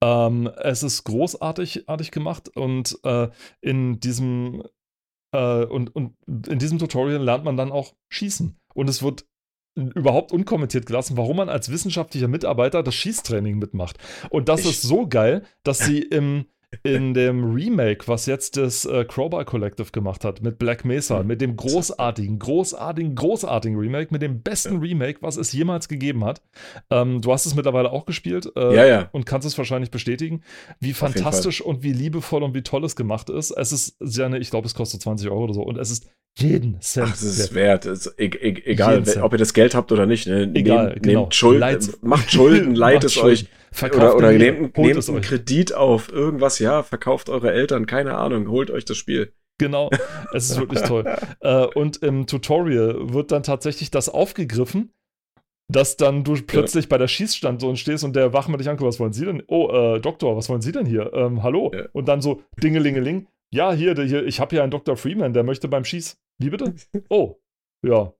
Ähm, 0.00 0.50
es 0.56 0.82
ist 0.82 1.04
großartig 1.04 1.88
artig 1.88 2.10
gemacht 2.10 2.48
und 2.56 2.98
äh, 3.04 3.28
in 3.60 4.00
diesem 4.00 4.62
äh, 5.32 5.64
und, 5.64 5.94
und 5.94 6.14
in 6.26 6.58
diesem 6.58 6.78
Tutorial 6.78 7.22
lernt 7.22 7.44
man 7.44 7.56
dann 7.56 7.72
auch 7.72 7.94
schießen. 8.08 8.56
Und 8.74 8.88
es 8.88 9.02
wird 9.02 9.26
überhaupt 9.76 10.30
unkommentiert 10.32 10.86
gelassen, 10.86 11.16
warum 11.16 11.36
man 11.36 11.48
als 11.48 11.68
wissenschaftlicher 11.70 12.28
Mitarbeiter 12.28 12.82
das 12.84 12.94
Schießtraining 12.94 13.58
mitmacht. 13.58 13.98
Und 14.30 14.48
das 14.48 14.60
Ich- 14.60 14.66
ist 14.70 14.82
so 14.82 15.08
geil, 15.08 15.44
dass 15.64 15.78
sie 15.78 16.00
im 16.00 16.46
in 16.82 17.14
dem 17.14 17.52
Remake, 17.54 18.06
was 18.08 18.26
jetzt 18.26 18.56
das 18.56 18.84
äh, 18.84 19.04
Crowbar 19.04 19.44
Collective 19.44 19.90
gemacht 19.92 20.24
hat, 20.24 20.42
mit 20.42 20.58
Black 20.58 20.84
Mesa, 20.84 21.20
Mhm. 21.22 21.26
mit 21.28 21.40
dem 21.40 21.56
großartigen, 21.56 22.38
großartigen, 22.38 23.14
großartigen 23.14 23.78
Remake, 23.78 24.08
mit 24.12 24.22
dem 24.22 24.42
besten 24.42 24.78
Remake, 24.78 25.18
was 25.22 25.36
es 25.36 25.52
jemals 25.52 25.88
gegeben 25.88 26.24
hat. 26.24 26.42
Ähm, 26.90 27.20
du 27.20 27.32
hast 27.32 27.46
es 27.46 27.54
mittlerweile 27.54 27.90
auch 27.92 28.06
gespielt. 28.06 28.50
Äh, 28.56 28.74
Ja, 28.74 28.86
ja. 28.86 29.08
und 29.12 29.26
kannst 29.26 29.46
es 29.46 29.56
wahrscheinlich 29.58 29.90
bestätigen, 29.90 30.42
wie 30.80 30.92
Fall. 30.92 31.12
fantastisch 31.12 31.60
und 31.60 31.82
wie 31.82 31.92
liebevoll 31.92 32.42
und 32.42 32.54
wie 32.54 32.62
toll 32.62 32.84
es 32.84 32.96
gemacht 32.96 33.30
ist. 33.30 33.50
Es 33.50 33.72
ist 33.72 33.96
sehr, 34.00 34.28
ne, 34.28 34.38
ich 34.38 34.50
glaube, 34.50 34.66
es 34.66 34.74
kostet 34.74 35.02
20 35.02 35.28
Euro 35.30 35.44
oder 35.44 35.54
so 35.54 35.62
und 35.62 35.78
es 35.78 35.90
ist 35.90 36.08
jeden 36.38 36.80
Cent. 36.80 37.06
Ach, 37.08 37.12
das 37.12 37.22
ist 37.22 37.54
wert. 37.54 37.86
Es 37.86 38.06
ist 38.06 38.18
e 38.18 38.26
e 38.26 38.62
egal, 38.64 39.04
ob 39.22 39.32
ihr 39.32 39.38
das 39.38 39.54
Geld 39.54 39.74
habt 39.74 39.92
oder 39.92 40.06
nicht. 40.06 40.26
Ne? 40.26 40.50
Egal, 40.54 40.88
nehmt, 40.88 41.02
genau. 41.02 41.20
nehmt 41.20 41.34
Schulden, 41.34 41.60
Leiht- 41.60 42.02
macht 42.02 42.32
Schulden, 42.32 42.74
leiht 42.74 43.04
es 43.04 43.16
euch. 43.18 43.48
Verkauft 43.70 44.16
Oder, 44.16 44.16
oder 44.16 44.32
nehmt, 44.32 44.76
nehmt 44.78 44.96
es 44.96 45.08
einen 45.08 45.18
euch. 45.18 45.26
Kredit 45.26 45.74
auf 45.74 46.12
irgendwas, 46.12 46.60
ja, 46.60 46.84
verkauft 46.84 47.28
eure 47.28 47.52
Eltern, 47.52 47.86
keine 47.86 48.14
Ahnung, 48.16 48.48
holt 48.48 48.70
euch 48.70 48.84
das 48.84 48.96
Spiel. 48.96 49.32
Genau, 49.58 49.90
es 50.32 50.50
ist 50.50 50.58
wirklich 50.58 50.82
toll. 50.82 51.04
Äh, 51.40 51.66
und 51.74 51.98
im 51.98 52.26
Tutorial 52.26 53.12
wird 53.12 53.30
dann 53.30 53.42
tatsächlich 53.42 53.90
das 53.90 54.08
aufgegriffen, 54.08 54.92
dass 55.70 55.96
dann 55.96 56.24
du 56.24 56.34
plötzlich 56.46 56.88
bei 56.88 56.98
der 56.98 57.08
Schießstand 57.08 57.60
so 57.60 57.74
stehst 57.74 58.04
und 58.04 58.16
der 58.16 58.32
Wachmann 58.32 58.58
dich 58.58 58.68
anguckt, 58.68 58.88
was 58.88 59.00
wollen 59.00 59.12
Sie 59.12 59.24
denn? 59.24 59.42
Oh, 59.46 59.70
äh, 59.70 60.00
Doktor, 60.00 60.36
was 60.36 60.48
wollen 60.48 60.62
Sie 60.62 60.72
denn 60.72 60.86
hier? 60.86 61.12
Ähm, 61.12 61.42
hallo? 61.42 61.70
Ja. 61.74 61.84
Und 61.92 62.08
dann 62.08 62.20
so 62.20 62.42
Dingelingeling. 62.62 63.26
Ja, 63.52 63.72
hier, 63.72 63.94
hier 63.94 64.24
ich 64.24 64.40
habe 64.40 64.56
hier 64.56 64.62
einen 64.62 64.70
Dr. 64.70 64.96
Freeman, 64.96 65.32
der 65.32 65.42
möchte 65.42 65.68
beim 65.68 65.84
Schieß. 65.84 66.16
Wie 66.38 66.50
bitte? 66.50 66.74
Oh, 67.08 67.36
ja. 67.82 68.12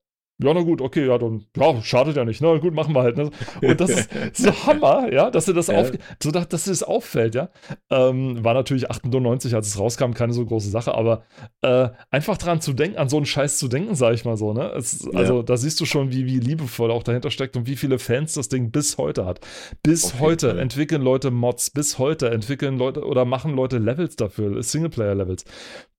Ja, 0.42 0.52
na 0.52 0.62
gut, 0.62 0.80
okay, 0.80 1.06
ja, 1.06 1.16
dann, 1.16 1.46
ja, 1.56 1.80
schadet 1.82 2.16
ja 2.16 2.24
nicht, 2.24 2.40
na 2.40 2.56
gut, 2.56 2.74
machen 2.74 2.92
wir 2.92 3.02
halt. 3.02 3.16
Ne? 3.16 3.30
Und 3.62 3.80
das 3.80 3.88
ist 3.90 4.10
so 4.34 4.50
Hammer, 4.66 5.12
ja, 5.12 5.30
dass 5.30 5.44
dir 5.44 5.54
das, 5.54 5.68
Ja. 5.68 5.78
auf, 5.78 5.92
so, 6.20 6.32
dass, 6.32 6.48
dass 6.48 6.64
dir 6.64 6.70
das 6.70 6.82
auffällt, 6.82 7.36
ja. 7.36 7.50
Ähm, 7.88 8.42
war 8.44 8.52
natürlich 8.52 8.90
98, 8.90 9.54
als 9.54 9.68
es 9.68 9.78
rauskam, 9.78 10.10
keine 10.12 10.32
so 10.32 10.44
große 10.44 10.70
Sache, 10.70 10.92
aber 10.92 11.22
äh, 11.62 11.90
einfach 12.10 12.36
dran 12.36 12.60
zu 12.60 12.72
denken, 12.72 12.98
an 12.98 13.08
so 13.08 13.16
einen 13.16 13.26
Scheiß 13.26 13.58
zu 13.58 13.68
denken, 13.68 13.94
sag 13.94 14.14
ich 14.14 14.24
mal 14.24 14.36
so, 14.36 14.52
ne? 14.52 14.72
Es, 14.76 15.06
also, 15.14 15.42
da 15.44 15.56
siehst 15.56 15.80
du 15.80 15.84
schon, 15.84 16.10
wie, 16.10 16.26
wie 16.26 16.40
liebevoll 16.40 16.90
auch 16.90 17.04
dahinter 17.04 17.30
steckt 17.30 17.56
und 17.56 17.68
wie 17.68 17.76
viele 17.76 18.00
Fans 18.00 18.32
das 18.32 18.48
Ding 18.48 18.72
bis 18.72 18.98
heute 18.98 19.26
hat. 19.26 19.38
Bis 19.84 20.18
heute 20.18 20.48
Fall. 20.50 20.58
entwickeln 20.58 21.00
Leute 21.00 21.30
Mods, 21.30 21.70
bis 21.70 22.00
heute 22.00 22.30
entwickeln 22.30 22.76
Leute 22.76 23.04
oder 23.04 23.24
machen 23.24 23.54
Leute 23.54 23.78
Levels 23.78 24.16
dafür, 24.16 24.60
Singleplayer-Levels. 24.60 25.44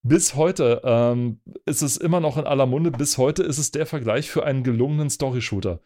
Bis 0.07 0.35
heute 0.35 0.81
ähm, 0.83 1.39
ist 1.65 1.81
es 1.81 1.97
immer 1.97 2.19
noch 2.19 2.37
in 2.37 2.43
aller 2.45 2.67
Munde, 2.67 2.91
bis 2.91 3.17
heute 3.17 3.41
ist 3.41 3.57
es 3.57 3.71
der 3.71 3.87
Vergleich 3.87 4.29
für 4.29 4.45
einen 4.45 4.61
gelungenen 4.61 5.09
Story-Shooter. 5.09 5.79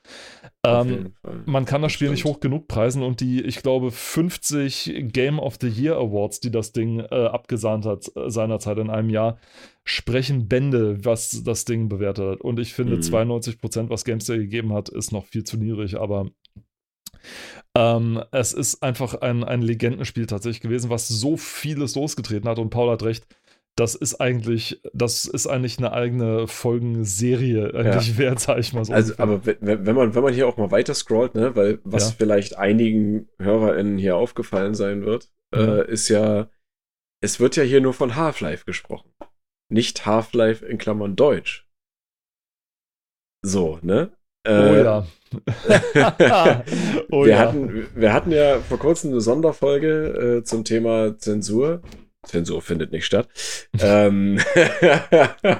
Ähm, 0.65 1.13
man 1.45 1.63
kann 1.63 1.81
das 1.81 1.91
Das 1.91 1.93
Spiel 1.93 2.09
nicht 2.09 2.19
stimmt. 2.19 2.35
hoch 2.35 2.39
genug 2.41 2.67
preisen 2.67 3.01
und 3.01 3.21
die, 3.21 3.41
ich 3.41 3.61
glaube, 3.61 3.91
50 3.91 5.05
Game 5.13 5.39
of 5.39 5.57
the 5.61 5.69
Year 5.69 5.95
Awards, 5.95 6.41
die 6.41 6.51
das 6.51 6.73
Ding 6.73 6.99
äh, 6.99 7.05
abgesahnt 7.27 7.85
hat 7.85 8.11
äh, 8.17 8.29
seinerzeit 8.29 8.77
in 8.79 8.89
einem 8.89 9.09
Jahr, 9.09 9.37
sprechen 9.85 10.49
Bände, 10.49 11.05
was 11.05 11.41
das 11.45 11.63
Ding 11.63 11.87
bewertet 11.87 12.25
hat. 12.25 12.41
Und 12.41 12.59
ich 12.59 12.73
finde, 12.73 12.97
Mhm. 12.97 13.01
92%, 13.01 13.89
was 13.89 14.03
GameStar 14.03 14.37
gegeben 14.37 14.73
hat, 14.73 14.89
ist 14.89 15.13
noch 15.13 15.27
viel 15.27 15.45
zu 15.45 15.55
niedrig, 15.55 15.97
aber 15.97 16.29
ähm, 17.73 18.21
es 18.31 18.51
ist 18.51 18.83
einfach 18.83 19.15
ein, 19.21 19.45
ein 19.45 19.61
Legendenspiel 19.61 20.25
tatsächlich 20.25 20.59
gewesen, 20.61 20.89
was 20.89 21.07
so 21.07 21.37
vieles 21.37 21.95
losgetreten 21.95 22.49
hat. 22.49 22.59
Und 22.59 22.69
Paul 22.69 22.91
hat 22.91 23.03
recht, 23.03 23.25
das 23.75 23.95
ist 23.95 24.19
eigentlich, 24.19 24.81
das 24.93 25.25
ist 25.25 25.47
eigentlich 25.47 25.77
eine 25.77 25.93
eigene 25.93 26.47
Folgenserie 26.47 27.73
eigentlich 27.73 28.17
wert, 28.17 28.39
sag 28.41 28.57
ich 28.59 28.73
mal 28.73 28.83
so. 28.83 28.91
Also, 28.93 29.13
ungefähr. 29.13 29.23
aber 29.23 29.45
wenn, 29.61 29.85
wenn 29.85 29.95
man, 29.95 30.15
wenn 30.15 30.23
man 30.23 30.33
hier 30.33 30.47
auch 30.47 30.57
mal 30.57 30.71
weiter 30.71 30.93
scrollt, 30.93 31.35
ne, 31.35 31.55
weil 31.55 31.79
was 31.83 32.09
Ja. 32.09 32.15
vielleicht 32.17 32.57
einigen 32.57 33.29
HörerInnen 33.39 33.97
hier 33.97 34.17
aufgefallen 34.17 34.73
sein 34.75 35.05
wird, 35.05 35.31
Mhm. 35.53 35.59
äh, 35.61 35.91
ist 35.91 36.09
ja, 36.09 36.49
es 37.23 37.39
wird 37.39 37.55
ja 37.55 37.63
hier 37.63 37.81
nur 37.81 37.93
von 37.93 38.15
Half-Life 38.15 38.65
gesprochen. 38.65 39.11
Nicht 39.71 40.05
Half-Life 40.05 40.65
in 40.65 40.77
Klammern 40.77 41.15
Deutsch. 41.15 41.67
So, 43.45 43.79
ne? 43.81 44.11
oh 44.47 44.49
Äh, 44.51 44.83
ja. 44.83 45.07
oh 47.11 47.23
wir, 47.25 47.27
ja. 47.29 47.39
hatten, 47.39 47.87
wir 47.95 48.13
hatten 48.13 48.31
ja 48.31 48.59
vor 48.59 48.79
kurzem 48.79 49.11
eine 49.11 49.21
Sonderfolge 49.21 50.37
äh, 50.39 50.43
zum 50.43 50.63
Thema 50.63 51.17
Zensur. 51.17 51.81
Zensur 52.25 52.61
findet 52.61 52.91
nicht 52.91 53.05
statt. 53.05 53.29
ähm, 53.79 54.39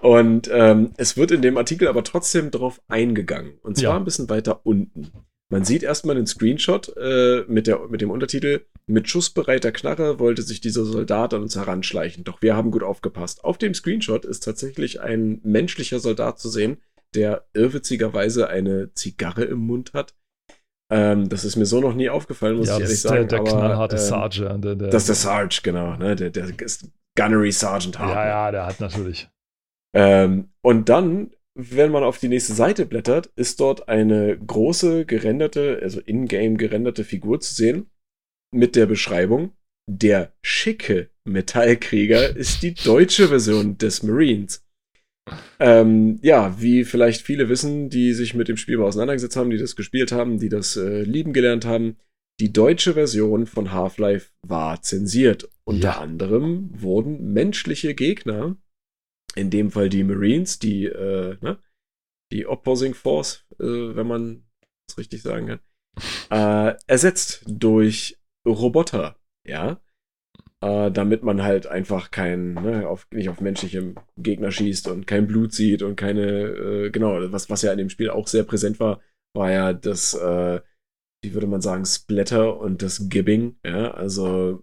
und 0.00 0.50
ähm, 0.52 0.92
es 0.96 1.16
wird 1.16 1.30
in 1.30 1.42
dem 1.42 1.56
Artikel 1.56 1.88
aber 1.88 2.04
trotzdem 2.04 2.50
drauf 2.50 2.80
eingegangen. 2.88 3.58
Und 3.62 3.76
zwar 3.76 3.92
Ja. 3.92 3.96
ein 3.96 4.04
bisschen 4.04 4.28
weiter 4.28 4.64
unten. 4.64 5.12
Man 5.50 5.64
sieht 5.64 5.82
erstmal 5.82 6.16
den 6.16 6.26
Screenshot 6.26 6.94
äh, 6.96 7.44
mit, 7.46 7.66
der, 7.66 7.86
mit 7.88 8.00
dem 8.00 8.10
Untertitel: 8.10 8.62
Mit 8.86 9.08
schussbereiter 9.08 9.70
Knarre 9.70 10.18
wollte 10.18 10.42
sich 10.42 10.60
dieser 10.62 10.84
Soldat 10.84 11.34
an 11.34 11.42
uns 11.42 11.56
heranschleichen. 11.56 12.24
Doch 12.24 12.40
wir 12.40 12.56
haben 12.56 12.70
gut 12.70 12.82
aufgepasst. 12.82 13.44
Auf 13.44 13.58
dem 13.58 13.74
Screenshot 13.74 14.24
ist 14.24 14.44
tatsächlich 14.44 15.00
ein 15.02 15.40
menschlicher 15.44 16.00
Soldat 16.00 16.38
zu 16.38 16.48
sehen, 16.48 16.78
der 17.14 17.44
irrwitzigerweise 17.52 18.48
eine 18.48 18.94
Zigarre 18.94 19.44
im 19.44 19.58
Mund 19.58 19.92
hat. 19.92 20.14
Ähm, 20.92 21.30
das 21.30 21.44
ist 21.44 21.56
mir 21.56 21.64
so 21.64 21.80
noch 21.80 21.94
nie 21.94 22.10
aufgefallen, 22.10 22.56
muss 22.58 22.68
ja, 22.68 22.76
ich 22.76 22.82
das 22.82 22.90
ehrlich 22.90 22.94
ist 22.96 23.04
der, 23.04 23.10
sagen. 23.10 23.28
der 23.28 23.38
aber, 23.40 23.50
knallharte 23.50 23.96
ähm, 23.96 24.02
Sergeant. 24.02 24.64
Der, 24.64 24.74
der, 24.74 24.88
Das 24.88 25.02
ist 25.04 25.08
der 25.08 25.14
Sarge, 25.14 25.60
genau. 25.62 25.96
Ne? 25.96 26.16
Der, 26.16 26.28
der 26.28 26.60
ist 26.60 26.86
Gunnery 27.16 27.50
Sergeant 27.50 27.98
Hartman. 27.98 28.16
Ja, 28.16 28.26
ja, 28.26 28.50
der 28.50 28.66
hat 28.66 28.78
natürlich. 28.80 29.30
Ähm, 29.94 30.50
und 30.62 30.90
dann, 30.90 31.30
wenn 31.54 31.90
man 31.90 32.04
auf 32.04 32.18
die 32.18 32.28
nächste 32.28 32.52
Seite 32.52 32.84
blättert, 32.84 33.30
ist 33.36 33.60
dort 33.60 33.88
eine 33.88 34.38
große 34.38 35.06
gerenderte, 35.06 35.78
also 35.82 36.00
in-game 36.00 36.58
gerenderte 36.58 37.04
Figur 37.04 37.40
zu 37.40 37.54
sehen 37.54 37.90
mit 38.52 38.76
der 38.76 38.84
Beschreibung, 38.84 39.52
der 39.90 40.32
schicke 40.42 41.08
Metallkrieger 41.24 42.36
ist 42.36 42.62
die 42.62 42.74
deutsche 42.74 43.28
Version 43.28 43.78
des 43.78 44.02
Marines. 44.02 44.62
Ähm, 45.60 46.18
ja, 46.22 46.60
wie 46.60 46.84
vielleicht 46.84 47.22
viele 47.22 47.48
wissen, 47.48 47.88
die 47.88 48.12
sich 48.12 48.34
mit 48.34 48.48
dem 48.48 48.56
Spiel 48.56 48.78
mal 48.78 48.86
auseinandergesetzt 48.86 49.36
haben, 49.36 49.50
die 49.50 49.58
das 49.58 49.76
gespielt 49.76 50.10
haben, 50.12 50.38
die 50.38 50.48
das 50.48 50.76
äh, 50.76 51.02
lieben 51.02 51.32
gelernt 51.32 51.64
haben, 51.64 51.96
die 52.40 52.52
deutsche 52.52 52.94
Version 52.94 53.46
von 53.46 53.72
Half-Life 53.72 54.30
war 54.46 54.82
zensiert. 54.82 55.48
Unter 55.64 55.90
Ja. 55.90 56.00
anderem 56.00 56.70
wurden 56.72 57.32
menschliche 57.32 57.94
Gegner, 57.94 58.56
in 59.36 59.50
dem 59.50 59.70
Fall 59.70 59.88
die 59.88 60.02
Marines, 60.02 60.58
die, 60.58 60.86
äh, 60.86 61.36
ne, 61.40 61.58
die 62.32 62.46
Opposing 62.46 62.94
Force, 62.94 63.44
äh, 63.60 63.64
wenn 63.94 64.06
man 64.08 64.44
es 64.88 64.98
richtig 64.98 65.22
sagen 65.22 65.46
kann, 65.46 65.60
äh, 66.30 66.76
ersetzt 66.88 67.44
durch 67.46 68.18
Roboter, 68.44 69.16
ja. 69.46 69.80
Äh, 70.62 70.90
damit 70.90 71.24
man 71.24 71.42
halt 71.42 71.66
einfach 71.66 72.10
kein, 72.10 72.54
ne, 72.54 72.88
auf, 72.88 73.06
nicht 73.10 73.28
auf 73.28 73.40
menschliche 73.40 73.94
Gegner 74.16 74.52
schießt 74.52 74.88
und 74.88 75.06
kein 75.06 75.26
Blut 75.26 75.52
sieht 75.52 75.82
und 75.82 75.96
keine, 75.96 76.22
äh, 76.22 76.90
genau, 76.90 77.18
was, 77.32 77.50
was 77.50 77.62
ja 77.62 77.72
in 77.72 77.78
dem 77.78 77.90
Spiel 77.90 78.10
auch 78.10 78.28
sehr 78.28 78.44
präsent 78.44 78.78
war, 78.78 79.00
war 79.36 79.50
ja 79.50 79.72
das, 79.72 80.14
äh, 80.14 80.60
wie 81.24 81.34
würde 81.34 81.48
man 81.48 81.60
sagen, 81.60 81.84
Splatter 81.84 82.58
und 82.58 82.82
das 82.82 83.08
Gibbing, 83.08 83.56
ja, 83.66 83.90
also 83.90 84.62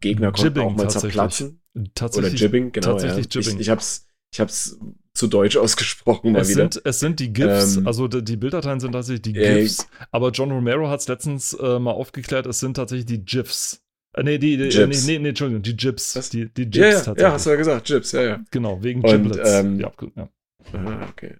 Gegner 0.00 0.32
konnten 0.32 0.44
Jibbing 0.44 0.62
auch 0.62 0.76
mal 0.76 0.82
tatsächlich. 0.84 1.12
zerplatzen. 1.12 1.60
Tatsächlich, 1.94 2.34
Oder 2.34 2.40
Jibbing, 2.40 2.72
genau. 2.72 2.92
tatsächlich 2.92 3.34
ja. 3.34 3.40
Jibbing. 3.40 3.54
Ich, 3.56 3.60
ich 3.62 3.70
hab's, 3.70 4.06
ich 4.32 4.40
hab's 4.40 4.78
zu 5.14 5.26
deutsch 5.26 5.56
ausgesprochen 5.58 6.32
mal 6.32 6.42
es 6.42 6.50
wieder. 6.50 6.70
sind, 6.70 6.82
es 6.84 7.00
sind 7.00 7.20
die 7.20 7.32
GIFs, 7.32 7.78
Ähm, 7.78 7.86
also 7.86 8.08
die, 8.08 8.36
Bilddateien 8.36 8.78
sind 8.80 8.92
tatsächlich 8.92 9.22
die 9.22 9.32
GIFs, 9.32 9.88
aber 10.10 10.30
John 10.30 10.52
Romero 10.52 10.88
hat 10.88 11.00
es 11.00 11.08
letztens 11.08 11.54
äh, 11.54 11.78
mal 11.78 11.92
aufgeklärt, 11.92 12.46
es 12.46 12.60
sind 12.60 12.74
tatsächlich 12.74 13.06
die 13.06 13.24
GIFs. 13.24 13.83
Äh, 14.14 14.22
nee, 14.22 14.38
die, 14.38 14.56
die, 14.56 14.68
äh, 14.68 14.86
nee, 14.86 14.96
nee, 15.06 15.18
nee, 15.18 15.28
Entschuldigung, 15.30 15.62
die 15.62 15.76
GIFs. 15.76 16.16
Was? 16.16 16.30
Die, 16.30 16.48
die 16.48 16.66
GIFs 16.66 16.76
ja, 16.76 16.86
ja, 16.86 16.92
tatsächlich. 16.96 17.22
ja, 17.22 17.32
hast 17.32 17.46
du 17.46 17.50
ja 17.50 17.56
gesagt, 17.56 17.86
Chips, 17.86 18.12
ja, 18.12 18.22
ja. 18.22 18.44
genau, 18.50 18.82
wegen 18.82 19.02
Und, 19.02 19.10
Giblets. 19.10 19.52
ähm, 19.52 19.80
ja, 19.80 19.92
gut, 19.96 20.12
ja. 20.16 20.28
Aha, 20.72 21.08
okay. 21.10 21.36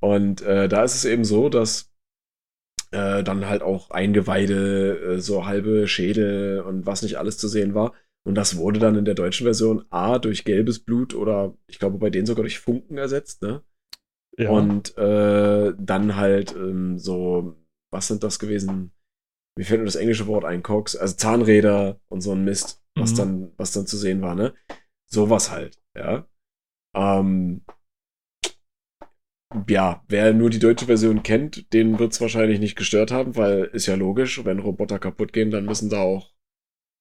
Und 0.00 0.42
äh, 0.42 0.68
da 0.68 0.84
ist 0.84 0.94
es 0.94 1.04
eben 1.04 1.24
so, 1.24 1.48
dass 1.48 1.92
äh, 2.90 3.22
dann 3.22 3.48
halt 3.48 3.62
auch 3.62 3.90
Eingeweide, 3.90 5.14
äh, 5.16 5.20
so 5.20 5.46
halbe 5.46 5.88
Schädel 5.88 6.60
und 6.60 6.86
was 6.86 7.02
nicht 7.02 7.18
alles 7.18 7.38
zu 7.38 7.48
sehen 7.48 7.74
war. 7.74 7.94
Und 8.24 8.34
das 8.34 8.56
wurde 8.56 8.80
dann 8.80 8.96
in 8.96 9.04
der 9.04 9.14
deutschen 9.14 9.44
Version 9.44 9.84
A 9.90 10.18
durch 10.18 10.44
gelbes 10.44 10.80
Blut 10.80 11.14
oder 11.14 11.56
ich 11.68 11.78
glaube 11.78 11.98
bei 11.98 12.10
denen 12.10 12.26
sogar 12.26 12.42
durch 12.42 12.58
Funken 12.58 12.98
ersetzt, 12.98 13.42
ne? 13.42 13.62
ja. 14.36 14.50
Und 14.50 14.96
äh, 14.98 15.72
dann 15.78 16.16
halt 16.16 16.54
ähm, 16.56 16.98
so, 16.98 17.56
was 17.92 18.08
sind 18.08 18.22
das 18.24 18.38
gewesen? 18.38 18.92
Mir 19.58 19.64
fällt 19.64 19.80
nur 19.80 19.86
das 19.86 19.96
englische 19.96 20.26
Wort 20.26 20.44
ein, 20.44 20.62
Cox, 20.62 20.96
also 20.96 21.16
Zahnräder 21.16 21.98
und 22.08 22.20
so 22.20 22.32
ein 22.32 22.44
Mist, 22.44 22.82
was 22.94 23.12
Mhm. 23.12 23.16
dann, 23.16 23.52
was 23.56 23.72
dann 23.72 23.86
zu 23.86 23.96
sehen 23.96 24.20
war, 24.20 24.34
ne? 24.34 24.54
Sowas 25.10 25.50
halt, 25.50 25.80
ja. 25.96 26.26
Ähm, 26.94 27.62
ja, 29.68 30.04
wer 30.08 30.34
nur 30.34 30.50
die 30.50 30.58
deutsche 30.58 30.86
Version 30.86 31.22
kennt, 31.22 31.72
den 31.72 31.98
wird 31.98 32.12
es 32.12 32.20
wahrscheinlich 32.20 32.60
nicht 32.60 32.76
gestört 32.76 33.10
haben, 33.12 33.36
weil 33.36 33.64
ist 33.64 33.86
ja 33.86 33.94
logisch, 33.94 34.44
wenn 34.44 34.58
Roboter 34.58 34.98
kaputt 34.98 35.32
gehen, 35.32 35.50
dann 35.50 35.64
müssen 35.64 35.88
da 35.88 36.00
auch 36.00 36.34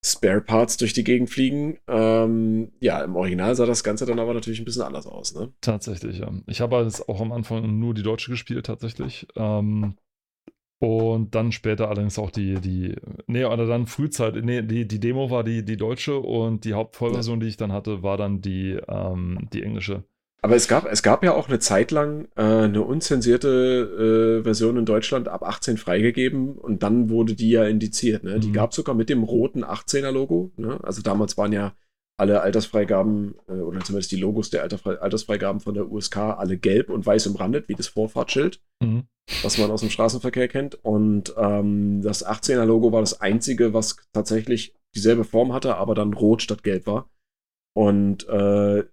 Spare 0.05 0.41
Parts 0.41 0.77
durch 0.77 0.93
die 0.93 1.03
Gegend 1.03 1.31
fliegen. 1.31 1.79
Ähm, 1.87 2.71
ja, 2.79 3.03
im 3.03 3.15
Original 3.15 3.55
sah 3.55 3.65
das 3.65 3.83
Ganze 3.83 4.05
dann 4.05 4.19
aber 4.19 4.35
natürlich 4.35 4.59
ein 4.59 4.65
bisschen 4.65 4.83
anders 4.83 5.07
aus, 5.07 5.33
ne? 5.33 5.51
Tatsächlich, 5.61 6.19
ja. 6.19 6.31
Ich 6.45 6.61
habe 6.61 6.77
jetzt 6.83 7.09
auch 7.09 7.19
am 7.19 7.31
Anfang 7.31 7.79
nur 7.79 7.95
die 7.95 8.03
deutsche 8.03 8.29
gespielt, 8.29 8.67
tatsächlich. 8.67 9.27
Ähm, 9.35 9.95
und 10.79 11.33
dann 11.35 11.51
später 11.51 11.87
allerdings 11.89 12.19
auch 12.19 12.31
die, 12.31 12.55
die, 12.55 12.95
nee, 13.27 13.45
oder 13.45 13.65
dann 13.65 13.87
Frühzeit, 13.87 14.35
nee, 14.43 14.61
die, 14.61 14.87
die 14.87 14.99
Demo 14.99 15.29
war 15.29 15.43
die, 15.43 15.63
die 15.63 15.77
deutsche 15.77 16.17
und 16.19 16.65
die 16.65 16.73
Hauptvollversion, 16.73 17.39
die 17.39 17.47
ich 17.47 17.57
dann 17.57 17.71
hatte, 17.71 18.03
war 18.03 18.17
dann 18.17 18.41
die, 18.41 18.77
ähm, 18.87 19.47
die 19.53 19.63
englische. 19.63 20.03
Aber 20.41 20.55
es 20.55 20.67
gab, 20.67 20.85
es 20.85 21.01
gab 21.01 21.23
ja 21.23 21.33
auch 21.33 21.47
eine 21.47 21.57
Zeit 21.57 21.89
lang 21.89 22.27
äh, 22.35 22.41
eine 22.43 22.83
unzensierte 22.83 24.39
äh, 24.41 24.43
Version 24.43 24.77
in 24.77 24.85
Deutschland 24.85 25.27
ab 25.27 25.41
18 25.41 25.77
freigegeben 25.77 26.53
und 26.55 26.83
dann 26.83 27.09
wurde 27.09 27.33
die 27.33 27.49
ja 27.49 27.65
indiziert. 27.65 28.23
Ne? 28.23 28.39
Die 28.39 28.49
Mhm. 28.49 28.53
gab 28.53 28.69
es 28.69 28.75
sogar 28.75 28.93
mit 28.93 29.09
dem 29.09 29.23
roten 29.23 29.63
18er-Logo. 29.63 30.51
Ne? 30.57 30.79
Also 30.83 31.01
damals 31.01 31.35
waren 31.37 31.51
ja 31.51 31.73
alle 32.17 32.41
Altersfreigaben 32.41 33.35
äh, 33.47 33.53
oder 33.53 33.81
zumindest 33.81 34.11
die 34.11 34.15
Logos 34.17 34.49
der 34.49 34.63
Alterfrei 34.63 34.97
Altersfreigaben 34.97 35.59
von 35.59 35.73
der 35.73 35.91
USK 35.91 36.17
alle 36.17 36.57
gelb 36.57 36.89
und 36.89 37.05
weiß 37.05 37.27
umrandet, 37.27 37.67
wie 37.67 37.75
das 37.75 37.87
Vorfahrtsschild, 37.87 38.61
Mhm. 38.81 39.03
was 39.41 39.57
man 39.57 39.71
aus 39.71 39.81
dem 39.81 39.89
Straßenverkehr 39.89 40.47
kennt. 40.47 40.75
Und 40.83 41.33
ähm, 41.37 42.01
das 42.01 42.25
18er-Logo 42.25 42.91
war 42.91 43.01
das 43.01 43.19
einzige, 43.21 43.73
was 43.73 43.97
tatsächlich 44.13 44.75
dieselbe 44.95 45.23
Form 45.25 45.51
hatte, 45.51 45.75
aber 45.75 45.95
dann 45.95 46.13
rot 46.13 46.41
statt 46.41 46.63
gelb 46.63 46.87
war. 46.87 47.09
Und 47.75 48.27
äh, 48.29 48.85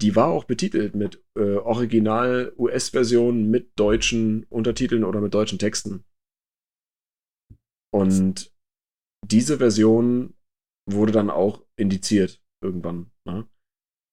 die 0.00 0.14
war 0.14 0.28
auch 0.28 0.44
betitelt 0.44 0.94
mit 0.94 1.24
äh, 1.36 1.56
Original-US-Version 1.56 3.50
mit 3.50 3.72
deutschen 3.76 4.44
Untertiteln 4.44 5.02
oder 5.02 5.20
mit 5.20 5.34
deutschen 5.34 5.58
Texten. 5.58 6.04
Und 7.92 8.52
diese 9.26 9.58
Version 9.58 10.34
wurde 10.88 11.10
dann 11.10 11.30
auch 11.30 11.64
indiziert 11.76 12.40
irgendwann. 12.62 13.10
Ne? 13.24 13.46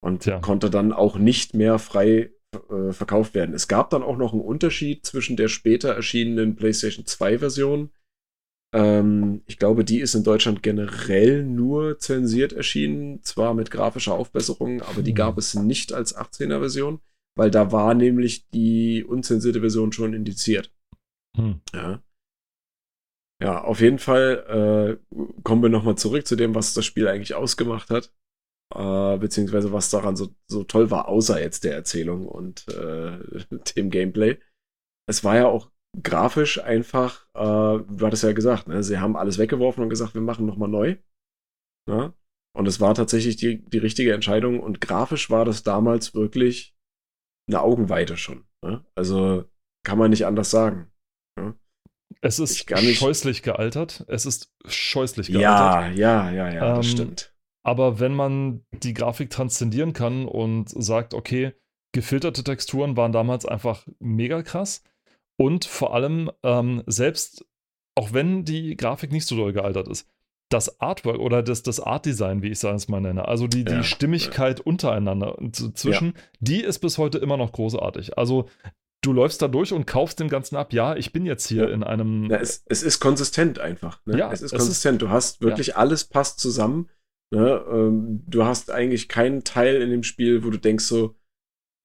Und 0.03 0.23
Tja. 0.23 0.39
konnte 0.39 0.69
dann 0.69 0.93
auch 0.93 1.17
nicht 1.17 1.53
mehr 1.53 1.80
frei 1.80 2.31
äh, 2.69 2.91
verkauft 2.91 3.34
werden. 3.34 3.55
Es 3.55 3.67
gab 3.67 3.89
dann 3.89 4.03
auch 4.03 4.17
noch 4.17 4.34
einen 4.34 4.41
Unterschied 4.41 5.05
zwischen 5.05 5.35
der 5.35 5.47
später 5.47 5.93
erschienenen 5.93 6.55
PlayStation 6.55 7.05
2-Version. 7.05 7.91
Ähm, 8.73 9.41
ich 9.45 9.57
glaube, 9.57 9.84
die 9.84 9.99
ist 9.99 10.15
in 10.15 10.23
Deutschland 10.23 10.63
generell 10.63 11.43
nur 11.43 11.99
zensiert 11.99 12.53
erschienen, 12.53 13.23
zwar 13.23 13.53
mit 13.53 13.72
grafischer 13.72 14.13
Aufbesserung, 14.13 14.81
aber 14.81 15.01
die 15.01 15.11
Hm. 15.11 15.15
gab 15.15 15.38
es 15.38 15.55
nicht 15.55 15.93
als 15.93 16.15
18er-Version, 16.15 16.99
weil 17.38 17.51
da 17.51 17.72
war 17.72 17.93
nämlich 17.93 18.49
die 18.49 19.03
unzensierte 19.03 19.61
Version 19.61 19.91
schon 19.91 20.13
indiziert. 20.13 20.72
Hm. 21.38 21.61
Ja. 21.73 22.01
Ja, 23.41 23.63
auf 23.63 23.81
jeden 23.81 23.99
Fall 23.99 24.99
äh, 25.11 25.15
kommen 25.43 25.61
wir 25.61 25.69
nochmal 25.69 25.97
zurück 25.97 26.26
zu 26.26 26.35
dem, 26.38 26.55
was 26.55 26.73
das 26.73 26.85
Spiel 26.85 27.07
eigentlich 27.07 27.34
ausgemacht 27.35 27.89
hat. 27.89 28.13
Äh, 28.73 29.17
beziehungsweise 29.17 29.71
was 29.71 29.89
daran 29.89 30.15
so, 30.15 30.35
so 30.47 30.63
toll 30.63 30.89
war, 30.91 31.07
außer 31.07 31.39
jetzt 31.39 31.63
der 31.63 31.75
Erzählung 31.75 32.27
und 32.27 32.67
äh, 32.69 33.19
dem 33.75 33.89
Gameplay. 33.89 34.39
Es 35.07 35.23
war 35.23 35.35
ja 35.35 35.47
auch 35.47 35.71
grafisch 36.01 36.59
einfach, 36.59 37.25
äh, 37.35 37.83
du 37.85 37.99
hattest 38.01 38.23
ja 38.23 38.33
gesagt, 38.33 38.67
ne, 38.67 38.83
sie 38.83 38.99
haben 38.99 39.15
alles 39.15 39.37
weggeworfen 39.37 39.83
und 39.83 39.89
gesagt, 39.89 40.13
wir 40.13 40.21
machen 40.21 40.45
nochmal 40.45 40.69
neu. 40.69 40.97
Ne? 41.87 42.13
Und 42.57 42.67
es 42.67 42.79
war 42.79 42.95
tatsächlich 42.95 43.35
die, 43.35 43.63
die 43.63 43.77
richtige 43.77 44.13
Entscheidung 44.13 44.59
und 44.59 44.81
grafisch 44.81 45.29
war 45.29 45.45
das 45.45 45.63
damals 45.63 46.13
wirklich 46.13 46.75
eine 47.47 47.61
Augenweite 47.61 48.17
schon. 48.17 48.45
Ne? 48.63 48.83
Also 48.95 49.45
kann 49.85 49.97
man 49.99 50.09
nicht 50.09 50.25
anders 50.25 50.49
sagen. 50.49 50.91
Es 52.21 52.39
ist 52.39 52.67
scheußlich 52.69 53.43
gealtert. 53.43 54.03
Es 54.07 54.25
ist 54.25 54.51
scheußlich 54.65 55.27
gealtert. 55.27 55.97
Ja, 55.97 56.31
ja, 56.31 56.31
ja, 56.31 56.53
ja, 56.53 56.75
das 56.75 56.87
Ähm, 56.87 56.91
stimmt. 56.91 57.34
Aber 57.65 57.99
wenn 57.99 58.13
man 58.13 58.63
die 58.71 58.93
Grafik 58.93 59.29
transzendieren 59.29 59.93
kann 59.93 60.25
und 60.25 60.69
sagt, 60.69 61.13
okay, 61.13 61.53
gefilterte 61.93 62.43
Texturen 62.43 62.95
waren 62.95 63.11
damals 63.11 63.45
einfach 63.45 63.87
mega 63.99 64.43
krass. 64.43 64.83
Und 65.37 65.65
vor 65.65 65.93
allem, 65.93 66.31
ähm, 66.43 66.83
selbst 66.85 67.45
auch 67.97 68.13
wenn 68.13 68.45
die 68.45 68.75
Grafik 68.77 69.11
nicht 69.11 69.25
so 69.27 69.35
doll 69.35 69.53
gealtert 69.53 69.87
ist, 69.87 70.07
das 70.51 70.79
Artwork 70.79 71.19
oder 71.19 71.41
das, 71.41 71.63
das 71.63 71.79
Art-Design, 71.79 72.43
wie 72.43 72.49
ich 72.51 72.63
es 72.63 72.87
mal 72.87 73.01
nenne, 73.01 73.27
also 73.27 73.47
die, 73.47 73.65
die 73.65 73.71
Ja, 73.73 73.83
Stimmigkeit 73.83 74.59
untereinander 74.61 75.37
und 75.37 75.55
z- 75.55 75.75
zwischen, 75.77 76.13
die 76.39 76.61
ist 76.61 76.79
bis 76.79 76.97
heute 76.99 77.17
immer 77.17 77.35
noch 77.37 77.51
großartig. 77.51 78.17
Also 78.17 78.47
du 79.01 79.11
läufst 79.11 79.41
da 79.41 79.47
durch 79.47 79.73
und 79.73 79.87
kaufst 79.87 80.19
dem 80.19 80.29
Ganzen 80.29 80.55
ab, 80.55 80.71
ja, 80.71 80.95
ich 80.95 81.11
bin 81.13 81.25
jetzt 81.25 81.47
hier 81.47 81.63
Ja. 81.63 81.73
in 81.73 81.83
einem. 81.83 82.29
Ja, 82.29 82.37
es, 82.37 82.63
es 82.67 82.83
ist 82.83 82.99
konsistent 82.99 83.57
einfach. 83.59 84.05
Ne? 84.05 84.19
Ja, 84.19 84.31
es 84.31 84.41
ist 84.41 84.53
es 84.53 84.59
konsistent. 84.59 85.01
du 85.01 85.09
hast 85.09 85.41
wirklich 85.41 85.75
alles 85.77 86.03
passt 86.03 86.39
zusammen. 86.39 86.89
Ne? 87.34 87.65
Ähm, 87.69 88.23
du 88.27 88.45
hast 88.45 88.72
eigentlich 88.72 89.07
keinen 89.10 89.43
Teil 89.43 89.81
in 89.81 89.89
dem 89.89 90.03
Spiel, 90.03 90.43
wo 90.43 90.49
du 90.49 90.57
denkst 90.57 90.85
so, 90.85 91.15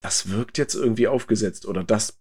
das 0.03 0.31
wirkt 0.31 0.59
jetzt 0.59 0.75
irgendwie 0.75 1.09
aufgesetzt 1.09 1.67
oder 1.67 1.85
das 1.85 2.21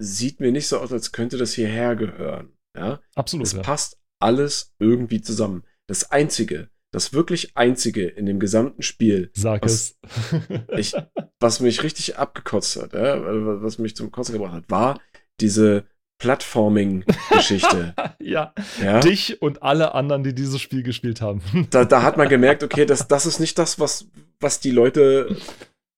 sieht 0.00 0.40
mir 0.40 0.50
nicht 0.52 0.66
so 0.68 0.78
aus, 0.78 0.92
als 0.92 1.12
könnte 1.12 1.36
das 1.36 1.52
hierher 1.54 1.94
gehören. 1.96 2.56
Ja, 2.76 3.00
absolut. 3.14 3.46
es 3.46 3.52
Ja. 3.52 3.62
passt 3.62 4.00
alles 4.20 4.74
irgendwie 4.78 5.20
zusammen. 5.20 5.64
Das 5.86 6.10
einzige, 6.10 6.70
das 6.92 7.12
wirklich 7.12 7.56
einzige 7.56 8.06
in 8.06 8.26
dem 8.26 8.40
gesamten 8.40 8.82
Spiel, 8.82 9.30
Sag 9.34 9.62
was- 9.64 9.96
ich- 10.76 10.94
was 11.40 11.60
mich 11.60 11.82
richtig 11.82 12.16
abgekotzt 12.18 12.80
hat, 12.80 12.94
ja, 12.94 13.20
was 13.62 13.78
mich 13.78 13.94
zum 13.94 14.10
Kotzen 14.10 14.32
gebracht 14.32 14.54
hat, 14.54 14.70
war 14.70 15.00
diese 15.40 15.86
Plattforming-Geschichte. 16.18 17.94
ja, 18.20 18.54
ja? 18.80 19.00
dich 19.00 19.42
und 19.42 19.62
alle 19.62 19.94
anderen, 19.94 20.24
die 20.24 20.34
dieses 20.34 20.60
Spiel 20.60 20.82
gespielt 20.82 21.20
haben. 21.20 21.42
Da, 21.70 21.84
da 21.84 22.02
hat 22.02 22.16
man 22.16 22.28
gemerkt, 22.28 22.62
okay, 22.62 22.86
das, 22.86 23.08
das 23.08 23.26
ist 23.26 23.40
nicht 23.40 23.58
das, 23.58 23.80
was, 23.80 24.08
was 24.40 24.60
die 24.60 24.70
Leute 24.70 25.36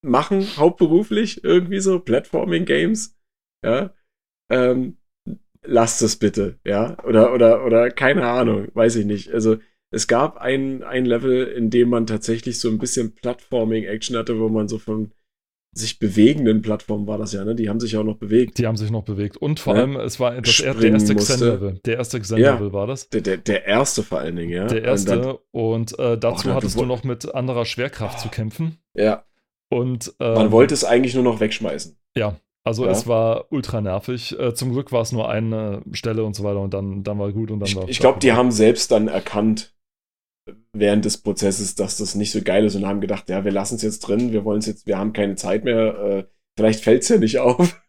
machen, 0.03 0.47
hauptberuflich, 0.57 1.45
irgendwie 1.45 1.81
so, 1.81 1.99
Platforming-Games. 1.99 3.17
Ja. 3.65 3.95
Ähm, 4.51 4.99
lasst 5.63 6.03
es 6.03 6.17
bitte, 6.17 6.59
ja. 6.65 6.97
Oder, 7.05 7.33
oder, 7.35 7.65
oder 7.65 7.91
keine 7.91 8.27
Ahnung, 8.27 8.69
weiß 8.75 8.97
ich 8.97 9.05
nicht. 9.05 9.33
Also, 9.33 9.59
es 9.93 10.07
gab 10.07 10.39
ein, 10.39 10.83
ein 10.83 11.07
Level, 11.07 11.47
in 11.47 11.71
dem 11.71 11.91
man 11.91 12.07
tatsächlich 12.07 12.59
so 12.59 12.69
ein 12.69 12.79
bisschen 12.79 13.15
Plattforming-Action 13.15 14.17
hatte, 14.17 14.39
wo 14.39 14.49
man 14.49 14.69
so 14.69 14.79
von 14.79 15.13
sich 15.77 15.99
bewegenden 15.99 16.63
Plattformen 16.63 17.07
war 17.07 17.19
das 17.19 17.33
ja, 17.33 17.45
ne? 17.45 17.55
Die 17.55 17.69
haben 17.69 17.81
sich 17.81 17.97
auch 17.97 18.05
noch 18.05 18.17
bewegt. 18.17 18.59
Die 18.59 18.67
haben 18.67 18.77
sich 18.77 18.91
noch 18.91 19.05
bewegt. 19.05 19.37
Und 19.37 19.61
vor 19.61 19.75
Ja. 19.75 19.81
allem, 19.83 19.97
es 19.97 20.19
war 20.19 20.33
das, 20.41 20.61
er- 20.61 20.75
der 20.75 20.91
erste. 20.93 21.15
Xen-Level. 21.15 21.81
Der 21.85 21.97
erste 21.97 22.19
Xen-Level 22.21 22.73
war 22.73 22.87
das. 22.87 23.09
Der, 23.11 23.21
der, 23.21 23.37
der 23.37 23.67
erste 23.67 24.03
vor 24.03 24.19
allen 24.21 24.37
Dingen, 24.37 24.51
ja. 24.51 24.67
Der 24.67 24.79
Und 24.79 24.85
erste. 24.85 25.19
dann- 25.21 25.37
Und 25.53 25.99
äh, 25.99 26.17
dazu 26.19 26.49
Oh, 26.51 26.55
hattest 26.55 26.79
du 26.79 26.85
noch 26.85 27.05
mit 27.05 27.35
anderer 27.35 27.65
Schwerkraft 27.65 28.21
zu 28.21 28.29
kämpfen. 28.29 28.79
ja, 28.95 29.25
Und 29.69 30.15
ähm, 30.21 30.35
man 30.35 30.53
wollte 30.53 30.75
es 30.75 30.85
eigentlich 30.85 31.15
nur 31.15 31.25
noch 31.25 31.41
wegschmeißen. 31.41 31.97
Ja, 32.17 32.37
also 32.65 32.85
Ja. 32.87 32.93
es 32.93 33.07
war 33.07 33.47
ultra 33.53 33.81
nervig. 33.81 34.39
Äh, 34.39 34.55
zum 34.55 34.73
Glück 34.73 34.93
war 34.93 35.03
es 35.03 35.13
nur 35.13 35.29
eine 35.29 35.83
Stelle 35.93 36.25
und 36.25 36.35
so 36.37 36.45
weiter 36.45 36.61
und 36.61 36.73
dann, 36.73 37.03
dann 37.03 37.19
war 37.19 37.33
gut 37.33 37.51
und 37.51 37.61
dann 37.61 37.69
Ich, 37.69 37.77
war 37.77 37.89
ich 37.89 37.99
glaube, 37.99 38.19
die 38.21 38.33
haben 38.33 38.51
selbst 38.53 38.91
dann 38.93 39.09
erkannt, 39.09 39.75
während 40.73 41.05
des 41.05 41.19
Prozesses, 41.19 41.75
dass 41.75 41.99
das 41.99 42.15
nicht 42.15 42.31
so 42.31 42.43
geil 42.43 42.65
ist 42.65 42.75
und 42.77 42.87
haben 42.87 43.01
gedacht, 43.01 43.29
ja, 43.29 43.45
wir 43.45 43.53
lassen 43.53 43.77
es 43.77 43.83
jetzt 43.83 44.01
drin, 44.01 44.33
wir 44.33 44.45
wollen 44.45 44.59
es 44.59 44.67
jetzt, 44.67 44.87
wir 44.87 44.99
haben 44.99 45.13
keine 45.13 45.35
Zeit 45.37 45.65
mehr, 45.65 45.99
äh, 45.99 46.25
vielleicht 46.57 46.85
fällt 46.85 47.03
es 47.03 47.09
ja 47.09 47.19
nicht 47.19 47.39
auf. 47.39 47.81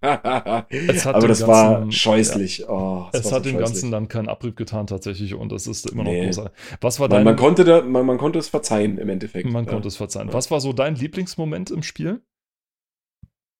Aber 0.00 0.66
das 0.70 1.40
ganzen, 1.40 1.46
war 1.46 1.90
scheußlich. 1.90 2.58
Ja. 2.58 2.70
Oh, 2.70 3.08
es 3.12 3.32
hat 3.32 3.44
so 3.44 3.50
dem 3.50 3.58
Ganzen 3.58 3.90
dann 3.90 4.08
keinen 4.08 4.28
Abrieb 4.28 4.56
getan 4.56 4.86
tatsächlich 4.86 5.34
und 5.34 5.52
es 5.52 5.66
ist 5.66 5.90
immer 5.90 6.04
noch 6.04 6.12
nee. 6.12 6.26
großartig. 6.26 6.52
Was 6.80 7.00
war 7.00 7.08
dein, 7.08 7.24
man, 7.24 7.34
man, 7.34 7.36
konnte 7.36 7.64
da, 7.64 7.82
man, 7.82 8.06
man, 8.06 8.16
konnte 8.16 8.38
es 8.38 8.48
verzeihen 8.48 8.98
im 8.98 9.08
Endeffekt. 9.08 9.50
Man 9.50 9.64
ja. 9.64 9.70
konnte 9.70 9.88
es 9.88 9.96
verzeihen. 9.96 10.32
Was 10.32 10.50
war 10.50 10.60
so 10.60 10.72
dein 10.72 10.94
Lieblingsmoment 10.94 11.70
im 11.70 11.82
Spiel? 11.82 12.22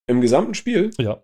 Im 0.07 0.21
gesamten 0.21 0.55
Spiel? 0.55 0.91
Ja. 0.99 1.23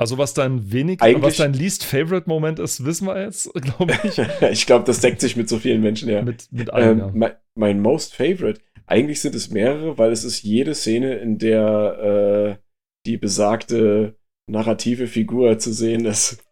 Also 0.00 0.16
was 0.16 0.32
dein 0.32 0.72
wenig, 0.72 1.02
Eigentlich, 1.02 1.22
was 1.22 1.36
dein 1.36 1.52
least 1.52 1.84
favorite 1.84 2.26
Moment 2.26 2.58
ist, 2.58 2.86
wissen 2.86 3.06
wir 3.06 3.22
jetzt, 3.22 3.52
glaube 3.60 3.92
ich. 4.02 4.18
ich 4.50 4.64
glaube, 4.64 4.86
das 4.86 5.00
deckt 5.00 5.20
sich 5.20 5.36
mit 5.36 5.46
so 5.46 5.58
vielen 5.58 5.82
Menschen, 5.82 6.08
ja. 6.08 6.22
Mit, 6.22 6.50
mit 6.50 6.70
allen, 6.72 7.00
ähm, 7.00 7.10
mein, 7.12 7.32
mein, 7.54 7.80
most 7.82 8.14
favorite. 8.14 8.62
Eigentlich 8.86 9.20
sind 9.20 9.34
es 9.34 9.50
mehrere, 9.50 9.98
weil 9.98 10.10
es 10.10 10.24
ist 10.24 10.42
jede 10.42 10.74
Szene, 10.74 11.16
in 11.16 11.36
der 11.36 12.56
äh, 12.58 12.64
die 13.04 13.18
besagte 13.18 14.16
narrative 14.46 15.06
Figur 15.06 15.58
zu 15.58 15.70
sehen 15.70 16.06
ist. 16.06 16.42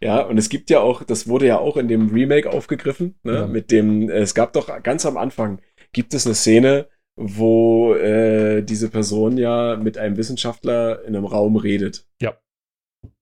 Ja, 0.00 0.20
und 0.22 0.38
es 0.38 0.48
gibt 0.48 0.70
ja 0.70 0.80
auch, 0.80 1.04
das 1.04 1.28
wurde 1.28 1.46
ja 1.46 1.60
auch 1.60 1.76
in 1.76 1.86
dem 1.86 2.08
Remake 2.08 2.50
aufgegriffen, 2.50 3.14
ne, 3.22 3.32
ja. 3.32 3.46
mit 3.46 3.70
dem, 3.70 4.10
es 4.10 4.34
gab 4.34 4.54
doch 4.54 4.82
ganz 4.82 5.06
am 5.06 5.16
Anfang, 5.16 5.60
gibt 5.92 6.14
es 6.14 6.26
eine 6.26 6.34
Szene, 6.34 6.88
wo 7.20 7.94
äh, 7.94 8.62
diese 8.62 8.88
Person 8.90 9.38
ja 9.38 9.76
mit 9.76 9.98
einem 9.98 10.16
Wissenschaftler 10.16 11.04
in 11.04 11.16
einem 11.16 11.24
Raum 11.24 11.56
redet. 11.56 12.06
Ja. 12.22 12.40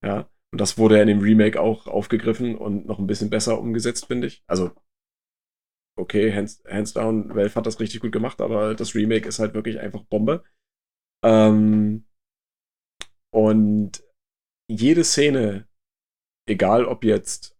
Ja. 0.04 0.28
Und 0.52 0.60
das 0.60 0.76
wurde 0.76 0.96
ja 0.96 1.02
in 1.02 1.08
dem 1.08 1.20
Remake 1.20 1.60
auch 1.60 1.86
aufgegriffen 1.86 2.56
und 2.56 2.86
noch 2.86 2.98
ein 2.98 3.06
bisschen 3.06 3.30
besser 3.30 3.58
umgesetzt, 3.58 4.06
finde 4.06 4.26
ich. 4.26 4.44
Also, 4.46 4.70
okay, 5.98 6.32
hands, 6.32 6.62
hands 6.68 6.92
down, 6.92 7.34
Valve 7.34 7.54
hat 7.54 7.66
das 7.66 7.80
richtig 7.80 8.00
gut 8.00 8.12
gemacht, 8.12 8.42
aber 8.42 8.74
das 8.74 8.94
Remake 8.94 9.26
ist 9.26 9.38
halt 9.38 9.54
wirklich 9.54 9.80
einfach 9.80 10.04
Bombe. 10.04 10.44
Ähm, 11.24 12.06
und 13.34 14.04
jede 14.70 15.04
Szene, 15.04 15.66
egal 16.48 16.84
ob 16.84 17.02
jetzt, 17.02 17.56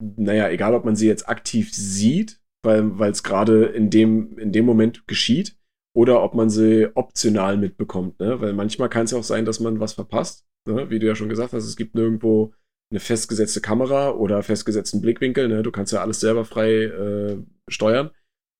naja, 0.00 0.48
egal 0.48 0.74
ob 0.74 0.84
man 0.84 0.94
sie 0.94 1.08
jetzt 1.08 1.28
aktiv 1.28 1.74
sieht 1.74 2.41
weil 2.62 3.10
es 3.10 3.22
gerade 3.22 3.64
in 3.66 3.90
dem, 3.90 4.38
in 4.38 4.52
dem 4.52 4.64
Moment 4.64 5.06
geschieht, 5.06 5.56
oder 5.94 6.22
ob 6.22 6.34
man 6.34 6.50
sie 6.50 6.88
optional 6.94 7.56
mitbekommt. 7.56 8.18
Ne? 8.20 8.40
Weil 8.40 8.52
manchmal 8.54 8.88
kann 8.88 9.04
es 9.04 9.10
ja 9.10 9.18
auch 9.18 9.24
sein, 9.24 9.44
dass 9.44 9.60
man 9.60 9.80
was 9.80 9.92
verpasst. 9.92 10.46
Ne? 10.66 10.90
Wie 10.90 10.98
du 10.98 11.06
ja 11.06 11.14
schon 11.14 11.28
gesagt 11.28 11.52
hast, 11.52 11.64
es 11.64 11.76
gibt 11.76 11.94
nirgendwo 11.94 12.54
eine 12.90 13.00
festgesetzte 13.00 13.60
Kamera 13.60 14.10
oder 14.10 14.42
festgesetzten 14.42 15.00
Blickwinkel. 15.00 15.48
Ne? 15.48 15.62
Du 15.62 15.70
kannst 15.70 15.92
ja 15.92 16.00
alles 16.00 16.20
selber 16.20 16.44
frei 16.44 16.84
äh, 16.84 17.42
steuern. 17.68 18.10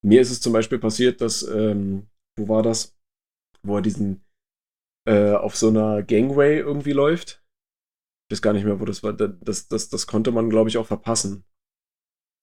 Mir 0.05 0.20
ist 0.20 0.31
es 0.31 0.41
zum 0.41 0.53
Beispiel 0.53 0.79
passiert, 0.79 1.20
dass, 1.20 1.43
ähm, 1.43 2.09
wo 2.39 2.49
war 2.49 2.62
das? 2.62 2.99
Wo 3.62 3.77
er 3.77 3.83
diesen 3.83 4.24
äh, 5.07 5.33
auf 5.33 5.57
so 5.57 5.69
einer 5.69 6.03
Gangway 6.03 6.59
irgendwie 6.59 6.93
läuft. 6.93 7.43
Ich 8.29 8.35
weiß 8.35 8.43
gar 8.43 8.53
nicht 8.53 8.65
mehr, 8.65 8.81
wo 8.81 8.85
das 8.85 9.03
war. 9.03 9.12
Das, 9.12 9.69
das, 9.69 9.89
das 9.89 10.07
konnte 10.07 10.33
man, 10.33 10.51
glaube 10.51 10.69
ich, 10.69 10.77
auch 10.77 10.87
verpassen. 10.87 11.45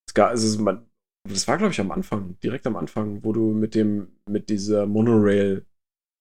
Es 0.07 0.13
gab, 0.13 0.29
also 0.29 0.61
man, 0.61 0.88
das 1.27 1.47
war, 1.47 1.57
glaube 1.57 1.73
ich, 1.73 1.79
am 1.79 1.91
Anfang, 1.91 2.37
direkt 2.43 2.65
am 2.67 2.75
Anfang, 2.75 3.23
wo 3.23 3.33
du 3.33 3.51
mit 3.51 3.75
dem, 3.75 4.09
mit 4.27 4.49
dieser 4.49 4.85
Monorail 4.85 5.65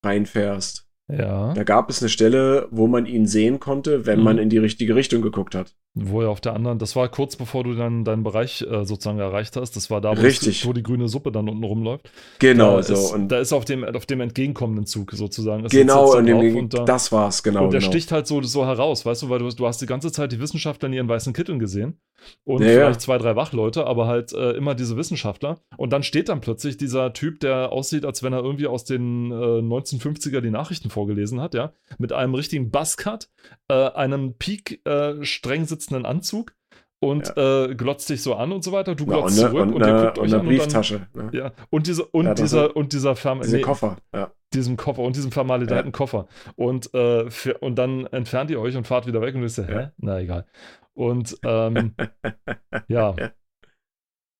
reinfährst. 0.04 0.88
Ja. 1.10 1.54
Da 1.54 1.64
gab 1.64 1.88
es 1.88 2.02
eine 2.02 2.10
Stelle, 2.10 2.68
wo 2.70 2.86
man 2.86 3.06
ihn 3.06 3.26
sehen 3.26 3.60
konnte, 3.60 4.06
wenn 4.06 4.18
mhm. 4.18 4.24
man 4.24 4.38
in 4.38 4.50
die 4.50 4.58
richtige 4.58 4.94
Richtung 4.94 5.22
geguckt 5.22 5.54
hat. 5.54 5.74
Wo 6.00 6.22
er 6.22 6.30
auf 6.30 6.40
der 6.40 6.54
anderen, 6.54 6.78
das 6.78 6.96
war 6.96 7.08
kurz 7.08 7.36
bevor 7.36 7.64
du 7.64 7.74
dann 7.74 8.04
deinen 8.04 8.22
Bereich 8.22 8.62
äh, 8.62 8.84
sozusagen 8.84 9.18
erreicht 9.18 9.56
hast. 9.56 9.76
Das 9.76 9.90
war 9.90 10.00
da, 10.00 10.16
wo. 10.16 10.22
Es, 10.22 10.66
wo 10.66 10.72
die 10.72 10.82
grüne 10.82 11.08
Suppe 11.08 11.32
dann 11.32 11.48
unten 11.48 11.64
rumläuft. 11.64 12.10
Genau, 12.38 12.76
da 12.76 12.82
so. 12.82 12.94
Ist, 12.94 13.12
und 13.12 13.28
da 13.28 13.38
ist 13.38 13.52
auf 13.52 13.64
dem, 13.64 13.84
auf 13.84 14.06
dem 14.06 14.20
entgegenkommenden 14.20 14.86
Zug 14.86 15.12
sozusagen. 15.12 15.66
genau, 15.68 16.16
und 16.16 16.26
dem, 16.26 16.56
und 16.56 16.74
da, 16.74 16.84
das 16.84 17.12
war's, 17.12 17.42
genau. 17.42 17.64
Und 17.64 17.72
der 17.72 17.80
genau. 17.80 17.90
sticht 17.90 18.12
halt 18.12 18.26
so, 18.26 18.42
so 18.42 18.66
heraus, 18.66 19.04
weißt 19.04 19.22
du, 19.22 19.28
weil 19.28 19.38
du, 19.38 19.48
du 19.48 19.66
hast 19.66 19.80
die 19.80 19.86
ganze 19.86 20.12
Zeit 20.12 20.32
die 20.32 20.40
Wissenschaftler 20.40 20.88
in 20.88 20.94
ihren 20.94 21.08
weißen 21.08 21.32
Kitteln 21.32 21.58
gesehen 21.58 21.98
und 22.44 22.62
ja, 22.62 22.68
vielleicht 22.68 23.00
zwei, 23.00 23.18
drei 23.18 23.36
Wachleute, 23.36 23.86
aber 23.86 24.06
halt 24.06 24.32
äh, 24.32 24.52
immer 24.52 24.74
diese 24.74 24.96
Wissenschaftler. 24.96 25.60
Und 25.76 25.92
dann 25.92 26.02
steht 26.02 26.28
dann 26.28 26.40
plötzlich 26.40 26.76
dieser 26.76 27.12
Typ, 27.12 27.40
der 27.40 27.72
aussieht, 27.72 28.04
als 28.04 28.22
wenn 28.22 28.32
er 28.32 28.42
irgendwie 28.42 28.66
aus 28.66 28.84
den 28.84 29.30
äh, 29.30 29.34
1950er 29.34 30.40
die 30.40 30.50
Nachrichten 30.50 30.90
vorgelesen 30.90 31.40
hat, 31.40 31.54
ja, 31.54 31.72
mit 31.98 32.12
einem 32.12 32.34
richtigen 32.34 32.70
Buzzcut, 32.70 33.28
äh, 33.68 33.74
einem 33.74 34.34
Peak 34.34 34.80
äh, 34.86 35.24
streng 35.24 35.64
sitzenden 35.64 35.87
Anzug 36.06 36.54
und 37.00 37.32
ja. 37.36 37.64
äh, 37.64 37.74
glotzt 37.74 38.08
dich 38.10 38.22
so 38.22 38.34
an 38.34 38.52
und 38.52 38.64
so 38.64 38.72
weiter. 38.72 38.94
Du 38.94 39.06
glotzt 39.06 39.38
ja, 39.38 39.48
zurück 39.48 39.62
und, 39.62 39.74
und, 39.74 39.86
ihr 39.86 40.04
guckt 40.04 40.18
euch 40.18 40.34
an. 40.34 40.46
Brieftasche. 40.46 40.96
Und 40.96 41.08
dann, 41.14 41.26
ne? 41.26 41.38
ja, 41.38 41.52
und, 41.70 41.86
diese, 41.86 42.04
und 42.04 42.26
ja, 42.26 42.34
dieser, 42.34 42.76
und 42.76 42.92
dieser 42.92 43.16
Verm 43.16 43.40
Diese 43.40 43.56
nee, 43.56 43.62
Koffer, 43.62 43.96
ja. 44.14 44.32
Diesem 44.54 44.76
Koffer 44.76 45.02
und 45.02 45.14
diesem 45.14 45.30
vermaledeiten. 45.30 45.92
Koffer. 45.92 46.26
Und, 46.56 46.92
äh, 46.94 47.30
für, 47.30 47.58
und 47.58 47.76
dann 47.76 48.06
entfernt 48.06 48.50
ihr 48.50 48.60
euch 48.60 48.76
und 48.76 48.86
fahrt 48.86 49.06
wieder 49.06 49.20
weg 49.20 49.34
und 49.34 49.42
wisst, 49.42 49.58
hä? 49.58 49.90
Na 49.98 50.20
egal. 50.20 50.46
Und 50.94 51.38
ähm, 51.44 51.94
ja. 52.88 53.14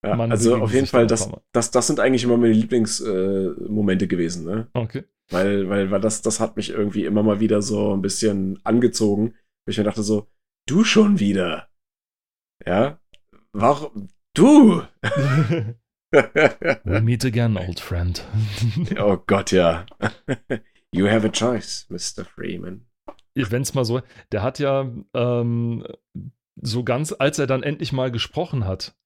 ja 0.05 0.19
also 0.19 0.57
auf 0.57 0.73
jeden 0.73 0.87
Fall, 0.87 1.07
das, 1.07 1.31
das, 1.53 1.71
das 1.71 1.87
sind 1.87 2.01
eigentlich 2.01 2.25
immer 2.25 2.39
meine 2.39 2.55
Lieblingsmomente 2.55 4.07
äh, 4.07 4.09
gewesen. 4.09 4.45
Ne? 4.45 4.67
Okay. 4.73 5.05
Weil, 5.31 5.69
weil, 5.69 5.91
weil 5.91 6.01
das, 6.01 6.23
das 6.23 6.41
hat 6.41 6.57
mich 6.57 6.71
irgendwie 6.71 7.05
immer 7.05 7.23
mal 7.23 7.39
wieder 7.39 7.61
so 7.61 7.93
ein 7.93 8.01
bisschen 8.01 8.59
angezogen. 8.65 9.35
Weil 9.67 9.73
ich 9.73 9.79
mir 9.79 9.85
dachte 9.85 10.03
so, 10.03 10.27
du 10.69 10.85
schon 10.85 11.19
wieder. 11.19 11.69
Ja? 12.65 13.01
Warum? 13.53 14.09
Du! 14.35 14.83
We 16.13 17.01
meet 17.03 17.25
again, 17.25 17.57
old 17.57 17.81
friend. 17.81 18.25
oh 18.99 19.17
Gott, 19.27 19.51
ja. 19.53 19.87
You 20.91 21.07
have 21.07 21.27
a 21.27 21.31
choice, 21.31 21.87
Mr. 21.91 22.25
Freeman. 22.25 22.87
Wenn 23.35 23.61
es 23.61 23.75
mal 23.75 23.85
so, 23.85 24.01
der 24.33 24.43
hat 24.43 24.59
ja 24.59 24.91
ähm, 25.13 25.87
so 26.57 26.83
ganz, 26.83 27.13
als 27.13 27.39
er 27.39 27.47
dann 27.47 27.63
endlich 27.63 27.93
mal 27.93 28.11
gesprochen 28.11 28.65
hat, 28.65 28.97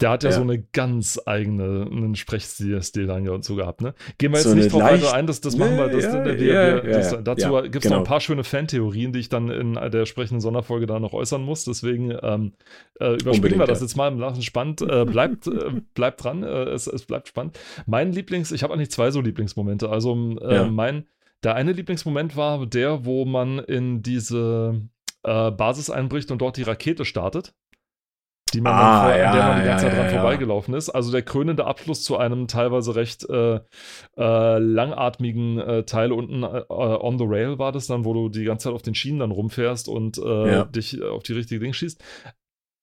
der 0.00 0.10
hat 0.10 0.22
ja, 0.22 0.30
ja, 0.30 0.36
so 0.36 0.42
eine 0.42 0.62
ganz 0.62 1.20
eigene 1.26 1.86
einen 1.90 2.14
Sprechstil 2.14 2.80
dann 3.06 3.28
und 3.28 3.44
so 3.44 3.56
gehabt, 3.56 3.80
ne? 3.80 3.94
Gehen 4.18 4.30
wir 4.30 4.38
jetzt 4.38 4.48
so 4.48 4.54
nicht 4.54 4.72
drauf 4.72 4.82
weiter 4.82 5.12
ein, 5.12 5.26
das, 5.26 5.40
das 5.40 5.56
machen 5.56 5.76
wir. 5.76 5.88
Das, 5.88 6.04
ja, 6.04 6.24
wir, 6.24 6.38
wir, 6.38 6.82
das, 6.82 7.16
dazu 7.22 7.62
gibt 7.62 7.76
es 7.76 7.82
genau. 7.82 7.96
noch 7.96 8.02
ein 8.02 8.08
paar 8.08 8.20
schöne 8.20 8.44
Fantheorien, 8.44 9.12
die 9.12 9.18
ich 9.18 9.28
dann 9.28 9.48
in 9.50 9.74
der 9.74 9.92
entsprechenden 9.92 10.40
Sonderfolge 10.40 10.86
da 10.86 11.00
noch 11.00 11.14
äußern 11.14 11.42
muss. 11.42 11.64
Deswegen 11.64 12.16
ähm, 12.22 12.52
äh, 13.00 13.14
überspringen 13.14 13.58
wir 13.58 13.66
das 13.66 13.80
jetzt 13.80 13.96
mal 13.96 14.08
im 14.08 14.20
Lachen 14.20 14.42
spannend. 14.42 14.82
Äh, 14.82 15.04
bleibt, 15.06 15.48
äh, 15.48 15.80
bleibt 15.94 16.22
dran, 16.22 16.44
äh, 16.44 16.64
es, 16.64 16.86
es 16.86 17.04
bleibt 17.04 17.28
spannend. 17.28 17.58
Mein 17.86 18.12
Lieblings, 18.12 18.52
ich 18.52 18.62
habe 18.62 18.74
eigentlich 18.74 18.92
zwei 18.92 19.10
so 19.10 19.20
Lieblingsmomente. 19.20 19.88
Also 19.88 20.14
äh, 20.40 20.66
mein, 20.66 21.06
der 21.42 21.56
eine 21.56 21.72
Lieblingsmoment 21.72 22.36
war 22.36 22.66
der, 22.66 23.04
wo 23.04 23.24
man 23.24 23.58
in 23.58 24.02
diese 24.02 24.80
äh, 25.24 25.50
Basis 25.50 25.90
einbricht 25.90 26.30
und 26.30 26.40
dort 26.40 26.56
die 26.56 26.62
Rakete 26.62 27.04
startet 27.04 27.52
die 28.50 28.60
man 28.60 28.72
ah, 28.72 29.02
vor, 29.02 29.16
ja, 29.16 29.30
an 29.30 29.36
der 29.36 29.46
man 29.46 29.60
die 29.60 29.66
ganze 29.66 29.86
ja, 29.86 29.90
Zeit 29.90 29.98
dran 29.98 30.14
ja, 30.14 30.20
vorbeigelaufen 30.20 30.74
ist. 30.74 30.90
Also 30.90 31.12
der 31.12 31.22
krönende 31.22 31.66
Abschluss 31.66 32.02
zu 32.02 32.16
einem 32.16 32.48
teilweise 32.48 32.94
recht 32.94 33.28
äh, 33.28 33.60
äh, 34.16 34.58
langatmigen 34.58 35.58
äh, 35.58 35.84
Teil 35.84 36.12
unten 36.12 36.42
äh, 36.42 36.64
on 36.68 37.18
the 37.18 37.24
rail 37.26 37.58
war 37.58 37.72
das 37.72 37.86
dann, 37.86 38.04
wo 38.04 38.14
du 38.14 38.28
die 38.28 38.44
ganze 38.44 38.64
Zeit 38.64 38.74
auf 38.74 38.82
den 38.82 38.94
Schienen 38.94 39.20
dann 39.20 39.30
rumfährst 39.30 39.88
und 39.88 40.18
äh, 40.18 40.66
dich 40.66 41.02
auf 41.02 41.22
die 41.22 41.34
richtige 41.34 41.60
Ding 41.60 41.72
schießt. 41.72 42.02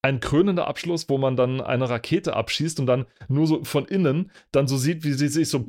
Ein 0.02 0.20
krönender 0.20 0.68
Abschluss, 0.68 1.10
wo 1.10 1.18
man 1.18 1.36
dann 1.36 1.62
eine 1.62 1.90
Rakete 1.90 2.36
abschießt 2.36 2.80
und 2.80 2.86
dann 2.86 3.06
nur 3.28 3.48
so 3.48 3.64
von 3.64 3.86
innen 3.86 4.32
dann 4.52 4.68
so 4.68 4.78
sieht, 4.78 5.04
wie 5.04 5.14
sie 5.14 5.28
sich 5.28 5.50
so 5.50 5.66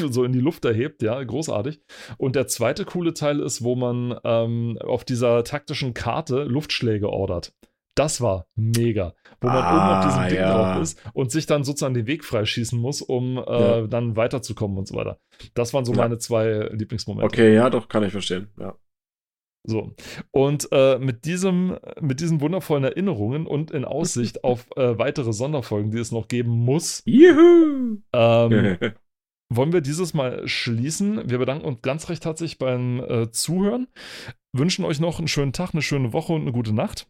so 0.10 0.24
in 0.24 0.32
die 0.32 0.40
Luft 0.40 0.64
erhebt, 0.64 1.02
ja, 1.02 1.22
großartig. 1.22 1.80
Und 2.16 2.36
der 2.36 2.46
zweite 2.46 2.84
coole 2.84 3.14
Teil 3.14 3.40
ist, 3.40 3.62
wo 3.62 3.76
man 3.76 4.18
ähm, 4.24 4.78
auf 4.80 5.04
dieser 5.04 5.44
taktischen 5.44 5.94
Karte 5.94 6.44
Luftschläge 6.44 7.10
ordert. 7.10 7.52
Das 7.96 8.20
war 8.20 8.46
mega. 8.54 9.14
Wo 9.40 9.48
man 9.48 9.56
ah, 9.56 9.70
oben 9.70 9.98
auf 9.98 10.04
diesem 10.06 10.28
Ding 10.28 10.38
ja. 10.38 10.54
drauf 10.54 10.82
ist 10.82 11.02
und 11.12 11.30
sich 11.30 11.46
dann 11.46 11.64
sozusagen 11.64 11.94
den 11.94 12.06
Weg 12.06 12.24
freischießen 12.24 12.78
muss, 12.78 13.02
um 13.02 13.36
äh, 13.36 13.40
ja. 13.40 13.86
dann 13.86 14.16
weiterzukommen 14.16 14.78
und 14.78 14.88
so 14.88 14.94
weiter. 14.94 15.18
Das 15.54 15.74
waren 15.74 15.84
so 15.84 15.92
ja. 15.92 15.98
meine 15.98 16.18
zwei 16.18 16.68
Lieblingsmomente. 16.72 17.26
Okay, 17.26 17.54
ja, 17.54 17.68
doch, 17.68 17.88
kann 17.88 18.04
ich 18.04 18.12
verstehen, 18.12 18.48
ja. 18.58 18.76
So. 19.66 19.94
Und 20.30 20.68
äh, 20.72 20.98
mit, 20.98 21.24
diesem, 21.26 21.76
mit 22.00 22.20
diesen 22.20 22.40
wundervollen 22.40 22.84
Erinnerungen 22.84 23.46
und 23.46 23.70
in 23.70 23.84
Aussicht 23.84 24.44
auf 24.44 24.66
äh, 24.76 24.98
weitere 24.98 25.32
Sonderfolgen, 25.32 25.90
die 25.90 25.98
es 25.98 26.12
noch 26.12 26.28
geben 26.28 26.50
muss, 26.50 27.02
Juhu! 27.04 27.98
Ähm, 28.12 28.78
wollen 29.52 29.72
wir 29.72 29.80
dieses 29.80 30.14
Mal 30.14 30.46
schließen. 30.46 31.28
Wir 31.28 31.38
bedanken 31.38 31.66
uns 31.66 31.82
ganz 31.82 32.08
recht 32.08 32.24
herzlich 32.24 32.58
beim 32.58 33.00
äh, 33.00 33.30
Zuhören, 33.30 33.88
wünschen 34.52 34.84
euch 34.84 35.00
noch 35.00 35.18
einen 35.18 35.28
schönen 35.28 35.52
Tag, 35.52 35.74
eine 35.74 35.82
schöne 35.82 36.12
Woche 36.12 36.32
und 36.32 36.42
eine 36.42 36.52
gute 36.52 36.72
Nacht. 36.72 37.08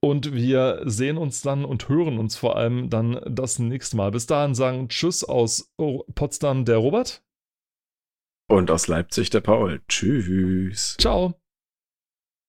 Und 0.00 0.34
wir 0.34 0.82
sehen 0.84 1.16
uns 1.16 1.42
dann 1.42 1.64
und 1.64 1.88
hören 1.88 2.18
uns 2.18 2.36
vor 2.36 2.56
allem 2.56 2.90
dann 2.90 3.20
das 3.28 3.58
nächste 3.58 3.96
Mal. 3.96 4.10
Bis 4.10 4.26
dahin 4.26 4.54
sagen 4.54 4.88
Tschüss 4.88 5.24
aus 5.24 5.72
Potsdam 6.14 6.64
der 6.64 6.78
Robert. 6.78 7.22
Und 8.48 8.70
aus 8.70 8.88
Leipzig 8.88 9.30
der 9.30 9.40
Paul. 9.40 9.82
Tschüss. 9.88 10.96
Ciao. 10.98 11.34